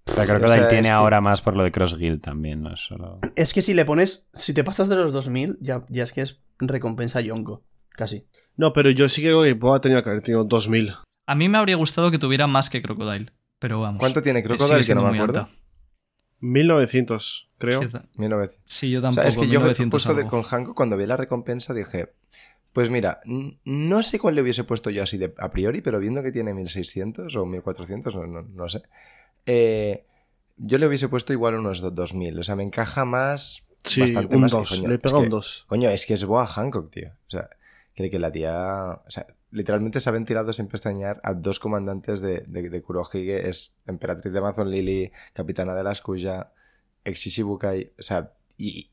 Pero 0.05 0.23
Sí, 0.25 0.33
o 0.33 0.39
sea, 0.39 0.57
Dale 0.57 0.67
tiene 0.69 0.83
que- 0.89 0.89
ahora 0.91 1.21
más 1.21 1.41
por 1.43 1.57
lo 1.57 1.65
de 1.65 1.73
Cross 1.73 1.99
Guild 1.99 2.21
también, 2.21 2.63
no 2.63 2.73
es 2.75 2.81
solo... 2.81 3.21
Es 3.35 3.53
que 3.53 3.63
si 3.63 3.75
le 3.75 3.85
pones, 3.85 4.29
si 4.33 4.55
te 4.55 4.65
pasas 4.65 4.89
de 4.89 4.97
los 4.97 5.13
2000, 5.13 5.59
ya, 5.61 5.85
ya 5.89 6.05
es 6.05 6.13
que 6.13 6.21
es 6.23 6.41
recompensa 6.59 7.21
Yonko. 7.21 7.63
Casi. 7.91 8.27
No, 8.57 8.73
pero 8.73 8.91
yo 8.91 9.09
sí 9.09 9.23
creo 9.23 9.43
que 9.43 9.55
Boa 9.55 9.81
tenía 9.81 10.03
que 10.03 10.11
haber 10.11 10.23
tenido 10.23 10.45
2000. 10.45 10.95
A 11.27 11.35
mí 11.35 11.49
me 11.49 11.59
habría 11.59 11.77
gustado 11.77 12.11
que 12.11 12.19
tuviera 12.19 12.47
más 12.47 12.71
que 12.71 12.83
Crocodile. 12.83 13.33
Pero 13.59 13.81
vamos. 13.81 14.01
¿Cuánto 14.01 14.23
tiene 14.23 14.43
Crocodile? 14.43 14.85
Que 14.85 14.95
no 14.95 15.03
me 15.03 15.17
acuerdo. 15.19 15.41
alta. 15.41 15.53
1900, 16.41 17.49
creo. 17.59 17.81
Sí, 17.81 17.87
está- 17.87 18.05
1900. 18.17 18.61
Sí, 18.67 18.91
yo 18.91 18.99
O 18.99 19.03
tampoco. 19.03 19.23
sea, 19.23 19.29
es 19.29 19.37
que 19.39 19.47
yo 19.49 19.61
1900 19.61 20.03
justo 20.05 20.15
de- 20.21 20.27
con 20.29 20.43
Hancock 20.43 20.77
cuando 20.77 20.97
vi 20.97 21.07
la 21.07 21.17
recompensa 21.17 21.75
dije, 21.75 22.13
pues 22.73 22.91
mira, 22.91 23.21
no 23.65 24.03
sé 24.03 24.19
cuál 24.19 24.35
le 24.35 24.43
hubiese 24.43 24.65
puesto 24.65 24.91
yo 24.91 25.03
así 25.03 25.17
de, 25.19 25.35
a 25.39 25.51
priori, 25.51 25.81
pero 25.81 25.99
viendo 25.99 26.23
que 26.23 26.33
tiene 26.33 26.53
1600 26.55 27.35
o 27.37 27.47
1400, 27.47 28.15
no, 28.15 28.27
no- 28.27 28.43
no 28.43 28.69
sé, 28.69 28.83
eh, 29.47 30.05
yo 30.57 30.79
le 30.79 30.87
hubiese 30.87 31.09
puesto 31.09 31.33
igual 31.33 31.55
unos 31.55 31.81
do- 31.81 31.91
2000. 31.91 32.39
O 32.39 32.43
sea, 32.43 32.57
me 32.57 32.63
encaja 32.63 33.05
más, 33.05 33.67
Sí, 33.83 34.01
bastante 34.01 34.35
un 34.37 34.43
más. 34.43 34.53
que, 34.53 34.59
2. 34.59 34.69
coño, 34.71 34.89
Le 34.89 34.95
es 34.97 35.01
pega 35.01 35.17
un 35.19 35.25
que- 35.25 35.31
2. 35.31 35.65
Coño, 35.69 35.89
es 35.91 36.07
que 36.07 36.15
es 36.15 36.25
Boa 36.25 36.47
Hancock, 36.47 36.91
tío. 36.91 37.09
O 37.11 37.31
sea, 37.31 37.49
cree 37.95 38.11
que 38.11 38.19
la 38.19 38.33
tía. 38.33 39.01
O 39.07 39.11
sea, 39.11 39.27
literalmente 39.57 40.01
se 40.01 40.11
ha 40.11 40.13
ventilado 40.13 40.53
sin 40.53 40.69
pestañear 40.69 41.19
a 41.25 41.33
dos 41.33 41.59
comandantes 41.59 42.21
de, 42.21 42.45
de, 42.47 42.69
de 42.69 42.83
Kurohige: 42.83 43.49
es 43.49 43.75
Emperatriz 43.87 44.31
de 44.33 44.39
Amazon 44.39 44.71
Lily, 44.71 45.13
Capitana 45.33 45.75
de 45.75 45.83
la 45.83 45.93
Escuya, 45.93 46.53
ex 47.05 47.21
Shishibukai. 47.21 47.93
O 47.99 48.03
sea, 48.03 48.33
y. 48.59 48.91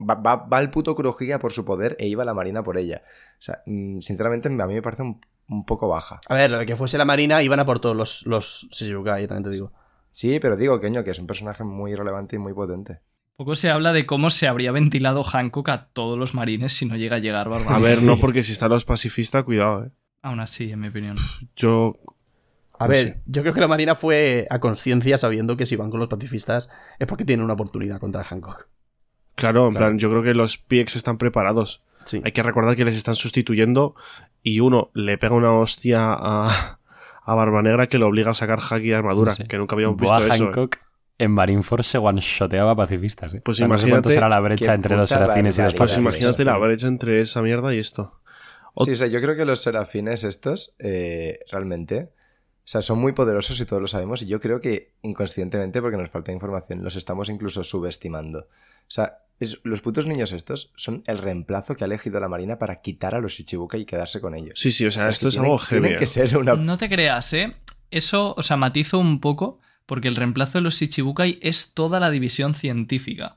Va, 0.00 0.14
va, 0.16 0.36
va 0.36 0.58
el 0.60 0.70
puto 0.70 0.94
Kurohige 0.94 1.38
por 1.38 1.52
su 1.52 1.64
poder 1.64 1.96
e 2.00 2.06
iba 2.06 2.24
la 2.24 2.34
marina 2.34 2.64
por 2.64 2.78
ella. 2.78 3.02
O 3.38 3.42
sea, 3.42 3.62
mm, 3.66 4.00
sinceramente, 4.00 4.48
a 4.48 4.66
mí 4.66 4.74
me 4.74 4.82
parece 4.82 5.02
un, 5.02 5.20
un 5.48 5.66
poco 5.66 5.86
baja. 5.86 6.20
A 6.28 6.34
ver, 6.34 6.50
lo 6.50 6.58
de 6.58 6.66
que 6.66 6.76
fuese 6.76 6.98
la 6.98 7.04
Marina 7.04 7.42
iban 7.42 7.60
a 7.60 7.66
por 7.66 7.78
todos 7.78 7.94
los, 7.94 8.26
los 8.26 8.66
Shichibukai, 8.70 9.26
también 9.26 9.44
te 9.44 9.50
digo. 9.50 9.72
Sí, 10.10 10.40
pero 10.40 10.56
digo, 10.56 10.80
coño, 10.80 11.04
que 11.04 11.10
es 11.10 11.18
un 11.18 11.26
personaje 11.26 11.62
muy 11.62 11.94
relevante 11.94 12.36
y 12.36 12.38
muy 12.38 12.54
potente. 12.54 13.00
Poco 13.36 13.54
se 13.56 13.68
habla 13.70 13.92
de 13.92 14.06
cómo 14.06 14.30
se 14.30 14.46
habría 14.46 14.70
ventilado 14.70 15.24
Hancock 15.24 15.68
a 15.70 15.86
todos 15.86 16.16
los 16.18 16.34
marines 16.34 16.72
si 16.72 16.86
no 16.86 16.96
llega 16.96 17.16
a 17.16 17.18
llegar 17.18 17.48
Barba. 17.48 17.74
A 17.74 17.78
ver, 17.80 18.02
no, 18.02 18.16
porque 18.18 18.42
si 18.44 18.52
están 18.52 18.70
los 18.70 18.84
pacifistas, 18.84 19.42
cuidado, 19.44 19.86
eh. 19.86 19.90
Aún 20.22 20.40
así, 20.40 20.70
en 20.70 20.80
mi 20.80 20.88
opinión. 20.88 21.16
Yo. 21.56 21.94
A 22.78 22.86
ver, 22.86 23.06
sí. 23.06 23.20
yo 23.26 23.42
creo 23.42 23.54
que 23.54 23.60
la 23.60 23.68
Marina 23.68 23.94
fue 23.94 24.46
a 24.50 24.58
conciencia 24.58 25.18
sabiendo 25.18 25.56
que 25.56 25.66
si 25.66 25.76
van 25.76 25.90
con 25.90 26.00
los 26.00 26.08
pacifistas 26.08 26.68
es 26.98 27.06
porque 27.06 27.24
tienen 27.24 27.44
una 27.44 27.54
oportunidad 27.54 28.00
contra 28.00 28.24
Hancock. 28.24 28.68
Claro, 29.34 29.64
en 29.66 29.70
Claro. 29.72 29.86
plan, 29.86 29.98
yo 29.98 30.10
creo 30.10 30.22
que 30.22 30.34
los 30.34 30.56
PX 30.58 30.96
están 30.96 31.18
preparados. 31.18 31.82
Sí. 32.04 32.20
Hay 32.24 32.32
que 32.32 32.42
recordar 32.42 32.76
que 32.76 32.84
les 32.84 32.96
están 32.96 33.14
sustituyendo 33.16 33.94
y 34.42 34.60
uno 34.60 34.90
le 34.94 35.18
pega 35.18 35.34
una 35.34 35.52
hostia 35.52 36.12
a, 36.12 36.78
a 37.24 37.34
Barba 37.34 37.62
Negra 37.62 37.86
que 37.88 37.98
lo 37.98 38.06
obliga 38.08 38.30
a 38.30 38.34
sacar 38.34 38.60
haki 38.60 38.88
y 38.88 38.92
armadura, 38.92 39.30
No 39.30 39.36
sé. 39.36 39.48
que 39.48 39.56
nunca 39.58 39.74
habíamos 39.74 39.96
Boa 39.96 40.18
visto 40.20 40.34
eso. 40.34 40.50
eh. 40.62 40.68
En 41.18 41.30
Marineford 41.30 41.82
se 41.82 41.98
one-shoteaba 41.98 42.74
pacifistas, 42.74 43.34
¿eh? 43.34 43.40
Pues 43.44 43.56
O 43.56 43.58
sea, 43.58 43.68
no 43.68 43.78
sé 43.78 43.82
imagínate 43.84 43.90
cuánto 43.92 44.10
será 44.10 44.28
la 44.28 44.40
brecha 44.40 44.74
entre 44.74 44.96
los 44.96 45.08
serafines 45.08 45.56
y 45.58 45.62
los 45.62 45.72
barbaridad. 45.72 45.78
Pues 45.78 45.96
imagínate 45.96 46.44
la 46.44 46.58
brecha 46.58 46.86
entre 46.88 47.20
esa 47.20 47.40
mierda 47.40 47.72
y 47.74 47.78
esto. 47.78 48.20
Sí, 48.84 48.90
o 48.90 48.94
sea, 48.96 49.06
yo 49.06 49.20
creo 49.20 49.36
que 49.36 49.44
los 49.44 49.62
serafines 49.62 50.24
estos, 50.24 50.74
eh, 50.80 51.38
realmente, 51.52 52.10
o 52.12 52.66
sea, 52.66 52.82
son 52.82 52.98
muy 52.98 53.12
poderosos 53.12 53.60
y 53.60 53.64
todos 53.66 53.80
lo 53.80 53.86
sabemos, 53.86 54.22
y 54.22 54.26
yo 54.26 54.40
creo 54.40 54.60
que 54.60 54.94
inconscientemente, 55.02 55.80
porque 55.80 55.96
nos 55.96 56.10
falta 56.10 56.32
información, 56.32 56.82
los 56.82 56.96
estamos 56.96 57.28
incluso 57.28 57.62
subestimando. 57.62 58.40
O 58.40 58.90
sea, 58.90 59.18
es- 59.38 59.60
los 59.62 59.80
putos 59.82 60.08
niños 60.08 60.32
estos 60.32 60.72
son 60.74 61.04
el 61.06 61.18
reemplazo 61.18 61.76
que 61.76 61.84
ha 61.84 61.86
elegido 61.86 62.18
la 62.18 62.28
Marina 62.28 62.58
para 62.58 62.80
quitar 62.80 63.14
a 63.14 63.20
los 63.20 63.38
Ichibukai 63.38 63.82
y 63.82 63.84
quedarse 63.84 64.20
con 64.20 64.34
ellos. 64.34 64.54
Sí, 64.58 64.72
sí, 64.72 64.84
o 64.84 64.90
sea, 64.90 65.02
O 65.02 65.04
sea, 65.04 65.10
esto 65.10 65.26
que 65.26 65.28
es 65.28 65.36
algo 65.38 65.58
heavy. 65.58 65.82
Tiene 65.82 65.96
que 65.98 66.04
eh. 66.04 66.08
ser 66.08 66.36
una... 66.36 66.56
No 66.56 66.76
te 66.76 66.88
creas, 66.88 67.32
¿eh? 67.34 67.54
Eso, 67.92 68.34
o 68.36 68.42
sea, 68.42 68.56
matizo 68.56 68.98
un 68.98 69.20
poco 69.20 69.60
porque 69.86 70.08
el 70.08 70.16
reemplazo 70.16 70.58
de 70.58 70.62
los 70.62 70.74
Shichibukai 70.80 71.38
es 71.42 71.74
toda 71.74 72.00
la 72.00 72.10
división 72.10 72.54
científica. 72.54 73.36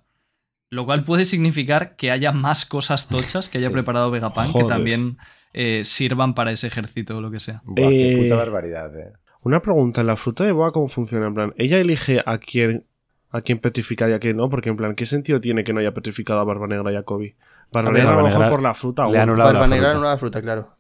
Lo 0.70 0.86
cual 0.86 1.04
puede 1.04 1.24
significar 1.26 1.96
que 1.96 2.12
haya 2.12 2.32
más 2.34 2.66
cosas 2.66 3.08
tochas 3.08 3.48
que 3.50 3.58
haya 3.58 3.68
Sí. 3.68 3.74
preparado 3.74 4.12
Vegapunk 4.12 4.56
que 4.56 4.64
también 4.66 5.18
eh, 5.54 5.84
sirvan 5.86 6.34
para 6.36 6.52
ese 6.52 6.68
ejército 6.68 7.18
o 7.18 7.22
lo 7.22 7.32
que 7.32 7.40
sea. 7.40 7.62
Buah, 7.66 7.90
qué 7.90 8.14
Eh, 8.14 8.24
puta 8.24 8.36
barbaridad, 8.36 8.96
eh. 9.00 9.14
Una 9.44 9.62
pregunta, 9.62 10.04
¿la 10.04 10.16
fruta 10.18 10.44
de 10.44 10.52
boa 10.52 10.74
cómo 10.74 10.90
funciona? 10.90 11.28
En 11.28 11.34
plan, 11.34 11.54
¿ella 11.58 11.78
elige 11.80 12.22
a 12.26 12.38
quién, 12.38 12.86
a 13.32 13.40
quién 13.42 13.60
petrificar 13.60 14.10
y 14.10 14.14
a 14.14 14.20
quién 14.20 14.36
no? 14.36 14.50
Porque 14.50 14.70
en 14.70 14.76
plan, 14.76 14.94
¿qué 14.94 15.06
sentido 15.06 15.40
tiene 15.40 15.64
que 15.64 15.72
no 15.74 15.80
haya 15.80 15.94
petrificado 15.94 16.40
a 16.42 16.44
Barba 16.44 16.68
Negra 16.68 16.92
y 16.92 16.96
a 16.98 17.04
Kobe? 17.04 17.38
Barba 17.72 17.90
A 17.90 17.94
ver, 17.94 18.04
Negra 18.04 18.12
a 18.12 18.16
lo 18.18 18.24
Barba 18.24 18.28
mejor 18.30 18.42
Negra 18.42 18.50
por 18.58 18.62
la 18.64 18.74
fruta. 18.74 19.02
le 19.04 19.08
bueno. 19.08 19.20
ha 19.20 19.24
anulado 19.24 19.54
la 19.54 19.60
Barba 19.60 19.76
Negra 19.76 19.94
la 20.00 20.18
fruta, 20.18 20.42
claro. 20.42 20.77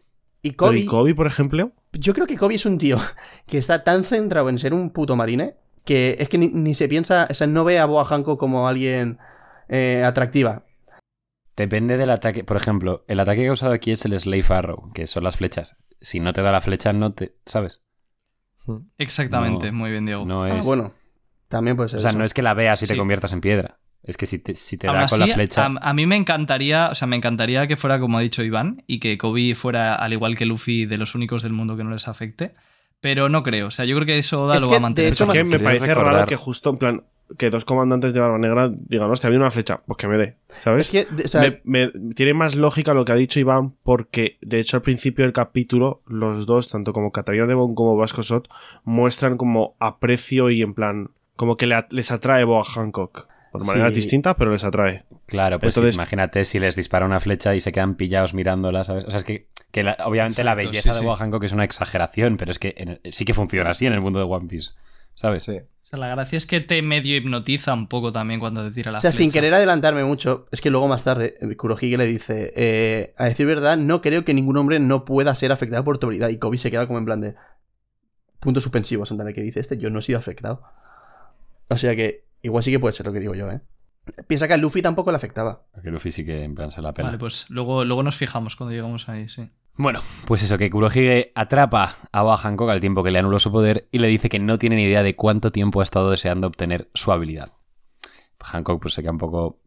Y 0.47 0.51
Pero 0.51 0.67
Kobe, 0.69 0.79
¿y 0.79 0.85
Kobe, 0.85 1.15
por 1.15 1.27
ejemplo? 1.27 1.71
yo 1.93 2.13
creo 2.13 2.27
que 2.27 2.37
Kobe 2.37 2.55
es 2.55 2.65
un 2.65 2.77
tío 2.77 2.99
que 3.47 3.57
está 3.57 3.83
tan 3.83 4.03
centrado 4.03 4.49
en 4.49 4.59
ser 4.59 4.73
un 4.73 4.91
puto 4.91 5.15
marine 5.15 5.55
que 5.85 6.17
es 6.19 6.27
que 6.29 6.37
ni, 6.37 6.47
ni 6.49 6.75
se 6.75 6.87
piensa, 6.89 7.27
o 7.29 7.33
sea, 7.33 7.47
no 7.47 7.63
ve 7.63 7.79
a 7.79 7.85
Boa 7.85 8.03
Hancock 8.05 8.37
como 8.39 8.67
alguien 8.67 9.17
eh, 9.69 10.03
atractiva. 10.05 10.63
Depende 11.55 11.97
del 11.97 12.09
ataque. 12.11 12.43
Por 12.43 12.57
ejemplo, 12.57 13.03
el 13.07 13.19
ataque 13.19 13.39
que 13.41 13.45
he 13.47 13.51
usado 13.51 13.71
aquí 13.73 13.91
es 13.91 14.03
el 14.05 14.19
Slave 14.19 14.45
Arrow, 14.49 14.91
que 14.93 15.07
son 15.07 15.23
las 15.23 15.37
flechas. 15.37 15.83
Si 16.01 16.19
no 16.19 16.33
te 16.33 16.41
da 16.41 16.51
la 16.51 16.61
flecha, 16.61 16.91
no 16.93 17.13
te. 17.13 17.35
¿Sabes? 17.45 17.83
Exactamente, 18.97 19.71
No, 19.71 19.77
muy 19.77 19.91
bien, 19.91 20.05
Diego. 20.05 20.25
No 20.25 20.43
Ah, 20.43 20.57
es. 20.59 20.65
bueno, 20.65 20.93
también 21.47 21.75
puede 21.77 21.89
ser 21.89 21.99
o 21.99 22.01
sea, 22.01 22.09
eso. 22.11 22.19
no 22.19 22.25
es 22.25 22.33
que 22.33 22.41
la 22.41 22.53
veas 22.53 22.83
y 22.83 22.87
te 22.87 22.97
conviertas 22.97 23.33
en 23.33 23.41
piedra. 23.41 23.79
Es 24.03 24.15
que 24.17 24.25
si 24.25 24.39
te, 24.39 24.55
si 24.55 24.77
te 24.77 24.87
Aún 24.87 24.97
da 24.99 25.07
con 25.07 25.19
la 25.19 25.27
flecha. 25.27 25.65
a, 25.65 25.89
a 25.89 25.93
mí 25.93 26.05
me 26.05 26.15
encantaría, 26.15 26.87
o 26.89 26.95
sea, 26.95 27.07
me 27.07 27.15
encantaría 27.17 27.67
que 27.67 27.75
fuera 27.75 27.99
como 27.99 28.17
ha 28.17 28.21
dicho 28.21 28.41
Iván 28.43 28.83
y 28.87 28.99
que 28.99 29.17
Kobe 29.17 29.53
fuera, 29.55 29.95
al 29.95 30.13
igual 30.13 30.37
que 30.37 30.45
Luffy, 30.45 30.85
de 30.85 30.97
los 30.97 31.13
únicos 31.15 31.43
del 31.43 31.51
mundo 31.53 31.75
que 31.75 31.83
no 31.83 31.91
les 31.91 32.07
afecte. 32.07 32.53
Pero 33.01 33.29
no 33.29 33.43
creo. 33.43 33.67
O 33.67 33.71
sea, 33.71 33.85
yo 33.85 33.95
creo 33.95 34.05
que 34.07 34.17
eso 34.17 34.43
Oda 34.43 34.55
Es 34.55 34.61
lo 34.61 34.69
que, 34.69 34.71
va 34.71 34.77
a 34.77 34.79
de 34.79 34.81
mantener. 34.81 35.13
hecho, 35.13 35.25
como 35.25 35.33
que 35.33 35.43
me 35.43 35.59
parece 35.59 35.85
recordar- 35.87 36.13
raro 36.13 36.25
que 36.27 36.35
justo 36.35 36.69
en 36.71 36.77
plan 36.77 37.03
que 37.37 37.49
dos 37.49 37.65
comandantes 37.65 38.13
de 38.13 38.21
Barba 38.21 38.37
Negra 38.37 38.71
digan, 38.73 39.11
hostia, 39.11 39.27
había 39.27 39.39
una 39.39 39.51
flecha, 39.51 39.81
pues 39.85 39.97
que 39.97 40.07
me 40.07 40.17
dé, 40.17 40.37
¿sabes? 40.61 40.85
Es 40.85 40.91
que, 41.07 41.13
de- 41.13 41.25
o 41.25 41.27
sea, 41.27 41.41
me, 41.41 41.61
me- 41.65 42.13
tiene 42.15 42.33
más 42.33 42.55
lógica 42.55 42.93
lo 42.93 43.03
que 43.03 43.11
ha 43.11 43.15
dicho 43.15 43.39
Iván 43.41 43.73
porque 43.83 44.37
de 44.41 44.61
hecho 44.61 44.77
al 44.77 44.81
principio 44.83 45.25
del 45.25 45.33
capítulo 45.33 46.01
los 46.07 46.45
dos, 46.45 46.69
tanto 46.69 46.93
como 46.93 47.11
Catarina 47.11 47.45
Devon 47.45 47.75
como 47.75 47.97
Vasco 47.97 48.23
Sot, 48.23 48.47
muestran 48.85 49.35
como 49.35 49.75
aprecio 49.79 50.49
y 50.49 50.61
en 50.61 50.73
plan 50.73 51.09
como 51.35 51.57
que 51.57 51.67
le 51.67 51.75
les 51.91 52.11
atrae 52.11 52.45
Boa 52.45 52.63
Hancock. 52.63 53.27
Por 53.57 53.67
Sí. 53.67 53.71
maneras 53.73 53.93
distintas, 53.93 54.35
pero 54.35 54.51
les 54.51 54.63
atrae. 54.63 55.05
Claro, 55.25 55.59
pues 55.59 55.75
Entonces- 55.75 55.95
imagínate 55.95 56.45
si 56.45 56.59
les 56.59 56.75
dispara 56.75 57.05
una 57.05 57.19
flecha 57.19 57.55
y 57.55 57.59
se 57.59 57.71
quedan 57.71 57.95
pillados 57.95 58.33
mirándola, 58.33 58.83
¿sabes? 58.83 59.05
O 59.05 59.11
sea, 59.11 59.17
es 59.17 59.23
que, 59.23 59.47
que 59.71 59.83
la- 59.83 59.97
obviamente 60.05 60.43
la 60.43 60.55
belleza 60.55 60.81
sí, 60.81 60.89
de 60.89 60.95
sí. 60.99 61.05
Boa 61.05 61.17
Hancock 61.17 61.43
es 61.43 61.51
una 61.51 61.63
exageración, 61.63 62.37
pero 62.37 62.51
es 62.51 62.59
que 62.59 62.73
en- 62.77 62.99
sí 63.11 63.25
que 63.25 63.33
funciona 63.33 63.69
así 63.71 63.85
en 63.85 63.93
el 63.93 64.01
mundo 64.01 64.19
de 64.19 64.25
One 64.25 64.47
Piece, 64.47 64.71
¿sabes? 65.15 65.43
Sí. 65.43 65.57
O 65.59 65.89
sea, 65.89 65.99
la 65.99 66.09
gracia 66.09 66.35
es 66.35 66.45
que 66.47 66.59
te 66.59 66.81
medio 66.81 67.15
hipnotiza 67.15 67.73
un 67.73 67.87
poco 67.87 68.11
también 68.11 68.41
cuando 68.41 68.61
te 68.61 68.71
tira 68.71 68.91
la 68.91 68.97
o 68.97 69.01
sea, 69.01 69.13
sin 69.13 69.31
querer 69.31 69.53
adelantarme 69.53 70.03
mucho, 70.03 70.45
es 70.51 70.59
que 70.59 70.69
luego 70.69 70.89
más 70.89 71.05
tarde 71.05 71.35
eh, 71.39 71.55
Kurohige 71.55 71.97
le 71.97 72.05
dice, 72.05 72.51
eh, 72.57 73.13
a 73.17 73.23
decir 73.25 73.45
verdad, 73.45 73.77
no 73.77 74.01
creo 74.01 74.25
que 74.25 74.33
ningún 74.33 74.57
hombre 74.57 74.79
no 74.79 75.05
pueda 75.05 75.33
ser 75.33 75.53
afectado 75.53 75.85
por 75.85 75.97
tu 75.97 76.07
habilidad. 76.07 76.27
Y 76.27 76.39
Kobe 76.39 76.57
se 76.57 76.71
queda 76.71 76.87
como 76.87 76.99
en 76.99 77.05
plan 77.05 77.21
de 77.21 77.35
puntos 78.41 78.63
suspensivos, 78.63 79.09
en 79.11 79.17
plan 79.17 79.27
de 79.27 79.33
que 79.33 79.41
dice 79.41 79.61
este, 79.61 79.77
yo 79.77 79.89
no 79.89 79.99
he 79.99 80.01
sido 80.01 80.19
afectado. 80.19 80.61
O 81.69 81.77
sea 81.77 81.95
que 81.95 82.25
igual 82.41 82.63
sí 82.63 82.71
que 82.71 82.79
puede 82.79 82.93
ser 82.93 83.05
lo 83.05 83.13
que 83.13 83.19
digo 83.19 83.35
yo, 83.35 83.49
¿eh? 83.51 83.61
Piensa 84.27 84.47
que 84.47 84.53
a 84.53 84.57
Luffy 84.57 84.81
tampoco 84.81 85.11
le 85.11 85.17
afectaba. 85.17 85.65
Porque 85.73 85.91
Luffy 85.91 86.11
sí 86.11 86.25
que 86.25 86.43
en 86.43 86.55
plan 86.55 86.71
se 86.71 86.81
la 86.81 86.93
pena. 86.93 87.09
Vale, 87.09 87.17
pues 87.17 87.49
luego, 87.49 87.83
luego 87.83 88.03
nos 88.03 88.15
fijamos 88.15 88.55
cuando 88.55 88.73
llegamos 88.73 89.09
ahí, 89.09 89.27
sí. 89.27 89.49
Bueno, 89.75 90.01
pues 90.25 90.41
eso, 90.41 90.57
que 90.57 90.71
Kurohige 90.71 91.31
atrapa 91.35 91.95
a 92.11 92.23
Boa 92.23 92.37
Hancock 92.37 92.69
al 92.69 92.81
tiempo 92.81 93.03
que 93.03 93.11
le 93.11 93.19
anuló 93.19 93.37
su 93.37 93.51
poder 93.51 93.87
y 93.91 93.99
le 93.99 94.07
dice 94.07 94.27
que 94.27 94.39
no 94.39 94.57
tiene 94.57 94.75
ni 94.75 94.83
idea 94.83 95.03
de 95.03 95.15
cuánto 95.15 95.51
tiempo 95.51 95.81
ha 95.81 95.83
estado 95.83 96.09
deseando 96.09 96.47
obtener 96.47 96.89
su 96.95 97.11
habilidad. 97.11 97.51
Hancock 98.39 98.81
pues 98.81 98.95
se 98.95 99.01
queda 99.01 99.11
un 99.11 99.17
poco 99.19 99.59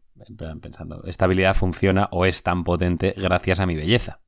pensando, 0.61 1.03
esta 1.05 1.25
habilidad 1.25 1.55
funciona 1.55 2.07
o 2.11 2.25
es 2.25 2.43
tan 2.43 2.63
potente 2.63 3.13
gracias 3.15 3.59
a 3.59 3.65
mi 3.65 3.75
belleza. 3.75 4.19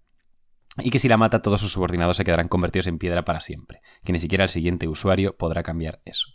Y 0.78 0.90
que 0.90 1.00
si 1.00 1.08
la 1.08 1.18
mata 1.18 1.42
todos 1.42 1.62
sus 1.62 1.72
subordinados 1.72 2.18
se 2.18 2.24
quedarán 2.24 2.48
convertidos 2.48 2.88
en 2.88 2.98
piedra 2.98 3.26
para 3.26 3.42
siempre, 3.42 3.82
que 4.04 4.14
ni 4.14 4.20
siquiera 4.20 4.46
el 4.46 4.50
siguiente 4.50 4.88
usuario 4.88 5.36
podrá 5.38 5.64
cambiar 5.64 6.02
eso. 6.06 6.30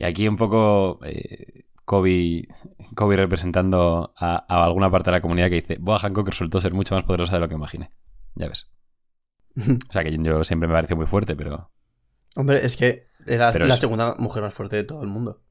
Y 0.00 0.04
aquí 0.04 0.28
un 0.28 0.36
poco 0.36 1.00
eh, 1.04 1.64
Kobe, 1.84 2.46
Kobe 2.94 3.16
representando 3.16 4.12
a, 4.16 4.44
a 4.48 4.64
alguna 4.64 4.90
parte 4.90 5.10
de 5.10 5.16
la 5.16 5.20
comunidad 5.20 5.48
que 5.48 5.56
dice, 5.56 5.76
Boa 5.80 5.98
Hancock 5.98 6.28
resultó 6.28 6.60
ser 6.60 6.72
mucho 6.72 6.94
más 6.94 7.04
poderosa 7.04 7.34
de 7.34 7.40
lo 7.40 7.48
que 7.48 7.54
imaginé. 7.54 7.90
Ya 8.34 8.48
ves. 8.48 8.70
O 9.88 9.92
sea 9.92 10.04
que 10.04 10.16
yo 10.16 10.44
siempre 10.44 10.68
me 10.68 10.74
pareció 10.74 10.96
muy 10.96 11.06
fuerte, 11.06 11.34
pero... 11.34 11.70
Hombre, 12.36 12.64
es 12.64 12.76
que 12.76 13.08
era 13.26 13.50
Pero 13.50 13.66
la 13.66 13.74
es- 13.74 13.80
segunda 13.80 14.14
mujer 14.18 14.42
más 14.42 14.54
fuerte 14.54 14.76
de 14.76 14.84
todo 14.84 15.02
el 15.02 15.08
mundo. 15.08 15.42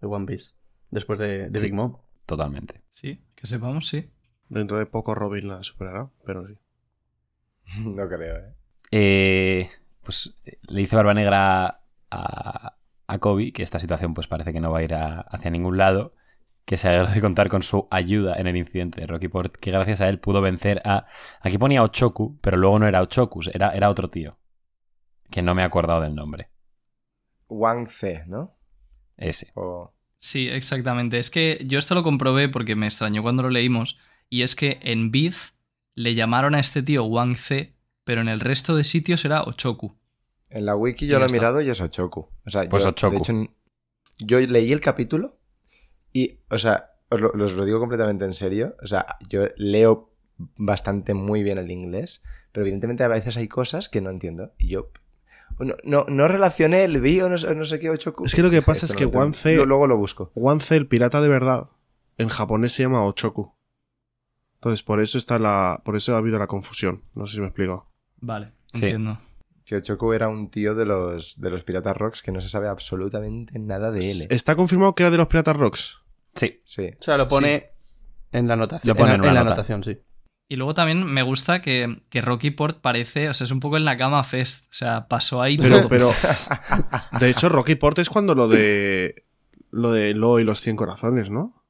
De 0.00 0.08
One 0.08 0.26
Piece. 0.26 0.54
Después 0.90 1.18
de, 1.20 1.50
de 1.50 1.58
Sí. 1.60 1.66
Big 1.66 1.74
Mom. 1.74 1.96
Totalmente. 2.26 2.82
Sí, 2.90 3.24
que 3.36 3.46
sepamos, 3.46 3.86
sí. 3.86 4.10
Dentro 4.48 4.78
de 4.78 4.86
poco 4.86 5.14
Robin 5.14 5.46
la 5.48 5.62
superará, 5.62 6.10
pero 6.26 6.46
sí. 6.48 6.54
No 7.84 8.08
creo, 8.08 8.36
¿eh? 8.38 8.54
Eh, 8.90 9.70
pues 10.02 10.34
eh, 10.44 10.58
le 10.68 10.80
dice 10.80 10.96
Barba 10.96 11.14
Negra 11.14 11.80
a, 12.10 12.76
a 13.06 13.18
Kobe 13.18 13.52
que 13.52 13.62
esta 13.62 13.78
situación 13.78 14.14
pues 14.14 14.28
parece 14.28 14.52
que 14.52 14.60
no 14.60 14.70
va 14.72 14.78
a 14.78 14.82
ir 14.82 14.94
a- 14.94 15.20
hacia 15.20 15.50
ningún 15.50 15.76
lado, 15.78 16.14
que 16.64 16.76
se 16.76 16.88
alegra 16.88 17.10
de 17.12 17.20
contar 17.20 17.48
con 17.48 17.62
su 17.62 17.88
ayuda 17.90 18.36
en 18.36 18.46
el 18.46 18.56
incidente 18.56 19.00
de 19.00 19.06
Rocky 19.06 19.28
Port, 19.28 19.56
que 19.56 19.70
gracias 19.70 20.00
a 20.00 20.08
él 20.08 20.18
pudo 20.20 20.40
vencer 20.40 20.80
a... 20.84 21.06
Aquí 21.40 21.58
ponía 21.58 21.82
Ochoku, 21.82 22.38
pero 22.40 22.56
luego 22.56 22.78
no 22.78 22.86
era 22.88 23.02
Ochoku, 23.02 23.40
era, 23.52 23.70
era 23.70 23.90
otro 23.90 24.10
tío, 24.10 24.38
que 25.30 25.42
no 25.42 25.54
me 25.54 25.62
he 25.62 25.64
acordado 25.64 26.00
del 26.02 26.14
nombre. 26.14 26.50
Wang 27.48 27.88
C, 27.88 28.24
¿no? 28.26 28.54
Ese. 29.16 29.52
O... 29.54 29.92
Sí, 30.16 30.48
exactamente. 30.48 31.18
Es 31.18 31.30
que 31.30 31.62
yo 31.66 31.78
esto 31.78 31.94
lo 31.94 32.02
comprobé 32.02 32.48
porque 32.48 32.76
me 32.76 32.86
extrañó 32.86 33.22
cuando 33.22 33.42
lo 33.42 33.50
leímos. 33.50 33.98
Y 34.30 34.42
es 34.42 34.54
que 34.54 34.78
en 34.82 35.10
Biz 35.10 35.54
le 35.94 36.14
llamaron 36.14 36.54
a 36.54 36.60
este 36.60 36.82
tío 36.82 37.04
Wang 37.04 37.36
C, 37.36 37.76
pero 38.04 38.20
en 38.20 38.28
el 38.28 38.40
resto 38.40 38.74
de 38.74 38.84
sitios 38.84 39.24
era 39.24 39.42
Ochoku. 39.42 39.96
En 40.54 40.64
la 40.66 40.76
wiki 40.76 41.06
yo 41.06 41.18
lo 41.18 41.24
he 41.24 41.26
está. 41.26 41.36
mirado 41.36 41.60
y 41.60 41.68
es 41.68 41.80
Ochoku. 41.80 42.28
O 42.46 42.50
sea, 42.50 42.68
Pues 42.68 42.84
yo, 42.84 42.90
Ochoku. 42.90 43.12
De 43.12 43.18
hecho, 43.18 43.32
yo 44.18 44.40
leí 44.40 44.72
el 44.72 44.80
capítulo 44.80 45.36
y, 46.12 46.38
o 46.48 46.58
sea, 46.58 46.92
os 47.10 47.20
lo, 47.20 47.28
os 47.30 47.52
lo 47.54 47.64
digo 47.64 47.80
completamente 47.80 48.24
en 48.24 48.32
serio. 48.32 48.76
O 48.82 48.86
sea, 48.86 49.04
yo 49.28 49.42
leo 49.56 50.12
bastante 50.56 51.12
muy 51.14 51.42
bien 51.42 51.58
el 51.58 51.70
inglés, 51.70 52.22
pero 52.52 52.64
evidentemente 52.64 53.02
a 53.04 53.08
veces 53.08 53.36
hay 53.36 53.48
cosas 53.48 53.88
que 53.88 54.00
no 54.00 54.10
entiendo. 54.10 54.52
Y 54.58 54.68
yo 54.68 54.90
no, 55.58 55.74
no, 55.84 56.04
no 56.08 56.28
relacioné 56.28 56.84
el 56.84 57.00
bio, 57.00 57.28
no, 57.28 57.36
sé- 57.38 57.54
no 57.54 57.64
sé 57.64 57.78
qué 57.80 57.90
Ochoku. 57.90 58.24
Es 58.24 58.34
que 58.34 58.42
lo 58.42 58.50
que 58.50 58.62
pasa 58.62 58.86
Esto 58.86 58.94
es 58.94 59.10
que 59.42 59.54
Lo- 59.56 59.66
Luego 59.66 59.86
lo 59.88 59.96
busco. 59.96 60.30
One 60.34 60.60
C, 60.60 60.76
el 60.76 60.86
pirata 60.86 61.20
de 61.20 61.28
verdad, 61.28 61.70
en 62.16 62.28
japonés 62.28 62.72
se 62.72 62.84
llama 62.84 63.04
Ochoku. 63.04 63.52
Entonces, 64.56 64.82
por 64.82 65.00
eso 65.02 65.18
está 65.18 65.38
la. 65.38 65.82
Por 65.84 65.96
eso 65.96 66.14
ha 66.14 66.18
habido 66.18 66.38
la 66.38 66.46
confusión. 66.46 67.02
No 67.14 67.26
sé 67.26 67.34
si 67.34 67.40
me 67.40 67.48
explico. 67.48 67.90
Vale, 68.20 68.52
Sí. 68.72 68.86
entiendo. 68.86 69.18
Que 69.64 69.76
Ochoku 69.76 70.12
era 70.12 70.28
un 70.28 70.50
tío 70.50 70.74
de 70.74 70.84
los, 70.84 71.40
de 71.40 71.50
los 71.50 71.64
piratas 71.64 71.96
rocks 71.96 72.20
que 72.22 72.32
no 72.32 72.40
se 72.40 72.48
sabe 72.48 72.68
absolutamente 72.68 73.58
nada 73.58 73.90
de 73.90 74.10
él. 74.10 74.22
¿eh? 74.22 74.26
¿Está 74.30 74.54
confirmado 74.56 74.94
que 74.94 75.02
era 75.04 75.10
de 75.10 75.16
los 75.16 75.26
piratas 75.28 75.56
rocks? 75.56 75.96
Sí. 76.34 76.60
Sí. 76.64 76.90
O 76.98 77.02
sea, 77.02 77.16
lo 77.16 77.26
pone 77.28 77.70
en 78.32 78.46
la 78.48 78.54
anotación. 78.54 78.88
Lo 78.88 78.94
pone 78.94 79.14
en 79.14 79.16
en 79.16 79.20
la, 79.20 79.24
una 79.24 79.28
en 79.30 79.34
la 79.36 79.40
nota. 79.42 79.52
anotación, 79.54 79.82
sí. 79.84 79.98
Y 80.46 80.56
luego 80.56 80.74
también 80.74 81.02
me 81.06 81.22
gusta 81.22 81.62
que, 81.62 82.02
que 82.10 82.20
Rocky 82.20 82.50
Port 82.50 82.80
parece, 82.82 83.30
o 83.30 83.34
sea, 83.34 83.46
es 83.46 83.50
un 83.50 83.60
poco 83.60 83.78
en 83.78 83.86
la 83.86 83.96
cama 83.96 84.22
fest. 84.24 84.66
O 84.66 84.74
sea, 84.74 85.08
pasó 85.08 85.40
ahí 85.40 85.56
Pero, 85.56 85.78
todo. 85.78 85.88
pero. 85.88 86.06
De 87.20 87.30
hecho, 87.30 87.48
Rocky 87.48 87.76
Port 87.76 87.98
es 87.98 88.10
cuando 88.10 88.34
lo 88.34 88.48
de. 88.48 89.24
Lo 89.70 89.90
de 89.92 90.12
Lo 90.14 90.38
y 90.38 90.44
los 90.44 90.60
100 90.60 90.76
corazones, 90.76 91.30
¿no? 91.30 91.64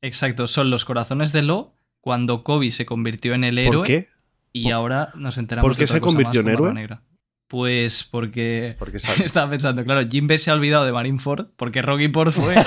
Exacto, 0.00 0.46
son 0.46 0.70
los 0.70 0.84
corazones 0.84 1.32
de 1.32 1.42
Lo 1.42 1.74
cuando 2.00 2.44
Kobe 2.44 2.70
se 2.70 2.86
convirtió 2.86 3.34
en 3.34 3.42
el 3.44 3.58
héroe 3.58 3.78
¿Por 3.78 3.86
qué? 3.86 4.08
y 4.52 4.64
¿Por- 4.64 4.72
ahora 4.74 5.10
nos 5.16 5.36
enteramos 5.38 5.68
por 5.68 5.76
qué 5.76 5.80
de 5.80 5.84
otra 5.86 5.94
se 5.96 6.00
cosa 6.00 6.10
convirtió 6.14 6.42
más 6.42 6.48
en 6.48 6.54
héroe? 6.54 6.72
Negra. 6.74 7.02
Pues 7.48 8.02
porque 8.04 8.76
estaba 9.24 9.50
pensando, 9.50 9.84
claro, 9.84 10.06
Jinbe 10.08 10.38
se 10.38 10.50
ha 10.50 10.54
olvidado 10.54 10.84
de 10.84 10.92
Marineford 10.92 11.46
porque 11.56 11.80
Rocky 11.82 12.08
Port 12.08 12.32
fue 12.32 12.54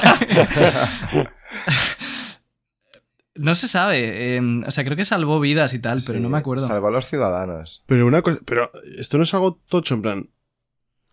No 3.35 3.55
se 3.55 3.67
sabe, 3.69 4.35
eh, 4.35 4.41
o 4.67 4.71
sea, 4.71 4.83
creo 4.83 4.97
que 4.97 5.05
salvó 5.05 5.39
vidas 5.39 5.73
y 5.73 5.79
tal, 5.79 6.01
pero 6.05 6.17
Sí, 6.17 6.23
no 6.23 6.29
me 6.29 6.37
acuerdo. 6.39 6.67
Salvó 6.67 6.87
a 6.87 6.91
los 6.91 7.05
ciudadanos. 7.05 7.83
Pero 7.85 8.05
una 8.05 8.21
cosa. 8.21 8.39
Pero 8.45 8.69
esto 8.97 9.17
no 9.17 9.23
es 9.23 9.33
algo 9.33 9.57
tocho, 9.69 9.95
en 9.95 10.01
plan. 10.01 10.29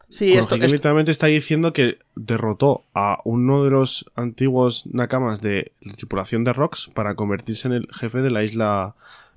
Sí, 0.08 0.32
esto, 0.34 0.54
esto- 0.56 0.98
está 1.10 1.26
diciendo 1.26 1.72
que 1.72 1.98
derrotó 2.16 2.84
a 2.94 3.20
uno 3.24 3.64
de 3.64 3.70
los 3.70 4.06
antiguos 4.16 4.86
nakamas 4.86 5.40
de 5.40 5.72
la 5.80 5.94
tripulación 5.94 6.42
de 6.42 6.52
Rocks 6.52 6.90
para 6.94 7.14
convertirse 7.14 7.68
en 7.68 7.74
el 7.74 7.88
jefe 7.92 8.18
de 8.22 8.30
la 8.30 8.42
isla 8.42 8.94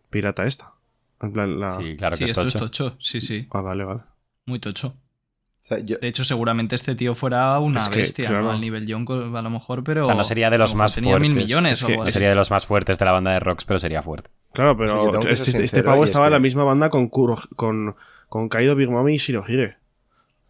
pirata 0.10 0.46
esta. 0.46 0.74
En 1.22 1.32
plan, 1.34 1.60
la. 1.60 1.70
Sí, 1.70 1.96
claro 1.96 2.16
sí, 2.16 2.26
que 2.26 2.32
es 2.32 2.38
esto 2.38 2.44
tocho. 2.44 2.58
es 2.58 2.72
tocho, 2.72 2.96
sí, 3.00 3.22
sí, 3.22 3.48
Ah, 3.52 3.62
vale, 3.62 3.84
vale. 3.84 4.02
Muy 4.50 4.60
tocho. 4.60 4.88
O 5.62 5.64
sea, 5.70 5.80
yo- 5.80 5.98
De 5.98 6.08
hecho, 6.08 6.24
seguramente 6.24 6.76
este 6.76 6.96
tío 6.96 7.14
fuera 7.16 7.58
una 7.60 7.80
Es 7.82 7.90
que, 7.90 8.00
bestia, 8.00 8.28
claro. 8.30 8.46
¿no? 8.46 8.52
Al 8.52 8.62
nivel 8.62 8.88
Yonko, 8.88 9.38
a 9.38 9.42
lo 9.42 9.50
mejor, 9.50 9.84
pero... 9.84 10.02
O 10.02 10.06
sea, 10.06 10.16
no 10.16 10.24
sería 10.24 10.50
de 10.50 10.58
los 10.58 10.74
más 10.74 10.96
tenía 10.96 11.12
fuertes. 11.12 11.30
mil 11.30 11.38
millones 11.38 11.74
Es 11.74 11.84
o 11.84 11.88
que 11.88 11.94
algo 11.94 12.04
así. 12.04 12.14
Sería 12.14 12.30
de 12.30 12.36
los 12.36 12.50
más 12.50 12.66
fuertes 12.66 12.98
de 12.98 13.06
la 13.06 13.12
banda 13.12 13.32
de 13.32 13.40
rocks, 13.40 13.66
pero 13.66 13.78
sería 13.80 14.02
fuerte. 14.02 14.30
Claro, 14.54 14.76
pero 14.78 15.22
este, 15.30 15.64
este 15.64 15.84
pavo 15.84 16.04
estaba 16.04 16.26
en 16.28 16.34
la 16.34 16.40
misma 16.40 16.64
banda 16.64 16.90
con, 16.90 17.10
Kuro- 17.10 17.48
con, 17.56 17.96
con 18.30 18.50
Kaido, 18.50 18.76
Big 18.76 18.90
Mom 18.90 19.08
y 19.10 19.18
Shirohige. 19.18 19.76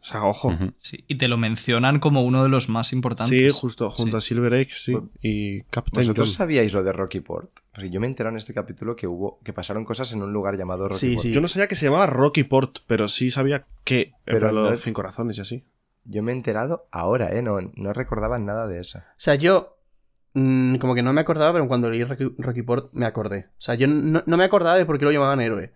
O 0.02 0.06
sea, 0.06 0.24
ojo. 0.24 0.54
Sí, 0.78 1.04
y 1.08 1.16
te 1.18 1.28
lo 1.28 1.38
mencionan 1.38 2.00
como 2.00 2.24
uno 2.24 2.42
de 2.44 2.50
los 2.50 2.70
más 2.70 2.94
importantes. 2.94 3.38
Sí, 3.38 3.50
justo, 3.60 3.90
junto 3.90 4.18
a. 4.18 4.22
Silver 4.22 4.54
X, 4.54 4.84
sí. 4.86 4.94
Pues- 4.94 5.04
Y 5.22 5.62
Captain 5.64 6.02
¿Vosotros 6.02 6.30
John. 6.30 6.36
sabíais 6.38 6.74
lo 6.74 6.84
de 6.84 6.94
Rocky 6.94 7.20
Port? 7.20 7.50
Porque 7.74 7.90
yo 7.90 8.00
me 8.00 8.08
enteré 8.08 8.30
en 8.30 8.38
este 8.38 8.54
capítulo 8.54 8.96
que 8.96 9.08
hubo, 9.08 9.40
que 9.44 9.52
pasaron 9.54 9.84
cosas 9.86 10.12
en 10.14 10.22
un 10.24 10.32
lugar 10.32 10.58
llamado 10.58 10.88
Rocky 10.88 11.18
Sí. 11.20 11.32
Yo 11.34 11.42
no 11.42 11.48
sabía 11.50 11.68
que 11.68 11.76
se 11.76 11.86
llamaba 11.86 12.06
Rocky 12.08 12.44
Port, 12.46 12.80
pero 12.88 13.08
sí 13.10 13.30
sabía 13.30 13.66
que 13.84 14.14
Pero 14.26 14.40
pero 14.40 14.52
no- 14.54 14.62
los 14.70 14.82
cinco 14.82 14.98
corazones 15.02 15.38
y 15.38 15.42
así. 15.42 15.64
Yo 16.06 16.24
me 16.24 16.32
he 16.32 16.36
enterado 16.36 16.88
ahora, 16.92 17.36
¿eh? 17.36 17.42
No, 17.42 17.58
no 17.76 17.94
recordaba 17.94 18.40
nada 18.40 18.68
de 18.68 18.80
eso. 18.80 19.00
O 19.00 19.02
sea, 19.18 19.36
yo 19.36 19.78
mm, 20.34 20.76
como 20.78 20.96
que 20.96 21.04
no 21.04 21.12
me 21.14 21.22
acordaba, 21.22 21.52
pero 21.54 21.68
cuando 21.68 21.90
leí 21.90 22.04
Rocky, 22.04 22.34
Rocky 22.38 22.64
Port 22.64 22.90
me 22.94 23.06
acordé. 23.06 23.48
O 23.58 23.62
sea, 23.62 23.76
yo 23.76 23.88
no, 23.88 24.24
no 24.26 24.38
me 24.38 24.44
acordaba 24.46 24.78
de 24.78 24.86
por 24.86 24.98
qué 24.98 25.06
lo 25.06 25.12
llamaban 25.12 25.42
héroe. 25.42 25.74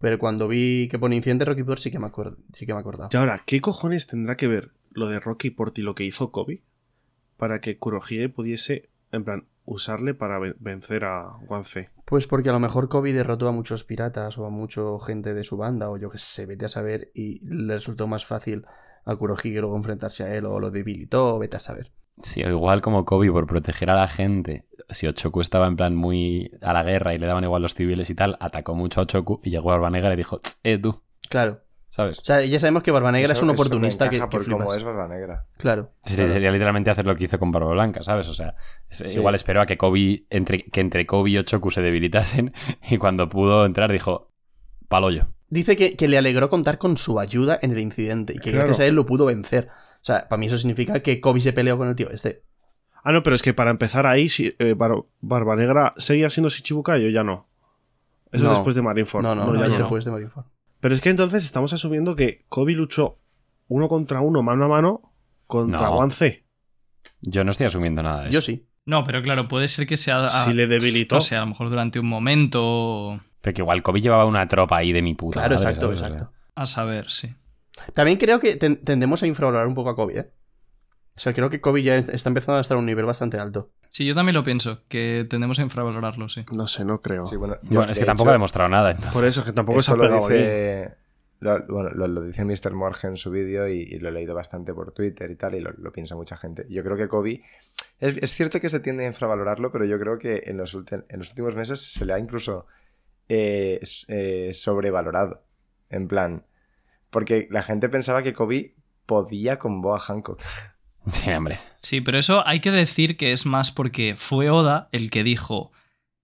Pero 0.00 0.18
cuando 0.18 0.46
vi 0.48 0.88
que 0.88 0.98
ponía 0.98 1.16
incidente 1.16 1.44
Rocky 1.44 1.62
Port 1.64 1.80
sí 1.80 1.90
que 1.90 1.98
me 1.98 2.06
acuerdo, 2.06 2.36
sí 2.52 2.66
que 2.66 2.74
me 2.74 2.80
acordaba. 2.80 3.08
Y 3.12 3.16
ahora, 3.16 3.42
¿qué 3.46 3.60
cojones 3.60 4.06
tendrá 4.06 4.36
que 4.36 4.46
ver 4.48 4.70
lo 4.90 5.08
de 5.08 5.20
Rocky 5.20 5.50
Port 5.50 5.78
y 5.78 5.82
lo 5.82 5.94
que 5.94 6.04
hizo 6.04 6.30
Kobe 6.32 6.62
para 7.36 7.60
que 7.60 7.78
Kurohige 7.78 8.28
pudiese, 8.28 8.88
en 9.12 9.24
plan, 9.24 9.44
usarle 9.64 10.14
para 10.14 10.38
ven- 10.38 10.56
vencer 10.60 11.04
a 11.04 11.38
C? 11.64 11.88
Pues 12.04 12.26
porque 12.26 12.50
a 12.50 12.52
lo 12.52 12.60
mejor 12.60 12.88
Kobe 12.88 13.12
derrotó 13.12 13.48
a 13.48 13.52
muchos 13.52 13.84
piratas 13.84 14.38
o 14.38 14.46
a 14.46 14.50
mucha 14.50 14.80
gente 15.04 15.34
de 15.34 15.44
su 15.44 15.56
banda, 15.56 15.90
o 15.90 15.96
yo 15.96 16.08
que 16.10 16.18
sé, 16.18 16.46
vete 16.46 16.66
a 16.66 16.68
saber, 16.68 17.10
y 17.14 17.40
le 17.44 17.74
resultó 17.74 18.06
más 18.06 18.24
fácil 18.26 18.64
a 19.04 19.16
Kurohige 19.16 19.60
luego 19.60 19.76
enfrentarse 19.76 20.24
a 20.24 20.34
él, 20.34 20.44
o 20.46 20.60
lo 20.60 20.70
debilitó, 20.70 21.38
vete 21.38 21.56
a 21.56 21.60
saber. 21.60 21.90
Sí, 22.22 22.40
igual 22.40 22.80
como 22.80 23.04
Kobe 23.04 23.30
por 23.30 23.46
proteger 23.46 23.90
a 23.90 23.94
la 23.94 24.08
gente. 24.08 24.64
Si 24.90 25.06
Ochoku 25.06 25.40
estaba 25.40 25.66
en 25.66 25.76
plan 25.76 25.94
muy 25.94 26.50
a 26.62 26.72
la 26.72 26.82
guerra 26.82 27.14
y 27.14 27.18
le 27.18 27.26
daban 27.26 27.44
igual 27.44 27.62
los 27.62 27.74
civiles 27.74 28.08
y 28.10 28.14
tal, 28.14 28.36
atacó 28.40 28.74
mucho 28.74 29.00
a 29.00 29.04
Ochoku 29.04 29.40
y 29.42 29.50
llegó 29.50 29.70
a 29.70 29.74
Barba 29.74 29.90
Negra 29.90 30.12
y 30.12 30.16
dijo, 30.16 30.38
"Tss, 30.38 30.60
eh, 30.64 30.78
tú, 30.78 31.02
Claro. 31.28 31.60
¿sabes? 31.88 32.20
O 32.20 32.24
sea, 32.24 32.42
ya 32.44 32.58
sabemos 32.60 32.82
que 32.82 32.90
Barba 32.90 33.12
Negra 33.12 33.32
Eso- 33.32 33.40
es 33.40 33.42
un 33.42 33.50
oportunista 33.50 34.08
que, 34.08 34.18
cómo 34.18 34.72
es 34.74 34.82
Barba 34.84 35.08
Negra. 35.08 35.46
Claro. 35.58 35.92
Sí, 36.04 36.14
Sería 36.14 36.50
literalmente 36.50 36.90
hacer 36.90 37.06
lo 37.06 37.16
que 37.16 37.24
hizo 37.24 37.38
con 37.38 37.52
Barba 37.52 37.72
Blanca, 37.72 38.02
¿sabes? 38.02 38.28
O 38.28 38.34
sea, 38.34 38.54
es- 38.88 38.98
Sí. 38.98 39.18
igual 39.18 39.34
esperó 39.34 39.60
a 39.60 39.66
que 39.66 39.76
Kobe, 39.76 40.24
entre, 40.30 40.64
que 40.64 40.80
entre 40.80 41.04
Kobe 41.06 41.30
y 41.30 41.38
Ochoku 41.38 41.70
se 41.70 41.82
debilitasen 41.82 42.52
y 42.90 42.96
cuando 42.98 43.28
pudo 43.28 43.66
entrar 43.66 43.92
dijo, 43.92 44.30
paloyo. 44.88 45.28
Dice 45.48 45.76
que, 45.76 45.96
que 45.96 46.08
le 46.08 46.18
alegró 46.18 46.48
contar 46.50 46.76
con 46.78 46.96
su 46.96 47.20
ayuda 47.20 47.58
en 47.62 47.70
el 47.72 47.78
incidente 47.78 48.32
y 48.34 48.38
que 48.38 48.50
Claro. 48.50 48.66
gracias 48.66 48.80
a 48.84 48.86
él 48.88 48.94
lo 48.96 49.06
pudo 49.06 49.26
vencer. 49.26 49.68
O 50.00 50.04
sea, 50.04 50.28
para 50.28 50.38
mí 50.40 50.46
eso 50.46 50.58
significa 50.58 51.00
que 51.00 51.20
Kobe 51.20 51.40
se 51.40 51.52
peleó 51.52 51.78
con 51.78 51.88
el 51.88 51.94
tío 51.94 52.10
este. 52.10 52.42
Ah, 53.04 53.12
no, 53.12 53.22
pero 53.22 53.36
es 53.36 53.42
que 53.42 53.54
para 53.54 53.70
empezar 53.70 54.06
ahí, 54.06 54.28
si, 54.28 54.54
eh, 54.58 54.74
Bar- 54.76 55.04
Barba 55.20 55.54
Negra 55.54 55.94
seguía 55.96 56.28
siendo 56.30 56.48
Shichibukai 56.48 57.06
o 57.06 57.10
ya 57.10 57.22
no. 57.22 57.46
Eso 58.32 58.42
No. 58.44 58.50
es 58.50 58.56
después 58.58 58.74
de 58.74 58.82
Marineford. 58.82 59.22
No, 59.22 59.34
no, 59.36 59.46
ya 59.46 59.52
no, 59.60 59.64
es 59.64 59.70
no. 59.74 59.78
después 59.78 60.04
de 60.04 60.10
Marineford. 60.10 60.46
Pero 60.80 60.94
es 60.94 61.00
que 61.00 61.10
entonces 61.10 61.44
estamos 61.44 61.72
asumiendo 61.72 62.16
que 62.16 62.44
Kobe 62.48 62.72
luchó 62.72 63.18
uno 63.68 63.88
contra 63.88 64.20
uno, 64.20 64.42
mano 64.42 64.64
a 64.64 64.68
mano, 64.68 65.12
contra 65.46 65.80
No. 65.82 65.92
One 65.98 66.10
C. 66.10 66.44
Yo 67.20 67.44
no 67.44 67.52
estoy 67.52 67.66
asumiendo 67.66 68.02
nada 68.02 68.24
de 68.24 68.30
Yo 68.30 68.40
eso. 68.40 68.46
sí. 68.46 68.66
No, 68.84 69.04
pero 69.04 69.22
claro, 69.22 69.48
puede 69.48 69.66
ser 69.68 69.86
que 69.86 69.96
sea... 69.96 70.26
Si 70.26 70.52
le 70.52 70.66
debilitó. 70.66 71.16
No 71.16 71.20
sé, 71.20 71.34
a 71.36 71.40
lo 71.40 71.46
mejor 71.46 71.70
durante 71.70 71.98
un 71.98 72.06
momento... 72.08 73.20
Pero 73.46 73.54
que 73.54 73.62
igual 73.62 73.80
Kobe 73.84 74.00
llevaba 74.00 74.24
una 74.24 74.48
tropa 74.48 74.78
ahí 74.78 74.92
de 74.92 75.02
mi 75.02 75.14
puta 75.14 75.34
Claro, 75.38 75.54
madre, 75.54 75.68
exacto, 75.70 75.92
exacto. 75.92 76.32
A 76.56 76.66
saber, 76.66 77.08
sí. 77.08 77.32
También 77.94 78.18
creo 78.18 78.40
que 78.40 78.56
ten- 78.56 78.82
tendemos 78.82 79.22
a 79.22 79.28
infravalorar 79.28 79.68
un 79.68 79.74
poco 79.76 79.90
a 79.90 79.94
Kobe, 79.94 80.18
¿eh? 80.18 80.30
O 81.14 81.18
sea, 81.20 81.32
creo 81.32 81.48
que 81.48 81.60
Kobe 81.60 81.84
ya 81.84 81.94
está 81.96 82.28
empezando 82.28 82.58
a 82.58 82.60
estar 82.60 82.76
a 82.76 82.80
un 82.80 82.86
nivel 82.86 83.04
bastante 83.04 83.38
alto. 83.38 83.70
Sí, 83.88 84.04
yo 84.04 84.16
también 84.16 84.34
lo 84.34 84.42
pienso, 84.42 84.80
que 84.88 85.24
tendemos 85.30 85.60
a 85.60 85.62
infravalorarlo, 85.62 86.28
sí. 86.28 86.44
No 86.52 86.66
sé, 86.66 86.84
no 86.84 87.00
creo. 87.00 87.24
Sí, 87.26 87.36
bueno, 87.36 87.54
yo, 87.62 87.76
Bueno, 87.78 87.92
es 87.92 87.98
que 88.00 88.04
tampoco 88.04 88.30
hecho, 88.30 88.30
ha 88.30 88.32
demostrado 88.32 88.68
nada. 88.68 88.90
entonces. 88.90 89.12
Por 89.12 89.24
eso, 89.24 89.44
que 89.44 89.52
tampoco 89.52 89.80
se 89.80 89.92
ha 89.92 89.94
lo 89.94 90.02
pegado 90.02 90.26
ahí. 90.26 90.32
dice, 90.32 90.94
lo, 91.38 91.66
bueno, 91.68 91.90
lo, 91.90 92.08
lo 92.08 92.22
dice 92.22 92.44
Mr. 92.44 92.72
Morgan 92.74 93.12
en 93.12 93.16
su 93.16 93.30
vídeo 93.30 93.68
y, 93.68 93.82
y 93.82 94.00
lo 94.00 94.08
he 94.08 94.12
leído 94.12 94.34
bastante 94.34 94.74
por 94.74 94.90
Twitter 94.90 95.30
y 95.30 95.36
tal, 95.36 95.54
y 95.54 95.60
lo, 95.60 95.70
lo 95.70 95.92
piensa 95.92 96.16
mucha 96.16 96.36
gente. 96.36 96.66
Yo 96.68 96.82
creo 96.82 96.96
que 96.96 97.06
Kobe. 97.06 97.44
Es, 98.00 98.16
es 98.16 98.34
cierto 98.34 98.60
que 98.60 98.68
se 98.70 98.80
tiende 98.80 99.04
a 99.04 99.06
infravalorarlo, 99.06 99.70
pero 99.70 99.84
yo 99.84 100.00
creo 100.00 100.18
que 100.18 100.42
en 100.46 100.56
los, 100.56 100.74
ulti- 100.76 101.04
en 101.08 101.18
los 101.20 101.28
últimos 101.30 101.54
meses 101.54 101.80
se 101.80 102.04
le 102.04 102.12
ha 102.12 102.18
incluso 102.18 102.66
eh, 103.28 103.80
eh, 104.08 104.50
sobrevalorado. 104.52 105.44
En 105.88 106.08
plan. 106.08 106.46
Porque 107.10 107.48
la 107.50 107.62
gente 107.62 107.88
pensaba 107.88 108.22
que 108.22 108.34
Kobe 108.34 108.74
podía 109.06 109.58
con 109.58 109.80
Boa 109.80 109.98
Hancock. 109.98 110.42
Sí, 111.12 111.30
hombre. 111.30 111.56
Sí, 111.80 112.00
pero 112.00 112.18
eso 112.18 112.44
hay 112.48 112.58
que 112.58 112.72
decir 112.72 113.16
que 113.16 113.32
es 113.32 113.46
más 113.46 113.70
porque 113.70 114.14
fue 114.16 114.50
Oda 114.50 114.88
el 114.90 115.08
que 115.08 115.22
dijo 115.22 115.70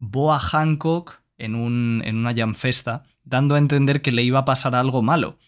Boa 0.00 0.40
Hancock 0.40 1.22
en, 1.38 1.54
un, 1.54 2.02
en 2.04 2.16
una 2.16 2.34
jam 2.34 2.56
festa, 2.56 3.04
dando 3.22 3.54
a 3.54 3.58
entender 3.58 4.02
que 4.02 4.10
le 4.10 4.24
iba 4.24 4.40
a 4.40 4.44
pasar 4.44 4.74
algo 4.74 5.00
malo. 5.00 5.38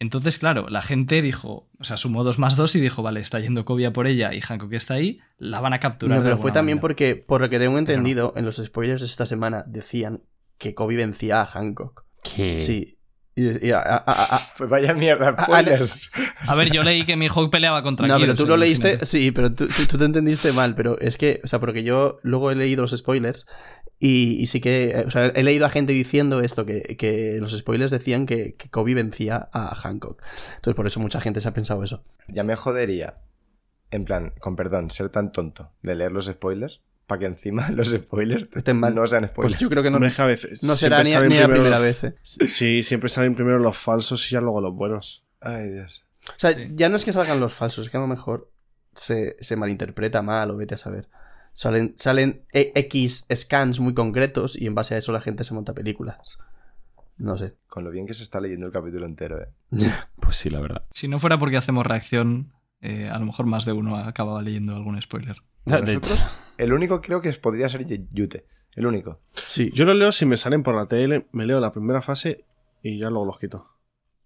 Entonces, 0.00 0.38
claro, 0.38 0.68
la 0.68 0.80
gente 0.80 1.22
dijo, 1.22 1.68
o 1.78 1.84
sea, 1.84 1.96
sumó 1.96 2.22
dos 2.22 2.38
más 2.38 2.54
dos 2.54 2.76
y 2.76 2.80
dijo, 2.80 3.02
vale, 3.02 3.20
está 3.20 3.40
yendo 3.40 3.64
Kobe 3.64 3.84
a 3.86 3.92
por 3.92 4.06
ella 4.06 4.32
y 4.32 4.40
Hancock 4.40 4.72
está 4.72 4.94
ahí, 4.94 5.20
la 5.38 5.60
van 5.60 5.72
a 5.72 5.80
capturar. 5.80 6.18
No, 6.18 6.22
de 6.22 6.30
pero 6.30 6.40
fue 6.40 6.52
también 6.52 6.76
manera. 6.76 6.82
porque, 6.82 7.16
por 7.16 7.40
lo 7.40 7.50
que 7.50 7.58
tengo 7.58 7.72
no. 7.72 7.78
entendido, 7.78 8.32
en 8.36 8.44
los 8.44 8.56
spoilers 8.56 9.00
de 9.00 9.08
esta 9.08 9.26
semana 9.26 9.64
decían 9.66 10.22
que 10.58 10.74
Kobe 10.74 10.96
vencía 10.96 11.40
a 11.42 11.46
Hancock. 11.46 12.04
Que... 12.22 12.58
Sí. 12.58 12.94
Y, 13.34 13.68
y 13.68 13.70
a- 13.70 13.78
a- 13.78 13.96
a- 14.04 14.36
a- 14.36 14.54
Pues 14.58 14.68
vaya 14.68 14.94
mierda, 14.94 15.36
spoilers. 15.44 16.10
A 16.48 16.56
ver, 16.56 16.72
yo 16.72 16.82
leí 16.82 17.04
que 17.04 17.14
mi 17.16 17.28
Hawk 17.28 17.50
peleaba 17.52 17.84
contra 17.84 18.08
no, 18.08 18.18
pero 18.18 18.34
tú 18.34 18.46
lo 18.46 18.56
leíste, 18.56 18.88
imagínate. 18.88 19.06
sí, 19.06 19.30
pero 19.30 19.54
tú, 19.54 19.68
tú- 19.68 19.86
tú 19.88 19.96
te 19.96 20.04
entendiste 20.04 20.50
mal, 20.52 20.74
pero 20.74 20.98
es 20.98 21.16
que, 21.16 21.40
o 21.44 21.46
sea, 21.46 21.60
porque 21.60 21.84
yo 21.84 22.18
luego 22.24 22.50
he 22.50 22.56
leído 22.56 22.82
los 22.82 22.90
spoilers 22.96 23.46
y, 24.00 24.40
y 24.42 24.46
sí 24.48 24.60
que, 24.60 24.90
eh, 24.90 25.04
o 25.06 25.10
sea, 25.12 25.26
he 25.26 25.44
leído 25.44 25.66
a 25.66 25.70
gente 25.70 25.92
diciendo 25.92 26.40
esto, 26.40 26.66
que, 26.66 26.96
que 26.98 27.36
en 27.36 27.40
los 27.42 27.56
spoilers 27.56 27.92
decían 27.92 28.26
que, 28.26 28.56
que 28.56 28.70
Kobe 28.70 28.94
vencía 28.94 29.48
a 29.52 29.72
Hancock. 29.76 30.20
Entonces 30.56 30.74
por 30.74 30.88
eso 30.88 30.98
mucha 30.98 31.20
gente 31.20 31.40
se 31.40 31.48
ha 31.48 31.54
pensado 31.54 31.84
eso. 31.84 32.02
Ya 32.26 32.42
me 32.42 32.56
jodería, 32.56 33.18
en 33.92 34.04
plan, 34.04 34.32
con 34.40 34.56
perdón, 34.56 34.90
ser 34.90 35.10
tan 35.10 35.30
tonto 35.30 35.72
de 35.82 35.94
leer 35.94 36.10
los 36.10 36.26
spoilers 36.26 36.82
para 37.08 37.18
que 37.18 37.26
encima 37.26 37.68
los 37.72 37.88
spoilers 37.88 38.46
Estén 38.54 38.78
mal. 38.78 38.94
no 38.94 39.04
sean 39.08 39.28
spoilers. 39.28 39.54
Pues 39.54 39.60
yo 39.60 39.68
creo 39.68 39.82
que 39.82 39.90
no, 39.90 39.96
Hombre, 39.96 40.10
es 40.10 40.14
que 40.16 40.22
a 40.22 40.26
veces 40.26 40.62
no 40.62 40.76
será 40.76 41.02
ni, 41.02 41.10
ni 41.10 41.38
la 41.40 41.48
primera 41.48 41.80
vez. 41.80 42.04
eh. 42.04 42.14
Sí, 42.22 42.84
siempre 42.84 43.08
salen 43.08 43.34
primero 43.34 43.58
los 43.58 43.76
falsos 43.76 44.24
y 44.30 44.34
ya 44.34 44.40
luego 44.40 44.60
los 44.60 44.74
buenos. 44.74 45.24
Ay, 45.40 45.70
Dios. 45.70 46.04
O 46.28 46.32
sea, 46.36 46.50
Sí. 46.52 46.68
ya 46.74 46.88
no 46.88 46.96
es 46.96 47.04
que 47.04 47.12
salgan 47.12 47.40
los 47.40 47.52
falsos, 47.54 47.86
es 47.86 47.90
que 47.90 47.96
a 47.96 48.00
lo 48.00 48.06
mejor 48.06 48.50
se, 48.94 49.36
se 49.40 49.56
malinterpreta 49.56 50.22
mal 50.22 50.50
o 50.52 50.56
vete 50.56 50.74
a 50.74 50.78
saber. 50.78 51.08
Salen, 51.54 51.94
salen 51.96 52.44
e- 52.52 52.70
X 52.76 53.26
scans 53.34 53.80
muy 53.80 53.92
concretos 53.94 54.54
y 54.54 54.66
en 54.66 54.74
base 54.76 54.94
a 54.94 54.98
eso 54.98 55.10
la 55.10 55.20
gente 55.20 55.42
se 55.44 55.54
monta 55.54 55.72
películas. 55.74 56.38
No 57.16 57.36
sé. 57.36 57.54
Con 57.68 57.84
lo 57.84 57.90
bien 57.90 58.06
que 58.06 58.14
se 58.14 58.22
está 58.22 58.40
leyendo 58.40 58.66
el 58.66 58.72
capítulo 58.72 59.06
entero, 59.06 59.40
eh. 59.42 59.48
Pues 60.20 60.36
sí, 60.36 60.50
la 60.50 60.60
verdad. 60.60 60.84
Si 60.92 61.08
no 61.08 61.18
fuera 61.18 61.38
porque 61.38 61.56
hacemos 61.56 61.86
reacción, 61.86 62.52
eh, 62.80 63.08
a 63.08 63.18
lo 63.18 63.24
mejor 63.26 63.46
más 63.46 63.64
de 63.64 63.72
uno 63.72 63.96
acababa 63.96 64.42
leyendo 64.42 64.76
algún 64.76 65.00
spoiler. 65.00 65.36
De 65.64 65.76
De 65.80 65.94
nosotros, 65.94 66.26
el 66.58 66.72
único 66.72 67.00
creo 67.00 67.20
que 67.20 67.32
podría 67.34 67.68
ser 67.68 67.86
Yute. 68.10 68.44
El 68.74 68.86
único. 68.86 69.20
Sí. 69.32 69.70
Yo 69.74 69.84
los 69.84 69.96
leo 69.96 70.12
si 70.12 70.24
me 70.26 70.36
salen 70.36 70.62
por 70.62 70.74
la 70.76 70.86
tele, 70.86 71.26
me 71.32 71.46
leo 71.46 71.58
la 71.58 71.72
primera 71.72 72.00
fase 72.02 72.44
y 72.82 72.98
ya 72.98 73.10
luego 73.10 73.24
los 73.26 73.38
quito. 73.38 73.66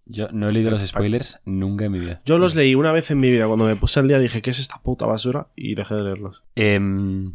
Yo 0.05 0.29
no 0.33 0.49
he 0.49 0.53
leído 0.53 0.71
los 0.71 0.83
spoilers 0.87 1.41
nunca 1.45 1.85
en 1.87 1.93
mi 1.93 2.01
vida. 2.01 2.21
Yo 2.27 2.37
los 2.37 2.55
leí 2.55 2.75
una 2.75 2.93
vez 2.93 3.11
en 3.13 3.21
mi 3.21 3.31
vida, 3.31 3.47
cuando 3.47 3.65
me 3.67 3.77
puse 3.77 4.01
al 4.01 4.09
día 4.09 4.19
dije, 4.19 4.43
¿qué 4.43 4.51
es 4.51 4.59
esta 4.59 4.83
puta 4.83 5.07
basura? 5.07 5.47
Y 5.57 5.75
dejé 5.77 5.95
de 5.95 6.03
leerlos. 6.03 6.43
Em, 6.57 7.33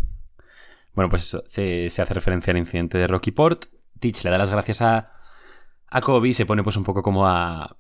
bueno, 0.94 1.10
pues 1.10 1.24
eso, 1.24 1.44
se, 1.48 1.90
se 1.90 2.02
hace 2.02 2.14
referencia 2.14 2.52
al 2.52 2.58
incidente 2.58 2.98
de 2.98 3.08
Rocky 3.08 3.32
Port. 3.32 3.66
Teach 4.00 4.24
le 4.26 4.30
da 4.32 4.38
las 4.38 4.50
gracias 4.52 4.82
a, 4.82 5.14
a 5.88 6.02
Kobe 6.02 6.30
y 6.30 6.34
se 6.34 6.46
pone 6.46 6.62
pues 6.64 6.76
un 6.76 6.84
poco 6.84 7.02
como 7.02 7.26
a... 7.28 7.78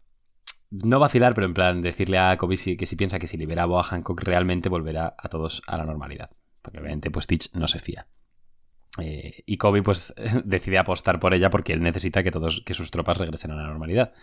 No 0.72 0.99
vacilar, 0.99 1.35
pero 1.35 1.45
en 1.48 1.53
plan 1.53 1.81
decirle 1.81 2.18
a 2.18 2.35
Kobe 2.38 2.57
si- 2.57 2.76
que 2.77 2.85
si 2.85 2.95
piensa 2.95 3.19
que 3.19 3.27
si 3.27 3.38
libera 3.38 3.64
a 3.64 3.65
Boa 3.68 3.84
Hancock 3.84 4.22
realmente 4.22 4.68
volverá 4.69 5.15
a 5.18 5.30
todos 5.30 5.61
a 5.68 5.77
la 5.77 5.85
normalidad. 5.85 6.30
Obviamente 6.68 7.11
pues 7.11 7.27
Teach 7.27 7.53
no 7.53 7.68
se 7.68 7.80
fía. 7.80 8.07
Eh, 8.99 9.44
y 9.45 9.57
Kobe 9.57 9.84
pues 9.84 10.14
decide 10.44 10.77
apostar 10.77 11.19
por 11.19 11.34
ella 11.34 11.49
porque 11.49 11.73
él 11.73 11.81
necesita 11.81 12.23
que, 12.23 12.31
todos, 12.31 12.61
que 12.65 12.73
sus 12.73 12.91
tropas 12.91 13.18
regresen 13.18 13.52
a 13.52 13.56
la 13.56 13.68
normalidad. 13.68 14.14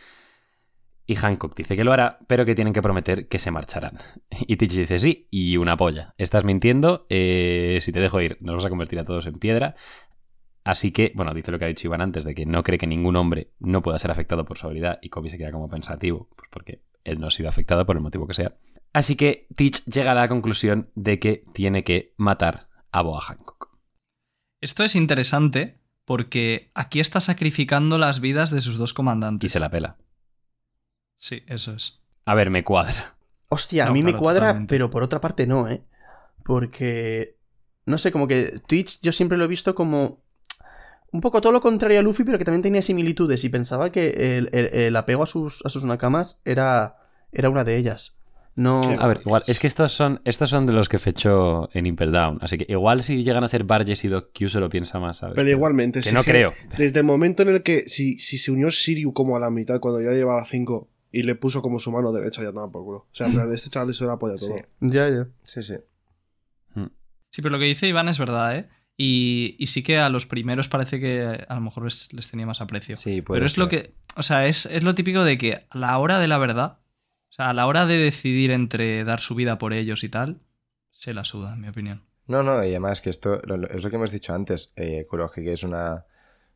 Y 1.06 1.16
Hancock 1.16 1.54
dice 1.54 1.76
que 1.76 1.84
lo 1.84 1.92
hará, 1.92 2.18
pero 2.26 2.46
que 2.46 2.54
tienen 2.54 2.72
que 2.72 2.80
prometer 2.80 3.28
que 3.28 3.38
se 3.38 3.50
marcharán. 3.50 3.98
Y 4.46 4.56
Teach 4.56 4.72
dice 4.72 4.98
sí, 4.98 5.28
y 5.30 5.58
una 5.58 5.76
polla. 5.76 6.14
Estás 6.16 6.44
mintiendo, 6.44 7.06
eh, 7.10 7.78
si 7.82 7.92
te 7.92 8.00
dejo 8.00 8.20
ir, 8.20 8.38
nos 8.40 8.56
vas 8.56 8.64
a 8.64 8.70
convertir 8.70 8.98
a 8.98 9.04
todos 9.04 9.26
en 9.26 9.38
piedra. 9.38 9.76
Así 10.64 10.92
que, 10.92 11.12
bueno, 11.14 11.34
dice 11.34 11.50
lo 11.52 11.58
que 11.58 11.66
ha 11.66 11.68
dicho 11.68 11.86
Iván 11.86 12.00
antes, 12.00 12.24
de 12.24 12.34
que 12.34 12.46
no 12.46 12.62
cree 12.62 12.78
que 12.78 12.86
ningún 12.86 13.16
hombre 13.16 13.50
no 13.58 13.82
pueda 13.82 13.98
ser 13.98 14.10
afectado 14.10 14.46
por 14.46 14.56
su 14.56 14.66
habilidad, 14.66 14.98
y 15.02 15.10
Kobe 15.10 15.28
se 15.28 15.36
queda 15.36 15.52
como 15.52 15.68
pensativo, 15.68 16.30
pues 16.36 16.48
porque 16.50 16.80
él 17.04 17.20
no 17.20 17.26
ha 17.26 17.30
sido 17.30 17.50
afectado 17.50 17.84
por 17.84 17.96
el 17.96 18.02
motivo 18.02 18.26
que 18.26 18.32
sea. 18.32 18.54
Así 18.94 19.16
que 19.16 19.46
Teach 19.56 19.84
llega 19.84 20.12
a 20.12 20.14
la 20.14 20.28
conclusión 20.28 20.88
de 20.94 21.18
que 21.18 21.44
tiene 21.52 21.84
que 21.84 22.14
matar 22.16 22.68
a 22.92 23.02
Boa 23.02 23.20
Hancock. 23.20 23.68
Esto 24.62 24.82
es 24.84 24.94
interesante 24.94 25.80
porque 26.06 26.70
aquí 26.74 27.00
está 27.00 27.20
sacrificando 27.20 27.98
las 27.98 28.20
vidas 28.20 28.50
de 28.50 28.60
sus 28.62 28.78
dos 28.78 28.92
Y 28.92 28.94
comandantes. 28.94 29.52
se 29.52 29.60
la 29.60 29.68
pela. 29.70 29.96
Sí, 31.16 31.42
eso 31.46 31.74
es. 31.74 32.00
A 32.24 32.34
ver, 32.34 32.50
me 32.50 32.64
cuadra. 32.64 33.16
Hostia, 33.48 33.86
a 33.86 33.90
mí 33.90 34.02
me 34.02 34.16
cuadra, 34.16 34.46
totalmente. 34.46 34.72
pero 34.74 34.90
por 34.90 35.02
otra 35.02 35.20
parte 35.20 35.46
no, 35.46 35.68
¿eh? 35.68 35.82
Porque. 36.44 37.36
No 37.86 37.98
sé, 37.98 38.12
como 38.12 38.26
que 38.26 38.60
Twitch 38.66 39.00
yo 39.02 39.12
siempre 39.12 39.36
lo 39.36 39.44
he 39.44 39.48
visto 39.48 39.74
como. 39.74 40.22
Un 41.12 41.20
poco 41.20 41.40
todo 41.40 41.52
lo 41.52 41.60
contrario 41.60 42.00
a 42.00 42.02
Luffy, 42.02 42.24
pero 42.24 42.38
que 42.38 42.44
también 42.44 42.62
tenía 42.62 42.82
similitudes. 42.82 43.44
Y 43.44 43.48
pensaba 43.48 43.90
que 43.92 44.36
el, 44.38 44.48
el- 44.52 44.74
el 44.74 44.96
apego 44.96 45.22
a 45.22 45.26
sus, 45.26 45.64
a 45.64 45.68
sus 45.68 45.84
nakamas 45.84 46.40
era, 46.44 46.96
era 47.30 47.50
una 47.50 47.62
de 47.64 47.76
ellas. 47.76 48.18
No. 48.56 48.82
A 49.00 49.06
ver, 49.08 49.20
igual, 49.24 49.42
es 49.46 49.58
que 49.58 49.66
estos 49.66 49.92
son, 49.92 50.20
estos 50.24 50.48
son 50.50 50.66
de 50.66 50.72
los 50.72 50.88
que 50.88 50.98
fechó 50.98 51.68
en 51.72 51.86
Impel 51.86 52.12
Down. 52.12 52.38
Así 52.40 52.56
que 52.58 52.66
igual 52.68 53.02
si 53.02 53.24
llegan 53.24 53.42
a 53.42 53.48
ser 53.48 53.64
Barges 53.64 54.04
y 54.04 54.08
Doc 54.08 54.30
Q 54.38 54.48
se 54.48 54.60
lo 54.60 54.68
piensa 54.68 55.00
más, 55.00 55.16
¿sabes? 55.18 55.34
Pero 55.34 55.50
igualmente, 55.50 56.00
Que 56.00 56.08
si 56.08 56.14
no 56.14 56.22
que 56.22 56.30
creo. 56.30 56.54
Desde 56.76 57.00
el 57.00 57.04
momento 57.04 57.42
en 57.42 57.48
el 57.48 57.62
que, 57.62 57.88
si, 57.88 58.16
si 58.18 58.38
se 58.38 58.52
unió 58.52 58.70
Siriu 58.70 59.12
como 59.12 59.36
a 59.36 59.40
la 59.40 59.50
mitad, 59.50 59.80
cuando 59.80 60.00
ya 60.00 60.10
llevaba 60.12 60.44
5 60.44 60.88
y 61.10 61.22
le 61.24 61.34
puso 61.34 61.62
como 61.62 61.78
su 61.80 61.90
mano 61.90 62.12
derecha, 62.12 62.42
ya 62.42 62.52
nada 62.52 62.68
por 62.68 62.84
culo. 62.84 62.98
O 62.98 63.08
sea, 63.12 63.26
en 63.26 63.34
plan, 63.34 63.52
este 63.52 63.70
chaval 63.70 63.92
se 63.92 64.04
lo 64.04 64.12
apoya 64.12 64.36
todo. 64.36 64.54
Sí, 64.56 64.62
Ya, 64.80 65.08
ya. 65.08 65.26
sí, 65.44 65.62
sí. 65.62 65.74
Sí, 67.30 67.42
pero 67.42 67.50
lo 67.54 67.58
que 67.58 67.64
dice 67.64 67.88
Iván 67.88 68.08
es 68.08 68.18
verdad, 68.18 68.56
¿eh? 68.56 68.68
Y, 68.96 69.56
y 69.58 69.66
sí 69.66 69.82
que 69.82 69.98
a 69.98 70.08
los 70.08 70.24
primeros 70.24 70.68
parece 70.68 71.00
que 71.00 71.44
a 71.48 71.54
lo 71.56 71.60
mejor 71.60 71.82
les, 71.84 72.12
les 72.12 72.30
tenía 72.30 72.46
más 72.46 72.60
aprecio. 72.60 72.94
Sí, 72.94 73.22
puede 73.22 73.38
pero 73.38 73.46
es 73.46 73.58
lo 73.58 73.68
que. 73.68 73.94
O 74.14 74.22
sea, 74.22 74.46
es, 74.46 74.66
es 74.66 74.84
lo 74.84 74.94
típico 74.94 75.24
de 75.24 75.36
que 75.36 75.54
a 75.68 75.76
la 75.76 75.98
hora 75.98 76.20
de 76.20 76.28
la 76.28 76.38
verdad, 76.38 76.78
sea, 77.34 77.50
a 77.50 77.54
la 77.54 77.66
hora 77.66 77.86
de 77.86 77.98
decidir 77.98 78.50
entre 78.50 79.04
dar 79.04 79.20
su 79.20 79.34
vida 79.34 79.58
por 79.58 79.72
ellos 79.72 80.04
y 80.04 80.08
tal, 80.08 80.40
se 80.90 81.14
la 81.14 81.24
suda, 81.24 81.54
en 81.54 81.60
mi 81.60 81.68
opinión. 81.68 82.04
No, 82.26 82.42
no, 82.42 82.64
y 82.64 82.68
además 82.68 83.00
que 83.02 83.10
esto 83.10 83.40
lo- 83.44 83.56
lo- 83.56 83.68
es 83.68 83.82
lo 83.82 83.90
que 83.90 83.96
hemos 83.96 84.10
dicho 84.10 84.34
antes, 84.34 84.72
eh, 84.76 85.06
Kuroji, 85.08 85.42
que 85.44 85.52
es 85.52 85.62
una... 85.62 86.06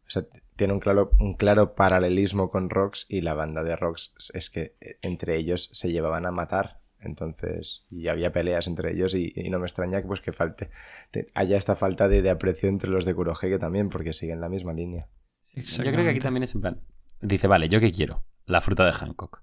O 0.07 0.11
sea, 0.11 0.23
tiene 0.57 0.73
un 0.73 0.81
claro, 0.81 1.11
un 1.19 1.35
claro 1.35 1.75
paralelismo 1.75 2.49
con 2.49 2.71
Rox 2.71 3.05
y 3.11 3.21
la 3.21 3.35
banda 3.35 3.63
de 3.63 3.77
Rox 3.77 4.15
es 4.33 4.49
que 4.49 4.75
eh, 4.81 4.99
entre 5.03 5.37
ellos 5.37 5.69
se 5.73 5.93
llevaban 5.93 6.25
a 6.25 6.31
matar. 6.31 6.81
Entonces, 7.01 7.83
y 7.91 8.09
había 8.09 8.33
peleas 8.33 8.67
entre 8.67 8.93
ellos 8.93 9.15
y, 9.15 9.33
y 9.37 9.51
no 9.51 9.59
me 9.59 9.67
extraña 9.67 10.01
que, 10.01 10.07
pues, 10.09 10.21
que 10.21 10.33
falte, 10.33 10.71
te- 11.11 11.27
haya 11.35 11.57
esta 11.59 11.77
falta 11.77 12.09
de, 12.09 12.23
de 12.23 12.31
aprecio 12.31 12.69
entre 12.69 12.89
los 12.91 13.05
de 13.05 13.15
Kurohige 13.15 13.59
también, 13.59 13.89
porque 13.91 14.13
siguen 14.15 14.41
la 14.41 14.49
misma 14.49 14.73
línea. 14.73 15.09
Yo 15.55 15.83
creo 15.93 16.05
que 16.05 16.11
aquí 16.11 16.21
también 16.21 16.43
es 16.45 16.55
en 16.55 16.61
plan. 16.63 16.81
Dice, 17.21 17.47
vale, 17.47 17.69
¿yo 17.69 17.79
qué 17.81 17.93
quiero? 17.93 18.25
La 18.47 18.61
fruta 18.61 18.85
de 18.87 18.93
Hancock. 18.93 19.43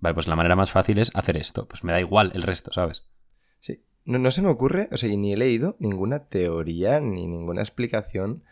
Vale, 0.00 0.14
pues 0.14 0.26
la 0.28 0.36
manera 0.36 0.56
más 0.56 0.70
fácil 0.72 0.98
es 0.98 1.10
hacer 1.14 1.36
esto. 1.36 1.66
Pues 1.68 1.84
me 1.84 1.92
da 1.92 2.00
igual 2.00 2.32
el 2.34 2.42
resto, 2.42 2.72
¿sabes? 2.72 3.06
Sí, 3.60 3.82
no, 4.04 4.18
no 4.18 4.30
se 4.30 4.42
me 4.42 4.48
ocurre, 4.48 4.88
o 4.92 4.96
sea, 4.96 5.08
y 5.10 5.16
ni 5.16 5.32
he 5.32 5.36
leído 5.36 5.76
ninguna 5.78 6.24
teoría 6.28 7.00
ni 7.00 7.26
ninguna 7.26 7.60
explicación 7.60 8.42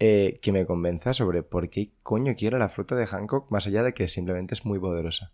eh, 0.00 0.38
que 0.42 0.50
me 0.52 0.66
convenza 0.66 1.12
sobre 1.14 1.42
por 1.42 1.68
qué 1.70 1.92
coño 2.02 2.34
quiero 2.36 2.58
la 2.58 2.68
fruta 2.70 2.96
de 2.96 3.06
Hancock 3.06 3.50
más 3.50 3.66
allá 3.66 3.82
de 3.82 3.92
que 3.94 4.08
simplemente 4.08 4.54
es 4.54 4.64
muy 4.64 4.78
poderosa. 4.78 5.32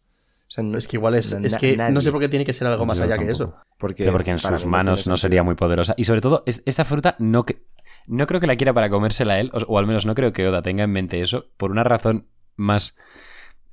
O 0.48 0.50
sea, 0.50 0.62
no, 0.62 0.76
Es 0.78 0.86
que 0.86 0.96
igual 0.96 1.14
es. 1.14 1.32
no- 1.38 1.44
es 1.46 1.56
que 1.56 1.76
no 1.76 2.00
sé 2.00 2.12
por 2.12 2.20
qué 2.20 2.28
tiene 2.28 2.44
que 2.44 2.52
ser 2.52 2.66
algo 2.68 2.84
más 2.86 2.98
Yo 2.98 3.04
allá 3.04 3.16
que 3.18 3.30
eso. 3.30 3.56
Porque, 3.78 4.04
Pero 4.04 4.12
porque 4.12 4.30
en 4.30 4.38
sus 4.38 4.64
manos 4.66 5.06
no 5.08 5.16
sería 5.16 5.42
muy 5.42 5.54
poderosa. 5.54 5.94
Y 5.96 6.04
sobre 6.04 6.20
todo, 6.20 6.42
es- 6.46 6.62
esta 6.66 6.84
fruta 6.84 7.16
no, 7.18 7.44
que- 7.44 7.62
no 8.06 8.26
creo 8.26 8.40
que 8.40 8.46
la 8.46 8.56
quiera 8.56 8.72
para 8.72 8.88
comérsela 8.90 9.40
él, 9.40 9.50
o, 9.52 9.58
o 9.66 9.78
al 9.78 9.86
menos 9.86 10.06
no 10.06 10.14
creo 10.14 10.32
que 10.32 10.46
Oda 10.46 10.62
tenga 10.62 10.84
en 10.84 10.90
mente 10.92 11.20
eso, 11.20 11.46
por 11.56 11.70
una 11.70 11.82
razón 11.84 12.28
más 12.56 12.96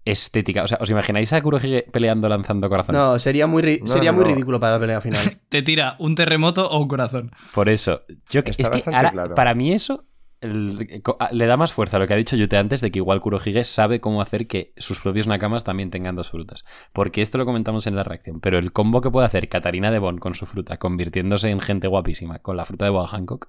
estética. 0.05 0.63
O 0.63 0.67
sea, 0.67 0.77
¿os 0.81 0.89
imagináis 0.89 1.31
a 1.33 1.41
Kurohige 1.41 1.83
peleando 1.91 2.27
lanzando 2.29 2.69
corazón? 2.69 2.95
No, 2.95 3.17
sería 3.19 3.47
muy, 3.47 3.63
ri- 3.63 3.79
No, 3.81 3.87
sería 3.87 4.11
no, 4.11 4.17
muy 4.17 4.25
no. 4.25 4.31
ridículo 4.31 4.59
para 4.59 4.73
la 4.73 4.79
pelea 4.79 5.01
final. 5.01 5.21
Te 5.49 5.61
tira 5.61 5.95
un 5.99 6.15
terremoto 6.15 6.69
o 6.69 6.79
un 6.79 6.87
corazón. 6.87 7.31
Por 7.53 7.69
eso. 7.69 8.01
Yo, 8.29 8.43
que- 8.43 8.51
Está 8.51 8.63
es 8.63 8.69
que 8.69 8.75
bastante 8.75 8.97
ahora, 8.97 9.11
claro. 9.11 9.35
para 9.35 9.53
mí 9.55 9.71
eso 9.73 10.05
el- 10.41 11.01
le 11.31 11.45
da 11.45 11.55
más 11.55 11.71
fuerza 11.71 11.95
a 11.95 11.99
lo 12.01 12.07
que 12.07 12.13
ha 12.13 12.17
dicho 12.17 12.35
Yute 12.35 12.57
antes 12.57 12.81
de 12.81 12.91
que 12.91 12.99
igual 12.99 13.21
Kurohige 13.21 13.63
sabe 13.63 14.01
cómo 14.01 14.21
hacer 14.21 14.45
que 14.45 14.73
sus 14.75 14.99
propios 14.99 15.25
nakamas 15.25 15.63
también 15.63 15.89
tengan 15.89 16.17
dos 16.17 16.31
frutas. 16.31 16.65
Porque 16.91 17.21
esto 17.21 17.37
lo 17.37 17.45
comentamos 17.45 17.87
en 17.87 17.95
la 17.95 18.03
reacción, 18.03 18.41
pero 18.41 18.57
el 18.59 18.73
combo 18.73 18.99
que 18.99 19.09
puede 19.09 19.25
hacer 19.25 19.47
Katarina 19.47 19.89
de 19.89 19.99
Bon 19.99 20.17
con 20.17 20.35
su 20.35 20.45
fruta, 20.45 20.75
convirtiéndose 20.77 21.49
en 21.49 21.61
gente 21.61 21.87
guapísima 21.87 22.39
con 22.39 22.57
la 22.57 22.65
fruta 22.65 22.83
de 22.83 22.91
Boa 22.91 23.07
Hancock, 23.07 23.47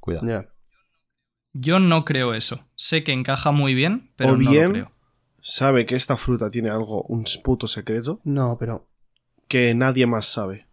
cuidado. 0.00 0.44
Yo 1.54 1.78
no 1.78 2.04
creo 2.04 2.34
eso. 2.34 2.66
Sé 2.74 3.04
que 3.04 3.12
encaja 3.12 3.50
muy 3.52 3.74
bien, 3.74 4.12
pero 4.16 4.32
O 4.32 4.36
no 4.36 4.42
lo 4.42 4.50
creo. 4.72 4.90
Sabe 5.46 5.84
que 5.84 5.94
esta 5.94 6.16
fruta 6.16 6.48
tiene 6.48 6.70
algo, 6.70 7.02
un 7.02 7.24
puto 7.42 7.66
secreto, 7.66 8.18
No, 8.24 8.56
pero. 8.58 8.86
que 9.46 9.74
nadie 9.74 10.06
más 10.06 10.24
sabe. 10.24 10.66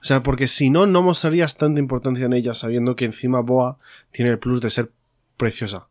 O 0.00 0.04
sea, 0.04 0.22
porque 0.24 0.48
si 0.48 0.68
no, 0.68 0.84
no 0.86 1.00
mostrarías 1.00 1.56
tanta 1.56 1.78
importancia 1.78 2.26
en 2.26 2.32
ella 2.32 2.52
sabiendo 2.54 2.96
que 2.96 3.04
encima 3.04 3.40
Boa 3.40 3.78
tiene 4.10 4.32
el 4.32 4.38
plus 4.40 4.60
de 4.60 4.68
ser 4.70 4.90
preciosa. 5.36 5.86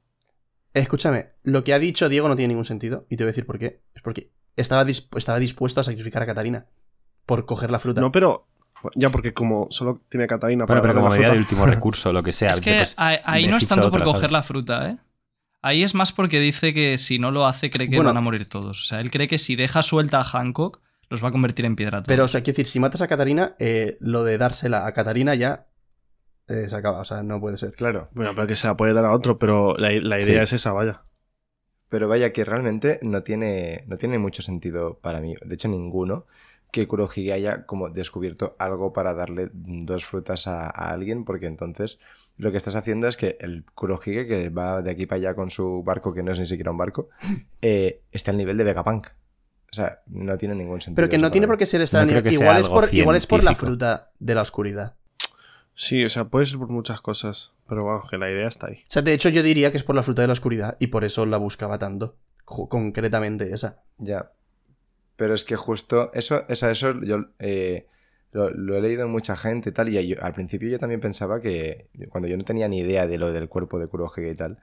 Escúchame, 0.74 1.30
lo 1.44 1.64
que 1.64 1.74
ha 1.74 1.80
dicho 1.80 2.10
Diego 2.10 2.28
no 2.28 2.36
tiene 2.36 2.50
ningún 2.50 2.66
sentido. 2.66 3.06
Y 3.10 3.16
te 3.16 3.24
voy 3.24 3.30
a 3.30 3.32
decir 3.32 3.46
por 3.46 3.58
qué. 3.58 3.80
Es 3.96 4.02
porque 4.02 4.30
estaba, 4.58 4.84
dis- 4.86 5.08
estaba 5.18 5.40
dispuesto 5.40 5.80
a 5.80 5.84
sacrificar 5.86 6.22
a 6.22 6.26
Katarina 6.26 6.66
por 7.26 7.46
coger 7.46 7.72
la 7.72 7.80
fruta. 7.80 8.02
No, 8.02 8.12
pero. 8.12 8.48
Ya, 8.96 9.10
porque 9.10 9.34
como 9.34 9.68
solo 9.72 10.02
tiene 10.10 10.28
Catalina 10.28 10.66
para 10.66 10.82
Bueno, 10.82 10.94
pero 10.94 10.94
darle 10.94 11.00
como 11.02 11.10
la 11.10 11.16
medida 11.16 11.28
fruta. 11.28 11.34
de 11.34 11.40
último 11.40 11.66
recurso, 11.66 12.14
lo 12.14 12.22
que 12.22 12.32
sea. 12.34 12.50
es 12.50 12.62
que 12.62 12.78
pues, 12.78 12.94
ahí, 12.98 13.18
ahí 13.24 13.48
no 13.48 13.58
es 13.58 13.68
tanto 13.68 13.90
por 13.92 14.02
otra, 14.02 14.06
coger 14.14 14.22
¿sabes? 14.30 14.32
la 14.34 14.44
fruta, 14.44 14.90
¿eh? 14.90 14.98
Ahí 15.62 15.84
es 15.84 15.94
más 15.94 16.12
porque 16.14 16.40
dice 16.40 16.74
que 16.74 16.98
si 16.98 17.20
no 17.20 17.32
lo 17.32 17.46
hace 17.46 17.70
cree 17.70 17.90
que 17.90 17.96
Bueno. 17.98 18.10
van 18.10 18.18
a 18.18 18.22
morir 18.22 18.48
todos. 18.48 18.80
O 18.82 18.84
sea, 18.84 19.00
él 19.02 19.12
cree 19.12 19.28
que 19.28 19.38
si 19.38 19.56
deja 19.56 19.82
suelta 19.84 20.20
a 20.22 20.24
Hancock, 20.24 20.80
los 21.10 21.24
va 21.24 21.30
a 21.30 21.32
convertir 21.32 21.66
en 21.66 21.76
piedra. 21.76 21.98
todos. 22.00 22.08
Pero, 22.08 22.26
o 22.26 22.28
sea, 22.28 22.42
quiero 22.42 22.56
decir, 22.56 22.68
si 22.68 22.80
matas 22.80 23.02
a 23.02 23.08
Katarina, 23.08 23.56
eh, 23.60 23.98
lo 24.00 24.24
de 24.24 24.38
dársela 24.38 24.86
a 24.86 24.94
Katarina 24.94 25.36
ya 25.36 25.68
eh, 26.48 26.70
se 26.70 26.76
acaba. 26.76 27.00
O 27.02 27.06
sea, 27.06 27.24
no 27.24 27.40
puede 27.42 27.58
ser. 27.58 27.74
Claro. 27.74 28.10
Bueno, 28.14 28.32
pero 28.36 28.48
que 28.48 28.56
se 28.56 28.68
la 28.68 28.78
puede 28.78 28.94
dar 28.94 29.06
a 29.06 29.12
otro, 29.12 29.38
pero 29.38 29.76
la, 29.78 29.90
la 29.92 30.20
idea 30.20 30.46
Sí. 30.48 30.54
es 30.56 30.62
esa, 30.62 30.72
vaya. 30.74 31.04
Pero 31.90 32.08
vaya 32.08 32.32
que 32.32 32.46
realmente 32.46 33.00
no 33.02 33.22
tiene, 33.24 33.84
no 33.88 33.98
tiene 33.98 34.18
mucho 34.20 34.42
sentido 34.44 35.00
para 35.02 35.20
mí, 35.22 35.34
de 35.44 35.56
hecho 35.56 35.68
ninguno, 35.68 36.28
que 36.72 36.88
Kurohige 36.88 37.34
haya 37.34 37.66
como 37.66 37.90
descubierto 37.90 38.56
algo 38.60 38.94
para 38.94 39.16
darle 39.16 39.50
dos 39.54 40.06
frutas 40.06 40.46
a, 40.46 40.66
a 40.68 40.92
alguien, 40.92 41.26
porque 41.26 41.48
entonces 41.48 41.98
lo 42.40 42.52
que 42.52 42.58
estás 42.58 42.78
haciendo 42.78 43.10
es 43.10 43.18
que 43.18 43.38
el 43.42 43.66
Kurohige, 43.76 44.26
que 44.26 44.50
va 44.50 44.82
de 44.82 44.92
aquí 44.92 45.06
para 45.06 45.18
allá 45.18 45.36
con 45.36 45.52
su 45.52 45.84
barco, 45.84 46.14
que 46.14 46.24
no 46.24 46.32
es 46.32 46.40
ni 46.40 46.46
siquiera 46.46 46.72
un 46.72 46.78
barco, 46.78 47.10
eh, 47.62 48.02
está 48.12 48.32
al 48.32 48.38
nivel 48.38 48.58
de 48.58 48.64
Vegapunk. 48.64 49.08
O 49.72 49.76
sea, 49.76 50.00
no 50.08 50.38
tiene 50.38 50.56
ningún 50.56 50.80
sentido. 50.82 50.96
Pero 50.96 51.10
que 51.10 51.18
no 51.18 51.30
tiene 51.30 51.48
por 51.48 51.58
qué 51.58 51.66
ser 51.66 51.82
esta 51.82 52.04
No 52.04 52.12
igual, 52.12 52.58
es 52.58 52.70
por, 52.70 52.92
igual 52.94 53.16
es 53.18 53.28
por 53.28 53.44
la 53.44 53.54
fruta 53.54 54.12
de 54.20 54.36
la 54.36 54.42
oscuridad. 54.42 54.96
Sí, 55.76 56.04
o 56.04 56.10
sea, 56.10 56.26
puede 56.26 56.46
ser 56.46 56.58
por 56.60 56.70
muchas 56.70 57.02
cosas, 57.02 57.52
pero 57.68 57.86
vamos, 57.86 58.10
que 58.10 58.18
la 58.18 58.32
idea 58.32 58.48
está 58.48 58.68
ahí. 58.68 58.84
O 58.90 58.92
sea, 58.92 59.02
de 59.02 59.14
hecho, 59.14 59.30
yo 59.30 59.44
diría 59.44 59.72
que 59.72 59.78
es 59.78 59.84
por 59.84 59.96
la 59.96 60.02
fruta 60.02 60.22
de 60.22 60.28
la 60.28 60.34
oscuridad 60.34 60.78
y 60.80 60.88
por 60.88 61.04
eso 61.04 61.26
la 61.26 61.38
buscaba 61.38 61.78
tanto. 61.78 62.16
Concretamente 62.46 63.54
esa. 63.54 63.84
Ya. 63.98 64.32
Pero 65.18 65.36
es 65.36 65.44
que 65.44 65.58
justo 65.58 66.10
eso, 66.14 66.46
eso, 66.48 66.70
eso 66.70 67.02
yo 67.02 67.26
eh, 67.38 67.86
lo, 68.32 68.50
lo 68.50 68.76
he 68.78 68.82
leído 68.82 69.04
en 69.04 69.12
mucha 69.12 69.36
gente 69.36 69.70
y 69.70 69.72
tal. 69.74 69.90
Y 69.90 70.08
yo- 70.08 70.24
al 70.24 70.34
principio 70.34 70.70
yo 70.70 70.80
también 70.80 71.00
pensaba 71.02 71.40
que, 71.40 71.88
cuando 72.10 72.28
yo 72.28 72.38
no 72.38 72.44
tenía 72.44 72.68
ni 72.68 72.80
idea 72.80 73.08
de 73.08 73.18
lo 73.18 73.32
del 73.32 73.50
cuerpo 73.50 73.80
de 73.80 73.88
Kurohige 73.88 74.30
y 74.32 74.36
tal, 74.36 74.60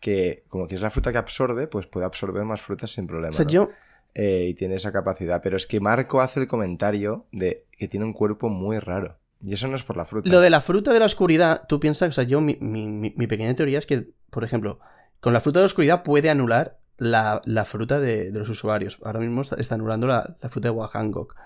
que 0.00 0.44
como 0.48 0.66
que 0.66 0.74
es 0.76 0.80
la 0.80 0.90
fruta 0.90 1.12
que 1.12 1.18
absorbe, 1.18 1.66
pues 1.66 1.86
puede 1.86 2.06
absorber 2.06 2.44
más 2.44 2.62
frutas 2.62 2.90
sin 2.90 3.06
problema. 3.06 3.30
O 3.30 3.34
sea, 3.34 3.44
¿no? 3.44 3.50
yo. 3.50 3.70
Eh, 4.14 4.46
y 4.48 4.54
tiene 4.54 4.74
esa 4.74 4.90
capacidad. 4.92 5.40
Pero 5.42 5.56
es 5.56 5.66
que 5.66 5.78
Marco 5.80 6.20
hace 6.20 6.40
el 6.40 6.48
comentario 6.48 7.26
de 7.32 7.66
que 7.78 7.86
tiene 7.86 8.06
un 8.06 8.12
cuerpo 8.12 8.48
muy 8.48 8.78
raro. 8.78 9.18
Y 9.42 9.52
eso 9.54 9.68
no 9.68 9.76
es 9.76 9.82
por 9.84 9.96
la 9.96 10.04
fruta. 10.04 10.28
Lo 10.30 10.40
de 10.40 10.50
la 10.50 10.60
fruta 10.60 10.92
de 10.92 10.98
la 10.98 11.06
oscuridad, 11.06 11.62
tú 11.68 11.80
piensas, 11.80 12.08
o 12.08 12.12
sea, 12.12 12.24
yo, 12.24 12.40
mi, 12.40 12.56
mi- 12.60 12.88
mi- 12.88 13.14
mi 13.16 13.26
pequeña 13.26 13.54
teoría 13.54 13.78
es 13.78 13.86
que, 13.86 14.08
por 14.30 14.42
ejemplo, 14.44 14.80
con 15.20 15.32
la 15.32 15.40
fruta 15.40 15.60
de 15.60 15.62
la 15.62 15.66
oscuridad 15.68 16.02
puede 16.02 16.28
anular 16.28 16.78
la, 16.98 17.40
la 17.44 17.64
fruta 17.64 18.00
de, 18.00 18.32
de 18.32 18.38
los 18.38 18.48
usuarios. 18.50 18.98
Ahora 19.02 19.20
mismo 19.20 19.40
está, 19.42 19.56
está 19.56 19.76
anulando 19.76 20.06
la, 20.06 20.36
la 20.40 20.48
fruta 20.48 20.68
de 20.68 20.72
Wahangok. 20.72 21.36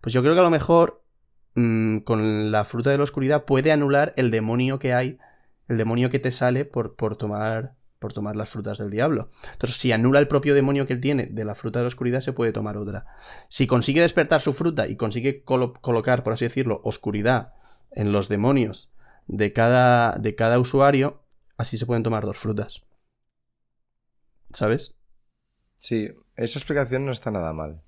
Pues 0.00 0.12
yo 0.14 0.22
creo 0.22 0.32
que 0.34 0.40
a 0.40 0.44
lo 0.44 0.50
mejor 0.50 1.01
mm, 1.54 1.98
con 1.98 2.50
la 2.50 2.64
fruta 2.64 2.90
de 2.90 2.98
la 2.98 3.04
oscuridad 3.04 3.44
puede 3.44 3.72
anular 3.72 4.12
el 4.16 4.30
demonio 4.30 4.78
que 4.78 4.94
hay, 4.94 5.18
el 5.68 5.78
demonio 5.78 6.10
que 6.10 6.18
te 6.18 6.32
sale 6.32 6.64
por, 6.64 6.96
por 6.96 7.16
tomar 7.16 7.74
por 7.98 8.12
tomar 8.12 8.34
las 8.34 8.50
frutas 8.50 8.78
del 8.78 8.90
diablo. 8.90 9.30
Entonces, 9.52 9.78
si 9.78 9.92
anula 9.92 10.18
el 10.18 10.26
propio 10.26 10.56
demonio 10.56 10.86
que 10.88 10.94
él 10.94 11.00
tiene 11.00 11.26
de 11.26 11.44
la 11.44 11.54
fruta 11.54 11.78
de 11.78 11.84
la 11.84 11.88
oscuridad, 11.88 12.20
se 12.20 12.32
puede 12.32 12.50
tomar 12.50 12.76
otra. 12.76 13.06
Si 13.48 13.68
consigue 13.68 14.00
despertar 14.00 14.40
su 14.40 14.52
fruta 14.52 14.88
y 14.88 14.96
consigue 14.96 15.44
colo- 15.44 15.74
colocar, 15.80 16.24
por 16.24 16.32
así 16.32 16.44
decirlo, 16.44 16.80
oscuridad 16.82 17.54
en 17.92 18.10
los 18.10 18.28
demonios 18.28 18.90
de 19.28 19.52
cada, 19.52 20.16
de 20.18 20.34
cada 20.34 20.58
usuario, 20.58 21.22
así 21.56 21.78
se 21.78 21.86
pueden 21.86 22.02
tomar 22.02 22.24
dos 22.26 22.38
frutas. 22.38 22.82
¿Sabes? 24.52 24.96
Sí, 25.76 26.10
esa 26.36 26.58
explicación 26.58 27.06
no 27.06 27.12
está 27.12 27.30
nada 27.30 27.52
mal. 27.52 27.82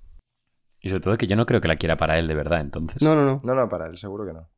Y 0.84 0.90
sobre 0.90 1.00
todo 1.00 1.16
que 1.16 1.26
yo 1.26 1.34
no 1.34 1.46
creo 1.46 1.62
que 1.62 1.68
la 1.68 1.76
quiera 1.76 1.96
para 1.96 2.18
él 2.18 2.28
de 2.28 2.34
verdad, 2.34 2.60
entonces. 2.60 3.00
No, 3.00 3.14
no, 3.14 3.24
no. 3.24 3.38
No, 3.42 3.54
no, 3.54 3.68
para 3.70 3.86
él, 3.86 3.96
seguro 3.96 4.26
que 4.26 4.34
no. 4.34 4.50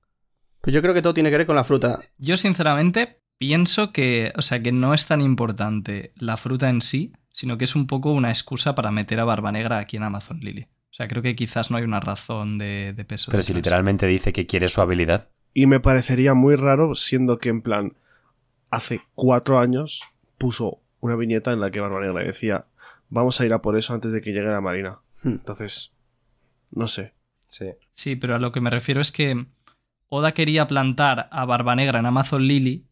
Pues 0.60 0.74
yo 0.74 0.82
creo 0.82 0.92
que 0.92 1.00
todo 1.00 1.14
tiene 1.14 1.30
que 1.30 1.36
ver 1.36 1.46
con 1.46 1.54
la 1.54 1.62
fruta. 1.62 2.00
Yo, 2.18 2.36
sinceramente, 2.36 3.20
pienso 3.38 3.92
que, 3.92 4.32
o 4.36 4.42
sea, 4.42 4.60
que 4.60 4.72
no 4.72 4.92
es 4.92 5.06
tan 5.06 5.20
importante 5.20 6.12
la 6.16 6.36
fruta 6.36 6.68
en 6.68 6.82
sí, 6.82 7.12
sino 7.32 7.56
que 7.56 7.64
es 7.64 7.76
un 7.76 7.86
poco 7.86 8.10
una 8.10 8.30
excusa 8.30 8.74
para 8.74 8.90
meter 8.90 9.20
a 9.20 9.24
Barba 9.24 9.52
Negra 9.52 9.78
aquí 9.78 9.98
en 9.98 10.02
Amazon 10.02 10.40
Lily. 10.40 10.62
O 10.62 10.94
sea, 10.96 11.06
creo 11.06 11.22
que 11.22 11.36
quizás 11.36 11.70
no 11.70 11.76
hay 11.76 11.84
una 11.84 12.00
razón 12.00 12.58
de, 12.58 12.92
de 12.92 13.04
peso. 13.04 13.30
Pero 13.30 13.44
si 13.44 13.54
literalmente 13.54 14.06
dice 14.08 14.32
que 14.32 14.46
quiere 14.46 14.68
su 14.68 14.80
habilidad. 14.80 15.28
Y 15.54 15.66
me 15.66 15.78
parecería 15.78 16.34
muy 16.34 16.56
raro, 16.56 16.96
siendo 16.96 17.38
que 17.38 17.50
en 17.50 17.62
plan, 17.62 17.92
hace 18.72 19.00
cuatro 19.14 19.60
años 19.60 20.02
puso 20.38 20.80
una 20.98 21.14
viñeta 21.14 21.52
en 21.52 21.60
la 21.60 21.70
que 21.70 21.78
Barba 21.78 22.00
Negra 22.00 22.24
decía, 22.24 22.66
vamos 23.10 23.40
a 23.40 23.46
ir 23.46 23.52
a 23.52 23.62
por 23.62 23.76
eso 23.78 23.94
antes 23.94 24.10
de 24.10 24.20
que 24.20 24.32
llegue 24.32 24.48
la 24.48 24.60
Marina. 24.60 24.98
Hmm. 25.22 25.28
Entonces, 25.28 25.92
no 26.70 26.88
sé. 26.88 27.14
Sí. 27.48 27.66
Sí, 27.92 28.16
pero 28.16 28.34
a 28.34 28.38
lo 28.38 28.52
que 28.52 28.60
me 28.60 28.70
refiero 28.70 29.00
es 29.00 29.12
que 29.12 29.46
Oda 30.08 30.32
quería 30.32 30.66
plantar 30.66 31.28
a 31.32 31.44
Barba 31.44 31.74
Negra 31.76 31.98
en 32.00 32.06
Amazon 32.06 32.46
Lily 32.46 32.86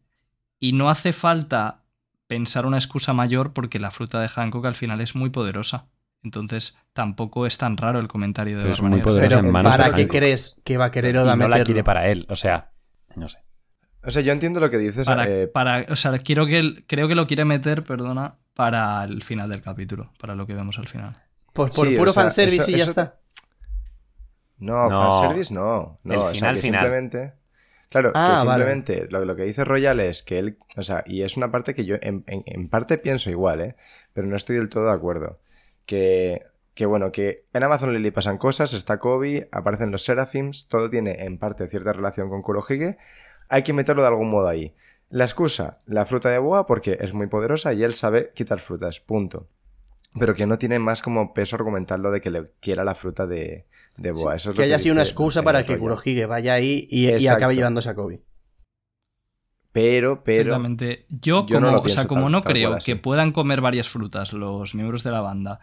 y 0.59 0.73
no 0.73 0.89
hace 0.89 1.13
falta 1.13 1.83
pensar 2.27 2.65
una 2.65 2.77
excusa 2.77 3.13
mayor 3.13 3.53
porque 3.53 3.79
la 3.79 3.91
fruta 3.91 4.19
de 4.19 4.27
Hancock 4.29 4.65
al 4.65 4.75
final 4.75 5.01
es 5.01 5.15
muy 5.15 5.29
poderosa. 5.29 5.87
Entonces 6.23 6.77
tampoco 6.93 7.45
es 7.45 7.57
tan 7.57 7.77
raro 7.77 7.99
el 7.99 8.07
comentario 8.07 8.57
de 8.57 8.63
Pero 8.63 8.73
es 8.73 8.81
muy 8.81 8.89
Negra. 8.91 9.03
poderosa 9.03 9.29
Pero 9.37 9.45
en 9.47 9.51
manos 9.51 9.71
¿para 9.77 9.89
de 9.89 9.93
qué 9.95 10.01
Hancock. 10.03 10.15
crees 10.17 10.61
que 10.63 10.77
va 10.77 10.85
a 10.85 10.91
querer 10.91 11.15
Y 11.15 11.17
Oda 11.19 11.35
no 11.35 11.47
la 11.47 11.63
quiere 11.63 11.83
para 11.83 12.07
él, 12.07 12.25
o 12.29 12.35
sea, 12.35 12.71
no 13.15 13.27
sé. 13.27 13.39
O 14.03 14.11
sea, 14.11 14.21
yo 14.23 14.31
entiendo 14.31 14.59
lo 14.59 14.69
que 14.71 14.77
dices. 14.77 15.05
Para, 15.05 15.27
eh, 15.29 15.47
para- 15.47 15.85
o 15.89 15.95
sea, 15.95 16.17
quiero 16.19 16.45
que 16.47 16.83
creo 16.87 17.07
que 17.07 17.15
lo 17.15 17.27
quiere 17.27 17.45
meter, 17.45 17.83
perdona, 17.83 18.35
para 18.55 19.03
el 19.03 19.21
final 19.23 19.49
del 19.49 19.61
capítulo, 19.61 20.11
para 20.19 20.33
lo 20.35 20.47
que 20.47 20.53
vemos 20.55 20.79
al 20.79 20.87
final. 20.87 21.17
Por, 21.53 21.71
por 21.73 21.87
Sí, 21.87 21.95
puro 21.95 22.09
o 22.09 22.13
sea, 22.13 22.23
fanservice 22.23 22.61
eso- 22.63 22.71
y 22.71 22.75
ya 22.77 22.83
eso- 22.83 22.89
está. 22.91 23.19
No, 24.57 24.89
No. 24.89 25.11
fanservice 25.11 25.53
no. 25.53 25.99
no 26.03 26.13
El 26.13 26.19
o 26.19 26.23
sea, 26.23 26.31
final, 26.33 26.55
que 26.55 26.61
final. 26.61 26.81
simplemente. 26.81 27.33
Claro, 27.89 28.11
Ah, 28.15 28.39
que 28.41 28.47
vale. 28.47 28.63
simplemente 28.65 29.07
lo, 29.09 29.23
lo 29.25 29.35
que 29.35 29.43
dice 29.43 29.63
Royal 29.63 29.99
es 29.99 30.23
que 30.23 30.39
él. 30.39 30.57
O 30.77 30.83
sea, 30.83 31.03
y 31.05 31.21
es 31.21 31.37
una 31.37 31.51
parte 31.51 31.73
que 31.75 31.85
yo 31.85 31.95
en, 32.01 32.23
en- 32.27 32.43
en 32.45 32.67
parte 32.69 32.97
pienso 32.97 33.29
igual, 33.29 33.61
¿eh? 33.61 33.75
Pero 34.13 34.27
no 34.27 34.35
estoy 34.35 34.55
del 34.57 34.69
todo 34.69 34.85
de 34.85 34.91
acuerdo. 34.93 35.39
Que. 35.85 36.43
Que 36.73 36.85
bueno, 36.85 37.13
que 37.13 37.45
en 37.53 37.63
Amazon 37.63 37.93
Lily 37.93 38.11
pasan 38.11 38.37
cosas, 38.37 38.73
está 38.73 38.97
Kobe, 38.99 39.47
aparecen 39.53 39.91
los 39.91 40.03
Seraphims, 40.03 40.67
todo 40.67 40.89
tiene 40.89 41.23
en 41.23 41.37
parte 41.37 41.67
cierta 41.67 41.93
relación 41.93 42.27
con 42.27 42.41
Kurohige. 42.41 42.97
Hay 43.47 43.63
que 43.63 43.71
meterlo 43.71 44.01
de 44.01 44.09
algún 44.09 44.29
modo 44.29 44.49
ahí. 44.49 44.75
La 45.09 45.23
excusa, 45.23 45.77
la 45.85 46.05
fruta 46.05 46.27
de 46.29 46.37
boa, 46.37 46.65
porque 46.65 46.97
es 46.99 47.13
muy 47.13 47.27
poderosa 47.27 47.71
y 47.71 47.81
él 47.83 47.93
sabe 47.93 48.31
quitar 48.35 48.59
frutas, 48.59 48.99
punto. 48.99 49.47
Pero 50.19 50.35
que 50.35 50.45
no 50.47 50.57
tiene 50.57 50.77
más 50.79 51.01
como 51.01 51.33
peso 51.33 51.55
argumental 51.55 52.01
lo 52.01 52.11
de 52.11 52.19
que 52.19 52.29
le 52.29 52.51
quiera 52.59 52.83
la 52.83 52.95
fruta 52.95 53.25
de, 53.25 53.67
de 53.97 54.11
boa. 54.11 54.35
Eso 54.35 54.49
es 54.49 54.55
que 54.55 54.61
lo 54.61 54.65
haya 54.65 54.79
sido 54.79 54.93
una 54.93 55.03
excusa 55.03 55.43
para 55.43 55.65
que. 55.65 55.77
Kurohige 55.77 56.25
vaya 56.25 56.53
ahí 56.53 56.87
y, 56.89 57.27
acabe 57.27 57.55
llevándose 57.55 57.89
a 57.89 57.95
Kobe. 57.95 58.23
Pero, 59.71 60.23
pero. 60.23 60.41
Exactamente. 60.41 61.05
Yo, 61.09 61.45
yo 61.47 61.59
no 61.59 61.67
como, 61.67 61.77
lo 61.77 61.83
o 61.83 61.89
sea, 61.89 62.07
como 62.07 62.21
tal- 62.23 62.31
no 62.31 62.41
tal 62.41 62.53
creo 62.53 62.77
que 62.83 62.95
puedan 62.95 63.31
comer 63.31 63.61
varias 63.61 63.89
frutas 63.89 64.31
los 64.33 64.73
miembros 64.73 65.03
de 65.03 65.11
la 65.11 65.21
banda, 65.21 65.59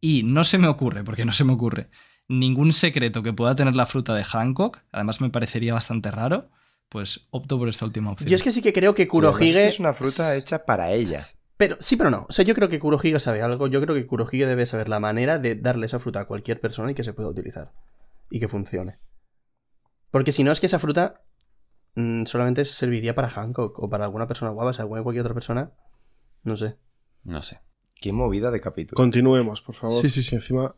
y 0.00 0.22
no 0.22 0.44
se 0.44 0.58
me 0.58 0.68
ocurre, 0.68 1.02
porque 1.02 1.24
no 1.24 1.32
se 1.32 1.44
me 1.44 1.52
ocurre, 1.52 1.90
ningún 2.28 2.72
secreto 2.72 3.22
que 3.22 3.32
pueda 3.32 3.54
tener 3.56 3.74
la 3.74 3.86
fruta 3.86 4.14
de 4.14 4.24
Hancock, 4.24 4.78
además 4.92 5.20
me 5.20 5.30
parecería 5.30 5.74
bastante 5.74 6.10
raro, 6.10 6.48
pues 6.88 7.26
opto 7.30 7.58
por 7.58 7.68
esta 7.68 7.84
última 7.84 8.12
opción. 8.12 8.30
Yo 8.30 8.36
es 8.36 8.42
que 8.42 8.52
sí 8.52 8.62
que 8.62 8.72
creo 8.72 8.94
que 8.94 9.08
Kurohige. 9.08 9.66
es 9.66 9.80
una 9.80 9.92
fruta 9.92 10.36
hecha 10.36 10.64
para 10.64 10.92
ella. 10.92 11.26
Pero, 11.56 11.76
sí, 11.80 11.96
pero 11.96 12.10
no. 12.10 12.26
O 12.28 12.32
sea, 12.32 12.44
yo 12.44 12.54
creo 12.54 12.68
que 12.68 12.78
Kurohige 12.78 13.18
sabe 13.18 13.42
algo. 13.42 13.66
Yo 13.66 13.80
creo 13.80 13.94
que 13.94 14.06
Kurohige 14.06 14.46
debe 14.46 14.66
saber 14.66 14.88
la 14.88 15.00
manera 15.00 15.38
de 15.38 15.54
darle 15.54 15.86
esa 15.86 15.98
fruta 15.98 16.20
a 16.20 16.24
cualquier 16.26 16.60
persona 16.60 16.90
y 16.90 16.94
que 16.94 17.04
se 17.04 17.12
pueda 17.14 17.28
utilizar. 17.28 17.72
Y 18.30 18.40
que 18.40 18.48
funcione. 18.48 18.98
Porque 20.10 20.32
si 20.32 20.44
no, 20.44 20.52
es 20.52 20.60
que 20.60 20.66
esa 20.66 20.78
fruta 20.78 21.22
mm, 21.94 22.24
solamente 22.24 22.64
serviría 22.64 23.14
para 23.14 23.30
Hancock 23.30 23.78
o 23.78 23.88
para 23.88 24.04
alguna 24.04 24.26
persona 24.26 24.50
guapa. 24.50 24.70
O 24.70 24.74
sea, 24.74 24.86
cualquier 24.86 25.22
otra 25.22 25.34
persona. 25.34 25.72
No 26.42 26.56
sé. 26.56 26.76
No 27.24 27.40
sé. 27.40 27.60
Qué 27.94 28.12
movida 28.12 28.50
de 28.50 28.60
capítulo. 28.60 28.96
Continuemos, 28.96 29.62
por 29.62 29.74
favor. 29.74 30.00
Sí, 30.00 30.08
sí, 30.08 30.22
sí. 30.22 30.34
encima 30.34 30.74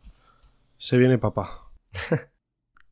se 0.77 0.97
viene 0.97 1.19
papá. 1.19 1.71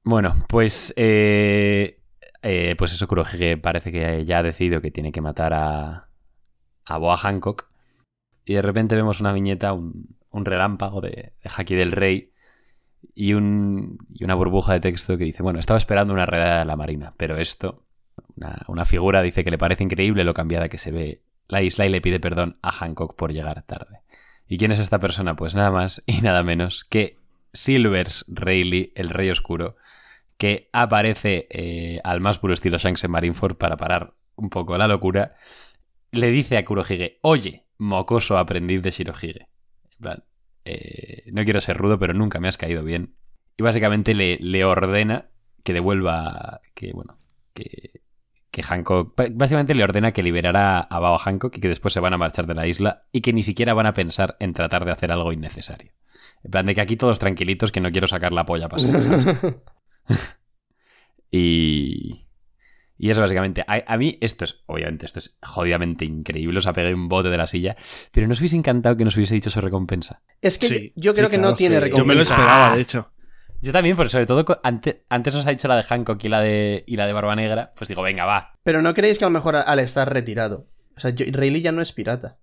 Bueno, 0.08 0.36
pues. 0.48 0.94
eh, 0.96 2.00
eh, 2.40 2.76
pues 2.78 2.92
eso, 2.92 3.08
Kurohige 3.08 3.56
parece 3.56 3.90
que 3.90 4.24
ya 4.24 4.38
ha 4.38 4.42
decidido 4.44 4.80
que 4.80 4.92
tiene 4.92 5.10
que 5.10 5.20
matar 5.20 5.52
a. 5.52 6.08
a 6.84 6.98
Boa 6.98 7.16
Hancock. 7.16 7.68
Y 8.46 8.54
de 8.54 8.62
repente 8.62 8.94
vemos 8.94 9.20
una 9.20 9.34
viñeta, 9.34 9.74
un, 9.74 10.16
un 10.30 10.44
relámpago 10.44 11.02
de, 11.02 11.10
de 11.42 11.50
Haki 11.54 11.74
del 11.74 11.92
Rey 11.92 12.30
y, 13.14 13.34
un, 13.34 13.98
y 14.14 14.24
una 14.24 14.34
burbuja 14.34 14.72
de 14.72 14.80
texto 14.80 15.18
que 15.18 15.24
dice, 15.24 15.42
bueno, 15.42 15.58
estaba 15.58 15.78
esperando 15.78 16.14
una 16.14 16.26
redada 16.26 16.60
de 16.60 16.64
la 16.64 16.76
Marina, 16.76 17.12
pero 17.16 17.36
esto, 17.36 17.82
una, 18.36 18.62
una 18.68 18.84
figura 18.84 19.20
dice 19.20 19.44
que 19.44 19.50
le 19.50 19.58
parece 19.58 19.84
increíble 19.84 20.24
lo 20.24 20.32
cambiada 20.32 20.68
que 20.68 20.78
se 20.78 20.92
ve 20.92 21.20
la 21.48 21.62
isla 21.62 21.86
y 21.86 21.90
le 21.90 22.00
pide 22.00 22.20
perdón 22.20 22.58
a 22.62 22.70
Hancock 22.70 23.16
por 23.16 23.32
llegar 23.32 23.62
tarde. 23.62 24.00
¿Y 24.48 24.58
quién 24.58 24.72
es 24.72 24.78
esta 24.78 25.00
persona? 25.00 25.34
Pues 25.34 25.54
nada 25.54 25.70
más 25.70 26.02
y 26.06 26.20
nada 26.20 26.42
menos 26.42 26.84
que 26.84 27.18
Silvers 27.52 28.24
Rayleigh, 28.28 28.92
el 28.94 29.08
Rey 29.08 29.30
Oscuro, 29.30 29.76
que 30.38 30.68
aparece 30.72 31.48
eh, 31.50 32.00
al 32.04 32.20
más 32.20 32.38
puro 32.38 32.54
estilo 32.54 32.78
Shanks 32.78 33.02
en 33.04 33.10
Marineford 33.10 33.56
para 33.56 33.76
parar 33.76 34.14
un 34.36 34.50
poco 34.50 34.78
la 34.78 34.86
locura. 34.86 35.36
Le 36.12 36.30
dice 36.30 36.58
a 36.58 36.64
Kurohige, 36.64 37.18
oye, 37.22 37.65
mocoso 37.78 38.38
aprendiz 38.38 38.82
de 38.82 38.90
Shirohige. 38.90 39.48
En 39.92 39.98
plan, 39.98 40.24
eh, 40.64 41.24
no 41.32 41.44
quiero 41.44 41.60
ser 41.60 41.76
rudo, 41.76 41.98
pero 41.98 42.12
nunca 42.12 42.40
me 42.40 42.48
has 42.48 42.56
caído 42.56 42.82
bien. 42.84 43.16
Y 43.56 43.62
básicamente 43.62 44.14
le, 44.14 44.38
le 44.40 44.64
ordena 44.64 45.30
que 45.62 45.72
devuelva, 45.72 46.60
que 46.74 46.92
bueno, 46.92 47.18
que, 47.54 48.02
que 48.50 48.62
Hancock, 48.62 49.14
básicamente 49.32 49.74
le 49.74 49.84
ordena 49.84 50.12
que 50.12 50.22
liberara 50.22 50.80
a 50.80 50.98
Bao 50.98 51.18
Hancock 51.18 51.56
y 51.56 51.60
que 51.60 51.68
después 51.68 51.92
se 51.92 52.00
van 52.00 52.14
a 52.14 52.18
marchar 52.18 52.46
de 52.46 52.54
la 52.54 52.66
isla 52.66 53.04
y 53.12 53.20
que 53.20 53.32
ni 53.32 53.42
siquiera 53.42 53.74
van 53.74 53.86
a 53.86 53.94
pensar 53.94 54.36
en 54.40 54.54
tratar 54.54 54.84
de 54.84 54.92
hacer 54.92 55.12
algo 55.12 55.32
innecesario. 55.32 55.92
En 56.42 56.50
plan 56.50 56.66
de 56.66 56.74
que 56.74 56.80
aquí 56.80 56.96
todos 56.96 57.18
tranquilitos 57.18 57.72
que 57.72 57.80
no 57.80 57.90
quiero 57.90 58.08
sacar 58.08 58.32
la 58.32 58.44
polla 58.44 58.68
para 58.68 58.82
y. 61.30 62.25
Y 62.98 63.10
eso 63.10 63.20
básicamente. 63.20 63.62
A, 63.66 63.82
a 63.86 63.96
mí, 63.98 64.16
esto 64.20 64.44
es. 64.44 64.62
Obviamente, 64.66 65.04
esto 65.06 65.18
es 65.18 65.38
jodidamente 65.42 66.04
increíble. 66.04 66.58
Os 66.58 66.66
apegué 66.66 66.94
un 66.94 67.08
bote 67.08 67.28
de 67.28 67.36
la 67.36 67.46
silla. 67.46 67.76
Pero 68.12 68.26
no 68.26 68.32
os 68.32 68.40
hubiese 68.40 68.56
encantado 68.56 68.96
que 68.96 69.04
nos 69.04 69.16
hubiese 69.16 69.34
dicho 69.34 69.50
su 69.50 69.60
recompensa. 69.60 70.22
Es 70.40 70.56
que 70.58 70.68
Sí, 70.68 70.92
yo 70.96 71.12
creo 71.14 71.26
sí, 71.26 71.32
que 71.32 71.38
no 71.38 71.54
tiene 71.54 71.76
sí. 71.76 71.80
recompensa. 71.82 72.02
Yo 72.02 72.06
me 72.06 72.14
lo 72.14 72.22
esperaba, 72.22 72.74
de 72.74 72.80
hecho. 72.82 73.10
Yo 73.62 73.72
también, 73.72 73.96
pero 73.96 74.08
sobre 74.08 74.26
todo 74.26 74.44
co- 74.44 74.60
ante- 74.62 75.04
antes 75.08 75.34
os 75.34 75.46
ha 75.46 75.50
dicho 75.50 75.66
la 75.68 75.76
de 75.76 75.82
Hancock 75.82 76.22
y 76.24 76.28
la 76.28 76.40
de, 76.40 76.84
y 76.86 76.96
la 76.96 77.06
de 77.06 77.12
Barba 77.12 77.34
Negra. 77.36 77.72
Pues 77.76 77.88
digo, 77.88 78.02
venga, 78.02 78.24
va. 78.24 78.52
Pero 78.62 78.80
no 78.82 78.94
creéis 78.94 79.18
que 79.18 79.24
a 79.24 79.28
lo 79.28 79.32
mejor 79.32 79.56
al 79.56 79.78
estar 79.78 80.12
retirado. 80.12 80.66
O 80.96 81.00
sea, 81.00 81.10
yo- 81.10 81.26
Rayleigh 81.30 81.62
ya 81.62 81.72
no 81.72 81.82
es 81.82 81.92
pirata. 81.92 82.38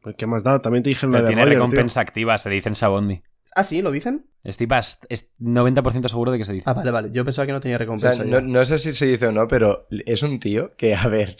Pues, 0.00 0.14
¿Qué 0.16 0.26
más 0.26 0.44
da? 0.44 0.60
También 0.60 0.82
te 0.82 0.90
dijeron 0.90 1.12
la 1.12 1.18
Pero 1.18 1.24
de 1.24 1.28
tiene 1.30 1.42
Roger, 1.42 1.56
tío. 1.56 1.64
recompensa 1.66 2.00
activa, 2.00 2.38
se 2.38 2.50
dice 2.50 2.68
en 2.68 2.74
Sabondi. 2.74 3.22
Ah, 3.54 3.64
sí, 3.64 3.82
¿lo 3.82 3.90
dicen? 3.90 4.26
Estoy 4.44 4.66
bast- 4.66 5.06
es 5.08 5.30
90% 5.40 6.08
seguro 6.08 6.32
de 6.32 6.38
que 6.38 6.44
se 6.44 6.52
dice. 6.52 6.64
Ah, 6.68 6.74
vale, 6.74 6.90
vale. 6.90 7.10
Yo 7.12 7.24
pensaba 7.24 7.46
que 7.46 7.52
no 7.52 7.60
tenía 7.60 7.76
O 7.76 7.78
sea, 7.78 7.84
recompensa. 7.86 8.24
no, 8.24 8.40
no 8.40 8.64
sé 8.64 8.78
si 8.78 8.92
se 8.92 9.06
dice 9.06 9.26
o 9.26 9.32
no, 9.32 9.48
pero 9.48 9.86
es 9.90 10.22
un 10.22 10.38
tío 10.38 10.74
que, 10.76 10.94
a 10.94 11.06
ver, 11.08 11.36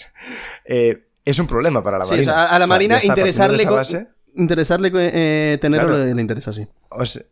eh, 0.64 1.08
es 1.24 1.38
un 1.38 1.46
problema 1.46 1.82
para 1.82 1.98
la 1.98 2.04
Sí, 2.04 2.14
o 2.14 2.16
Marina. 2.16 2.32
sea, 2.32 2.44
a- 2.46 2.58
la 2.58 2.66
Marina 2.66 2.96
está, 2.96 3.06
interesarle 3.08 3.64
base, 3.66 4.08
Interesarle 4.34 4.90
eh, 4.94 5.58
tenerlo 5.60 5.88
Claro. 5.88 6.04
le, 6.04 6.14
le 6.14 6.20
interesa, 6.20 6.52
sí. 6.52 6.66
o 6.90 7.04
sea, 7.04 7.22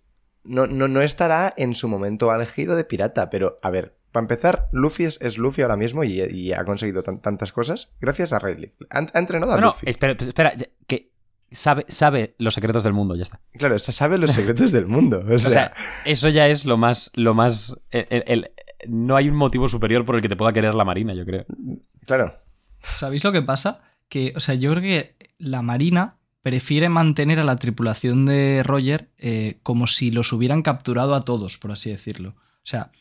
no, 0.44 0.66
no, 0.66 0.88
no 0.88 1.02
estará 1.02 1.52
en 1.56 1.74
su 1.74 1.88
momento 1.88 2.30
álgido 2.30 2.74
de 2.76 2.84
pirata, 2.84 3.30
pero, 3.30 3.58
a 3.62 3.70
ver, 3.70 3.96
para 4.12 4.22
empezar, 4.24 4.68
Luffy 4.72 5.04
es, 5.04 5.18
es 5.20 5.36
Luffy 5.38 5.62
ahora 5.62 5.76
mismo 5.76 6.02
y, 6.04 6.20
y 6.22 6.52
ha 6.52 6.64
conseguido 6.64 7.02
tan- 7.02 7.20
tantas 7.20 7.52
cosas 7.52 7.90
gracias 8.00 8.32
a 8.32 8.38
Rayleigh. 8.38 8.72
Ha, 8.90 9.06
ha 9.12 9.18
entrenado 9.18 9.52
a 9.52 9.56
No, 9.56 9.60
no, 9.60 9.66
Luffy. 9.68 9.88
espera, 9.90 10.14
espera, 10.18 10.54
ya- 10.56 10.66
que 10.86 11.12
sabe, 11.52 11.84
sabe 11.88 12.34
los 12.38 12.54
secretos 12.54 12.84
del 12.84 12.92
mundo, 12.92 13.14
ya 13.14 13.22
está. 13.22 13.40
Claro, 13.52 13.76
o 13.76 13.78
sea, 13.78 13.92
sabe 13.94 14.18
los 14.18 14.32
secretos 14.32 14.72
del 14.72 14.86
mundo. 14.86 15.20
O 15.26 15.32
O 15.34 15.38
sea, 15.38 15.72
eso 16.04 16.28
ya 16.28 16.48
es 16.48 16.64
lo 16.64 16.76
más. 16.76 17.10
Lo 17.14 17.34
más 17.34 17.76
el- 17.90 18.06
el- 18.10 18.24
el- 18.26 18.50
no 18.88 19.16
hay 19.16 19.28
un 19.28 19.36
motivo 19.36 19.68
superior 19.68 20.04
por 20.04 20.16
el 20.16 20.22
que 20.22 20.28
te 20.28 20.36
pueda 20.36 20.52
querer 20.52 20.74
la 20.74 20.84
Marina, 20.84 21.14
yo 21.14 21.24
creo. 21.24 21.44
claro. 22.04 22.34
¿Sabéis 22.82 23.24
lo 23.24 23.32
que 23.32 23.42
pasa? 23.42 23.80
Que, 24.08 24.32
o 24.36 24.40
sea, 24.40 24.54
yo 24.54 24.70
creo 24.72 24.82
que 24.82 25.16
la 25.38 25.62
Marina 25.62 26.18
prefiere 26.42 26.88
mantener 26.88 27.40
a 27.40 27.44
la 27.44 27.56
tripulación 27.56 28.26
de 28.26 28.62
Roger 28.64 29.10
eh, 29.18 29.58
como 29.64 29.88
si 29.88 30.12
los 30.12 30.32
hubieran 30.32 30.62
capturado 30.62 31.14
a 31.16 31.22
todos, 31.22 31.58
por 31.58 31.72
así 31.72 31.90
decirlo. 31.90 32.36
O 32.38 32.62
sea, 32.64 32.92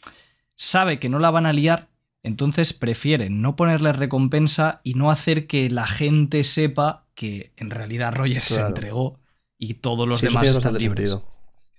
sabe 0.55 0.97
que 0.99 1.09
no 1.09 1.19
la 1.19 1.29
van 1.29 1.45
a 1.45 1.53
liar, 1.53 1.89
entonces 2.23 2.73
prefiere 2.73 3.29
no 3.29 3.55
ponerles 3.55 3.97
recompensa 3.97 4.81
y 4.83 4.95
no 4.95 5.11
hacer 5.11 5.45
que 5.45 5.69
la 5.69 5.85
gente 5.85 6.43
sepa 6.43 7.04
que 7.15 7.53
en 7.57 7.69
realidad 7.71 8.13
Roger 8.13 8.41
se 8.41 8.61
entregó 8.61 9.19
y 9.57 9.75
todos 9.75 10.07
los 10.07 10.19
Sí, 10.19 10.27
demás 10.27 10.47
están 10.47 10.73
libres. 10.77 11.09
sentido. 11.11 11.31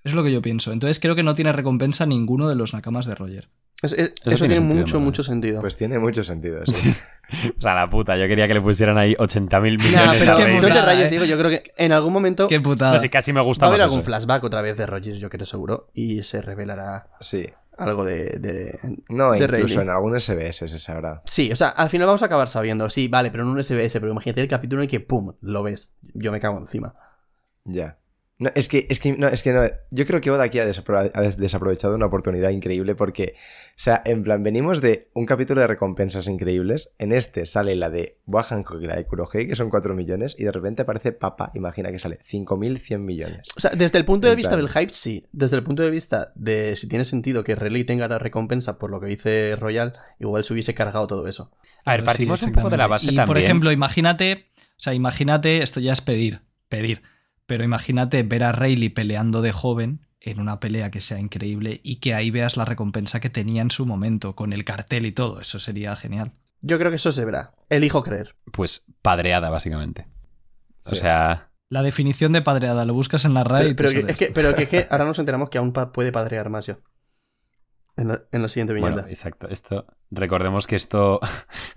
Es 0.02 0.14
lo 0.14 0.22
que 0.24 0.32
yo 0.32 0.40
pienso. 0.42 0.72
Entonces 0.72 0.98
creo 1.00 1.14
que 1.14 1.22
no 1.22 1.34
tiene 1.34 1.52
recompensa 1.52 2.06
ninguno 2.06 2.48
de 2.48 2.54
los 2.54 2.72
nakamas 2.74 3.06
de 3.06 3.14
Roger. 3.14 3.48
Es- 3.82 3.92
es- 3.92 3.98
eso, 3.98 4.12
tiene 4.22 4.36
tiene, 4.36 4.54
sentido, 4.56 4.74
mucho, 4.80 5.00
mucho 5.00 5.22
sentido. 5.22 5.60
Pues 5.60 5.76
tiene 5.76 5.98
mucho 5.98 6.24
sentido. 6.24 6.64
sí. 6.66 6.94
O 7.58 7.60
sea, 7.60 7.74
la 7.74 7.88
puta, 7.90 8.16
yo 8.16 8.28
quería 8.28 8.46
que 8.46 8.54
le 8.54 8.60
pusieran 8.60 8.96
ahí 8.98 9.14
80.000 9.18 9.78
millones 9.82 9.92
Nah, 10.06 10.12
pero 10.16 10.32
a 10.36 10.38
no 10.38 10.44
te 10.60 10.68
putada, 10.68 10.84
rayes, 10.84 11.08
eh. 11.08 11.10
digo, 11.10 11.24
yo 11.24 11.36
creo 11.36 11.50
que 11.50 11.64
en 11.76 11.90
algún 11.90 12.12
momento 12.12 12.46
Qué 12.46 12.60
putada. 12.60 12.92
No, 12.92 12.98
sí, 13.00 13.08
casi 13.08 13.32
me 13.32 13.40
va 13.40 13.44
gusta 13.46 13.64
a 13.66 13.68
haber 13.68 13.82
algún 13.82 13.98
eso. 13.98 14.06
flashback 14.06 14.44
otra 14.44 14.62
vez 14.62 14.76
de 14.76 14.86
Rogers, 14.86 15.18
yo 15.18 15.28
creo 15.28 15.44
seguro, 15.44 15.88
y 15.92 16.22
se 16.22 16.40
revelará 16.40 17.08
Sí. 17.18 17.48
Algo 17.78 18.05
de... 18.05 18.39
de- 18.39 18.78
No, 19.09 19.32
de 19.32 19.39
incluso 19.39 19.53
Rayleigh. 19.53 19.81
en 19.82 19.90
algún 19.90 20.19
SBS 20.19 20.57
se 20.69 20.78
sabrá. 20.78 21.23
Sí, 21.27 21.51
o 21.53 21.57
sea, 21.57 21.69
al 21.69 21.90
final 21.90 22.07
vamos 22.07 22.23
a 22.23 22.27
acabar 22.27 22.48
sabiendo, 22.48 22.89
sí, 22.90 23.09
vale, 23.09 23.31
pero 23.31 23.43
en 23.44 23.51
un 23.51 23.62
SBS, 23.62 23.94
pero 24.01 24.11
imagínate 24.12 24.40
el 24.43 24.48
capítulo 24.48 24.81
en 24.82 24.85
el 24.86 24.90
que, 24.90 25.01
pum, 25.01 25.35
lo 25.40 25.62
ves, 25.62 25.94
yo 26.15 26.32
me 26.32 26.40
cago 26.40 26.59
encima. 26.59 26.94
Ya. 27.65 27.98
No, 28.38 28.50
es 28.54 28.68
que, 28.68 28.86
es 28.90 29.00
que, 29.00 29.16
no, 29.16 29.28
es 29.28 29.42
que 29.42 29.50
no. 29.54 29.62
Yo 29.90 30.04
creo 30.04 30.20
que 30.20 30.30
Oda 30.30 30.44
aquí 30.44 30.58
ha, 30.58 30.66
desapro- 30.68 31.10
ha 31.14 31.20
desaprovechado 31.22 31.94
una 31.94 32.04
oportunidad 32.04 32.50
increíble 32.50 32.94
porque, 32.94 33.34
o 33.70 33.72
sea, 33.76 34.02
en 34.04 34.22
plan, 34.24 34.42
venimos 34.42 34.82
de 34.82 35.08
un 35.14 35.24
capítulo 35.24 35.62
de 35.62 35.66
recompensas 35.66 36.28
increíbles. 36.28 36.90
En 36.98 37.12
este 37.12 37.46
sale 37.46 37.74
la 37.76 37.88
de 37.88 38.18
Hancock 38.30 38.82
y 38.82 38.86
la 38.86 38.96
de 38.96 39.06
Kurohei, 39.06 39.48
que 39.48 39.56
son 39.56 39.70
4 39.70 39.94
millones, 39.94 40.36
y 40.38 40.44
de 40.44 40.52
repente 40.52 40.82
aparece 40.82 41.12
Papa, 41.12 41.50
imagina 41.54 41.90
que 41.90 41.98
sale 41.98 42.18
5.100 42.30 42.98
millones. 42.98 43.48
O 43.56 43.60
sea, 43.60 43.70
desde 43.70 43.96
el 43.96 44.04
punto 44.04 44.26
de 44.26 44.34
En 44.34 44.36
vista 44.36 44.50
plan- 44.54 44.66
del 44.66 44.68
hype, 44.68 44.92
sí. 44.92 45.24
Desde 45.32 45.56
el 45.56 45.62
punto 45.62 45.82
de 45.82 45.88
vista 45.90 46.32
de 46.34 46.76
si 46.76 46.88
tiene 46.90 47.06
sentido 47.06 47.42
que 47.42 47.54
Rayleigh 47.54 47.86
tenga 47.86 48.06
la 48.06 48.18
recompensa 48.18 48.78
por 48.78 48.90
lo 48.90 49.00
que 49.00 49.06
dice 49.06 49.56
Royal, 49.56 49.94
igual 50.20 50.44
se 50.44 50.52
hubiese 50.52 50.74
cargado 50.74 51.06
todo 51.06 51.26
eso. 51.26 51.50
A 51.86 51.92
ver, 51.92 52.04
partimos 52.04 52.40
sí, 52.40 52.46
un 52.46 52.52
poco 52.52 52.68
de 52.68 52.76
la 52.76 52.86
base 52.86 53.06
y, 53.06 53.08
también. 53.16 53.26
por 53.26 53.38
ejemplo, 53.38 53.72
imagínate, 53.72 54.50
o 54.76 54.80
sea, 54.82 54.92
imagínate, 54.92 55.62
esto 55.62 55.80
ya 55.80 55.94
es 55.94 56.02
pedir, 56.02 56.42
pedir, 56.68 57.00
pero 57.47 57.64
imagínate 57.64 58.23
ver 58.23 58.44
a 58.44 58.52
Rayleigh 58.52 58.90
peleando 58.94 59.43
de 59.43 59.52
joven 59.52 60.06
en 60.20 60.40
una 60.40 60.59
pelea 60.60 60.90
que 60.90 61.01
sea 61.01 61.18
increíble 61.20 61.81
y 61.85 61.97
que 61.97 62.14
ahí 62.14 62.31
veas 62.31 62.56
la 62.56 62.64
recompensa 62.64 63.20
que 63.20 63.31
tenía 63.31 63.62
en 63.62 63.70
su 63.70 63.86
momento, 63.86 64.35
con 64.35 64.52
el 64.52 64.64
cartel 64.64 65.06
y 65.06 65.12
todo, 65.12 65.40
eso 65.40 65.59
sería 65.59 65.94
genial. 65.97 66.32
Yo 66.62 66.78
creo 66.78 66.90
que 66.90 66.97
eso 66.97 67.12
se 67.12 67.24
verá. 67.24 67.55
Elijo 67.68 68.02
creer. 68.02 68.35
pues 68.52 68.86
padreada, 69.02 69.51
básicamente. 69.51 70.09
O 70.90 70.94
sea, 70.94 71.51
La 71.68 71.82
definición 71.82 72.32
de 72.32 72.43
padreada, 72.43 72.85
lo 72.85 72.94
buscas 72.94 73.24
en 73.24 73.35
la 73.35 73.44
RAE 73.44 73.68
y 73.70 73.74
Pero, 73.74 73.89
te 73.90 73.94
pero 73.94 73.94
que, 73.94 74.01
sale 74.01 74.12
es 74.12 74.18
que, 74.18 74.27
pero 74.32 74.55
que, 74.56 74.62
es 74.64 74.68
que 74.68 74.86
ahora 74.90 75.05
nos 75.05 75.18
enteramos 75.18 75.51
que 75.51 75.59
aún 75.59 75.73
pa- 75.73 75.93
puede 75.93 76.12
padrear 76.12 76.48
más 76.48 76.66
ya. 76.66 76.78
En 77.97 78.09
la, 78.09 78.23
en 78.32 78.43
la 78.43 78.48
siguiente 78.48 78.74
viñeta. 78.74 78.93
bueno, 78.94 79.09
exacto. 79.09 79.48
Esto, 79.48 79.86
recordemos 80.10 80.66
que 80.66 80.77
esto. 80.77 81.20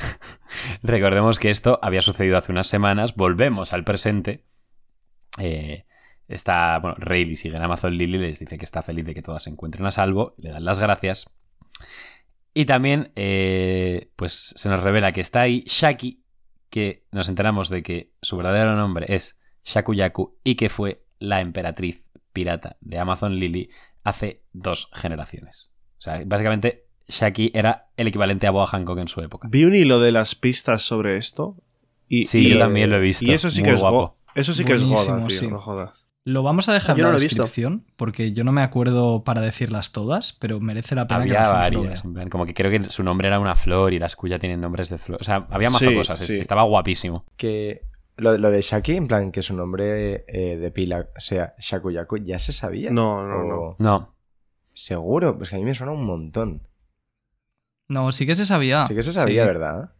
recordemos 0.84 1.40
que 1.40 1.50
esto 1.50 1.80
había 1.82 2.02
sucedido 2.02 2.38
hace 2.38 2.52
unas 2.52 2.68
semanas. 2.68 3.16
Volvemos 3.16 3.74
al 3.74 3.84
presente. 3.84 4.46
Eh, 5.38 5.86
está. 6.28 6.80
Bueno, 6.80 6.96
Rayleigh 7.00 7.36
sigue 7.36 7.58
en 7.58 7.64
Amazon 7.64 7.98
Lily, 7.98 8.18
les 8.18 8.40
dice 8.40 8.58
que 8.58 8.66
está 8.66 8.82
feliz 8.82 9.06
de 9.06 9.14
que 9.14 9.22
todas 9.22 9.44
se 9.44 9.50
encuentren 9.50 9.86
a 9.86 9.92
salvo. 9.92 10.34
Le 10.38 10.52
dan 10.52 10.64
las 10.64 10.80
gracias. 10.80 11.36
Y 12.54 12.66
también, 12.66 13.12
eh, 13.16 14.10
pues 14.16 14.54
se 14.56 14.70
nos 14.70 14.82
revela 14.82 15.12
que 15.12 15.22
está 15.22 15.42
ahí 15.42 15.64
Shaki, 15.68 16.24
que 16.70 17.06
nos 17.12 17.30
enteramos 17.30 17.70
de 17.70 17.84
que 17.84 18.12
su 18.22 18.38
verdadero 18.38 18.76
nombre 18.76 19.06
es 19.10 19.40
Shakuyaku 19.66 20.38
y 20.44 20.56
que 20.56 20.70
fue 20.70 21.06
la 21.20 21.42
emperatriz 21.42 22.10
pirata 22.34 22.78
de 22.82 22.98
Amazon 23.00 23.36
Lily 23.40 23.70
hace 24.04 24.44
dos 24.52 24.90
generaciones. 24.94 25.72
O 25.98 26.02
sea, 26.02 26.22
básicamente 26.26 26.88
Shaki 27.08 27.52
era 27.54 27.90
el 27.98 28.08
equivalente 28.08 28.48
a 28.48 28.52
Boa 28.52 28.68
Hancock 28.68 29.00
en 29.00 29.08
su 29.08 29.22
época. 29.22 29.48
Vi 29.52 29.66
un 29.66 29.76
hilo 29.76 30.00
de 30.00 30.12
las 30.12 30.36
pistas 30.36 30.82
sobre 30.82 31.18
esto. 31.18 31.58
Y, 32.08 32.26
Sí, 32.26 32.40
y- 32.48 32.50
yo 32.52 32.58
también 32.58 32.90
lo 32.90 32.98
he 32.98 33.02
visto. 33.02 33.26
Y 33.26 33.32
eso 33.32 33.50
sí 33.50 33.62
Muy 33.62 33.70
que 33.70 33.76
es 33.76 33.82
guapo. 33.82 34.18
Eso 34.36 34.54
sí 34.54 34.64
que 34.66 34.74
es 34.74 34.84
goda, 34.84 35.24
tío. 35.26 35.30
sí. 35.38 35.48
No 35.48 35.60
jodas. 35.60 36.06
Lo 36.26 36.44
vamos 36.44 36.70
a 36.70 36.74
dejar 36.74 36.96
Yo 36.96 37.04
en 37.06 37.08
no 37.08 37.14
la 37.18 37.20
visto. 37.20 37.42
descripción 37.44 37.86
porque 37.96 38.34
yo 38.34 38.44
no 38.44 38.52
me 38.52 38.62
acuerdo 38.62 39.24
para 39.24 39.42
decirlas 39.42 39.92
todas, 39.94 40.34
pero 40.34 40.60
merece 40.60 40.94
la 40.94 41.08
pena 41.08 41.24
que 41.24 41.30
Había 41.38 41.42
la 41.42 41.70
lo 41.70 41.80
varias, 41.82 42.06
en 42.06 42.14
plan, 42.14 42.30
como 42.30 42.46
que 42.46 42.54
creo 42.54 42.70
que 42.70 42.84
su 42.90 43.04
nombre 43.04 43.28
era 43.30 43.40
una 43.40 43.56
flor 43.56 43.94
y 43.94 44.00
las 44.00 44.16
cuyas 44.16 44.40
tienen 44.40 44.62
nombres 44.62 44.90
de 44.90 44.98
flor. 44.98 45.20
O 45.22 45.24
sea, 45.24 45.48
había 45.50 45.70
más 45.70 45.80
Sí, 45.80 45.96
cosas. 45.96 46.20
sí. 46.20 46.38
Estaba 46.38 46.64
guapísimo. 46.64 47.26
Que 47.38 47.84
lo, 48.18 48.38
lo 48.38 48.52
de 48.52 48.62
Shaki, 48.62 48.96
en 48.96 49.08
plan, 49.08 49.32
que 49.32 49.42
su 49.42 49.56
nombre 49.56 50.26
eh, 50.28 50.58
de 50.58 50.72
pila 50.72 51.08
sea 51.18 51.56
Shakuyaku, 51.58 52.18
ya 52.18 52.38
se 52.38 52.52
sabía. 52.52 52.92
No, 52.92 53.26
no, 53.26 53.44
no. 53.46 53.56
O- 53.56 53.76
No. 53.80 54.14
Seguro, 54.74 55.38
pues 55.38 55.50
que 55.50 55.56
a 55.56 55.60
mí 55.60 55.66
me 55.66 55.74
suena 55.74 55.94
un 55.94 56.06
montón. 56.06 56.68
No, 57.88 58.12
sí 58.12 58.26
que 58.28 58.36
se 58.36 58.46
sabía. 58.46 58.86
sí 58.86 58.94
que 58.94 59.04
se 59.04 59.14
sabía, 59.14 59.44
Sí. 59.44 59.48
¿verdad? 59.48 59.94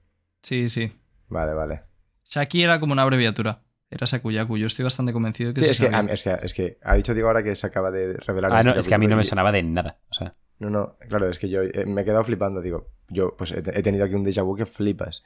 Sí, 0.44 0.70
sí. 0.70 0.92
Vale, 1.28 1.54
vale. 1.54 1.82
Shaki 2.26 2.62
era 2.62 2.80
como 2.80 2.94
una 2.94 3.02
abreviatura. 3.02 3.62
Era 3.92 4.06
Sakuyaku. 4.08 4.58
Yo 4.58 4.68
estoy 4.68 4.84
bastante 4.84 5.14
convencido 5.14 5.50
de 5.50 5.54
que 5.56 5.62
Sí, 5.62 5.66
se 5.66 5.72
es 5.72 5.80
que, 5.80 5.86
sabía. 5.86 5.98
a 6.00 6.04
mí- 6.04 6.12
o 6.12 6.18
sea, 6.18 6.36
es 6.36 6.54
que 6.54 6.78
ha 6.84 6.96
dicho 6.96 7.14
Diego 7.14 7.28
ahora 7.30 7.44
que 7.44 7.56
se 7.56 7.66
acaba 7.68 7.90
de 7.92 8.14
revelar. 8.18 8.52
Ah, 8.54 8.60
este 8.60 8.74
no, 8.74 8.80
es 8.80 8.88
que 8.88 8.96
a 8.96 8.98
mí 8.98 9.08
no 9.08 9.16
me 9.16 9.24
sonaba 9.24 9.52
de 9.52 9.64
nada. 9.64 10.00
O 10.10 10.14
sea, 10.14 10.36
No, 10.60 10.70
no, 10.70 10.98
claro, 11.08 11.30
es 11.30 11.40
que 11.40 11.50
yo 11.50 11.62
eh, 11.64 11.86
me 11.88 12.02
he 12.02 12.06
quedado 12.06 12.24
flipando. 12.24 12.62
Digo, 12.62 12.92
yo 13.08 13.36
pues 13.38 13.52
he, 13.52 13.60
he 13.60 13.82
tenido 13.84 14.06
aquí 14.06 14.14
un 14.16 14.26
déjà 14.26 14.44
vu 14.44 14.56
que 14.56 14.66
flipas. 14.66 15.24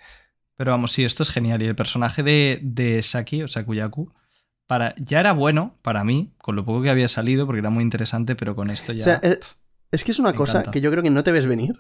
Pero 0.56 0.72
vamos, 0.72 0.92
sí, 0.92 1.04
esto 1.04 1.24
es 1.24 1.32
genial. 1.32 1.62
Y 1.64 1.66
el 1.68 1.76
personaje 1.76 2.22
de, 2.24 2.60
de 2.62 3.02
Saki 3.02 3.42
o 3.44 3.48
Sakuyaku 3.48 4.14
para, 4.68 4.94
ya 4.98 5.20
era 5.20 5.34
bueno 5.34 5.78
para 5.82 6.04
mí, 6.04 6.34
con 6.38 6.56
lo 6.56 6.64
poco 6.64 6.84
que 6.84 6.90
había 6.92 7.08
salido, 7.08 7.46
porque 7.48 7.60
era 7.60 7.70
muy 7.72 7.84
interesante, 7.84 8.36
pero 8.36 8.56
con 8.56 8.70
esto 8.70 8.94
ya. 8.94 9.02
O 9.02 9.04
sea, 9.04 9.20
eh, 9.24 9.40
es 9.92 10.04
que 10.04 10.12
es 10.12 10.20
una 10.20 10.34
cosa 10.34 10.60
encanta. 10.60 10.72
que 10.72 10.82
yo 10.82 10.90
creo 10.92 11.04
que 11.04 11.10
no 11.10 11.24
te 11.24 11.32
ves 11.32 11.48
venir. 11.48 11.76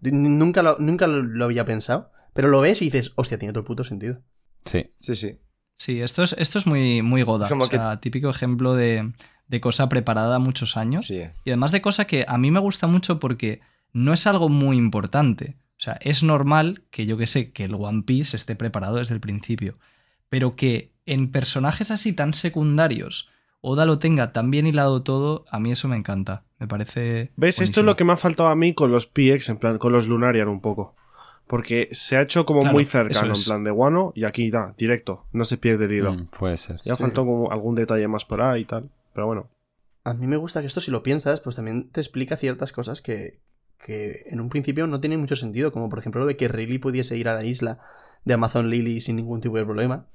Nunca 0.00 0.62
lo, 0.62 0.76
nunca 0.78 1.06
lo, 1.06 1.22
lo 1.22 1.44
había 1.46 1.64
pensado. 1.64 2.12
Pero 2.34 2.48
lo 2.48 2.60
ves 2.60 2.82
y 2.82 2.84
dices, 2.84 3.12
hostia, 3.16 3.38
tiene 3.38 3.52
todo 3.52 3.62
el 3.62 3.66
puto 3.66 3.82
sentido. 3.82 4.20
Sí. 4.64 4.92
Sí, 4.98 5.16
sí. 5.16 5.40
Sí, 5.78 6.02
esto 6.02 6.22
es, 6.22 6.34
esto 6.38 6.58
es 6.58 6.66
muy, 6.66 7.02
muy 7.02 7.22
Goda. 7.22 7.44
Es 7.44 7.50
como 7.50 7.64
o 7.64 7.66
sea, 7.66 8.00
típico 8.00 8.28
ejemplo 8.28 8.74
de, 8.74 9.12
de 9.46 9.60
cosa 9.60 9.88
preparada 9.88 10.38
muchos 10.38 10.76
años. 10.76 11.06
Sí. 11.06 11.22
Y 11.44 11.50
además 11.50 11.72
de 11.72 11.80
cosa 11.80 12.06
que 12.06 12.24
a 12.28 12.36
mí 12.36 12.50
me 12.50 12.60
gusta 12.60 12.86
mucho 12.86 13.18
porque 13.20 13.60
no 13.92 14.12
es 14.12 14.26
algo 14.26 14.48
muy 14.48 14.76
importante. 14.76 15.56
O 15.78 15.80
sea, 15.80 15.96
es 16.00 16.22
normal 16.22 16.82
que 16.90 17.06
yo 17.06 17.16
que 17.16 17.26
sé, 17.26 17.52
que 17.52 17.64
el 17.64 17.74
One 17.74 18.02
Piece 18.02 18.36
esté 18.36 18.56
preparado 18.56 18.96
desde 18.96 19.14
el 19.14 19.20
principio. 19.20 19.78
Pero 20.28 20.56
que 20.56 20.92
en 21.06 21.30
personajes 21.30 21.90
así 21.90 22.12
tan 22.12 22.34
secundarios 22.34 23.30
Oda 23.60 23.86
lo 23.86 23.98
tenga 23.98 24.32
tan 24.32 24.50
bien 24.50 24.66
hilado 24.66 25.02
todo, 25.02 25.44
a 25.50 25.58
mí 25.58 25.72
eso 25.72 25.88
me 25.88 25.96
encanta. 25.96 26.44
Me 26.58 26.68
parece. 26.68 27.32
¿Ves? 27.36 27.60
Esto 27.60 27.80
es 27.80 27.86
lo 27.86 27.96
que 27.96 28.04
me 28.04 28.12
ha 28.12 28.16
faltado 28.16 28.48
a 28.48 28.56
mí 28.56 28.72
con 28.72 28.92
los 28.92 29.06
PX, 29.06 29.48
en 29.48 29.58
plan, 29.58 29.78
con 29.78 29.92
los 29.92 30.06
Lunarian 30.06 30.48
un 30.48 30.60
poco. 30.60 30.94
Porque 31.48 31.88
se 31.92 32.16
ha 32.16 32.22
hecho 32.22 32.44
como 32.46 32.60
Claro, 32.60 32.74
muy 32.74 32.84
cercano, 32.84 33.34
en 33.34 33.42
plan 33.44 33.64
de 33.64 33.70
guano, 33.70 34.12
y 34.14 34.24
aquí 34.24 34.50
da, 34.50 34.74
directo. 34.76 35.24
No 35.32 35.44
se 35.44 35.56
pierde 35.56 35.86
el 35.86 35.92
hilo. 35.92 36.12
Mm, 36.12 36.26
puede 36.26 36.56
ser. 36.58 36.76
Ya 36.84 36.94
Sí. 36.96 37.02
faltó 37.02 37.24
como 37.24 37.50
algún 37.50 37.74
detalle 37.74 38.06
más 38.06 38.24
por 38.24 38.42
ahí 38.42 38.62
y 38.62 38.64
tal. 38.66 38.90
Pero 39.14 39.26
bueno. 39.26 39.48
A 40.04 40.14
mí 40.14 40.26
me 40.26 40.36
gusta 40.36 40.60
que 40.60 40.66
esto, 40.66 40.80
si 40.80 40.90
lo 40.90 41.02
piensas, 41.02 41.40
pues 41.40 41.56
también 41.56 41.90
te 41.90 42.00
explica 42.00 42.36
ciertas 42.36 42.70
cosas 42.72 43.00
que, 43.02 43.40
que 43.84 44.24
en 44.26 44.40
un 44.40 44.48
principio 44.50 44.86
no 44.86 45.00
tienen 45.00 45.20
mucho 45.20 45.36
sentido. 45.36 45.72
Como 45.72 45.88
por 45.88 45.98
ejemplo 45.98 46.20
lo 46.20 46.26
de 46.26 46.36
que 46.36 46.48
Rayleigh 46.48 46.78
pudiese 46.80 47.16
ir 47.16 47.28
a 47.28 47.34
la 47.34 47.44
isla 47.44 47.78
de 48.24 48.34
Amazon 48.34 48.68
Lily 48.70 49.00
sin 49.00 49.16
ningún 49.16 49.40
tipo 49.40 49.56
de 49.56 49.64
problema. 49.64 50.06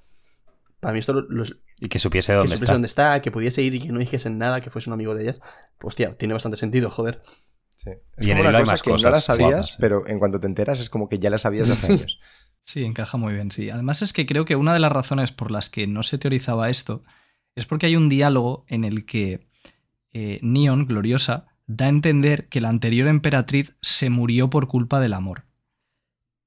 Para 0.79 0.93
mí 0.93 0.99
esto 0.99 1.13
lo, 1.13 1.21
lo- 1.21 1.45
que 1.45 1.51
Y 1.79 1.87
que 1.89 1.97
supiese 1.99 2.33
supiese 2.33 2.35
dónde 2.35 2.55
está. 2.55 2.73
dónde 2.73 2.85
está, 2.87 3.21
que 3.21 3.31
pudiese 3.31 3.61
ir 3.61 3.73
y 3.75 3.79
que 3.81 3.89
no 3.91 3.99
dijesen 3.99 4.37
nada, 4.37 4.61
que 4.61 4.69
fuese 4.69 4.89
un 4.89 4.93
amigo 4.93 5.15
de 5.15 5.23
ellas. 5.23 5.41
Pues 5.79 5.93
hostia, 5.93 6.13
tiene 6.13 6.33
bastante 6.33 6.57
sentido, 6.57 6.89
joder. 6.91 7.21
Sí. 7.83 7.91
Es 8.17 8.27
Y 8.27 8.31
en 8.31 8.37
como 8.37 8.49
una 8.49 8.57
hay 8.57 8.63
cosa 8.63 8.73
más 8.73 8.81
que 8.81 8.89
no 8.91 8.97
la 8.97 9.21
sabías, 9.21 9.49
guapas, 9.49 9.77
pero 9.79 10.07
en 10.07 10.19
cuanto 10.19 10.39
te 10.39 10.47
enteras 10.47 10.79
es 10.79 10.89
como 10.89 11.09
que 11.09 11.19
ya 11.19 11.29
la 11.29 11.37
sabías 11.37 11.69
hace 11.69 11.93
años. 11.93 12.19
Sí, 12.61 12.85
encaja 12.85 13.17
muy 13.17 13.33
bien, 13.33 13.51
sí. 13.51 13.69
Además 13.69 14.01
es 14.01 14.13
que 14.13 14.25
creo 14.25 14.45
que 14.45 14.55
una 14.55 14.73
de 14.73 14.79
las 14.79 14.91
razones 14.91 15.31
por 15.31 15.51
las 15.51 15.69
que 15.69 15.85
no 15.85 16.03
se 16.03 16.17
teorizaba 16.17 16.69
esto 16.69 17.03
es 17.55 17.65
porque 17.65 17.87
hay 17.87 17.95
un 17.95 18.09
diálogo 18.09 18.65
en 18.67 18.83
el 18.83 19.05
que 19.05 19.45
eh, 20.11 20.39
Neon, 20.41 20.85
Gloriosa, 20.85 21.47
da 21.67 21.85
a 21.85 21.89
entender 21.89 22.47
que 22.47 22.61
la 22.61 22.69
anterior 22.69 23.07
emperatriz 23.07 23.77
se 23.81 24.09
murió 24.09 24.49
por 24.49 24.67
culpa 24.67 24.99
del 24.99 25.13
amor. 25.13 25.45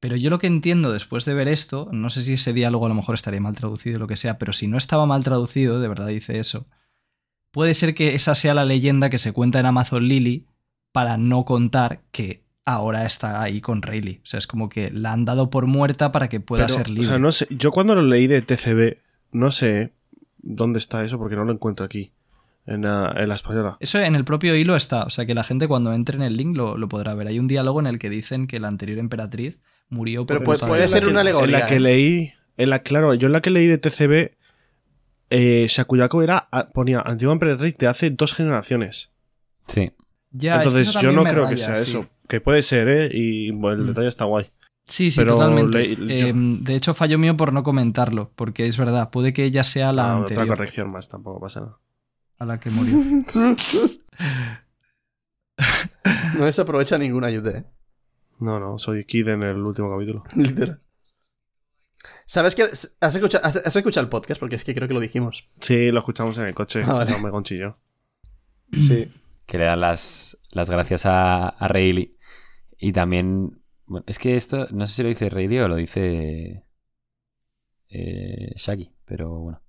Pero 0.01 0.17
yo 0.17 0.31
lo 0.31 0.39
que 0.39 0.47
entiendo 0.47 0.93
después 0.93 1.25
de 1.25 1.35
ver 1.35 1.49
esto, 1.49 1.89
no 1.93 2.11
sé 2.11 2.23
si 2.23 2.35
ese 2.35 2.53
diálogo 2.53 2.87
a 2.87 2.89
lo 2.89 2.95
mejor 2.95 3.15
estaría 3.15 3.41
mal 3.41 3.57
traducido 3.57 3.97
o 3.97 4.01
lo 4.01 4.07
que 4.07 4.17
sea, 4.17 4.39
pero 4.39 4.53
si 4.53 4.69
no 4.69 4.79
estaba 4.79 5.07
mal 5.07 5.25
traducido, 5.25 5.81
de 5.81 5.89
verdad 5.89 6.07
dice 6.09 6.39
eso, 6.39 6.67
puede 7.51 7.75
ser 7.75 7.95
que 7.95 8.15
esa 8.15 8.35
sea 8.35 8.55
la 8.55 8.65
leyenda 8.65 9.11
que 9.11 9.19
se 9.19 9.33
cuenta 9.33 9.59
en 9.59 9.67
Amazon 9.67 10.07
Lily 10.07 10.47
para 10.97 11.19
no 11.19 11.45
contar 11.45 12.01
que 12.11 12.43
ahora 12.65 13.05
está 13.05 13.43
ahí 13.43 13.61
con 13.61 13.83
Rayleigh. 13.83 14.21
O 14.23 14.27
sea, 14.27 14.39
es 14.39 14.47
como 14.47 14.71
que 14.71 14.91
la 14.91 15.13
han 15.13 15.27
dado 15.27 15.51
por 15.51 15.67
muerta 15.67 16.11
para 16.11 16.31
que 16.31 16.41
pueda 16.41 16.65
Pero, 16.69 16.79
ser 16.79 16.89
libre. 16.89 17.07
O 17.07 17.11
sea, 17.11 17.19
no 17.19 17.33
sé. 17.33 17.47
Yo 17.51 17.71
cuando 17.71 17.95
lo 17.95 18.01
leí 18.01 18.27
de 18.27 18.41
TCB, 18.41 18.97
no 19.33 19.51
sé 19.51 19.93
dónde 20.39 20.79
está 20.79 21.05
eso 21.05 21.19
porque 21.19 21.37
no 21.37 21.45
lo 21.45 21.53
encuentro 21.53 21.85
aquí. 21.85 22.13
En 22.65 22.81
la, 22.81 23.13
en 23.15 23.29
la 23.29 23.35
española. 23.35 23.77
Eso 23.79 23.99
en 24.01 24.15
el 24.15 24.25
propio 24.25 24.57
hilo 24.57 24.75
está, 24.75 25.03
o 25.05 25.11
sea 25.11 25.27
que 25.27 25.35
la 25.35 25.45
gente 25.45 25.69
cuando 25.69 25.93
entre 25.93 26.17
en 26.17 26.23
el 26.23 26.35
link 26.35 26.57
lo, 26.57 26.79
lo 26.79 26.89
podrá 26.89 27.15
ver. 27.15 27.27
Hay 27.29 27.39
un 27.39 27.47
diálogo 27.47 27.79
en 27.81 27.87
el 27.89 27.99
que 27.99 28.09
dicen 28.09 28.47
que 28.47 28.59
la 28.59 28.69
anterior 28.69 28.99
emperatriz 28.99 29.61
murió 29.91 30.25
por 30.25 30.39
Pero 30.43 30.67
puede- 30.67 30.89
ser 30.89 31.07
una 31.09 31.21
alegoría, 31.21 31.57
En 31.57 31.61
la 31.63 31.67
que 31.69 31.77
¿eh? 31.77 31.81
leí. 31.81 32.33
En 32.57 32.71
la, 32.71 32.79
claro, 32.79 33.13
yo 33.13 33.27
en 33.27 33.33
la 33.33 33.43
que 33.43 33.51
leí 33.51 33.67
de 33.67 33.77
TCB. 33.77 34.33
Eh, 35.29 35.67
Shakuyaku 35.69 36.23
era. 36.23 36.49
Ponía 36.73 37.01
antigua 37.01 37.35
emperatriz 37.35 37.77
de 37.77 37.87
hace 37.87 38.09
dos 38.09 38.33
generaciones. 38.33 39.11
Sí. 39.67 39.93
Ya, 40.39 40.57
es 40.57 40.61
que 40.73 40.79
Entonces 40.79 41.03
yo 41.03 41.13
no 41.13 41.25
creo 41.25 41.49
que 41.49 41.57
sea 41.57 41.77
sí. 41.77 41.91
eso. 41.91 42.07
Que 42.29 42.41
puede 42.41 42.63
ser, 42.63 42.89
¿eh? 42.89 43.11
Y 43.13 43.51
bueno, 43.53 43.79
el 43.79 43.85
Mm. 43.85 43.89
detalle 43.89 44.09
está 44.09 44.25
guay. 44.25 44.51
Sí, 44.85 45.11
sí, 45.11 45.19
Pero 45.21 45.35
totalmente. 45.35 45.97
le- 45.97 46.29
Eh, 46.29 46.33
de 46.35 46.75
hecho, 46.77 46.95
fallo 46.95 47.19
mío 47.19 47.37
por 47.37 47.53
no 47.53 47.63
comentarlo, 47.63 48.31
porque 48.37 48.67
es 48.67 48.77
verdad, 48.77 49.11
puede 49.11 49.33
que 49.33 49.45
ella 49.45 49.65
sea 49.65 49.91
la 49.93 50.13
Ah, 50.13 50.17
anterior 50.19 50.45
otra 50.45 50.57
corrección 50.57 50.91
más, 50.93 51.09
tampoco 51.09 51.41
pasa 51.41 51.61
nada. 51.61 51.79
a 52.39 52.45
la 52.45 52.61
que 52.61 52.71
murió. 52.71 52.97
No 56.39 56.45
desaprovecha 56.45 56.99
ninguna 56.99 57.29
ayuda, 57.29 57.51
¿eh? 57.59 57.65
No, 58.39 58.61
no, 58.61 58.79
soy 58.79 59.05
Kid 59.05 59.29
en 59.29 59.43
el 59.43 59.57
último 59.57 59.91
capítulo. 59.91 60.23
Literal. 60.37 60.81
¿Sabes 62.27 62.55
que 62.55 62.63
has 62.63 63.15
escuchado, 63.15 63.45
has, 63.45 63.57
has 63.57 63.75
escuchado 63.77 64.05
el 64.05 64.11
podcast? 64.11 64.39
Porque 64.39 64.57
es 64.57 64.65
que 64.65 64.75
creo 64.75 64.87
que 64.87 64.95
lo 64.95 65.01
dijimos. 65.01 65.49
Sí, 65.61 65.91
lo 65.91 66.01
escuchamos 66.01 66.37
en 66.39 66.47
el 66.47 66.55
coche. 66.55 66.83
Ah, 66.85 66.93
vale. 66.95 67.13
No 67.13 67.21
me 67.21 67.31
conchillo. 67.31 67.75
Sí. 68.73 69.11
Que 69.47 69.59
le 69.59 69.65
dan 69.65 69.81
las, 69.81 70.39
las 70.51 70.69
gracias 70.71 71.07
a, 71.07 71.49
a 71.49 71.69
Rayleigh. 71.69 72.17
Y 72.79 72.93
también. 72.93 73.63
Bueno, 73.87 74.05
es 74.09 74.19
que 74.19 74.37
esto, 74.37 74.67
no 74.73 74.87
sé 74.87 74.95
si 74.95 75.03
lo 75.03 75.09
dice 75.09 75.29
Rayleigh 75.31 75.63
o 75.63 75.69
lo 75.69 75.77
dice. 75.77 76.65
Eh, 77.89 78.53
Shaggy, 78.57 78.93
pero 79.05 79.31
bueno. 79.39 79.63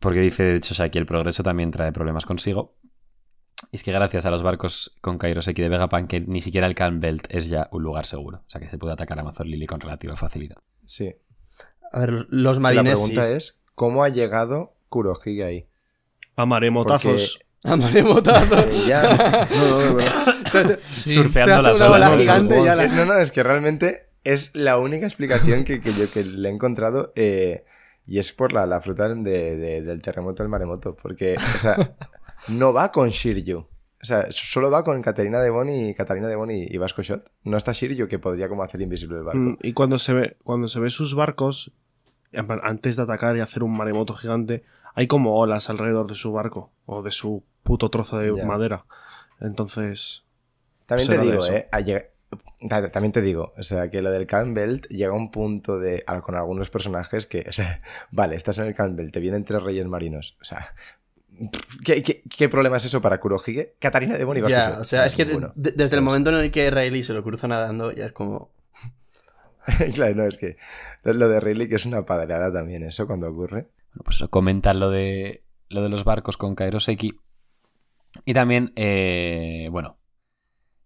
Porque 0.00 0.20
dice, 0.20 0.42
de 0.42 0.56
hecho, 0.56 0.74
Shaggy, 0.74 0.98
el 0.98 1.06
progreso 1.06 1.42
también 1.44 1.70
trae 1.70 1.92
problemas 1.92 2.26
consigo. 2.26 2.76
Y 3.70 3.76
es 3.76 3.84
que 3.84 3.92
gracias 3.92 4.26
a 4.26 4.30
los 4.32 4.42
barcos 4.42 4.96
con 5.00 5.18
Kairoseki 5.18 5.62
de 5.62 5.68
Vegapunk, 5.68 6.08
que 6.10 6.20
ni 6.20 6.40
siquiera 6.40 6.66
el 6.66 6.74
Calm 6.74 6.98
Belt 6.98 7.26
es 7.30 7.48
ya 7.48 7.68
un 7.70 7.84
lugar 7.84 8.04
seguro. 8.06 8.38
O 8.44 8.50
sea 8.50 8.60
que 8.60 8.68
se 8.68 8.76
puede 8.78 8.92
atacar 8.94 9.18
a 9.18 9.22
Amazon 9.22 9.48
Lily 9.48 9.66
con 9.66 9.78
relativa 9.80 10.16
facilidad. 10.16 10.56
Sí. 10.84 11.14
A 11.92 12.00
ver, 12.00 12.10
los- 12.10 12.26
los 12.30 12.56
La 12.56 12.62
marines. 12.62 12.94
pregunta 12.94 13.26
sí. 13.28 13.32
es: 13.34 13.60
¿cómo 13.76 14.02
ha 14.02 14.08
llegado 14.08 14.74
Kurohige 14.88 15.44
ahí? 15.44 15.68
A 16.34 16.44
maremotazos. 16.46 17.38
Maremotazo. 17.64 18.58
Eh, 18.58 18.84
ya. 18.88 19.46
No, 19.50 19.80
no, 19.90 19.94
verdad. 19.94 20.78
Sí. 20.90 21.14
Surfeando 21.14 21.62
las 21.62 21.80
olas. 21.80 22.10
¿no? 22.42 22.64
la- 22.64 22.88
No, 22.88 23.04
no, 23.04 23.14
es 23.18 23.30
que 23.32 23.42
realmente 23.42 24.08
es 24.24 24.50
la 24.54 24.78
única 24.78 25.06
explicación 25.06 25.64
que, 25.64 25.80
que 25.80 25.92
yo 25.92 26.10
que 26.12 26.24
le 26.24 26.48
he 26.48 26.52
encontrado. 26.52 27.12
eh, 27.16 27.64
y 28.04 28.18
es 28.18 28.32
por 28.32 28.52
la, 28.52 28.66
la 28.66 28.80
fruta 28.80 29.08
de- 29.08 29.56
de- 29.56 29.82
del 29.82 30.02
terremoto 30.02 30.42
del 30.42 30.50
maremoto. 30.50 30.96
Porque, 30.96 31.36
o 31.36 31.58
sea, 31.58 31.94
no 32.48 32.72
va 32.72 32.90
con 32.90 33.10
Shiryu. 33.10 33.58
O 33.58 34.04
sea, 34.04 34.26
solo 34.30 34.68
va 34.68 34.82
con 34.82 35.00
Catarina 35.00 35.40
de 35.40 35.50
Bon 35.50 35.68
y 35.70 35.94
Catarina 35.94 36.26
de 36.26 36.34
Bon 36.34 36.50
y, 36.50 36.76
Vasco 36.76 37.02
Shot. 37.02 37.30
No 37.44 37.56
está 37.56 37.70
Shiryu 37.70 38.08
que 38.08 38.18
podría 38.18 38.48
como 38.48 38.64
hacer 38.64 38.80
invisible 38.80 39.18
el 39.18 39.22
barco. 39.22 39.38
Mm, 39.38 39.58
Y 39.62 39.72
cuando 39.74 40.00
se 40.00 40.12
ve, 40.12 40.36
cuando 40.42 40.66
se 40.66 40.80
ve 40.80 40.90
sus 40.90 41.14
barcos, 41.14 41.70
antes 42.64 42.96
de 42.96 43.02
atacar 43.02 43.36
y 43.36 43.40
hacer 43.40 43.62
un 43.62 43.76
maremoto 43.76 44.14
gigante, 44.14 44.64
hay 44.94 45.06
como 45.06 45.36
olas 45.38 45.70
alrededor 45.70 46.08
de 46.08 46.14
su 46.14 46.32
barco 46.32 46.70
o 46.86 47.02
de 47.02 47.10
su 47.10 47.44
puto 47.62 47.88
trozo 47.90 48.18
de 48.18 48.34
Ya. 48.36 48.44
madera. 48.44 48.84
Entonces, 49.40 50.24
También 50.86 51.08
te 51.08 51.18
digo, 51.18 51.46
eh. 51.46 51.68
También 52.92 53.12
te 53.12 53.22
digo, 53.22 53.52
o 53.58 53.62
sea, 53.62 53.90
que 53.90 54.02
lo 54.02 54.10
del 54.10 54.26
Calm 54.26 54.54
Belt 54.54 54.86
llega 54.88 55.12
a 55.12 55.16
un 55.16 55.30
punto 55.30 55.78
de. 55.78 56.04
con 56.24 56.34
algunos 56.36 56.70
personajes 56.70 57.26
que, 57.26 57.44
o 57.48 57.52
sea, 57.52 57.82
vale, 58.10 58.36
estás 58.36 58.58
en 58.58 58.66
el 58.66 58.74
Calm 58.74 58.94
Belt, 58.96 59.12
te 59.12 59.20
vienen 59.20 59.44
tres 59.44 59.62
reyes 59.62 59.86
marinos. 59.86 60.36
O 60.40 60.44
sea, 60.44 60.74
¿qué, 61.84 62.02
qué, 62.02 62.22
qué 62.22 62.48
problema 62.48 62.76
es 62.76 62.84
eso 62.84 63.00
para 63.00 63.18
Kurohige? 63.18 63.74
Catarina 63.80 64.16
de 64.16 64.24
Bon 64.24 64.36
y 64.36 64.40
Vasco 64.40 64.50
Ya, 64.56 64.78
o 64.80 64.84
sea, 64.84 65.06
es 65.06 65.14
que 65.16 65.24
de- 65.24 65.32
ninguno. 65.34 65.52
de- 65.56 65.72
desde 65.72 65.96
el 65.96 66.02
momento 66.02 66.30
en 66.30 66.36
el 66.36 66.50
que 66.52 66.70
Rayleigh 66.70 67.02
se 67.04 67.14
lo 67.14 67.22
cruza 67.24 67.48
nadando, 67.48 67.90
ya 67.92 68.06
es 68.06 68.12
como. 68.12 68.50
claro, 69.94 70.14
no, 70.14 70.24
es 70.24 70.38
que 70.38 70.56
lo 71.04 71.12
lo 71.12 71.28
de 71.28 71.40
Rayleigh 71.40 71.68
que 71.68 71.76
es 71.76 71.86
una 71.86 72.04
padrada 72.04 72.52
también, 72.52 72.82
eso 72.84 73.06
cuando 73.06 73.28
ocurre. 73.28 73.66
Bueno, 73.92 74.04
pues 74.04 74.16
eso 74.16 74.30
comentan 74.30 74.80
lo 74.80 74.90
de, 74.90 75.44
lo 75.68 75.82
de 75.82 75.88
los 75.88 76.04
barcos 76.04 76.36
con 76.36 76.54
Kairoseki. 76.54 77.14
Y 78.24 78.34
también, 78.34 78.72
eh, 78.76 79.68
bueno, 79.70 79.98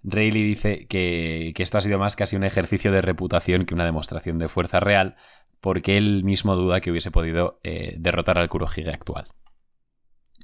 Rayleigh 0.03 0.45
dice 0.45 0.87
que, 0.87 1.53
que 1.55 1.63
esto 1.63 1.79
ha 1.79 1.81
sido 1.81 1.99
más 1.99 2.17
casi 2.17 2.37
un 2.37 2.45
ejercicio 2.45 2.93
de 2.93 3.03
reputación 3.03 3.67
que 3.67 3.75
una 3.75 3.85
demostración 3.85 4.39
de 4.39 4.49
fuerza 4.49 4.81
real, 4.81 5.17
porque 5.61 5.97
él 5.97 6.23
mismo 6.23 6.55
duda 6.55 6.81
que 6.81 6.91
hubiese 6.91 7.11
podido 7.11 7.61
eh, 7.65 7.97
derrotar 7.99 8.39
al 8.39 8.49
Kurohige 8.49 8.91
actual. 8.91 9.27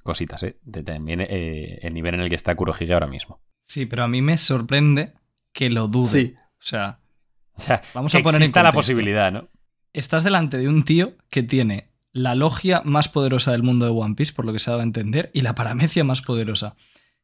Cositas, 0.03 0.43
¿eh? 0.43 0.59
De 0.63 0.83
también 0.83 1.21
eh, 1.21 1.79
el 1.83 1.95
nivel 1.95 2.15
en 2.15 2.21
el 2.23 2.29
que 2.29 2.35
está 2.35 2.57
Kurohige 2.57 2.93
ahora 2.93 3.07
mismo. 3.07 3.41
Sí, 3.63 3.87
pero 3.87 4.03
a 4.03 4.09
mí 4.09 4.21
me 4.21 4.37
sorprende 4.37 5.15
que 5.53 5.71
lo 5.71 5.87
dude. 5.87 6.09
Sí. 6.09 6.35
O 6.37 6.65
sea, 6.65 6.99
O 7.55 7.61
sea, 7.61 7.83
Vamos 7.95 8.15
a 8.15 8.21
poner 8.21 8.43
en 8.43 8.51
la 8.53 8.73
posibilidad, 8.73 9.31
¿no? 9.31 9.49
estás 9.93 10.25
delante 10.25 10.57
de 10.57 10.69
un 10.69 10.85
tío 10.85 11.17
que 11.29 11.43
tiene 11.43 11.92
la 12.13 12.35
logia 12.35 12.83
más 12.85 13.09
poderosa 13.09 13.53
del 13.53 13.63
mundo 13.63 13.87
de 13.87 13.93
One 13.93 14.15
Piece, 14.15 14.33
por 14.35 14.45
lo 14.45 14.53
que 14.53 14.59
se 14.59 14.71
ha 14.71 14.73
dado 14.73 14.81
a 14.83 14.85
entender, 14.85 15.31
y 15.33 15.41
la 15.43 15.55
paramecia 15.55 16.05
más 16.05 16.21
poderosa, 16.23 16.77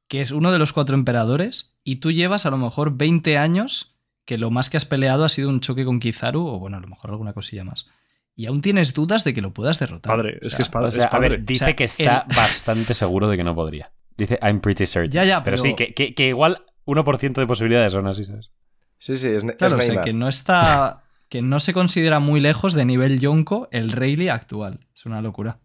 que 0.08 0.20
es 0.22 0.30
uno 0.30 0.50
de 0.52 0.58
los 0.58 0.72
cuatro 0.72 0.94
emperadores, 0.94 1.76
y 1.84 1.96
tú 1.96 2.10
llevas 2.12 2.46
a 2.46 2.50
lo 2.50 2.56
mejor 2.58 2.96
20 2.96 3.36
años 3.38 3.94
que 4.24 4.38
lo 4.38 4.50
más 4.50 4.70
que 4.70 4.76
has 4.76 4.84
peleado 4.86 5.24
ha 5.24 5.28
sido 5.28 5.48
un 5.50 5.60
choque 5.60 5.84
con 5.84 6.00
Kizaru, 6.00 6.46
o 6.46 6.58
bueno, 6.58 6.76
a 6.76 6.80
lo 6.80 6.88
mejor 6.88 7.10
alguna 7.10 7.32
cosilla 7.32 7.64
más. 7.64 7.86
Y 8.34 8.46
aún 8.46 8.60
tienes 8.62 8.94
dudas 8.94 9.24
de 9.24 9.34
que 9.34 9.40
lo 9.42 9.52
puedas 9.52 9.78
derrotar. 9.78 10.14
padre, 10.16 10.38
O 10.42 10.46
es 10.46 10.52
sea, 10.52 10.56
que 10.58 10.62
es 10.62 10.68
padre. 10.68 10.88
O 10.88 10.90
sea, 10.92 11.04
es 11.06 11.12
a 11.14 11.18
ver, 11.18 11.44
dice 11.44 11.64
O 11.64 11.66
sea, 11.66 11.76
que 11.76 11.84
está 11.84 12.26
el- 12.28 12.36
bastante 12.36 12.94
seguro 12.94 13.28
de 13.28 13.36
que 13.36 13.44
no 13.44 13.54
podría. 13.54 13.90
Dice, 14.16 14.38
I'm 14.42 14.60
pretty 14.60 14.86
certain. 14.86 15.10
Ya, 15.10 15.24
ya, 15.24 15.42
pero, 15.44 15.56
pero- 15.56 15.62
sí, 15.62 15.74
que, 15.74 15.92
que- 15.94 16.14
que 16.14 16.28
igual 16.28 16.62
1% 16.84 17.40
de 17.40 17.46
posibilidades 17.46 17.92
son 17.92 18.06
así, 18.06 18.24
¿sabes? 18.24 18.50
Sí, 18.98 19.16
sí, 19.16 19.28
es, 19.28 19.44
Ne- 19.44 19.54
Claro, 19.54 19.76
es 19.76 19.80
o 19.80 19.82
sea, 19.82 19.88
Neymar. 19.88 20.04
que 20.04 20.12
no 20.12 20.28
está. 20.28 21.02
Que 21.28 21.42
no 21.42 21.60
se 21.60 21.72
considera 21.72 22.20
muy 22.20 22.40
lejos 22.40 22.74
de 22.74 22.84
nivel 22.84 23.20
Yonko 23.20 23.68
el 23.70 23.92
Rayleigh 23.92 24.30
actual. 24.30 24.80
Es 24.94 25.04
una 25.06 25.20
locura. 25.22 25.58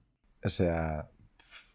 O 0.43 0.49
sea, 0.49 1.09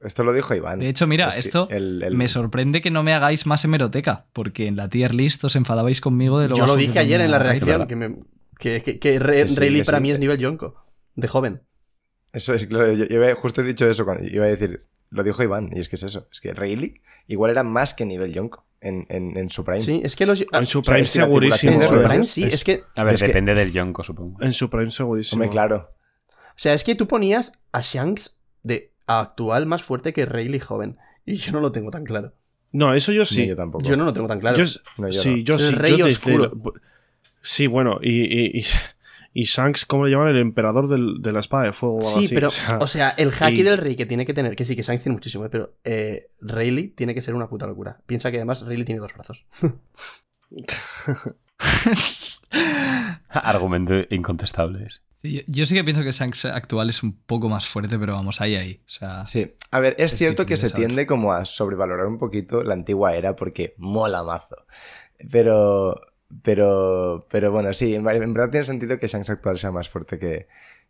esto 0.01 0.25
lo 0.25 0.33
dijo 0.33 0.55
Iván. 0.55 0.81
De 0.81 0.89
hecho, 0.89 1.07
mira, 1.07 1.29
Es 1.29 1.39
esto 1.39 1.69
el- 1.71 2.03
el- 2.03 2.15
me 2.17 2.29
sorprende 2.29 2.81
que 2.81 2.91
no 2.91 3.03
me 3.03 3.15
hagáis 3.15 3.47
más 3.47 3.65
hemeroteca, 3.65 4.27
porque 4.33 4.67
en 4.67 4.77
la 4.77 4.89
tier 4.89 5.15
list 5.15 5.43
os 5.45 5.57
enfadabais 5.57 6.01
conmigo 6.01 6.39
de 6.39 6.49
lo 6.49 6.57
Yo 6.57 6.67
lo 6.67 6.77
dije 6.77 6.99
ayer 6.99 7.21
en 7.21 7.31
la 7.31 7.39
Rayleigh. 7.39 7.65
reacción, 7.65 7.89
que, 7.89 7.97
me- 7.97 8.17
que, 8.59 8.83
que, 8.83 8.99
que 8.99 9.19
Re- 9.19 9.43
Que 9.45 9.49
sí, 9.49 9.57
Rayleigh 9.57 9.81
que 9.83 9.87
para 9.87 9.99
sí. 9.99 10.03
mí 10.03 10.11
es 10.11 10.19
nivel 10.19 10.39
Yonko, 10.39 10.85
de 11.15 11.29
joven. 11.29 11.63
Eso 12.33 12.53
es, 12.53 12.67
claro, 12.67 12.93
yo, 12.93 13.07
justo 13.37 13.63
he 13.63 13.65
dicho 13.65 13.89
eso 13.89 14.05
cuando 14.05 14.25
iba 14.29 14.45
a 14.45 14.49
decir, 14.49 14.87
lo 15.11 15.23
dijo 15.23 15.43
Iván, 15.43 15.71
y 15.73 15.81
es 15.81 15.89
que 15.89 15.97
es 15.97 16.03
eso, 16.03 16.29
es 16.31 16.41
que 16.43 16.53
Rayleigh 16.53 17.01
igual 17.27 17.51
era 17.51 17.65
más 17.65 17.95
que 17.95 18.05
nivel 18.05 18.35
Yonko 18.35 18.67
en, 18.81 19.07
en, 19.09 19.37
en 19.37 19.51
su 19.51 19.65
prime. 19.65 19.81
Sí, 19.81 20.01
es 20.05 20.15
que 20.17 20.27
los... 20.27 20.45
En 20.53 20.67
su 20.67 20.81
o 20.81 20.85
sea, 20.85 20.95
prime 20.95 21.05
segurísimo. 21.07 21.73
en 21.73 21.83
su 21.83 22.03
prime 22.03 22.27
sí, 22.27 22.45
es- 22.45 22.55
es 22.55 22.65
que... 22.65 22.85
A 22.97 23.05
ver, 23.05 23.15
Es 23.15 23.21
que- 23.21 23.27
depende 23.29 23.55
del 23.55 23.73
Yonko, 23.73 24.03
supongo. 24.03 24.41
En 24.43 24.53
su 24.53 24.69
prime 24.71 24.91
segurísimo. 24.91 25.43
Hombre, 25.43 25.51
claro. 25.51 25.91
O 26.31 26.61
sea, 26.61 26.75
es 26.75 26.85
que 26.85 26.95
tú 26.95 27.07
ponías 27.07 27.63
a 27.73 27.81
Shanks 27.83 28.41
de 28.63 28.93
actual 29.07 29.67
más 29.67 29.83
fuerte 29.83 30.13
que 30.13 30.27
Rayleigh 30.27 30.61
joven. 30.61 30.97
Y 31.25 31.35
yo 31.37 31.53
no 31.53 31.61
lo 31.61 31.73
tengo 31.73 31.91
tan 31.91 32.05
claro. 32.05 32.35
No, 32.73 32.93
eso 32.95 33.13
yo 33.13 33.25
Sí. 33.25 33.47
yo 33.47 33.57
tampoco. 33.57 33.85
Yo 33.85 33.97
no 33.97 34.05
lo 34.05 34.13
tengo 34.13 34.27
tan 34.29 34.41
claro. 34.41 34.57
Yo, 34.63 34.65
No, 34.99 35.09
yo 35.09 35.21
sí, 35.23 35.31
no. 35.31 35.37
yo 35.39 35.59
sí. 35.59 35.65
el 35.67 35.73
rey 35.73 35.97
yo 35.97 36.05
desde 36.07 36.19
oscuro. 36.33 36.53
sí, 37.43 37.67
bueno, 37.67 37.99
y, 38.03 38.23
y, 38.25 38.59
y, 38.59 38.65
y 39.41 39.45
Shanks, 39.45 39.87
¿cómo 39.87 40.05
le 40.07 40.11
llaman? 40.11 40.29
El 40.29 40.39
emperador 40.39 40.89
del- 40.89 41.23
de 41.23 41.33
la 41.33 41.41
espada 41.41 41.65
de 41.65 41.73
fuego. 41.73 41.97
o 41.99 42.03
Sí, 42.03 42.25
así, 42.25 42.35
pero, 42.35 42.49
o 42.49 42.51
sea, 42.51 42.79
o 42.81 42.87
sea, 42.87 43.11
el 43.11 43.31
hacky 43.31 43.61
y- 43.61 43.63
del 43.63 43.79
rey 43.79 43.95
que 43.95 44.05
tiene 44.07 44.27
que 44.27 44.35
tener, 44.35 44.57
que 44.57 44.65
sí, 44.65 44.75
que 44.75 44.83
Shanks 44.83 45.03
tiene 45.05 45.15
muchísimo, 45.15 45.45
eh, 45.45 45.49
pero 45.49 45.75
eh, 45.85 46.31
Rayleigh 46.41 46.89
tiene 46.97 47.15
que 47.15 47.23
ser 47.23 47.35
una 47.35 47.49
puta 47.49 47.67
locura. 47.67 48.01
Piensa 48.07 48.31
que 48.31 48.39
además 48.39 48.63
Rayleigh 48.63 48.85
tiene 48.85 49.01
dos 49.01 49.13
brazos. 49.15 49.47
Argumento 53.31 53.95
incontestable. 54.11 54.87
ese. 54.87 55.01
Sí, 55.21 55.45
yo, 55.49 55.67
sí 55.67 55.75
que 55.75 55.83
pienso 55.85 56.03
que 56.05 56.13
Shanks 56.13 56.45
actual 56.45 56.91
es 56.91 57.03
un 57.03 57.13
poco 57.13 57.49
más 57.49 57.67
fuerte, 57.67 57.99
pero 57.99 58.13
vamos, 58.15 58.41
ahí, 58.41 58.55
ahí. 58.55 58.81
O 58.87 58.91
sea, 58.91 59.27
Sí, 59.27 59.53
a 59.73 59.81
ver, 59.81 59.97
es, 59.99 60.13
Es 60.13 60.19
cierto 60.19 60.47
que 60.47 60.57
se 60.57 60.69
saber. 60.69 60.87
tiende 60.87 61.07
como 61.07 61.33
a 61.33 61.45
sobrevalorar 61.45 62.07
un 62.07 62.19
poquito 62.19 62.63
la 62.63 62.75
antigua 62.75 63.15
era 63.17 63.35
porque 63.35 63.75
mola 63.79 64.23
mazo. 64.23 64.57
Pero, 65.31 65.95
pero, 66.43 67.27
pero 67.31 67.53
bueno, 67.53 67.73
sí, 67.73 67.95
en, 67.95 68.05
ver- 68.05 68.23
en 68.23 68.33
verdad 68.35 68.51
tiene 68.51 68.65
sentido 68.67 68.99
que 68.99 69.09
Shanks 69.09 69.31
actual 69.31 69.59
sea 69.59 69.71
más 69.73 69.89
fuerte 69.89 70.19
que, 70.19 70.49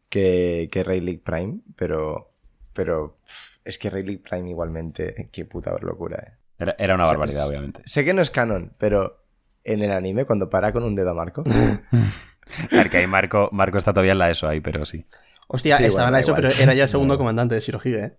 que, 0.08 0.68
que 0.72 0.84
Rayleigh 0.84 1.18
Prime, 1.18 1.60
pero, 1.76 2.32
pero 2.72 3.18
es 3.64 3.78
que 3.78 3.90
Rayleigh 3.90 4.18
Prime 4.18 4.50
igualmente, 4.50 5.28
qué 5.32 5.44
puta 5.44 5.76
locura, 5.80 6.18
eh. 6.26 6.32
Era, 6.58 6.74
era 6.78 6.94
una 6.96 7.04
O 7.04 7.06
sea, 7.06 7.18
barbaridad, 7.18 7.48
obviamente. 7.48 7.82
Sé 7.86 8.04
que 8.04 8.14
no 8.14 8.20
es 8.22 8.30
canon, 8.30 8.74
pero 8.78 9.22
en 9.64 9.82
el 9.82 9.92
anime 9.92 10.24
cuando 10.24 10.50
para 10.50 10.72
con 10.72 10.82
un 10.82 10.94
dedo 10.96 11.10
a 11.10 11.14
Marco, 11.14 11.44
que 12.90 12.96
ahí 12.96 13.06
Marco, 13.06 13.48
Marco 13.52 13.78
está 13.78 13.92
todavía 13.92 14.12
en 14.12 14.18
la 14.18 14.30
ESO 14.30 14.48
ahí, 14.48 14.60
pero 14.60 14.84
sí. 14.84 15.04
Hostia, 15.48 15.76
Sí, 15.76 15.84
estaba 15.84 16.08
bueno, 16.08 16.08
en 16.08 16.12
da 16.14 16.20
eso, 16.20 16.32
igual. 16.32 16.42
pero 16.52 16.62
era 16.62 16.74
ya 16.74 16.82
el 16.84 16.88
segundo 16.88 17.16
comandante 17.18 17.54
de 17.54 17.60
Shirohige, 17.60 18.04
¿eh? 18.04 18.16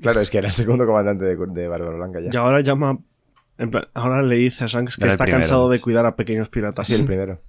claro, 0.00 0.20
es 0.20 0.30
que 0.30 0.38
era 0.38 0.48
el 0.48 0.54
segundo 0.54 0.86
comandante 0.86 1.24
de, 1.24 1.36
de 1.36 1.68
Bárbaro 1.68 1.96
Blanca 1.96 2.20
ya. 2.20 2.30
Y 2.30 2.36
ahora 2.36 2.60
llama. 2.60 2.98
En 3.58 3.70
plan, 3.70 3.88
ahora 3.94 4.22
le 4.22 4.36
dice 4.36 4.64
a 4.64 4.66
Shanks 4.66 4.96
que 4.96 5.04
Era 5.04 5.12
está 5.12 5.24
primero. 5.24 5.40
cansado 5.42 5.68
de 5.70 5.80
cuidar 5.80 6.04
a 6.06 6.14
pequeños 6.16 6.48
piratas. 6.48 6.86
Sí, 6.88 6.94
el 6.94 7.06
primero. 7.06 7.42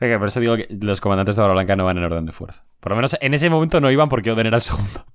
Venga, 0.00 0.18
por 0.18 0.28
eso 0.28 0.40
digo 0.40 0.56
que 0.56 0.66
los 0.80 1.00
comandantes 1.00 1.36
de 1.36 1.42
Barba 1.42 1.54
Blanca 1.54 1.76
no 1.76 1.84
van 1.84 1.98
en 1.98 2.04
orden 2.04 2.26
de 2.26 2.32
fuerza. 2.32 2.64
Por 2.80 2.90
lo 2.92 2.96
menos 2.96 3.16
en 3.20 3.34
ese 3.34 3.48
momento 3.50 3.80
no 3.80 3.90
iban 3.90 4.08
porque 4.08 4.30
Oden 4.32 4.46
era 4.46 4.56
el 4.56 4.62
segundo. 4.62 5.06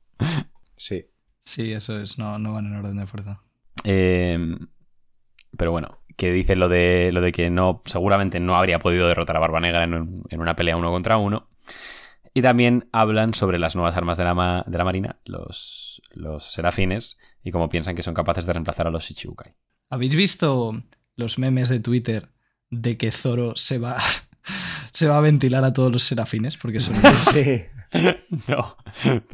Sí. 0.78 1.06
sí, 1.42 1.72
eso 1.74 2.00
es, 2.00 2.18
no, 2.18 2.38
no 2.40 2.54
van 2.54 2.68
en 2.68 2.76
orden 2.76 2.98
de 2.98 3.08
fuerza. 3.08 3.42
Eh, 3.84 4.56
pero 5.58 5.72
bueno, 5.72 6.00
que 6.16 6.32
dice 6.32 6.56
lo 6.56 6.70
de, 6.70 7.10
lo 7.14 7.22
de 7.22 7.32
que 7.32 7.50
no, 7.50 7.82
seguramente 7.86 8.40
no 8.40 8.56
habría 8.56 8.80
podido 8.80 9.08
derrotar 9.08 9.38
a 9.38 9.40
Barba 9.40 9.60
Negra 9.60 9.84
en, 9.84 9.94
un- 9.94 10.24
en 10.30 10.40
una 10.42 10.56
pelea 10.56 10.78
uno 10.78 10.92
contra 10.92 11.18
uno. 11.18 11.50
Y 12.38 12.42
también 12.42 12.90
hablan 12.92 13.34
sobre 13.34 13.58
las 13.58 13.76
nuevas 13.76 13.96
armas 13.96 14.18
de 14.18 14.26
la, 14.26 14.34
ma- 14.36 14.64
de 14.68 14.78
la 14.78 14.84
Marina, 14.84 15.20
los, 15.26 16.02
los 16.12 16.52
serafines, 16.52 17.18
y 17.44 17.52
cómo 17.52 17.70
piensan 17.70 17.96
que 17.96 18.04
son 18.04 18.14
capaces 18.14 18.46
de 18.46 18.52
reemplazar 18.54 18.88
a 18.88 18.92
los 18.92 19.06
Shichibukai. 19.06 19.56
¿Habéis 19.90 20.16
visto 20.16 20.84
los 21.16 21.40
memes 21.40 21.70
de 21.70 21.80
Twitter 21.80 22.30
de 22.70 22.98
que 22.98 23.12
Zoro 23.12 23.56
se 23.56 23.78
va, 23.78 23.98
se 24.92 25.08
va 25.08 25.18
a 25.18 25.22
ventilar 25.22 25.64
a 25.64 25.72
todos 25.72 25.92
los 25.94 26.04
serafines? 26.04 26.58
Porque 26.58 26.82
son... 26.82 26.96
Sí. 27.18 27.64
no, 28.50 28.76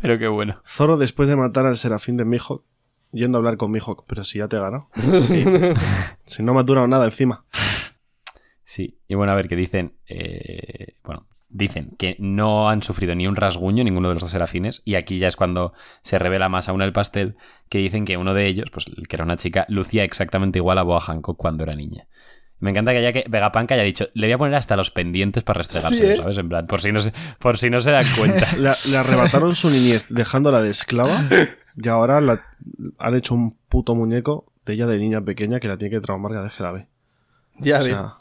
pero 0.01 0.19
qué 0.19 0.27
bueno. 0.27 0.61
Zoro, 0.63 0.97
después 0.97 1.27
de 1.27 1.35
matar 1.35 1.65
al 1.65 1.77
serafín 1.77 2.17
de 2.17 2.25
Mihawk, 2.25 2.63
yendo 3.11 3.37
a 3.37 3.39
hablar 3.39 3.57
con 3.57 3.71
Mihawk, 3.71 4.05
pero 4.05 4.23
si 4.23 4.37
ya 4.37 4.47
te 4.47 4.59
ganado. 4.59 4.89
si 6.25 6.43
no 6.43 6.53
me 6.53 6.59
ha 6.59 6.63
durado 6.63 6.87
nada 6.87 7.05
encima. 7.05 7.45
Sí, 8.73 9.01
y 9.09 9.15
bueno, 9.15 9.33
a 9.33 9.35
ver, 9.35 9.49
que 9.49 9.57
dicen, 9.57 9.97
eh, 10.07 10.95
bueno, 11.03 11.27
dicen 11.49 11.93
que 11.97 12.15
no 12.19 12.69
han 12.69 12.81
sufrido 12.81 13.13
ni 13.15 13.27
un 13.27 13.35
rasguño 13.35 13.83
ninguno 13.83 14.07
de 14.07 14.13
los 14.13 14.21
dos 14.23 14.31
serafines, 14.31 14.81
y 14.85 14.95
aquí 14.95 15.19
ya 15.19 15.27
es 15.27 15.35
cuando 15.35 15.73
se 16.03 16.17
revela 16.17 16.47
más 16.47 16.69
aún 16.69 16.81
el 16.81 16.93
pastel, 16.93 17.35
que 17.67 17.79
dicen 17.79 18.05
que 18.05 18.15
uno 18.15 18.33
de 18.33 18.47
ellos, 18.47 18.69
pues 18.71 18.85
el 18.87 19.09
que 19.09 19.17
era 19.17 19.25
una 19.25 19.35
chica, 19.35 19.65
lucía 19.67 20.05
exactamente 20.05 20.59
igual 20.59 20.77
a 20.77 20.83
Boa 20.83 21.01
Hancock 21.01 21.35
cuando 21.35 21.63
era 21.65 21.75
niña. 21.75 22.07
Me 22.59 22.69
encanta 22.69 22.93
que 22.93 22.99
haya 22.99 23.11
que 23.11 23.25
Vegapunk 23.27 23.73
haya 23.73 23.83
dicho, 23.83 24.07
le 24.13 24.27
voy 24.27 24.31
a 24.33 24.37
poner 24.37 24.55
hasta 24.55 24.77
los 24.77 24.89
pendientes 24.89 25.43
para 25.43 25.57
restregárselo, 25.57 26.05
Sí, 26.07 26.13
¿eh? 26.13 26.15
¿sabes? 26.15 26.37
En 26.37 26.47
plan, 26.47 26.65
por 26.65 26.79
si 26.79 26.93
no 26.93 27.01
se, 27.01 27.11
por 27.39 27.57
si 27.57 27.69
no 27.69 27.81
se 27.81 27.91
dan 27.91 28.05
cuenta. 28.17 28.47
Le, 28.57 28.71
le 28.89 28.97
arrebataron 28.97 29.53
su 29.53 29.69
niñez 29.69 30.07
dejándola 30.07 30.61
de 30.61 30.69
esclava 30.69 31.25
y 31.75 31.89
ahora 31.89 32.21
la- 32.21 32.45
han 32.99 33.15
hecho 33.15 33.33
un 33.33 33.51
puto 33.67 33.95
muñeco 33.95 34.53
de 34.65 34.75
ella 34.75 34.87
de 34.87 34.97
niña 34.97 35.19
pequeña 35.19 35.59
que 35.59 35.67
la 35.67 35.77
tiene 35.77 35.93
que 35.95 35.99
traumar 35.99 36.31
que 36.55 36.63
la 36.63 36.71
ve. 36.71 36.87
Ya 37.57 37.79
O 37.79 37.81
sea, 37.81 38.20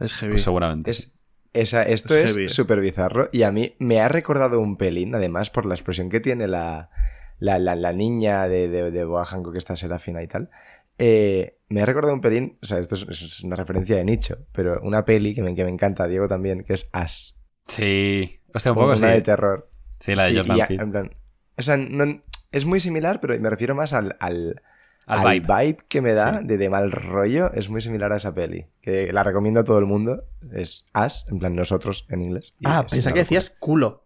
es 0.00 0.14
heavy. 0.14 0.32
Pues 0.32 0.42
seguramente. 0.42 0.90
Es, 0.90 1.14
esa, 1.52 1.82
esto 1.82 2.14
Es 2.14 2.52
súper 2.52 2.80
bizarro 2.80 3.28
y 3.32 3.42
a 3.42 3.50
mí 3.52 3.74
me 3.78 4.00
ha 4.00 4.08
recordado 4.08 4.60
un 4.60 4.76
pelín, 4.76 5.14
además, 5.14 5.50
por 5.50 5.64
la 5.66 5.74
expresión 5.74 6.08
que 6.10 6.20
tiene 6.20 6.46
la, 6.46 6.90
la, 7.38 7.58
la- 7.58 7.74
la 7.76 7.92
niña 7.92 8.46
de, 8.48 8.68
de, 8.68 8.90
de 8.90 9.04
Boa 9.04 9.24
Hancock, 9.24 9.52
que 9.52 9.58
está 9.58 9.74
serafina 9.76 10.22
y 10.22 10.28
tal. 10.28 10.50
Eh, 10.98 11.58
me 11.68 11.80
ha 11.82 11.86
recordado 11.86 12.12
un 12.14 12.20
pelín, 12.20 12.58
o 12.62 12.66
sea, 12.66 12.78
esto 12.78 12.94
es, 12.96 13.06
es 13.08 13.44
una 13.44 13.56
referencia 13.56 13.96
de 13.96 14.04
nicho, 14.04 14.46
pero 14.52 14.80
una 14.82 15.04
peli 15.04 15.34
que 15.34 15.42
me, 15.42 15.54
que 15.54 15.64
me 15.64 15.70
encanta, 15.70 16.06
Diego 16.08 16.28
también, 16.28 16.64
que 16.64 16.74
es 16.74 16.88
Ash. 16.92 17.32
Sí, 17.66 18.40
hostia, 18.54 18.72
un 18.72 18.74
Como 18.76 18.86
poco 18.88 18.96
sí. 18.98 19.04
una 19.04 19.12
de 19.12 19.20
terror. 19.22 19.70
Sí, 20.00 20.14
la 20.14 20.24
de 20.24 20.30
Sí, 20.30 20.36
Jordan 20.38 20.56
y 20.56 20.60
a- 20.60 20.66
Peele. 20.66 20.82
en 20.82 20.90
plan, 20.90 21.10
o 21.56 21.62
sea, 21.62 21.76
no- 21.76 22.22
es 22.52 22.64
muy 22.64 22.80
similar, 22.80 23.20
pero 23.20 23.38
me 23.40 23.50
refiero 23.50 23.74
más 23.74 23.92
al, 23.92 24.16
al, 24.20 24.60
Al 25.08 25.26
al 25.26 25.40
vibe. 25.40 25.78
que 25.88 26.00
me 26.02 26.12
da 26.12 26.38
Sí. 26.40 26.46
de, 26.46 26.58
de 26.58 26.68
mal 26.70 26.92
rollo. 26.92 27.52
Es 27.52 27.68
muy 27.68 27.80
similar 27.80 28.12
a 28.12 28.16
esa 28.18 28.34
peli. 28.34 28.66
Que 28.80 29.12
la 29.12 29.22
recomiendo 29.24 29.60
a 29.60 29.64
todo 29.64 29.78
el 29.78 29.86
mundo. 29.86 30.24
Es 30.52 30.86
Ash, 30.92 31.22
en 31.28 31.38
plan 31.38 31.54
nosotros 31.56 32.06
en 32.08 32.22
inglés. 32.22 32.54
Ah, 32.64 32.86
pensaba 32.88 33.14
que 33.14 33.20
decías 33.20 33.50
culo. 33.58 34.04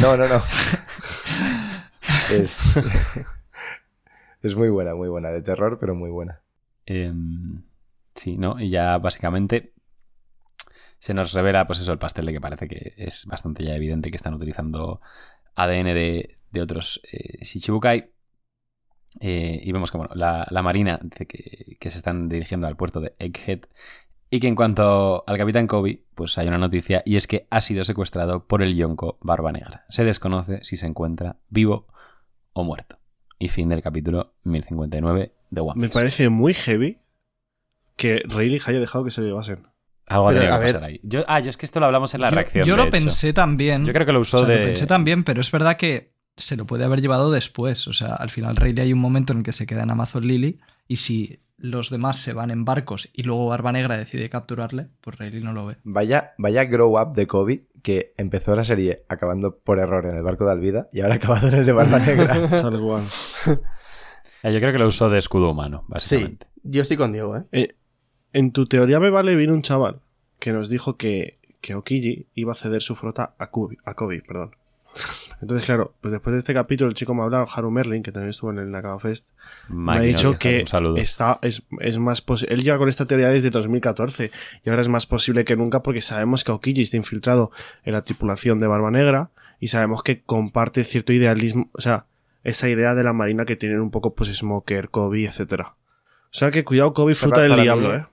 No, 0.00 0.16
no, 0.16 0.28
no. 0.28 0.42
es. 2.30 2.58
es 4.42 4.54
muy 4.54 4.68
buena, 4.70 4.94
muy 4.94 5.08
buena. 5.08 5.30
De 5.30 5.42
terror, 5.42 5.78
pero 5.80 5.94
muy 5.94 6.10
buena. 6.10 6.42
Em, 6.86 7.62
sí, 8.14 8.36
¿no? 8.38 8.58
Y 8.60 8.70
ya 8.70 8.98
básicamente 8.98 9.74
se 10.98 11.14
nos 11.14 11.32
revela, 11.32 11.66
pues 11.66 11.80
eso, 11.80 11.92
el 11.92 11.98
pastel 11.98 12.26
de 12.26 12.32
que 12.32 12.40
parece 12.40 12.66
que 12.68 12.94
es 12.96 13.26
bastante 13.26 13.62
ya 13.64 13.74
evidente 13.74 14.10
que 14.10 14.16
están 14.16 14.34
utilizando 14.34 15.00
ADN 15.54 15.86
de, 15.94 16.34
de 16.50 16.62
otros 16.62 17.00
eh, 17.12 17.44
Shichibukai. 17.44 18.10
Eh, 19.20 19.60
y 19.62 19.72
vemos 19.72 19.90
que, 19.90 19.98
bueno, 19.98 20.14
la, 20.14 20.46
la 20.50 20.62
marina 20.62 20.98
dice 21.02 21.26
que, 21.26 21.76
que 21.78 21.90
se 21.90 21.98
están 21.98 22.28
dirigiendo 22.28 22.66
al 22.66 22.76
puerto 22.76 23.00
de 23.00 23.14
Egghead. 23.18 23.60
Y 24.30 24.40
que 24.40 24.48
en 24.48 24.54
cuanto 24.56 25.24
al 25.26 25.38
capitán 25.38 25.66
Kobe, 25.66 26.02
pues 26.14 26.36
hay 26.36 26.48
una 26.48 26.58
noticia 26.58 27.02
y 27.06 27.16
es 27.16 27.26
que 27.26 27.46
ha 27.50 27.62
sido 27.62 27.82
secuestrado 27.84 28.46
por 28.46 28.62
el 28.62 28.76
Yonko 28.76 29.18
Barba 29.22 29.52
Negra. 29.52 29.86
Se 29.88 30.04
desconoce 30.04 30.60
si 30.64 30.76
se 30.76 30.86
encuentra 30.86 31.36
vivo 31.48 31.86
o 32.52 32.62
muerto. 32.62 32.98
Y 33.38 33.48
fin 33.48 33.70
del 33.70 33.80
capítulo 33.80 34.34
1059 34.44 35.32
de 35.50 35.60
One 35.62 35.72
Me 35.76 35.86
Piece. 35.86 35.94
parece 35.94 36.28
muy 36.28 36.52
heavy 36.52 36.98
que 37.96 38.20
Rayleigh 38.28 38.60
haya 38.66 38.80
dejado 38.80 39.04
que 39.04 39.10
se 39.10 39.22
lo 39.22 39.28
llevasen. 39.28 39.66
Algo 40.08 40.28
Pero, 40.28 40.40
tenido 40.40 40.54
a 40.54 40.58
que 40.58 40.64
ver- 40.64 40.74
pasar 40.74 40.88
ahí. 40.90 41.00
Yo, 41.02 41.24
ah, 41.26 41.40
yo 41.40 41.50
es 41.50 41.56
que 41.56 41.66
esto 41.66 41.80
lo 41.80 41.86
hablamos 41.86 42.14
en 42.14 42.20
la 42.20 42.28
yo, 42.30 42.34
reacción. 42.34 42.66
yo 42.66 42.72
de 42.74 42.76
lo 42.76 42.82
hecho. 42.84 42.90
pensé 42.90 43.32
también. 43.32 43.84
Yo 43.84 43.92
creo 43.92 44.06
que 44.06 44.12
lo 44.12 44.20
usó 44.20 44.38
O 44.42 44.46
sea, 44.46 44.48
de. 44.54 44.60
Lo 44.60 44.66
pensé 44.66 44.86
también, 44.86 45.24
pero 45.24 45.40
es 45.40 45.50
verdad 45.50 45.76
que 45.76 46.12
se 46.38 46.56
lo 46.56 46.66
puede 46.66 46.84
haber 46.84 47.00
llevado 47.02 47.30
después. 47.30 47.86
O 47.88 47.92
sea, 47.92 48.14
al 48.14 48.30
final 48.30 48.56
Rayleigh 48.56 48.86
hay 48.86 48.92
un 48.94 48.98
momento 49.00 49.32
en 49.32 49.40
el 49.40 49.44
que 49.44 49.52
se 49.52 49.66
queda 49.66 49.82
en 49.82 49.90
Amazon 49.90 50.26
Lily 50.26 50.58
y 50.86 50.96
si 50.96 51.40
los 51.58 51.90
demás 51.90 52.18
se 52.18 52.32
van 52.32 52.50
en 52.50 52.64
barcos 52.64 53.08
y 53.12 53.24
luego 53.24 53.48
Barba 53.48 53.72
Negra 53.72 53.96
decide 53.98 54.30
capturarle, 54.30 54.88
pues 55.00 55.18
Rayleigh 55.18 55.42
no 55.44 55.52
lo 55.52 55.66
ve. 55.66 55.76
Vaya, 55.84 56.32
vaya 56.38 56.64
grow 56.64 56.98
up 57.00 57.14
de 57.14 57.26
Kobe 57.26 57.66
que 57.82 58.14
empezó 58.16 58.54
la 58.56 58.64
serie 58.64 59.04
acabando 59.08 59.58
por 59.58 59.78
error 59.78 60.06
en 60.06 60.16
el 60.16 60.22
barco 60.22 60.46
de 60.46 60.52
Alvida 60.52 60.88
y 60.92 61.00
ahora 61.00 61.14
ha 61.14 61.16
acabado 61.16 61.48
en 61.48 61.54
el 61.54 61.66
de 61.66 61.72
Barba 61.72 61.98
Negra. 61.98 62.48
Tal 62.62 62.80
cual. 62.80 63.02
Ah, 64.42 64.50
Yo 64.50 64.60
creo 64.60 64.72
que 64.72 64.78
lo 64.78 64.86
usó 64.86 65.10
de 65.10 65.18
escudo 65.18 65.50
humano, 65.50 65.82
Sí, 65.82 65.92
básicamente. 65.92 66.46
yo 66.62 66.82
estoy 66.82 66.96
con 66.96 67.12
Diego, 67.12 67.36
¿eh? 67.36 67.44
Eh, 67.52 67.76
en 68.32 68.52
tu 68.52 68.66
teoría 68.66 69.00
me 69.00 69.10
vale, 69.10 69.34
vino 69.34 69.52
un 69.52 69.62
chaval 69.62 70.00
que 70.38 70.52
nos 70.52 70.68
dijo 70.68 70.96
que, 70.96 71.40
que 71.60 71.74
Okiji 71.74 72.28
iba 72.34 72.52
a 72.52 72.56
ceder 72.56 72.82
su 72.82 72.94
flota 72.94 73.34
a 73.38 73.50
Kobe. 73.50 73.78
A 73.84 73.94
Kobe 73.94 74.22
perdón. 74.26 74.52
Entonces, 75.40 75.66
claro, 75.66 75.94
pues 76.00 76.10
después 76.12 76.32
de 76.32 76.38
este 76.38 76.52
capítulo, 76.54 76.88
el 76.90 76.94
chico 76.96 77.14
me 77.14 77.20
ha 77.20 77.24
hablado, 77.24 77.46
Haru 77.52 77.70
Merlin, 77.70 78.02
que 78.02 78.10
también 78.10 78.30
estuvo 78.30 78.50
en 78.50 78.58
el 78.58 78.70
Nakama 78.70 78.98
Fest, 78.98 79.28
me 79.68 79.92
ha 79.96 80.00
dicho 80.00 80.36
que 80.38 80.64
está, 80.96 81.38
es, 81.42 81.62
es 81.80 81.98
más 81.98 82.20
posible. 82.22 82.54
Él 82.54 82.64
lleva 82.64 82.78
con 82.78 82.88
esta 82.88 83.06
teoría 83.06 83.28
desde 83.28 83.50
2014 83.50 84.30
y 84.64 84.70
ahora 84.70 84.82
es 84.82 84.88
más 84.88 85.06
posible 85.06 85.44
que 85.44 85.54
nunca 85.56 85.82
porque 85.82 86.00
sabemos 86.02 86.42
que 86.42 86.50
Aokiji 86.50 86.82
está 86.82 86.96
infiltrado 86.96 87.52
en 87.84 87.92
la 87.92 88.02
tripulación 88.02 88.58
de 88.58 88.66
Barba 88.66 88.90
Negra 88.90 89.30
y 89.60 89.68
sabemos 89.68 90.02
que 90.02 90.22
comparte 90.22 90.82
cierto 90.84 91.12
idealismo, 91.12 91.70
o 91.72 91.80
sea, 91.80 92.06
esa 92.42 92.68
idea 92.68 92.94
de 92.94 93.04
la 93.04 93.12
marina 93.12 93.44
que 93.44 93.56
tienen 93.56 93.80
un 93.80 93.90
poco, 93.90 94.14
pues, 94.14 94.30
Smoker, 94.36 94.88
Kobe, 94.90 95.24
etcétera. 95.26 95.74
O 96.24 96.36
sea 96.36 96.50
que 96.50 96.64
cuidado, 96.64 96.92
Kobe, 96.94 97.14
fruta 97.14 97.36
Para- 97.36 97.42
del 97.44 97.52
para 97.52 97.62
diablo, 97.62 97.88
mí- 97.90 97.94
eh. 97.94 98.06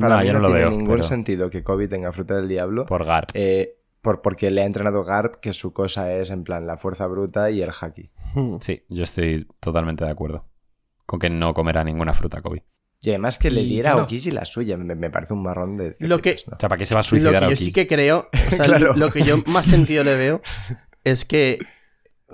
Para 0.00 0.14
No, 0.16 0.20
mí 0.20 0.26
yo 0.28 0.32
no, 0.34 0.38
no 0.38 0.42
lo 0.42 0.48
tiene 0.48 0.60
veo. 0.60 0.70
ningún 0.70 0.88
pero 0.88 1.02
sentido 1.02 1.50
que 1.50 1.62
Kobe 1.64 1.88
tenga 1.88 2.12
fruta 2.12 2.36
del 2.36 2.48
diablo. 2.48 2.86
Por 2.86 3.04
Garp. 3.04 3.30
eh, 3.34 3.74
por, 4.04 4.22
porque 4.22 4.52
le 4.52 4.60
ha 4.62 4.64
entrenado 4.66 5.02
Garp, 5.04 5.36
que 5.40 5.52
su 5.52 5.72
cosa 5.72 6.12
es 6.14 6.30
en 6.30 6.44
plan 6.44 6.64
la 6.68 6.78
fuerza 6.78 7.08
bruta 7.08 7.50
y 7.50 7.60
el 7.62 7.70
haki. 7.80 8.10
Sí, 8.60 8.84
yo 8.88 9.02
estoy 9.02 9.48
totalmente 9.58 10.04
de 10.04 10.10
acuerdo. 10.12 10.44
Con 11.06 11.18
que 11.18 11.30
no 11.30 11.52
comerá 11.54 11.82
ninguna 11.84 12.12
fruta 12.12 12.40
Kobe. 12.40 12.64
Y 13.00 13.10
además 13.10 13.36
que 13.38 13.50
le 13.50 13.62
diera 13.64 13.90
a 13.90 13.92
claro. 13.94 14.02
Aokiji 14.04 14.30
la 14.30 14.44
suya, 14.44 14.76
me, 14.78 14.94
me 14.94 15.10
parece 15.10 15.34
un 15.34 15.42
marrón 15.42 15.76
de... 15.76 15.94
Lo 16.00 16.18
que- 16.22 16.32
flipas, 16.32 16.48
¿no? 16.48 16.56
O 16.56 16.60
sea, 16.60 16.68
¿para 16.68 16.78
qué 16.78 16.86
se 16.86 16.94
va 16.94 17.00
a 17.00 17.02
Lo 17.02 17.08
suicidar 17.08 17.32
que 17.32 17.36
a 17.36 17.40
yo 17.40 17.46
Aokiji? 17.48 17.64
sí 17.66 17.72
que 17.72 17.86
creo, 17.86 18.28
o 18.52 18.54
sea, 18.56 18.64
Claro. 18.66 18.94
lo 18.94 19.10
que 19.10 19.22
yo 19.24 19.36
más 19.46 19.66
sentido 19.74 20.04
le 20.04 20.16
veo 20.16 20.40
es 21.04 21.24
que 21.26 21.58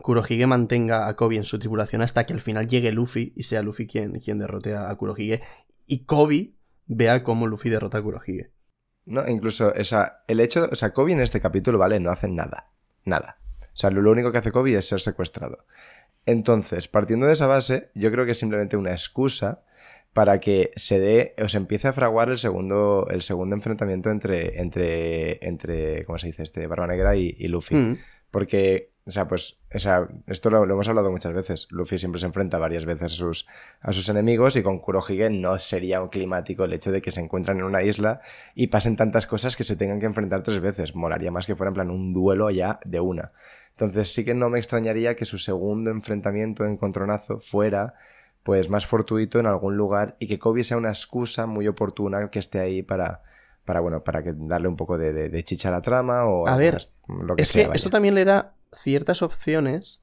Kurohige 0.02 0.47
mantenga 0.47 1.09
a 1.09 1.16
Kobe 1.16 1.36
en 1.36 1.44
su 1.44 1.59
tripulación 1.59 2.02
hasta 2.02 2.24
que 2.24 2.32
al 2.32 2.40
final 2.40 2.68
llegue 2.68 2.92
Luffy 2.92 3.32
y 3.36 3.42
sea 3.42 3.62
Luffy 3.62 3.86
quien, 3.86 4.20
quien 4.20 4.38
derrote 4.38 4.74
a 4.76 4.94
Kurohige 4.94 5.42
y 5.86 6.05
Kobe 6.05 6.55
vea 6.86 7.22
cómo 7.24 7.47
Luffy 7.48 7.68
derrota 7.68 7.98
a 7.98 8.02
Kurohige. 8.02 8.52
No, 9.11 9.28
incluso, 9.28 9.73
o 9.78 9.85
sea, 9.85 10.23
el 10.28 10.41
hecho, 10.41 10.69
o 10.70 10.77
sea, 10.77 10.93
Kobe 10.93 11.12
en 11.12 11.20
este 11.20 11.41
capítulo, 11.41 11.78
¿vale? 11.78 11.99
No 11.99 12.11
hace 12.11 12.28
nada. 12.28 12.70
Nada. 13.05 13.39
O 13.61 13.77
sea, 13.77 13.91
lo, 13.91 14.01
lo 14.03 14.12
único 14.12 14.31
que 14.31 14.39
hace 14.39 14.53
Kobe 14.53 14.74
es 14.74 14.87
ser 14.87 15.01
secuestrado. 15.01 15.65
Entonces, 16.27 16.87
partiendo 16.87 17.27
de 17.27 17.32
esa 17.32 17.49
base, 17.49 17.91
yo 17.95 18.12
creo 18.12 18.24
que 18.24 18.32
es 18.32 18.39
simplemente 18.39 18.77
una 18.77 18.93
excusa 18.93 19.62
para 20.12 20.39
que 20.39 20.70
se 20.77 20.99
dé, 20.99 21.35
o 21.43 21.49
se 21.49 21.57
empiece 21.57 21.89
a 21.89 21.93
fraguar 21.93 22.31
el 22.31 22.39
segundo, 22.39 23.07
el 23.11 23.23
segundo 23.23 23.57
enfrentamiento 23.57 24.11
entre, 24.11 24.61
entre, 24.61 25.45
entre, 25.47 26.05
¿cómo 26.05 26.19
se 26.19 26.28
dice? 26.28 26.43
Este, 26.43 26.66
Barba 26.66 26.87
Negra 26.87 27.16
y, 27.16 27.35
y 27.39 27.49
Luffy. 27.49 27.74
Mm. 27.74 27.99
Porque, 28.31 28.93
o 29.11 29.12
sea, 29.12 29.27
pues, 29.27 29.59
o 29.74 29.78
sea, 29.81 30.09
esto 30.28 30.51
lo, 30.51 30.62
hemos 30.62 30.89
hablado 30.89 31.11
muchas 31.11 31.35
veces. 31.35 31.66
Luffy 31.70 31.99
siempre 31.99 32.20
se 32.20 32.27
enfrenta 32.28 32.61
varias 32.61 32.85
veces 32.85 33.07
a 33.07 33.09
sus, 33.09 33.45
a 33.81 33.93
sus 33.93 34.09
enemigos 34.09 34.55
y 34.55 34.62
con 34.62 34.78
Kurohige 34.78 35.31
no 35.31 35.59
sería 35.59 36.01
un 36.01 36.11
climático 36.11 36.62
el 36.62 36.73
hecho 36.73 36.93
de 36.93 37.03
que 37.03 37.11
se 37.11 37.19
encuentran 37.19 37.59
en 37.59 37.65
una 37.65 37.82
isla 37.82 38.20
y 38.55 38.69
pasen 38.69 38.95
tantas 38.95 39.27
cosas 39.27 39.57
que 39.57 39.65
se 39.65 39.74
tengan 39.74 39.99
que 39.99 40.07
enfrentar 40.07 40.45
tres 40.45 40.61
veces. 40.61 40.95
Molaría 40.95 41.32
más 41.32 41.49
que 41.49 41.57
fuera 41.57 41.70
en 41.70 41.74
plan 41.74 41.91
un 41.91 42.12
duelo 42.12 42.51
ya 42.51 42.78
de 42.85 43.01
una. 43.01 43.32
Entonces 43.70 44.15
sí 44.15 44.24
que 44.24 44.35
no 44.35 44.49
me 44.49 44.61
extrañaría 44.61 45.16
que 45.16 45.24
su 45.24 45.39
segundo 45.39 45.91
enfrentamiento, 45.91 46.65
encontronazo, 46.65 47.41
fuera 47.41 47.95
pues 48.45 48.70
más 48.70 48.87
fortuito 48.87 49.41
en 49.41 49.47
algún 49.47 49.77
lugar 49.77 50.15
y 50.20 50.28
que 50.28 50.39
Kobe 50.39 50.62
sea 50.62 50.77
una 50.77 50.91
excusa 50.91 51.47
muy 51.47 51.66
oportuna 51.66 52.31
que 52.31 52.39
esté 52.39 52.61
ahí 52.61 52.85
para, 52.85 53.23
para 53.70 53.78
bueno, 53.78 54.02
para 54.02 54.24
que 54.24 54.32
darle 54.34 54.66
un 54.66 54.74
poco 54.74 54.98
de, 54.98 55.12
de- 55.12 55.28
de 55.28 55.44
chicha 55.44 55.68
a 55.68 55.70
la 55.70 55.80
trama 55.80 56.24
o 56.26 56.48
A 56.48 56.56
ver, 56.56 56.74
más, 56.74 56.88
lo 57.28 57.36
que 57.36 57.42
Es 57.42 57.48
sea, 57.51 57.62
que 57.62 57.68
vaya. 57.68 57.76
esto 57.76 57.88
también 57.88 58.16
le 58.16 58.24
da 58.24 58.56
ciertas 58.72 59.22
opciones 59.22 60.01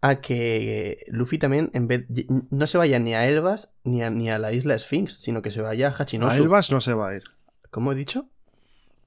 a 0.00 0.22
que 0.22 1.04
Luffy 1.08 1.36
también 1.36 1.70
en 1.74 1.88
vez 1.88 2.06
no 2.50 2.66
se 2.66 2.78
vaya 2.78 2.98
ni 2.98 3.12
a 3.12 3.26
Elbas 3.28 3.76
ni 3.84 4.02
a, 4.02 4.08
ni 4.08 4.30
a 4.30 4.38
la 4.38 4.52
isla 4.54 4.78
Sphinx, 4.78 5.18
sino 5.20 5.42
que 5.42 5.50
se 5.50 5.60
vaya 5.60 5.88
a 5.88 5.90
Hachinosu. 6.02 6.32
A 6.32 6.36
Elbas 6.38 6.70
no 6.72 6.80
se 6.80 6.94
va 6.94 7.10
a 7.10 7.14
ir. 7.16 7.24
¿Cómo 7.70 7.92
he 7.92 7.94
dicho? 7.94 8.30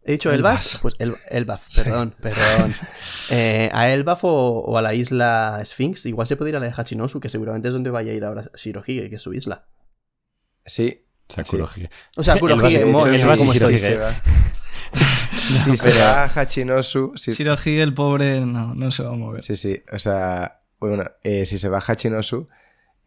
¿He 0.03 0.11
dicho 0.13 0.31
Elbas. 0.31 0.75
Elbas? 0.75 0.79
Pues 0.83 0.95
El, 0.99 1.15
Elbaf, 1.29 1.75
perdón, 1.75 2.15
perdón. 2.21 2.75
Eh, 3.31 3.69
a 3.73 3.89
Elbaf 3.91 4.23
o, 4.23 4.59
o 4.61 4.77
a 4.77 4.81
la 4.83 4.93
isla 4.93 5.59
Sphinx. 5.65 6.05
Igual 6.05 6.27
se 6.27 6.35
puede 6.35 6.49
ir 6.51 6.55
a 6.57 6.59
la 6.59 6.67
de 6.67 6.73
Hachinosu, 6.75 7.19
que 7.19 7.29
seguramente 7.29 7.67
es 7.69 7.73
donde 7.73 7.89
vaya 7.89 8.11
a 8.11 8.15
ir 8.15 8.23
ahora 8.25 8.49
Shirohige, 8.55 9.09
que 9.09 9.15
es 9.15 9.21
su 9.21 9.33
isla. 9.33 9.67
Sí, 10.65 11.05
O 11.29 11.33
sea, 11.33 11.45
Sí. 11.45 11.51
Kurohige. 11.51 11.89
O 12.17 12.23
sea, 12.23 12.39
Kurohige, 12.39 12.81
como 12.81 13.05
si 13.05 13.17
se 15.77 15.91
va 15.99 16.23
a 16.23 16.27
Hachinosu, 16.27 17.13
si- 17.15 17.31
Shirohige, 17.31 17.81
el 17.81 17.93
pobre, 17.93 18.45
no, 18.45 18.73
no 18.75 18.91
se 18.91 19.03
va 19.03 19.09
a 19.09 19.13
mover. 19.15 19.43
Sí, 19.43 19.55
sí. 19.55 19.81
O 19.91 19.99
sea, 19.99 20.61
bueno, 20.79 21.03
eh, 21.23 21.45
si 21.45 21.57
se 21.59 21.69
va 21.69 21.77
a 21.77 21.81
Hachinosu, 21.85 22.47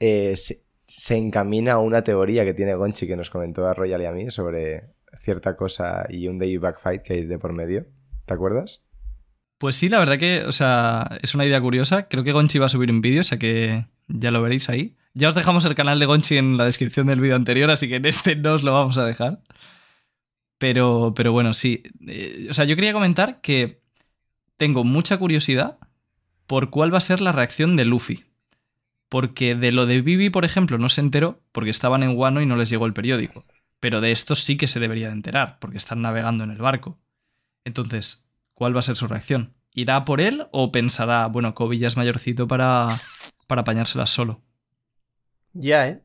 eh, 0.01 0.35
se, 0.37 0.63
se 0.87 1.17
encamina 1.17 1.75
a 1.75 1.79
una 1.79 2.03
teoría 2.03 2.45
que 2.45 2.55
tiene 2.55 2.75
Gonchi 2.75 3.07
que 3.07 3.17
nos 3.17 3.31
comentó 3.31 3.67
a 3.67 3.75
Royal 3.75 4.03
y 4.03 4.07
a 4.07 4.13
mí 4.13 4.31
sobre 4.31 4.91
cierta 5.21 5.57
cosa 5.57 6.05
y 6.09 6.27
un 6.29 6.39
day 6.39 6.57
back 6.57 6.81
fight 6.81 7.03
que 7.03 7.13
hay 7.15 7.25
de 7.25 7.39
por 7.39 7.53
medio. 7.53 7.87
¿Te 8.27 8.35
acuerdas? 8.35 8.83
Pues 9.59 9.77
sí, 9.77 9.89
la 9.89 9.99
verdad 10.01 10.19
que, 10.19 10.45
o 10.45 10.53
sea, 10.53 11.19
es 11.23 11.35
una 11.35 11.45
idea 11.47 11.61
curiosa. 11.61 12.09
Creo 12.09 12.25
que 12.25 12.33
Gonchi 12.33 12.59
va 12.59 12.67
a 12.67 12.71
subir 12.71 12.91
un 12.91 13.01
vídeo, 13.01 13.21
o 13.21 13.25
sea 13.25 13.39
que 13.39 13.87
ya 14.09 14.31
lo 14.33 14.43
veréis 14.43 14.69
ahí. 14.69 14.97
Ya 15.15 15.29
os 15.29 15.35
dejamos 15.35 15.65
el 15.65 15.75
canal 15.75 15.99
de 15.99 16.07
Gonchi 16.07 16.39
en 16.39 16.57
la 16.57 16.65
descripción 16.65 17.07
del 17.07 17.21
vídeo 17.21 17.37
anterior, 17.37 17.71
así 17.71 17.89
que 17.89 17.97
en 17.97 18.07
este 18.07 18.35
no 18.37 18.55
os 18.55 18.63
lo 18.63 18.73
vamos 18.73 18.97
a 18.99 19.05
dejar. 19.05 19.43
Pero, 20.59 21.13
pero 21.15 21.33
bueno, 21.33 21.55
sí. 21.55 21.83
Eh, 22.07 22.47
o 22.51 22.55
sea, 22.55 22.65
yo 22.65 22.77
quería 22.77 22.93
comentar 22.93 23.41
que 23.41 23.83
tengo 24.57 24.85
mucha 24.85 25.19
curiosidad 25.19 25.79
por 26.47 26.71
cuál 26.71 26.95
va 26.95 26.99
a 26.99 27.03
ser 27.03 27.21
la 27.21 27.33
reacción 27.33 27.77
de 27.77 27.85
Luffy. 27.85 28.25
Porque 29.09 29.55
de 29.55 29.73
lo 29.73 29.85
de 29.87 30.01
Vivi, 30.01 30.31
por 30.31 30.45
ejemplo, 30.45 30.79
no 30.79 30.89
se 30.89 31.03
enteró 31.03 31.43
porque 31.53 31.71
estaban 31.71 32.03
en 32.03 32.17
Wano 32.17 32.41
y 32.41 32.47
no 32.47 32.57
les 32.57 32.71
llegó 32.71 32.87
el 32.87 32.95
periódico. 32.95 33.45
Pero 33.81 34.01
de 34.01 34.13
esto 34.13 34.35
sí 34.35 34.57
que 34.57 34.69
se 34.69 34.81
debería 34.81 35.09
de 35.09 35.15
enterar, 35.15 35.59
porque 35.59 35.77
están 35.77 36.01
navegando 36.01 36.45
en 36.45 36.51
el 36.51 36.59
barco. 36.59 36.99
Entonces, 37.65 38.27
¿cuál 38.55 38.75
va 38.75 38.81
a 38.81 38.85
ser 38.85 38.97
su 38.97 39.09
reacción? 39.09 39.53
¿Irá 39.75 40.05
por 40.05 40.21
él 40.21 40.47
o 40.53 40.73
pensará, 40.73 41.27
bueno, 41.27 41.55
Kobe 41.55 41.79
ya 41.79 41.89
es 41.89 41.97
mayorcito 41.97 42.47
para, 42.47 42.89
para 43.47 43.63
apañárselas 43.63 44.11
solo? 44.11 44.41
Ya, 45.55 45.89
¿eh? 45.89 46.03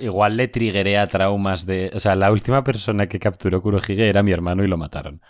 Igual 0.00 0.36
le 0.36 0.48
triggeré 0.48 0.98
a 0.98 1.06
traumas 1.08 1.66
de... 1.66 1.90
O 1.94 2.00
sea, 2.00 2.14
la 2.14 2.30
última 2.32 2.62
persona 2.64 3.08
que 3.08 3.18
capturó 3.18 3.60
Kurohige 3.62 4.08
era 4.08 4.22
mi 4.22 4.32
hermano 4.32 4.64
y 4.64 4.68
lo 4.68 4.76
mataron. 4.76 5.20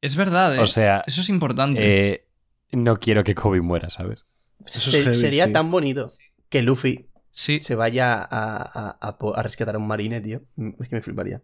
Es 0.00 0.16
verdad, 0.16 0.56
¿eh? 0.56 0.62
O 0.62 0.66
sea, 0.66 1.04
Eso 1.06 1.20
es 1.20 1.28
importante. 1.28 1.82
eh, 1.82 2.26
no 2.72 2.98
quiero 2.98 3.24
que 3.24 3.34
Kobe 3.34 3.60
muera, 3.60 3.90
¿sabes? 3.90 4.26
Se- 4.66 5.02
heavy, 5.02 5.14
sería 5.14 5.44
sí. 5.46 5.52
tan 5.52 5.70
bonito 5.70 6.12
que 6.48 6.62
Luffy 6.62 7.08
sí, 7.32 7.60
se 7.62 7.74
vaya 7.74 8.14
a, 8.22 8.26
a- 8.30 8.98
a 9.00 9.18
po- 9.18 9.36
a 9.36 9.42
rescatar 9.42 9.74
a 9.74 9.78
un 9.78 9.86
marine, 9.88 10.20
tío. 10.20 10.42
Mm, 10.56 10.70
Es 10.82 10.88
que 10.88 10.96
me 10.96 11.02
fliparía. 11.02 11.42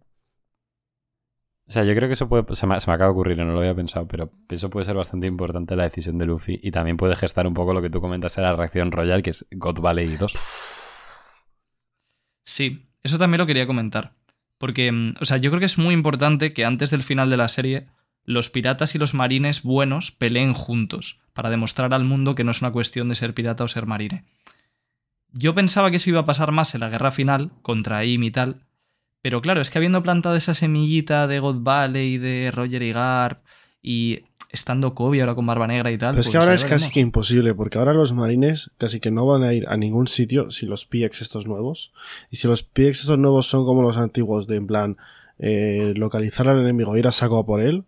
O 1.69 1.73
sea, 1.73 1.85
yo 1.85 1.95
creo 1.95 2.09
que 2.09 2.13
eso 2.15 2.29
puede... 2.29 2.45
Se 2.55 2.67
me, 2.67 2.79
se 2.81 2.89
me 2.91 2.95
acaba 2.95 3.09
de 3.09 3.13
ocurrir, 3.13 3.39
no 3.39 3.53
lo 3.53 3.61
había 3.61 3.75
pensado, 3.75 4.07
pero 4.07 4.31
eso 4.49 4.69
puede 4.71 4.85
ser 4.85 4.95
bastante 4.97 5.27
importante 5.27 5.75
la 5.77 5.85
decisión 5.85 6.19
de 6.19 6.27
Luffy 6.27 6.61
y 6.63 6.71
también 6.71 6.97
puede 6.97 7.17
gestar 7.17 7.47
un 7.47 7.55
poco 7.55 7.73
lo 7.73 7.81
que 7.83 7.91
tú 7.91 8.01
comentas 8.01 8.37
de 8.37 8.43
la 8.43 8.55
reacción 8.57 8.93
royal, 8.93 9.23
que 9.23 9.31
es 9.31 9.47
God 9.53 9.81
Valley 9.81 10.17
2. 10.17 10.35
Sí. 12.53 12.87
Eso 13.03 13.19
también 13.19 13.39
lo 13.39 13.47
quería 13.47 13.67
comentar. 13.67 14.13
Porque, 14.59 14.93
mm, 14.93 15.15
o 15.21 15.25
sea, 15.25 15.39
yo 15.39 15.51
creo 15.51 15.61
que 15.61 15.67
es 15.67 15.79
muy 15.79 15.95
importante 15.95 16.53
que 16.53 16.65
antes 16.65 16.91
del 16.91 17.03
final 17.03 17.31
de 17.31 17.37
la 17.37 17.49
serie 17.49 17.87
los 18.25 18.51
piratas 18.51 18.95
y 18.95 18.99
los 18.99 19.15
marines 19.15 19.63
buenos 19.63 20.13
peleen 20.13 20.53
juntos 20.53 21.21
para 21.33 21.51
demostrar 21.51 21.93
al 21.93 22.05
mundo 22.05 22.35
que 22.35 22.45
no 22.45 22.53
es 22.53 22.63
una 22.63 22.71
cuestión 22.71 23.09
de 23.09 23.17
ser 23.17 23.35
pirata 23.35 23.65
o 23.65 23.69
ser 23.69 23.87
marine. 23.87 24.25
Yo 25.33 25.55
pensaba 25.55 25.91
que 25.91 25.97
eso 25.97 26.11
iba 26.11 26.21
a 26.21 26.27
pasar 26.27 26.53
más 26.53 26.75
en 26.75 26.83
la 26.83 26.91
guerra 26.91 27.11
final 27.11 27.51
contra 27.63 28.05
Im 28.05 28.23
y 28.23 28.31
tal, 28.31 28.61
pero 29.23 29.41
claro, 29.41 29.61
es 29.61 29.71
que 29.71 29.79
habiendo 29.79 30.03
plantado 30.03 30.37
esa 30.37 30.55
semillita 30.55 31.27
de 31.27 31.41
God 31.41 31.63
Valley, 31.63 32.19
de 32.19 32.51
Roger 32.53 32.83
y 32.83 32.93
Garp 32.93 33.45
y 33.83 34.21
estando 34.53 34.95
Kobe 34.95 35.21
ahora 35.21 35.35
con 35.35 35.47
Barba 35.47 35.67
Negra 35.67 35.91
y 35.91 35.99
tal. 35.99 36.11
Pero 36.11 36.21
es 36.21 36.27
pues 36.27 36.33
que 36.33 36.39
ahora 36.39 36.51
ya 36.51 36.57
es 36.57 36.65
casi 36.65 36.91
que 36.91 37.01
imposible, 37.01 37.55
porque 37.55 37.79
ahora 37.79 37.95
los 37.95 38.13
marines 38.13 38.71
casi 38.79 39.01
que 39.01 39.11
no 39.11 39.27
van 39.27 39.43
a 39.43 39.55
ir 39.55 39.67
a 39.69 39.77
ningún 39.77 40.07
sitio 40.07 40.51
si 40.51 40.67
los 40.67 40.87
PX 40.87 41.23
estos 41.23 41.47
nuevos. 41.47 41.93
Y 42.31 42.37
si 42.37 42.47
los 42.47 42.63
PX 42.63 43.01
estos 43.01 43.19
nuevos 43.19 43.47
son 43.47 43.65
como 43.65 43.83
los 43.83 43.97
antiguos, 43.97 44.47
de 44.47 44.57
en 44.57 44.67
plan 44.67 44.97
eh, 45.39 45.95
localizar 45.97 46.49
al 46.49 46.61
enemigo, 46.61 46.97
ir 46.97 47.09
a 47.09 47.13
saco 47.13 47.39
a 47.39 47.47
por 47.47 47.61
él, 47.61 47.85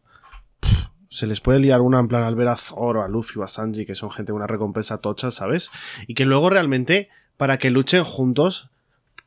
pff, 0.60 0.88
se 1.14 1.28
les 1.28 1.40
puede 1.40 1.60
liar 1.60 1.80
una 1.80 2.00
en 2.00 2.08
plan 2.08 2.24
al 2.24 2.34
ver 2.34 2.48
a 2.48 2.56
Zoro, 2.56 3.04
a 3.04 3.08
Luffy 3.08 3.38
o 3.38 3.44
a 3.44 3.46
Sanji, 3.46 3.86
que 3.86 3.94
son 3.94 4.10
gente 4.10 4.32
de 4.32 4.36
una 4.36 4.48
recompensa 4.48 4.98
tocha, 4.98 5.30
¿sabes? 5.30 5.70
Y 6.08 6.14
que 6.14 6.24
luego 6.24 6.50
realmente, 6.50 7.08
para 7.36 7.58
que 7.58 7.70
luchen 7.70 8.02
juntos, 8.02 8.68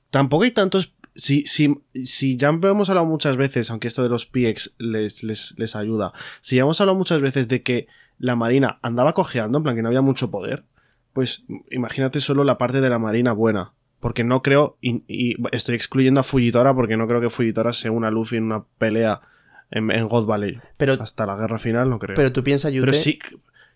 tampoco 0.09 0.43
hay 0.43 0.51
tantos. 0.51 0.93
Si, 1.18 1.45
si, 1.48 1.76
si 2.06 2.38
ya 2.38 2.49
hemos 2.49 2.89
hablado 2.89 3.07
muchas 3.07 3.35
veces, 3.35 3.69
aunque 3.72 3.88
esto 3.88 4.03
de 4.03 4.10
los 4.10 4.26
PX 4.26 4.76
les, 4.77 5.23
les, 5.23 5.56
les 5.57 5.76
ayuda, 5.76 6.14
si 6.41 6.56
ya 6.56 6.61
hemos 6.61 6.80
hablado 6.80 6.98
muchas 6.98 7.19
veces 7.22 7.48
de 7.48 7.64
que 7.64 7.88
la 8.19 8.35
marina 8.35 8.80
andaba 8.81 9.14
cojeando, 9.14 9.57
en 9.57 9.64
plan 9.64 9.76
que 9.76 9.81
no 9.81 9.89
había 9.89 10.02
mucho 10.02 10.31
poder, 10.31 10.64
pues 11.14 11.44
imagínate 11.72 12.19
solo 12.19 12.44
la 12.44 12.57
parte 12.57 12.81
de 12.81 12.89
la 12.89 12.99
marina 12.99 13.34
buena. 13.34 13.73
Porque 13.99 14.23
no 14.23 14.44
creo, 14.44 14.77
y, 14.80 15.03
y 15.07 15.35
estoy 15.52 15.73
excluyendo 15.73 16.19
a 16.19 16.23
Fujitora 16.23 16.76
porque 16.76 16.98
no 16.98 17.07
creo 17.07 17.19
que 17.19 17.31
Fujitora 17.31 17.73
se 17.73 17.89
una 17.89 18.11
Luffy 18.11 18.38
en 18.38 18.44
una 18.44 18.64
pelea 18.77 19.22
en, 19.72 19.89
en 19.89 20.07
God 20.07 20.27
Valley. 20.27 20.60
Pero, 20.77 20.94
Hasta 20.94 21.26
la 21.26 21.35
guerra 21.35 21.57
final 21.57 21.89
no 21.89 21.98
creo. 21.98 22.15
pero 22.15 22.31
tú 22.31 22.44
piensas, 22.44 22.72
Yute, 22.72 22.85
Pero 22.85 22.98
sí, 22.98 23.18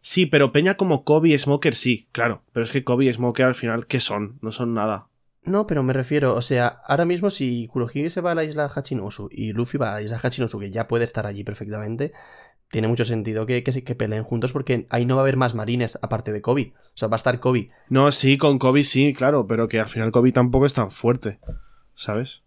sí, 0.01 0.27
pero 0.27 0.51
Peña 0.51 0.75
como 0.75 1.03
Kobe 1.03 1.29
y 1.29 1.37
Smoker 1.37 1.73
sí, 1.73 2.07
claro. 2.11 2.43
Pero 2.53 2.63
es 2.63 2.71
que 2.71 2.83
Kobe 2.83 3.05
y 3.05 3.13
Smoker 3.13 3.47
al 3.47 3.55
final, 3.55 3.87
¿qué 3.87 3.99
son? 3.99 4.37
No 4.41 4.51
son 4.51 4.73
nada. 4.75 5.07
No, 5.43 5.65
pero 5.65 5.81
me 5.81 5.93
refiero, 5.93 6.35
o 6.35 6.41
sea, 6.41 6.81
ahora 6.85 7.03
mismo 7.05 7.29
si 7.31 7.67
Kurohige 7.67 8.11
se 8.11 8.21
va 8.21 8.31
a 8.31 8.35
la 8.35 8.43
isla 8.43 8.69
Hachinosu 8.73 9.27
y 9.31 9.53
Luffy 9.53 9.77
va 9.79 9.91
a 9.91 9.95
la 9.95 10.01
isla 10.03 10.19
Hachinosu, 10.21 10.59
que 10.59 10.69
ya 10.71 10.87
puede 10.87 11.03
estar 11.03 11.25
allí 11.25 11.43
perfectamente, 11.43 12.13
tiene 12.69 12.87
mucho 12.87 13.05
sentido 13.05 13.45
que, 13.47 13.63
que, 13.63 13.71
se- 13.71 13.83
que 13.83 13.95
peleen 13.95 14.23
juntos 14.23 14.51
porque 14.51 14.85
ahí 14.91 15.05
no 15.05 15.15
va 15.15 15.21
a 15.21 15.23
haber 15.23 15.37
más 15.37 15.55
marines 15.55 15.97
aparte 16.03 16.31
de 16.31 16.41
Kobe. 16.41 16.73
O 16.75 16.97
sea, 16.97 17.07
va 17.07 17.15
a 17.15 17.17
estar 17.17 17.39
Kobe. 17.39 17.69
No, 17.89 18.11
sí, 18.11 18.37
con 18.37 18.59
Kobe 18.59 18.83
sí, 18.83 19.13
claro, 19.13 19.47
pero 19.47 19.67
que 19.67 19.79
al 19.79 19.89
final 19.89 20.11
Kobe 20.11 20.31
tampoco 20.31 20.67
es 20.67 20.73
tan 20.73 20.91
fuerte, 20.91 21.39
¿sabes? 21.95 22.43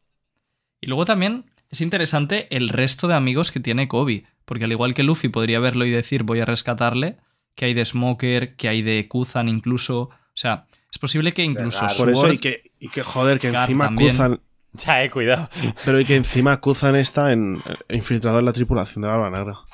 Y 0.80 0.86
luego 0.86 1.04
también 1.04 1.50
es 1.70 1.80
interesante 1.80 2.46
el 2.56 2.68
resto 2.68 3.08
de 3.08 3.14
amigos 3.14 3.50
que 3.50 3.60
tiene 3.60 3.88
Kobe. 3.88 4.24
Porque 4.44 4.64
al 4.64 4.72
igual 4.72 4.94
que 4.94 5.02
Luffy 5.02 5.28
podría 5.30 5.58
verlo 5.58 5.84
y 5.86 5.90
decir 5.90 6.22
voy 6.22 6.40
a 6.40 6.44
rescatarle, 6.44 7.16
que 7.54 7.64
hay 7.64 7.74
de 7.74 7.84
Smoker, 7.84 8.56
que 8.56 8.68
hay 8.68 8.82
de 8.82 9.08
Kuzan 9.08 9.48
incluso. 9.48 10.00
O 10.02 10.10
sea, 10.34 10.66
es 10.94 10.98
posible 10.98 11.32
que 11.32 11.42
incluso. 11.42 11.84
Por 11.98 12.08
eso, 12.10 12.32
y 12.32 12.38
que, 12.38 12.70
y 12.78 12.88
que 12.88 13.02
joder, 13.02 13.40
que 13.40 13.48
encima 13.48 13.86
también. 13.86 14.40
Ya, 14.76 15.04
eh, 15.04 15.10
cuidado. 15.10 15.48
Pero 15.84 16.00
y 16.00 16.04
que 16.04 16.16
encima 16.16 16.60
Kuzan 16.60 16.96
está 16.96 17.32
en, 17.32 17.62
infiltrado 17.90 18.40
en 18.40 18.44
la 18.44 18.52
tripulación 18.52 19.02
de 19.02 19.08
Barba 19.08 19.30
Negra. 19.30 19.52
O 19.52 19.66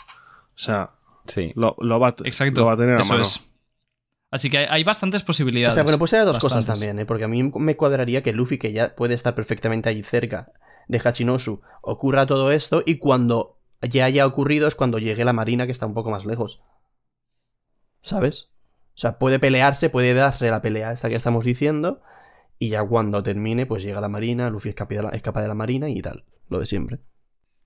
sea, 0.56 0.90
Sí. 1.26 1.52
lo, 1.56 1.74
lo 1.80 1.98
va, 1.98 2.08
a- 2.08 2.16
Exacto, 2.24 2.60
lo 2.60 2.66
va 2.66 2.74
a 2.74 2.76
tener 2.76 2.96
a 2.98 3.00
eso 3.00 3.12
mano. 3.14 3.22
es. 3.22 3.40
Así 4.30 4.50
que 4.50 4.58
hay, 4.58 4.66
hay 4.68 4.84
bastantes 4.84 5.22
O 5.22 5.24
posibilidades. 5.24 5.72
sea, 5.72 5.84
bueno, 5.84 5.98
pues 5.98 6.12
hay 6.12 6.24
dos 6.26 6.38
cosas 6.38 6.66
también, 6.66 6.98
¿eh? 6.98 7.06
Porque 7.06 7.24
a 7.24 7.28
mí 7.28 7.42
me 7.42 7.76
cuadraría 7.76 8.22
que 8.22 8.32
Luffy, 8.34 8.58
que 8.58 8.72
ya 8.74 8.94
puede 8.94 9.14
estar 9.14 9.34
perfectamente 9.34 9.88
allí 9.88 10.02
cerca 10.02 10.52
de 10.88 11.00
Hachinosu, 11.02 11.62
ocurra 11.80 12.26
todo 12.26 12.50
esto 12.52 12.82
y 12.84 12.96
cuando 12.98 13.58
ya 13.80 14.04
haya 14.04 14.26
ocurrido 14.26 14.68
es 14.68 14.74
cuando 14.74 14.98
llegue 14.98 15.24
la 15.24 15.32
marina 15.32 15.64
que 15.64 15.72
está 15.72 15.86
un 15.86 15.94
poco 15.94 16.10
más 16.10 16.26
lejos. 16.26 16.60
¿Sabes? 18.02 18.50
O 19.00 19.02
sea, 19.02 19.18
puede 19.18 19.38
pelearse, 19.38 19.88
puede 19.88 20.12
darse 20.12 20.50
la 20.50 20.60
pelea 20.60 20.92
esta 20.92 21.08
que 21.08 21.14
estamos 21.14 21.42
diciendo 21.42 22.02
y 22.58 22.68
ya 22.68 22.84
cuando 22.84 23.22
termine 23.22 23.64
pues 23.64 23.82
llega 23.82 23.98
la 23.98 24.08
marina, 24.08 24.50
Luffy 24.50 24.68
escapa 24.68 24.94
de 24.94 25.02
la, 25.04 25.08
escapa 25.10 25.40
de 25.40 25.48
la 25.48 25.54
marina 25.54 25.88
y 25.88 26.02
tal. 26.02 26.26
Lo 26.50 26.58
de 26.60 26.66
siempre. 26.66 26.98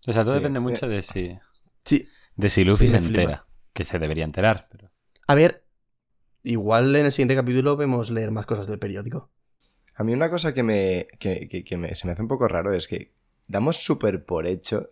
O 0.06 0.12
sea, 0.12 0.23
todo 0.23 0.35
Sí. 0.35 0.39
depende 0.39 0.61
mucho 0.61 0.86
de 0.86 1.02
si, 1.02 1.36
Sí. 1.85 2.06
de 2.36 2.48
si 2.48 2.62
Luffy 2.62 2.86
Sí, 2.86 2.93
se 2.93 3.01
flipa. 3.01 3.20
entera. 3.23 3.47
Que 3.73 3.82
se 3.82 3.98
debería 3.98 4.23
enterar. 4.23 4.69
Pero... 4.70 4.93
A 5.27 5.35
ver, 5.35 5.65
igual 6.44 6.94
en 6.94 7.06
el 7.06 7.11
siguiente 7.11 7.35
capítulo 7.35 7.77
vemos 7.77 8.11
leer 8.11 8.31
más 8.31 8.47
cosas 8.47 8.69
del 8.69 8.78
periódico. 8.78 9.28
A 9.97 10.05
mí 10.05 10.12
una 10.12 10.31
cosa 10.31 10.55
que 10.55 10.62
me, 10.62 11.09
que, 11.19 11.48
que- 11.48 11.65
que 11.65 11.77
me- 11.77 11.97
se 11.97 12.06
me 12.06 12.12
hace 12.12 12.23
un 12.23 12.28
poco 12.28 12.47
raro 12.47 12.73
es 12.73 12.86
que 12.86 13.12
damos 13.48 13.78
súper 13.85 14.24
por 14.24 14.47
hecho 14.47 14.90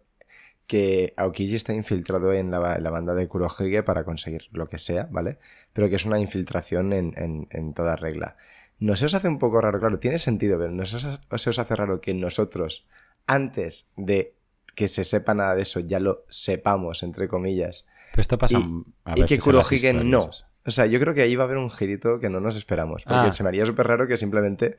que 0.67 1.13
Aokiji 1.17 1.57
está 1.57 1.73
infiltrado 1.75 2.33
en 2.33 2.51
la, 2.51 2.77
en 2.77 2.83
la 2.85 2.91
banda 2.91 3.15
de 3.15 3.29
Kurohige 3.29 3.83
para 3.83 4.05
conseguir 4.05 4.49
lo 4.53 4.69
que 4.69 4.79
sea, 4.79 5.09
¿vale? 5.11 5.39
Pero 5.73 5.89
que 5.91 5.97
es 5.97 6.05
una 6.05 6.19
infiltración 6.19 6.93
en, 6.93 7.13
en- 7.17 7.47
en 7.51 7.75
toda 7.75 7.97
regla. 7.97 8.37
¿No 8.79 8.97
se 8.97 9.05
os 9.07 9.15
hace 9.15 9.29
un 9.29 9.39
poco 9.39 9.61
raro? 9.61 9.79
Claro, 9.79 9.99
tiene 9.99 10.19
sentido, 10.19 10.59
pero 10.59 10.71
¿no 10.71 10.85
se 10.85 10.97
os, 10.97 11.21
se 11.43 11.51
os 11.51 11.59
hace 11.59 11.77
raro 11.77 12.01
que 12.01 12.15
nosotros, 12.15 12.87
antes 13.27 13.89
de 13.97 14.35
que 14.75 14.89
se 14.89 15.05
sepa 15.05 15.35
nada 15.35 15.55
de 15.55 15.63
eso, 15.63 15.81
ya 15.81 16.01
lo 16.01 16.25
sepamos, 16.29 17.03
entre 17.03 17.29
comillas? 17.29 17.85
Pero 18.13 18.21
esto 18.23 18.39
pasa 18.39 18.59
Y- 18.59 18.85
a 19.05 19.15
y 19.19 19.25
que 19.25 19.39
Kurohige 19.39 19.93
no. 19.95 20.25
o 20.25 20.33
sea. 20.33 20.47
O 20.65 20.71
sea, 20.71 20.87
yo 20.87 21.01
creo 21.01 21.13
que 21.13 21.23
ahí 21.23 21.35
va 21.35 21.43
a 21.43 21.47
haber 21.47 21.59
un 21.59 21.71
girito 21.71 22.21
que 22.21 22.31
no 22.31 22.39
nos 22.41 22.57
esperamos. 22.57 23.03
Porque 23.05 23.29
Ah. 23.29 23.33
se 23.33 23.43
me 23.43 23.49
haría 23.49 23.67
súper 23.67 23.87
raro 23.89 24.07
que 24.07 24.17
simplemente, 24.17 24.79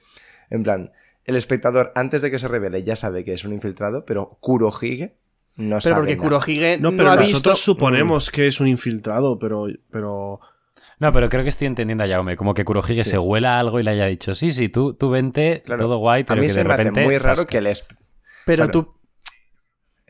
en 0.49 0.63
plan, 0.63 0.91
el 1.25 1.35
espectador 1.35 1.91
antes 1.95 2.21
de 2.21 2.31
que 2.31 2.39
se 2.39 2.47
revele 2.47 2.83
ya 2.83 2.95
sabe 2.95 3.25
que 3.25 3.33
es 3.33 3.43
un 3.43 3.51
infiltrado, 3.53 4.05
pero 4.05 4.37
Kurohige 4.39 5.17
no 5.57 5.77
Pero 5.77 5.81
sabe 5.81 5.95
porque 5.97 6.15
nada. 6.15 6.23
Kurohige 6.27 6.77
no, 6.79 6.91
No, 6.91 6.97
pero 6.97 7.11
ha 7.11 7.15
nosotros 7.15 7.31
visto... 7.43 7.55
suponemos 7.55 8.29
que 8.31 8.47
es 8.47 8.59
un 8.59 8.67
infiltrado, 8.67 9.37
pero, 9.39 9.67
pero 9.91 10.39
No, 10.99 11.11
pero 11.11 11.29
creo 11.29 11.43
que 11.43 11.49
estoy 11.49 11.67
entendiendo 11.67 12.03
a 12.03 12.07
Jaume. 12.07 12.35
Como 12.35 12.53
que 12.53 12.63
Kurohige 12.65 13.03
Sí. 13.03 13.11
se 13.11 13.17
huela 13.19 13.59
algo 13.59 13.79
y 13.79 13.83
le 13.83 13.91
haya 13.91 14.05
dicho, 14.07 14.35
sí, 14.35 14.51
sí, 14.51 14.69
tú, 14.69 14.93
tú 14.93 15.09
vente, 15.09 15.61
Claro. 15.65 15.83
todo 15.83 15.97
guay, 15.97 16.23
A 16.23 16.25
pero 16.25 16.41
mí 16.41 16.47
que 16.47 16.53
se 16.53 16.59
de 16.59 16.65
me 16.65 16.75
repente... 16.77 16.99
hace 17.01 17.05
muy 17.07 17.17
raro 17.17 17.45
que 17.47 17.61
les... 17.61 17.85
Pero 18.45 18.65
Claro. 18.65 18.71
tú, 18.71 18.93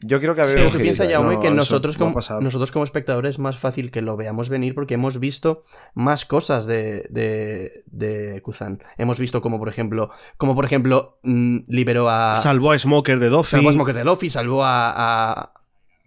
Yo 0.06 0.20
creo 0.20 0.36
que 0.36 0.42
va 0.42 0.48
a 0.48 0.50
haber 0.50 0.58
Pero 0.58 0.68
un 0.70 0.74
tú 0.74 0.80
piensas. 0.80 1.10
Jaume, 1.12 1.36
No, 1.36 1.40
que 1.40 1.50
nosotros 1.50 1.98
como, 1.98 2.14
pasar. 2.14 2.42
nosotros 2.42 2.72
como 2.72 2.84
espectadores 2.84 3.36
es 3.36 3.40
más 3.40 3.58
fácil 3.58 3.92
que 3.92 4.02
lo 4.02 4.16
veamos 4.18 4.50
venir 4.50 4.76
porque 4.76 4.94
hemos 4.96 5.20
visto 5.20 5.64
más 5.94 6.26
cosas 6.26 6.66
de, 6.66 7.08
de, 7.10 7.84
de 7.88 8.42
Kuzan. 8.42 8.84
Hemos 8.98 9.20
visto 9.20 9.42
como, 9.42 9.60
por 9.60 9.70
ejemplo, 9.70 10.12
como 10.38 10.56
por 10.56 10.66
ejemplo, 10.66 11.20
mm, 11.24 11.60
liberó 11.68 12.10
a... 12.10 12.36
salvó 12.36 12.72
a 12.72 12.78
Smoker 12.78 13.20
de 13.20 13.30
Doffy. 13.30 13.52
salvó 13.52 13.70
a 13.70 13.74
Smoker 13.74 13.96
de 13.96 14.04
Luffy, 14.04 14.30
salvó 14.30 14.64
a... 14.64 15.42
a 15.42 15.54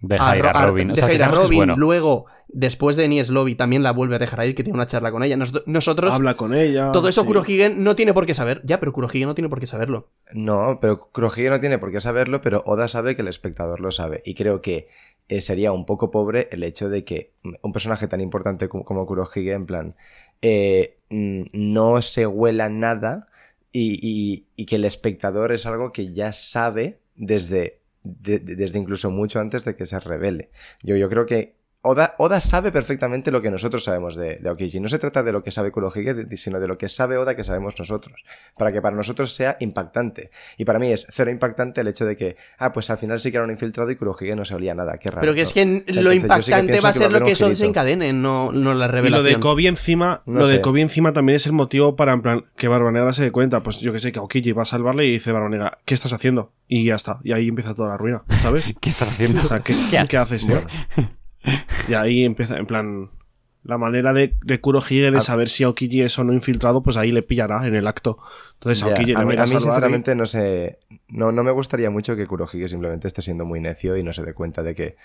Deja 0.00 0.36
ir 0.36 0.42
Ro- 0.44 0.50
a 0.54 0.66
Robin. 0.66 0.90
O 0.90 0.94
sea, 0.96 1.06
deja 1.06 1.08
que 1.08 1.14
ir 1.16 1.22
a 1.24 1.28
Robin. 1.42 1.56
bueno. 1.58 1.76
Luego, 1.76 2.26
después 2.48 2.96
de 2.96 3.08
Nies 3.08 3.30
Lobby, 3.30 3.54
también 3.54 3.82
la 3.82 3.92
vuelve 3.92 4.16
a 4.16 4.18
dejar 4.18 4.46
ir, 4.46 4.54
que 4.54 4.62
tiene 4.62 4.76
una 4.76 4.86
charla 4.86 5.10
con 5.10 5.22
ella. 5.22 5.36
Nos- 5.36 5.66
nosotros, 5.66 6.12
habla 6.12 6.34
con 6.34 6.54
ella. 6.54 6.92
todo 6.92 7.08
eso 7.08 7.22
sí. 7.22 7.26
Kurohige 7.26 7.70
no 7.70 7.96
tiene 7.96 8.12
por 8.12 8.26
qué 8.26 8.34
saber. 8.34 8.60
Ya, 8.64 8.78
pero 8.78 8.92
Kurohige 8.92 9.24
no 9.24 9.34
tiene 9.34 9.48
por 9.48 9.58
qué 9.58 9.66
saberlo. 9.66 10.08
No, 10.32 10.78
pero 10.80 11.08
Kurohige 11.12 11.48
no 11.50 11.60
tiene 11.60 11.78
por 11.78 11.90
qué 11.92 12.00
saberlo, 12.00 12.40
pero 12.42 12.62
Oda 12.66 12.88
sabe 12.88 13.16
que 13.16 13.22
el 13.22 13.28
espectador 13.28 13.80
lo 13.80 13.90
sabe. 13.90 14.22
Y 14.26 14.34
creo 14.34 14.60
que 14.60 14.88
eh, 15.28 15.40
sería 15.40 15.72
un 15.72 15.86
poco 15.86 16.10
pobre 16.10 16.48
el 16.52 16.62
hecho 16.62 16.88
de 16.88 17.04
que 17.04 17.32
un 17.62 17.72
personaje 17.72 18.06
tan 18.06 18.20
importante 18.20 18.68
como, 18.68 18.84
como 18.84 19.06
Kurohige, 19.06 19.52
en 19.52 19.66
plan, 19.66 19.96
eh, 20.42 20.98
mm, 21.08 21.42
no 21.54 22.02
se 22.02 22.26
huela 22.26 22.68
nada 22.68 23.28
y, 23.72 23.98
y- 24.02 24.46
y 24.56 24.66
que 24.66 24.76
el 24.76 24.84
espectador 24.84 25.52
es 25.52 25.66
algo 25.66 25.90
que 25.92 26.12
ya 26.12 26.32
sabe 26.32 27.00
desde, 27.16 27.80
de- 28.06 28.38
de- 28.40 28.56
desde 28.56 28.78
incluso 28.78 29.10
mucho 29.10 29.40
antes 29.40 29.64
de 29.64 29.76
que 29.76 29.86
se 29.86 29.98
revele. 30.00 30.50
Yo, 30.82 30.96
yo 30.96 31.08
creo 31.08 31.26
que 31.26 31.55
Oda, 31.86 32.14
Oda 32.18 32.40
sabe 32.40 32.72
perfectamente 32.72 33.30
lo 33.30 33.40
que 33.42 33.50
nosotros 33.50 33.84
sabemos 33.84 34.16
de, 34.16 34.36
de 34.36 34.48
Aokiji. 34.48 34.80
No 34.80 34.88
se 34.88 34.98
trata 34.98 35.22
de 35.22 35.32
lo 35.32 35.42
que 35.44 35.50
sabe 35.50 35.70
Kurohige, 35.70 36.14
de- 36.14 36.36
sino 36.36 36.58
de 36.60 36.66
lo 36.68 36.76
que 36.78 36.88
sabe 36.88 37.16
Oda 37.16 37.36
que 37.36 37.44
sabemos 37.44 37.74
nosotros. 37.78 38.24
Para 38.56 38.72
que 38.72 38.82
para 38.82 38.96
nosotros 38.96 39.32
sea 39.34 39.56
impactante. 39.60 40.30
Y 40.58 40.64
para 40.64 40.78
mí 40.78 40.90
es 40.92 41.06
cero 41.10 41.30
impactante 41.30 41.80
el 41.80 41.88
hecho 41.88 42.04
de 42.04 42.16
que, 42.16 42.36
ah, 42.58 42.72
pues 42.72 42.90
al 42.90 42.98
final 42.98 43.20
sí 43.20 43.30
que 43.30 43.36
era 43.36 43.44
un 43.44 43.50
infiltrado 43.50 43.90
y 43.90 43.96
Kurohige 43.96 44.34
no 44.36 44.44
se 44.44 44.54
olía 44.54 44.74
nada. 44.74 44.98
Qué 44.98 45.10
raro. 45.10 45.20
pero 45.20 45.34
que 45.34 45.42
es 45.42 45.52
que 45.52 45.64
lo 45.64 45.70
entonces 45.70 45.94
yo 45.96 46.02
sí 46.02 46.10
que 46.10 46.16
impactante 46.16 46.80
va 46.80 46.88
a 46.88 46.92
que 46.92 46.98
ser 46.98 47.12
va 47.12 47.16
a 47.16 47.20
lo 47.20 47.26
que 47.26 47.32
eso 47.32 47.44
girito. 47.46 47.60
desencadene, 47.60 48.12
no, 48.12 48.52
no 48.52 48.74
la 48.74 48.86
Y 48.86 48.88
lo 48.88 48.92
revelación. 48.92 49.26
de 49.34 49.40
Kobe 49.40 49.66
encima, 49.66 50.22
No 50.26 50.40
lo 50.40 50.48
de. 50.48 50.60
Kobe 50.60 50.80
encima 50.82 51.12
también 51.12 51.36
es 51.36 51.46
el 51.46 51.52
motivo 51.52 51.96
para, 51.96 52.12
en 52.12 52.22
plan, 52.22 52.44
que 52.56 52.68
Barba 52.68 52.90
Negra 52.90 53.12
se 53.12 53.22
dé 53.22 53.30
cuenta. 53.32 53.62
Pues 53.62 53.78
yo 53.80 53.92
que 53.92 54.00
sé, 54.00 54.10
que 54.12 54.18
Aokiji 54.18 54.52
va 54.52 54.62
a 54.62 54.66
salvarle 54.66 55.06
y 55.06 55.12
dice 55.12 55.30
Barba 55.32 55.48
Negra, 55.48 55.78
¿qué 55.84 55.94
estás 55.94 56.12
haciendo? 56.12 56.52
Y 56.68 56.84
ya 56.84 56.96
está. 56.96 57.20
Y 57.22 57.32
ahí 57.32 57.46
empieza 57.48 57.74
toda 57.74 57.90
la 57.90 57.96
ruina, 57.96 58.22
¿sabes? 58.42 58.74
¿Qué 58.80 58.88
estás 58.90 59.08
haciendo? 59.08 59.40
O 59.44 59.48
sea, 59.48 59.60
¿qué, 59.60 59.76
¿qué 60.08 60.16
haces, 60.16 60.46
tío? 60.46 60.60
Y 61.88 61.94
ahí 61.94 62.24
empieza, 62.24 62.56
en 62.56 62.66
plan, 62.66 63.10
la 63.62 63.78
manera 63.78 64.12
de, 64.12 64.36
de 64.44 64.60
Kurohige 64.60 65.10
de 65.10 65.18
A- 65.18 65.20
saber 65.20 65.48
si 65.48 65.64
Aokiji 65.64 66.02
es 66.02 66.18
o 66.18 66.24
no 66.24 66.32
infiltrado, 66.32 66.82
pues 66.82 66.96
ahí 66.96 67.12
le 67.12 67.22
pillará 67.22 67.66
en 67.66 67.74
el 67.74 67.86
acto. 67.86 68.18
Entonces 68.54 68.80
Ya, 68.80 68.92
Aokiji 68.92 69.14
a 69.14 69.18
le 69.20 69.24
mí, 69.26 69.36
a 69.36 69.42
a 69.42 69.46
mí, 69.46 69.54
y- 69.54 69.60
sinceramente, 69.60 70.14
no 70.14 70.26
sé. 70.26 70.78
No, 71.08 71.32
no 71.32 71.42
me 71.44 71.50
gustaría 71.50 71.90
mucho 71.90 72.14
que 72.16 72.26
Kurohige 72.26 72.68
simplemente 72.68 73.08
esté 73.08 73.22
siendo 73.22 73.44
muy 73.44 73.60
necio 73.60 73.96
y 73.96 74.02
no 74.02 74.12
se 74.12 74.24
dé 74.24 74.34
cuenta 74.34 74.62
de 74.62 74.74
que 74.74 74.96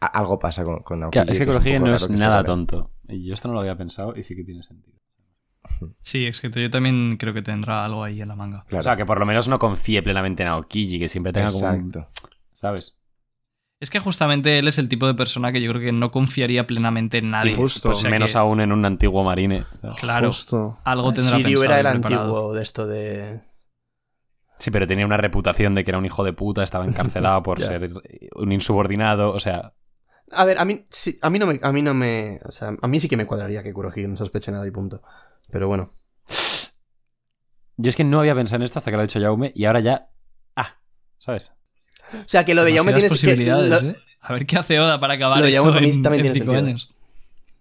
a- 0.00 0.06
algo 0.06 0.38
pasa 0.38 0.64
con, 0.64 0.80
con 0.82 1.02
Aokiji. 1.02 1.12
Claro, 1.20 1.32
es 1.32 1.38
que 1.38 1.46
Kurohige 1.46 1.78
no 1.80 1.94
es 1.94 2.10
nada 2.10 2.42
tonto. 2.44 2.90
Y 3.08 3.26
yo 3.26 3.34
esto 3.34 3.48
no 3.48 3.54
lo 3.54 3.60
había 3.60 3.76
pensado 3.76 4.14
y 4.16 4.22
sí 4.22 4.34
que 4.36 4.44
tiene 4.44 4.62
sentido. 4.62 4.98
Sí, 6.02 6.26
exacto. 6.26 6.58
Yo 6.60 6.70
también 6.70 7.16
creo 7.18 7.32
que 7.32 7.42
tendrá 7.42 7.84
algo 7.84 8.02
ahí 8.02 8.20
en 8.20 8.28
la 8.28 8.34
manga. 8.34 8.64
Claro. 8.68 8.80
O 8.80 8.82
sea, 8.82 8.96
que 8.96 9.06
por 9.06 9.18
lo 9.20 9.26
menos 9.26 9.46
no 9.48 9.58
confíe 9.58 10.02
plenamente 10.02 10.42
en 10.42 10.48
Aokiji, 10.48 10.98
que 10.98 11.08
siempre 11.08 11.32
tenga 11.32 11.52
como 11.52 11.68
un- 11.68 11.74
Exacto. 11.90 12.08
¿Sabes? 12.52 12.97
Es 13.80 13.90
que 13.90 14.00
justamente 14.00 14.58
él 14.58 14.66
es 14.66 14.78
el 14.78 14.88
tipo 14.88 15.06
de 15.06 15.14
persona 15.14 15.52
que 15.52 15.60
yo 15.60 15.70
creo 15.70 15.80
que 15.82 15.92
no 15.92 16.10
confiaría 16.10 16.66
plenamente 16.66 17.18
en 17.18 17.30
nadie. 17.30 17.54
Justo. 17.54 17.90
O 17.90 17.94
sea 17.94 18.10
Menos 18.10 18.32
que, 18.32 18.38
aún 18.38 18.60
en 18.60 18.72
un 18.72 18.84
antiguo 18.84 19.22
marine. 19.22 19.64
Claro, 20.00 20.28
Justo. 20.28 20.78
algo 20.84 21.12
tendrá 21.12 21.36
Shiryu 21.36 21.60
pensado 21.60 21.64
era 21.64 21.76
y 21.76 21.94
el 21.94 22.00
preparado. 22.00 22.22
antiguo 22.22 22.54
de 22.54 22.62
esto 22.62 22.86
de... 22.86 23.40
Sí, 24.58 24.72
pero 24.72 24.88
tenía 24.88 25.06
una 25.06 25.16
reputación 25.16 25.76
de 25.76 25.84
que 25.84 25.92
era 25.92 25.98
un 25.98 26.06
hijo 26.06 26.24
de 26.24 26.32
puta, 26.32 26.64
estaba 26.64 26.84
encarcelado 26.84 27.40
por 27.44 27.62
ser 27.62 27.92
un 28.34 28.52
insubordinado, 28.52 29.32
o 29.32 29.38
sea... 29.38 29.74
A 30.32 30.44
ver, 30.44 30.58
a 30.58 30.64
mí, 30.64 30.84
sí, 30.90 31.16
a 31.22 31.30
mí 31.30 31.38
no 31.38 31.46
me, 31.46 31.60
a 31.62 31.72
mí 31.72 31.80
no 31.80 31.94
me, 31.94 32.40
o 32.44 32.50
sea, 32.50 32.72
a 32.82 32.88
mí 32.88 32.98
sí 33.00 33.08
que 33.08 33.16
me 33.16 33.26
cuadraría 33.26 33.62
que 33.62 33.72
Kurohige 33.72 34.08
no 34.08 34.16
sospeche 34.16 34.50
nada 34.50 34.66
y 34.66 34.70
punto. 34.72 35.00
Pero 35.50 35.68
bueno, 35.68 35.94
Yo 37.76 37.88
es 37.88 37.96
que 37.96 38.04
no 38.04 38.18
había 38.18 38.34
pensado 38.34 38.56
en 38.56 38.62
esto 38.64 38.78
hasta 38.80 38.90
que 38.90 38.96
lo 38.96 39.02
ha 39.02 39.06
dicho 39.06 39.20
Jaume 39.20 39.52
y 39.54 39.64
ahora 39.66 39.80
ya... 39.80 40.10
Ah, 40.56 40.80
¿sabes? 41.16 41.54
O 42.12 42.28
sea, 42.28 42.44
que 42.44 42.54
lo 42.54 42.64
de 42.64 42.74
Jaume 42.74 42.92
Demasiadas 42.92 43.18
tiene 43.20 43.36
que- 43.36 43.44
posibilidades, 43.44 43.82
lo- 43.82 43.90
¿eh? 43.90 43.96
A 44.20 44.32
ver 44.32 44.46
qué 44.46 44.56
hace 44.58 44.78
Oda 44.80 44.98
para 45.00 45.14
acabar 45.14 45.38
Lo 45.38 45.44
de 45.44 45.50
esto 45.50 45.62
en, 45.78 46.02
también 46.02 46.26
en 46.26 46.32
tiene 46.32 46.38
cinco 46.46 46.52
años. 46.52 46.92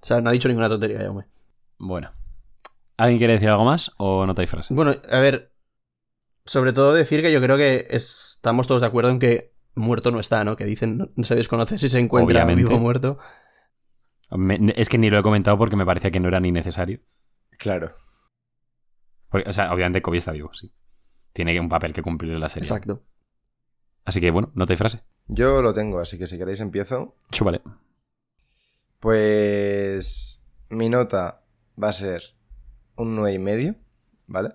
O 0.01 0.05
sea, 0.05 0.21
no 0.21 0.29
ha 0.29 0.33
dicho 0.33 0.47
ninguna 0.47 0.69
tontería 0.69 0.99
Jaume. 0.99 1.25
Bueno. 1.77 2.11
¿Alguien 2.97 3.19
quiere 3.19 3.33
decir 3.33 3.49
algo 3.49 3.63
más 3.63 3.91
o 3.97 4.25
no 4.25 4.33
te 4.33 4.41
hay 4.41 4.47
frase? 4.47 4.73
Bueno, 4.73 4.95
a 5.11 5.19
ver, 5.19 5.51
sobre 6.45 6.73
todo 6.73 6.93
decir 6.93 7.21
que 7.21 7.31
yo 7.31 7.39
creo 7.41 7.57
que 7.57 7.85
estamos 7.91 8.65
todos 8.67 8.81
de 8.81 8.87
acuerdo 8.87 9.11
en 9.11 9.19
que 9.19 9.53
muerto 9.75 10.09
no 10.11 10.19
está, 10.19 10.43
¿no? 10.43 10.55
Que 10.55 10.65
dicen, 10.65 10.97
no, 10.97 11.09
no 11.15 11.23
se 11.23 11.35
desconoce 11.35 11.77
si 11.77 11.89
se 11.89 11.99
encuentra 11.99 12.43
Obviamente. 12.43 12.63
vivo 12.63 12.75
o 12.75 12.79
muerto. 12.79 13.19
Me- 14.31 14.73
es 14.75 14.89
que 14.89 14.97
ni 14.97 15.09
lo 15.11 15.19
he 15.19 15.23
comentado 15.23 15.57
porque 15.57 15.75
me 15.75 15.85
parecía 15.85 16.09
que 16.11 16.19
no 16.19 16.27
era 16.27 16.39
ni 16.39 16.51
necesario. 16.51 16.99
Claro. 17.59 17.95
Porque, 19.29 19.49
o 19.49 19.53
sea, 19.53 19.71
obviamente 19.73 20.01
Kobe 20.01 20.17
está 20.17 20.31
vivo, 20.31 20.51
sí. 20.53 20.73
Tiene 21.33 21.59
un 21.59 21.69
papel 21.69 21.93
que 21.93 22.01
cumplir 22.01 22.33
en 22.33 22.39
la 22.39 22.49
serie. 22.49 22.65
Exacto. 22.67 23.03
Así 24.07 24.21
que 24.21 24.31
bueno, 24.31 24.53
no 24.55 24.65
te 24.65 24.71
hay 24.71 24.77
frase. 24.77 25.01
Yo 25.27 25.61
lo 25.61 25.73
tengo, 25.73 25.99
así 25.99 26.17
que 26.17 26.27
si 26.27 26.37
queréis 26.37 26.61
empiezo. 26.61 27.17
Chúbale. 27.29 27.59
Pues 29.01 30.41
mi 30.69 30.87
nota 30.87 31.43
va 31.81 31.89
a 31.89 31.93
ser 31.93 32.23
un 32.95 33.17
9 33.17 33.33
y 33.33 33.39
medio, 33.39 33.75
¿vale? 34.25 34.53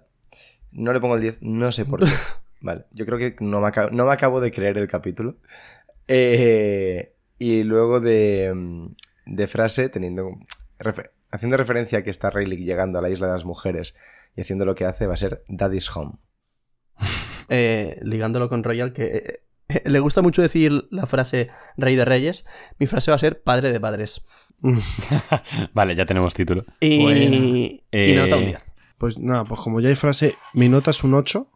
No 0.71 0.95
le 0.95 1.01
pongo 1.01 1.17
el 1.17 1.21
10, 1.21 1.43
no 1.43 1.71
sé 1.71 1.85
por 1.85 2.01
qué. 2.01 2.11
Vale, 2.63 2.87
yo 2.93 3.05
creo 3.05 3.19
que 3.19 3.37
no 3.41 3.61
me, 3.61 3.67
acabo, 3.67 3.91
no 3.91 4.07
me 4.07 4.13
acabo 4.13 4.41
de 4.41 4.53
creer 4.53 4.79
el 4.79 4.89
capítulo. 4.89 5.37
Eh, 6.09 7.15
y 7.39 7.65
luego 7.65 8.01
de, 8.01 8.89
de 9.27 9.47
frase 9.49 9.91
teniendo... 9.91 10.31
haciendo 11.31 11.57
referencia 11.59 11.99
a 11.99 12.03
que 12.03 12.11
está 12.11 12.31
Rayleigh 12.31 12.65
llegando 12.65 13.01
a 13.01 13.03
la 13.03 13.11
isla 13.11 13.27
de 13.27 13.33
las 13.35 13.45
mujeres 13.45 13.95
y 14.35 14.41
haciendo 14.41 14.65
lo 14.65 14.75
que 14.77 14.87
hace 14.87 15.07
va 15.07 15.13
a 15.13 15.17
ser 15.17 15.45
Daddy's 15.49 15.95
Home. 15.95 16.15
Eh, 17.55 17.99
ligándolo 18.03 18.49
con 18.49 18.65
Royal, 18.65 18.95
que 18.95 19.43
eh, 19.69 19.83
le 19.85 19.99
gusta 20.01 20.23
mucho 20.23 20.41
decir 20.41 20.87
la 20.91 21.05
frase 21.05 21.51
Rey 21.77 21.97
de 21.97 22.05
Reyes. 22.07 22.47
Mi 22.79 22.87
frase 22.87 23.11
va 23.11 23.17
a 23.17 23.19
ser 23.19 23.43
Padre 23.43 23.73
de 23.73 23.79
Padres. 23.81 24.23
Vale, 25.75 25.95
ya 25.95 26.07
tenemos 26.07 26.35
título. 26.35 26.65
Y, 26.81 27.03
Bueno. 27.03 27.21
y 27.21 27.85
Eh, 27.93 28.15
nota 28.17 28.37
un 28.37 28.47
10. 28.47 28.59
Pues 28.99 29.19
nada, 29.19 29.45
pues 29.45 29.61
como 29.61 29.81
ya 29.81 29.89
hay 29.89 29.97
frase, 29.97 30.35
mi 30.55 30.69
nota 30.69 30.91
es 30.93 31.03
un 31.05 31.15
8. 31.15 31.49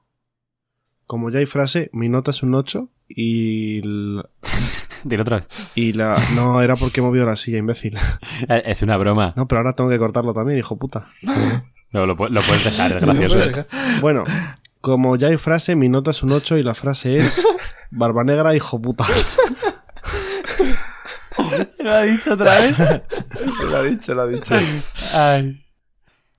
Como 1.06 1.30
ya 1.30 1.38
hay 1.38 1.46
frase, 1.46 1.88
mi 1.92 2.08
nota 2.08 2.30
es 2.32 2.42
un 2.42 2.54
8. 2.54 2.90
Y, 3.08 3.78
l- 3.78 4.22
Dilo 5.04 5.22
otra 5.22 5.36
vez. 5.38 5.48
y 5.76 5.92
la. 5.92 6.20
No, 6.34 6.60
era 6.60 6.74
porque 6.74 6.98
he 7.00 7.02
movido 7.04 7.24
la 7.24 7.36
silla, 7.36 7.58
imbécil. 7.58 7.96
Eh, 8.48 8.62
Es 8.66 8.82
una 8.82 8.96
broma. 8.96 9.32
No, 9.36 9.46
pero 9.46 9.60
ahora 9.60 9.72
tengo 9.74 9.88
que 9.88 9.98
cortarlo 9.98 10.34
también, 10.34 10.58
hijo 10.58 10.76
puta. 10.76 11.06
No, 11.92 12.04
lo, 12.06 12.14
lo 12.16 12.16
puedes 12.42 12.64
dejar, 12.64 12.96
es 12.96 13.02
gracioso. 13.04 13.38
Bueno, 14.00 14.24
como 14.86 15.16
ya 15.16 15.26
hay 15.26 15.36
frase, 15.36 15.74
mi 15.74 15.88
nota 15.88 16.12
es 16.12 16.22
un 16.22 16.30
8 16.30 16.58
y 16.58 16.62
la 16.62 16.72
frase 16.72 17.16
es. 17.16 17.42
Barba 17.90 18.22
negra, 18.22 18.54
hijo 18.54 18.80
puta. 18.80 19.04
¿Lo 21.80 21.90
ha 21.92 22.02
dicho 22.02 22.34
otra 22.34 22.54
vez? 22.60 22.78
lo 23.68 23.76
ha 23.78 23.82
dicho, 23.82 24.14
lo 24.14 24.22
ha 24.22 24.26
dicho. 24.28 24.54
Ay. 25.12 25.60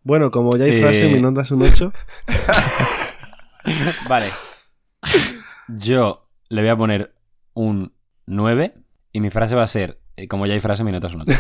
Bueno, 0.04 0.32
como 0.32 0.56
ya 0.56 0.64
hay 0.64 0.80
frase, 0.80 1.10
Eh. 1.10 1.14
mi 1.14 1.20
nota 1.20 1.42
es 1.42 1.52
un 1.52 1.62
8. 1.62 1.92
Vale. 4.08 4.28
Yo 5.68 6.30
le 6.48 6.62
voy 6.62 6.70
a 6.70 6.76
poner 6.78 7.14
un 7.54 7.92
9 8.28 8.76
y 9.12 9.20
mi 9.20 9.30
frase 9.30 9.56
va 9.56 9.64
a 9.64 9.68
ser, 9.68 10.00
eh, 10.16 10.30
como 10.30 10.46
ya 10.46 10.54
hay 10.54 10.62
frase, 10.62 10.86
mi 10.86 10.94
nota 10.94 11.08
es 11.08 11.14
un 11.16 11.22
8. 11.24 11.32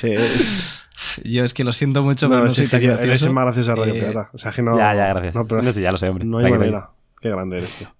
Que 0.00 0.14
es- 0.14 0.80
Yo 1.24 1.44
es 1.44 1.54
que 1.54 1.64
lo 1.64 1.72
siento 1.72 2.02
mucho, 2.02 2.28
pero 2.28 2.40
No, 2.40 2.44
no 2.46 2.50
es 2.50 2.56
soy 2.56 2.66
tan 2.68 2.82
eres 2.82 2.98
gracioso. 2.98 3.26
el 3.26 3.32
más 3.32 3.44
gracioso 3.44 3.70
de 3.70 3.76
Radio 3.76 3.94
Eh, 3.94 3.98
Pirata. 4.00 4.30
O 4.32 4.38
sea, 4.38 4.52
que 4.52 4.62
no. 4.62 4.76
ya, 4.76 4.94
ya, 4.94 5.08
gracias. 5.08 5.34
No, 5.34 5.40
No, 5.42 5.46
pero 5.46 5.72
sé, 5.72 5.82
ya 5.82 5.92
lo 5.92 5.98
sé, 5.98 6.08
hombre. 6.08 6.24
no 6.24 6.38
hay 6.38 6.44
Tranquilo. 6.44 6.72
manera. 6.72 6.90
Qué 7.20 7.28
grande 7.30 7.56
eres, 7.58 7.72
tío. 7.72 7.94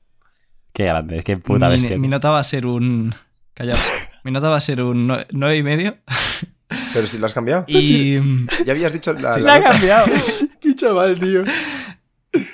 Qué 0.73 0.85
grande, 0.85 1.19
es 1.19 1.25
que 1.25 1.37
puta 1.37 1.67
mi, 1.67 1.73
bestia. 1.75 1.99
mi 1.99 2.09
nota 2.09 2.31
va 2.31 2.39
a 2.41 2.45
ser 2.45 2.67
un... 2.67 3.15
Callaos. 3.55 3.81
Mi 4.25 4.31
nota 4.31 4.49
va 4.49 4.57
a 4.57 4.61
ser 4.61 4.83
un 4.83 5.07
9 5.31 5.57
y 5.57 5.63
medio. 5.63 5.97
Pero 6.95 7.07
si 7.07 7.19
lo 7.19 7.27
has 7.27 7.35
cambiado. 7.35 7.65
Y, 7.67 8.15
Ya 8.65 8.73
habías 8.73 8.93
dicho 8.93 9.13
la, 9.15 9.33
Sí. 9.33 9.41
la 9.41 9.59
nota. 9.59 9.71
cambiado. 9.73 10.07
Qué 10.61 10.75
chaval, 10.77 11.19
tío. 11.19 11.43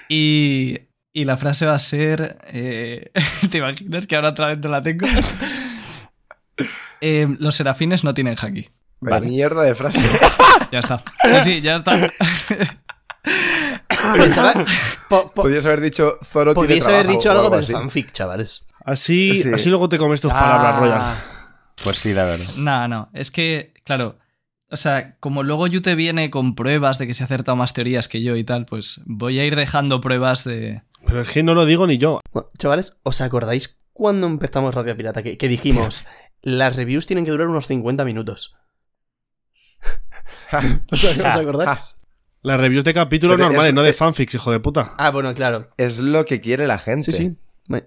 y, 0.08 0.78
y 1.12 1.24
la 1.24 1.36
frase 1.36 1.66
va 1.66 1.74
a 1.74 1.78
ser... 1.78 2.38
eh, 2.52 3.10
¿Te 3.50 3.58
imaginas 3.58 4.06
que 4.06 4.16
ahora 4.16 4.30
otra 4.30 4.48
vez 4.48 4.58
no 4.58 4.68
la 4.70 4.82
tengo? 4.82 5.06
Eh, 7.00 7.28
los 7.38 7.54
serafines 7.54 8.04
no 8.04 8.14
tienen 8.14 8.36
haki. 8.40 8.68
Vaya 9.00 9.16
Vale. 9.16 9.26
mierda 9.26 9.62
de 9.62 9.74
frase. 9.74 10.04
Ya 10.72 10.80
está. 10.80 11.02
Sí, 11.22 11.36
sí, 11.44 11.60
ya 11.60 11.76
está. 11.76 11.92
Pensaba- 14.16 14.52
po- 15.08 15.32
po- 15.32 15.42
Podrías 15.42 15.64
haber 15.66 15.80
dicho 15.80 16.18
Zoro 16.24 16.54
tiene 16.54 16.66
Podríais 16.80 16.86
haber 16.88 17.06
dicho 17.06 17.28
o 17.28 17.32
algo 17.32 17.50
del 17.50 17.60
así. 17.60 17.72
fanfic, 17.72 18.12
chavales. 18.12 18.66
Así, 18.84 19.42
Sí. 19.42 19.50
así 19.52 19.68
luego 19.68 19.88
te 19.88 19.98
comes 19.98 20.20
tus 20.20 20.30
Ah. 20.32 20.38
palabras, 20.38 20.76
Royal. 20.78 21.14
Pues 21.82 21.98
sí, 21.98 22.12
la 22.12 22.24
verdad. 22.24 22.46
No, 22.56 22.88
no. 22.88 23.10
Es 23.12 23.30
que, 23.30 23.74
claro. 23.84 24.18
O 24.70 24.76
sea, 24.76 25.16
como 25.20 25.42
luego 25.44 25.66
Yu 25.68 25.80
te 25.82 25.94
viene 25.94 26.30
con 26.30 26.54
pruebas 26.56 26.98
de 26.98 27.06
que 27.06 27.14
se 27.14 27.22
ha 27.22 27.26
acertado 27.26 27.54
más 27.56 27.72
teorías 27.72 28.08
que 28.08 28.22
yo 28.22 28.34
y 28.36 28.42
tal, 28.44 28.66
pues 28.66 29.02
voy 29.06 29.38
a 29.38 29.44
ir 29.44 29.54
dejando 29.54 30.00
pruebas 30.00 30.42
de. 30.44 30.82
Pero 31.06 31.20
es 31.20 31.30
que 31.30 31.42
no 31.44 31.54
lo 31.54 31.64
digo 31.66 31.86
ni 31.86 31.98
yo. 31.98 32.20
Bueno, 32.32 32.48
chavales, 32.58 32.98
¿os 33.04 33.20
acordáis 33.20 33.78
cuando 33.92 34.26
empezamos 34.26 34.74
Radio 34.74 34.96
Pirata? 34.96 35.22
Que, 35.22 35.36
que 35.38 35.46
dijimos, 35.48 36.04
las 36.42 36.74
reviews 36.74 37.06
tienen 37.06 37.24
que 37.24 37.30
durar 37.30 37.46
unos 37.48 37.66
50 37.68 38.04
minutos. 38.04 38.56
¿Os, 40.92 41.04
os 41.04 41.18
acordáis? 41.20 41.96
Las 42.42 42.60
reviews 42.60 42.84
de 42.84 42.94
capítulos 42.94 43.36
Pero 43.36 43.46
normales, 43.48 43.70
es- 43.70 43.74
no 43.74 43.82
de 43.82 43.92
fanfics, 43.92 44.34
hijo 44.34 44.52
de 44.52 44.60
puta. 44.60 44.94
Ah, 44.98 45.10
bueno, 45.10 45.34
claro. 45.34 45.68
Es 45.78 45.98
lo 45.98 46.24
que 46.24 46.40
quiere 46.40 46.66
la 46.66 46.78
gente. 46.78 47.10
Sí, 47.12 47.36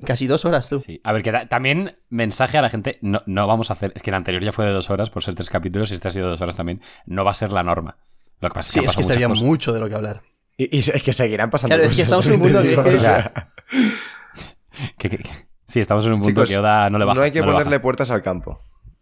Casi 0.06 0.28
dos 0.28 0.44
horas, 0.44 0.68
tú. 0.68 0.80
Sí. 0.80 1.00
A 1.06 1.14
ver, 1.14 1.24
que 1.24 1.32
ta- 1.32 1.48
también 1.48 1.96
mensaje 2.10 2.58
a 2.58 2.62
la 2.62 2.70
gente. 2.70 2.98
No, 3.02 3.22
no 3.26 3.48
vamos 3.48 3.70
a 3.70 3.74
hacer. 3.74 3.94
Es 3.96 4.04
que 4.04 4.10
el 4.10 4.16
anterior 4.16 4.44
ya 4.44 4.52
fue 4.52 4.66
de 4.66 4.72
dos 4.74 4.90
horas 4.90 5.10
por 5.10 5.24
ser 5.24 5.36
tres 5.36 5.50
capítulos 5.50 5.92
y 5.92 5.94
este 5.94 6.10
ha 6.10 6.12
sido 6.12 6.26
de 6.26 6.32
dos 6.32 6.42
horas 6.42 6.58
también. 6.58 6.82
No 7.06 7.24
va 7.24 7.32
a 7.32 7.34
ser 7.34 7.54
la 7.54 7.64
norma. 7.64 7.96
Lo 8.42 8.50
que 8.50 8.56
pasa 8.56 8.70
Sí, 8.74 8.80
es 8.80 8.84
que, 8.84 8.90
es 8.90 8.96
que 8.98 9.02
estaría 9.04 9.28
cosas. 9.30 9.44
mucho 9.44 9.72
de 9.72 9.80
lo 9.80 9.88
que 9.88 9.96
hablar. 9.96 10.22
Y, 10.58 10.76
y 10.76 10.80
es 10.80 11.02
que 11.04 11.14
seguirán 11.14 11.50
pasando 11.50 11.74
Claro, 11.76 11.88
es 11.88 11.96
que 11.96 12.04
cosas, 12.04 12.20
estamos 12.20 12.26
en 12.28 12.34
un 12.34 12.42
punto 12.42 12.62
que- 12.62 12.68
digo, 12.68 12.84
que- 12.84 12.96
o 12.96 13.00
sea, 13.00 13.32
Que- 14.98 15.10
que- 15.10 15.18
que- 15.20 15.30
Sí, 15.66 15.80
estamos 15.80 16.06
en 16.06 16.14
un 16.14 16.20
punto 16.22 16.32
Chicos, 16.32 16.50
que 16.50 16.58
Oda 16.58 16.90
no 16.90 16.98
le 16.98 17.06
baja. 17.06 17.18
no 17.20 17.24
hay 17.24 17.32
que 17.32 17.42
no 17.42 17.52
ponerle 17.52 17.80
puertas 17.80 18.10
al 18.12 18.22
campo. 18.24 18.62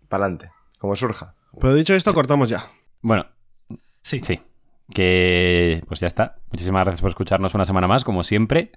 Pa'lante. 0.10 0.52
Como 0.80 0.96
surja. 0.96 1.34
Pero 1.60 1.74
dicho 1.74 1.96
esto, 1.96 2.14
cortamos 2.14 2.50
ya. 2.50 2.68
Bueno, 3.02 3.26
Sí. 4.08 4.22
sí. 4.24 4.40
Que 4.94 5.84
pues 5.88 6.00
ya 6.00 6.08
está. 6.08 6.38
Muchísimas 6.52 6.84
gracias 6.86 7.02
por 7.02 7.10
escucharnos 7.10 7.54
una 7.54 7.66
semana 7.66 7.88
más, 7.88 8.04
como 8.06 8.24
siempre. 8.24 8.72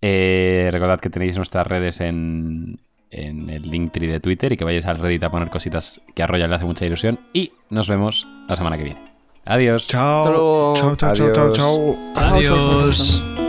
Eh, 0.00 0.68
recordad 0.72 0.98
que 1.00 1.10
tenéis 1.10 1.36
nuestras 1.36 1.66
redes 1.66 2.00
en, 2.00 2.80
en 3.10 3.50
el 3.50 3.62
Linktree 3.70 4.10
de 4.10 4.20
Twitter 4.20 4.52
y 4.52 4.56
que 4.56 4.64
vayáis 4.64 4.86
al 4.86 4.96
Reddit 4.96 5.22
a 5.24 5.30
poner 5.30 5.50
cositas 5.50 6.00
que 6.14 6.22
a 6.22 6.26
Royal 6.26 6.48
le 6.50 6.56
hace 6.56 6.64
mucha 6.64 6.86
ilusión. 6.86 7.20
Y 7.34 7.52
nos 7.68 7.88
vemos 7.88 8.26
la 8.48 8.56
semana 8.56 8.78
que 8.78 8.84
viene. 8.84 9.00
Adiós. 9.44 9.88
Chao. 9.88 10.74
Chao, 10.74 10.96
chao, 10.96 11.12
chao, 11.12 11.32
chao, 11.32 11.44
Adiós. 11.44 11.56
chao. 11.58 12.12
Adiós. 12.16 13.45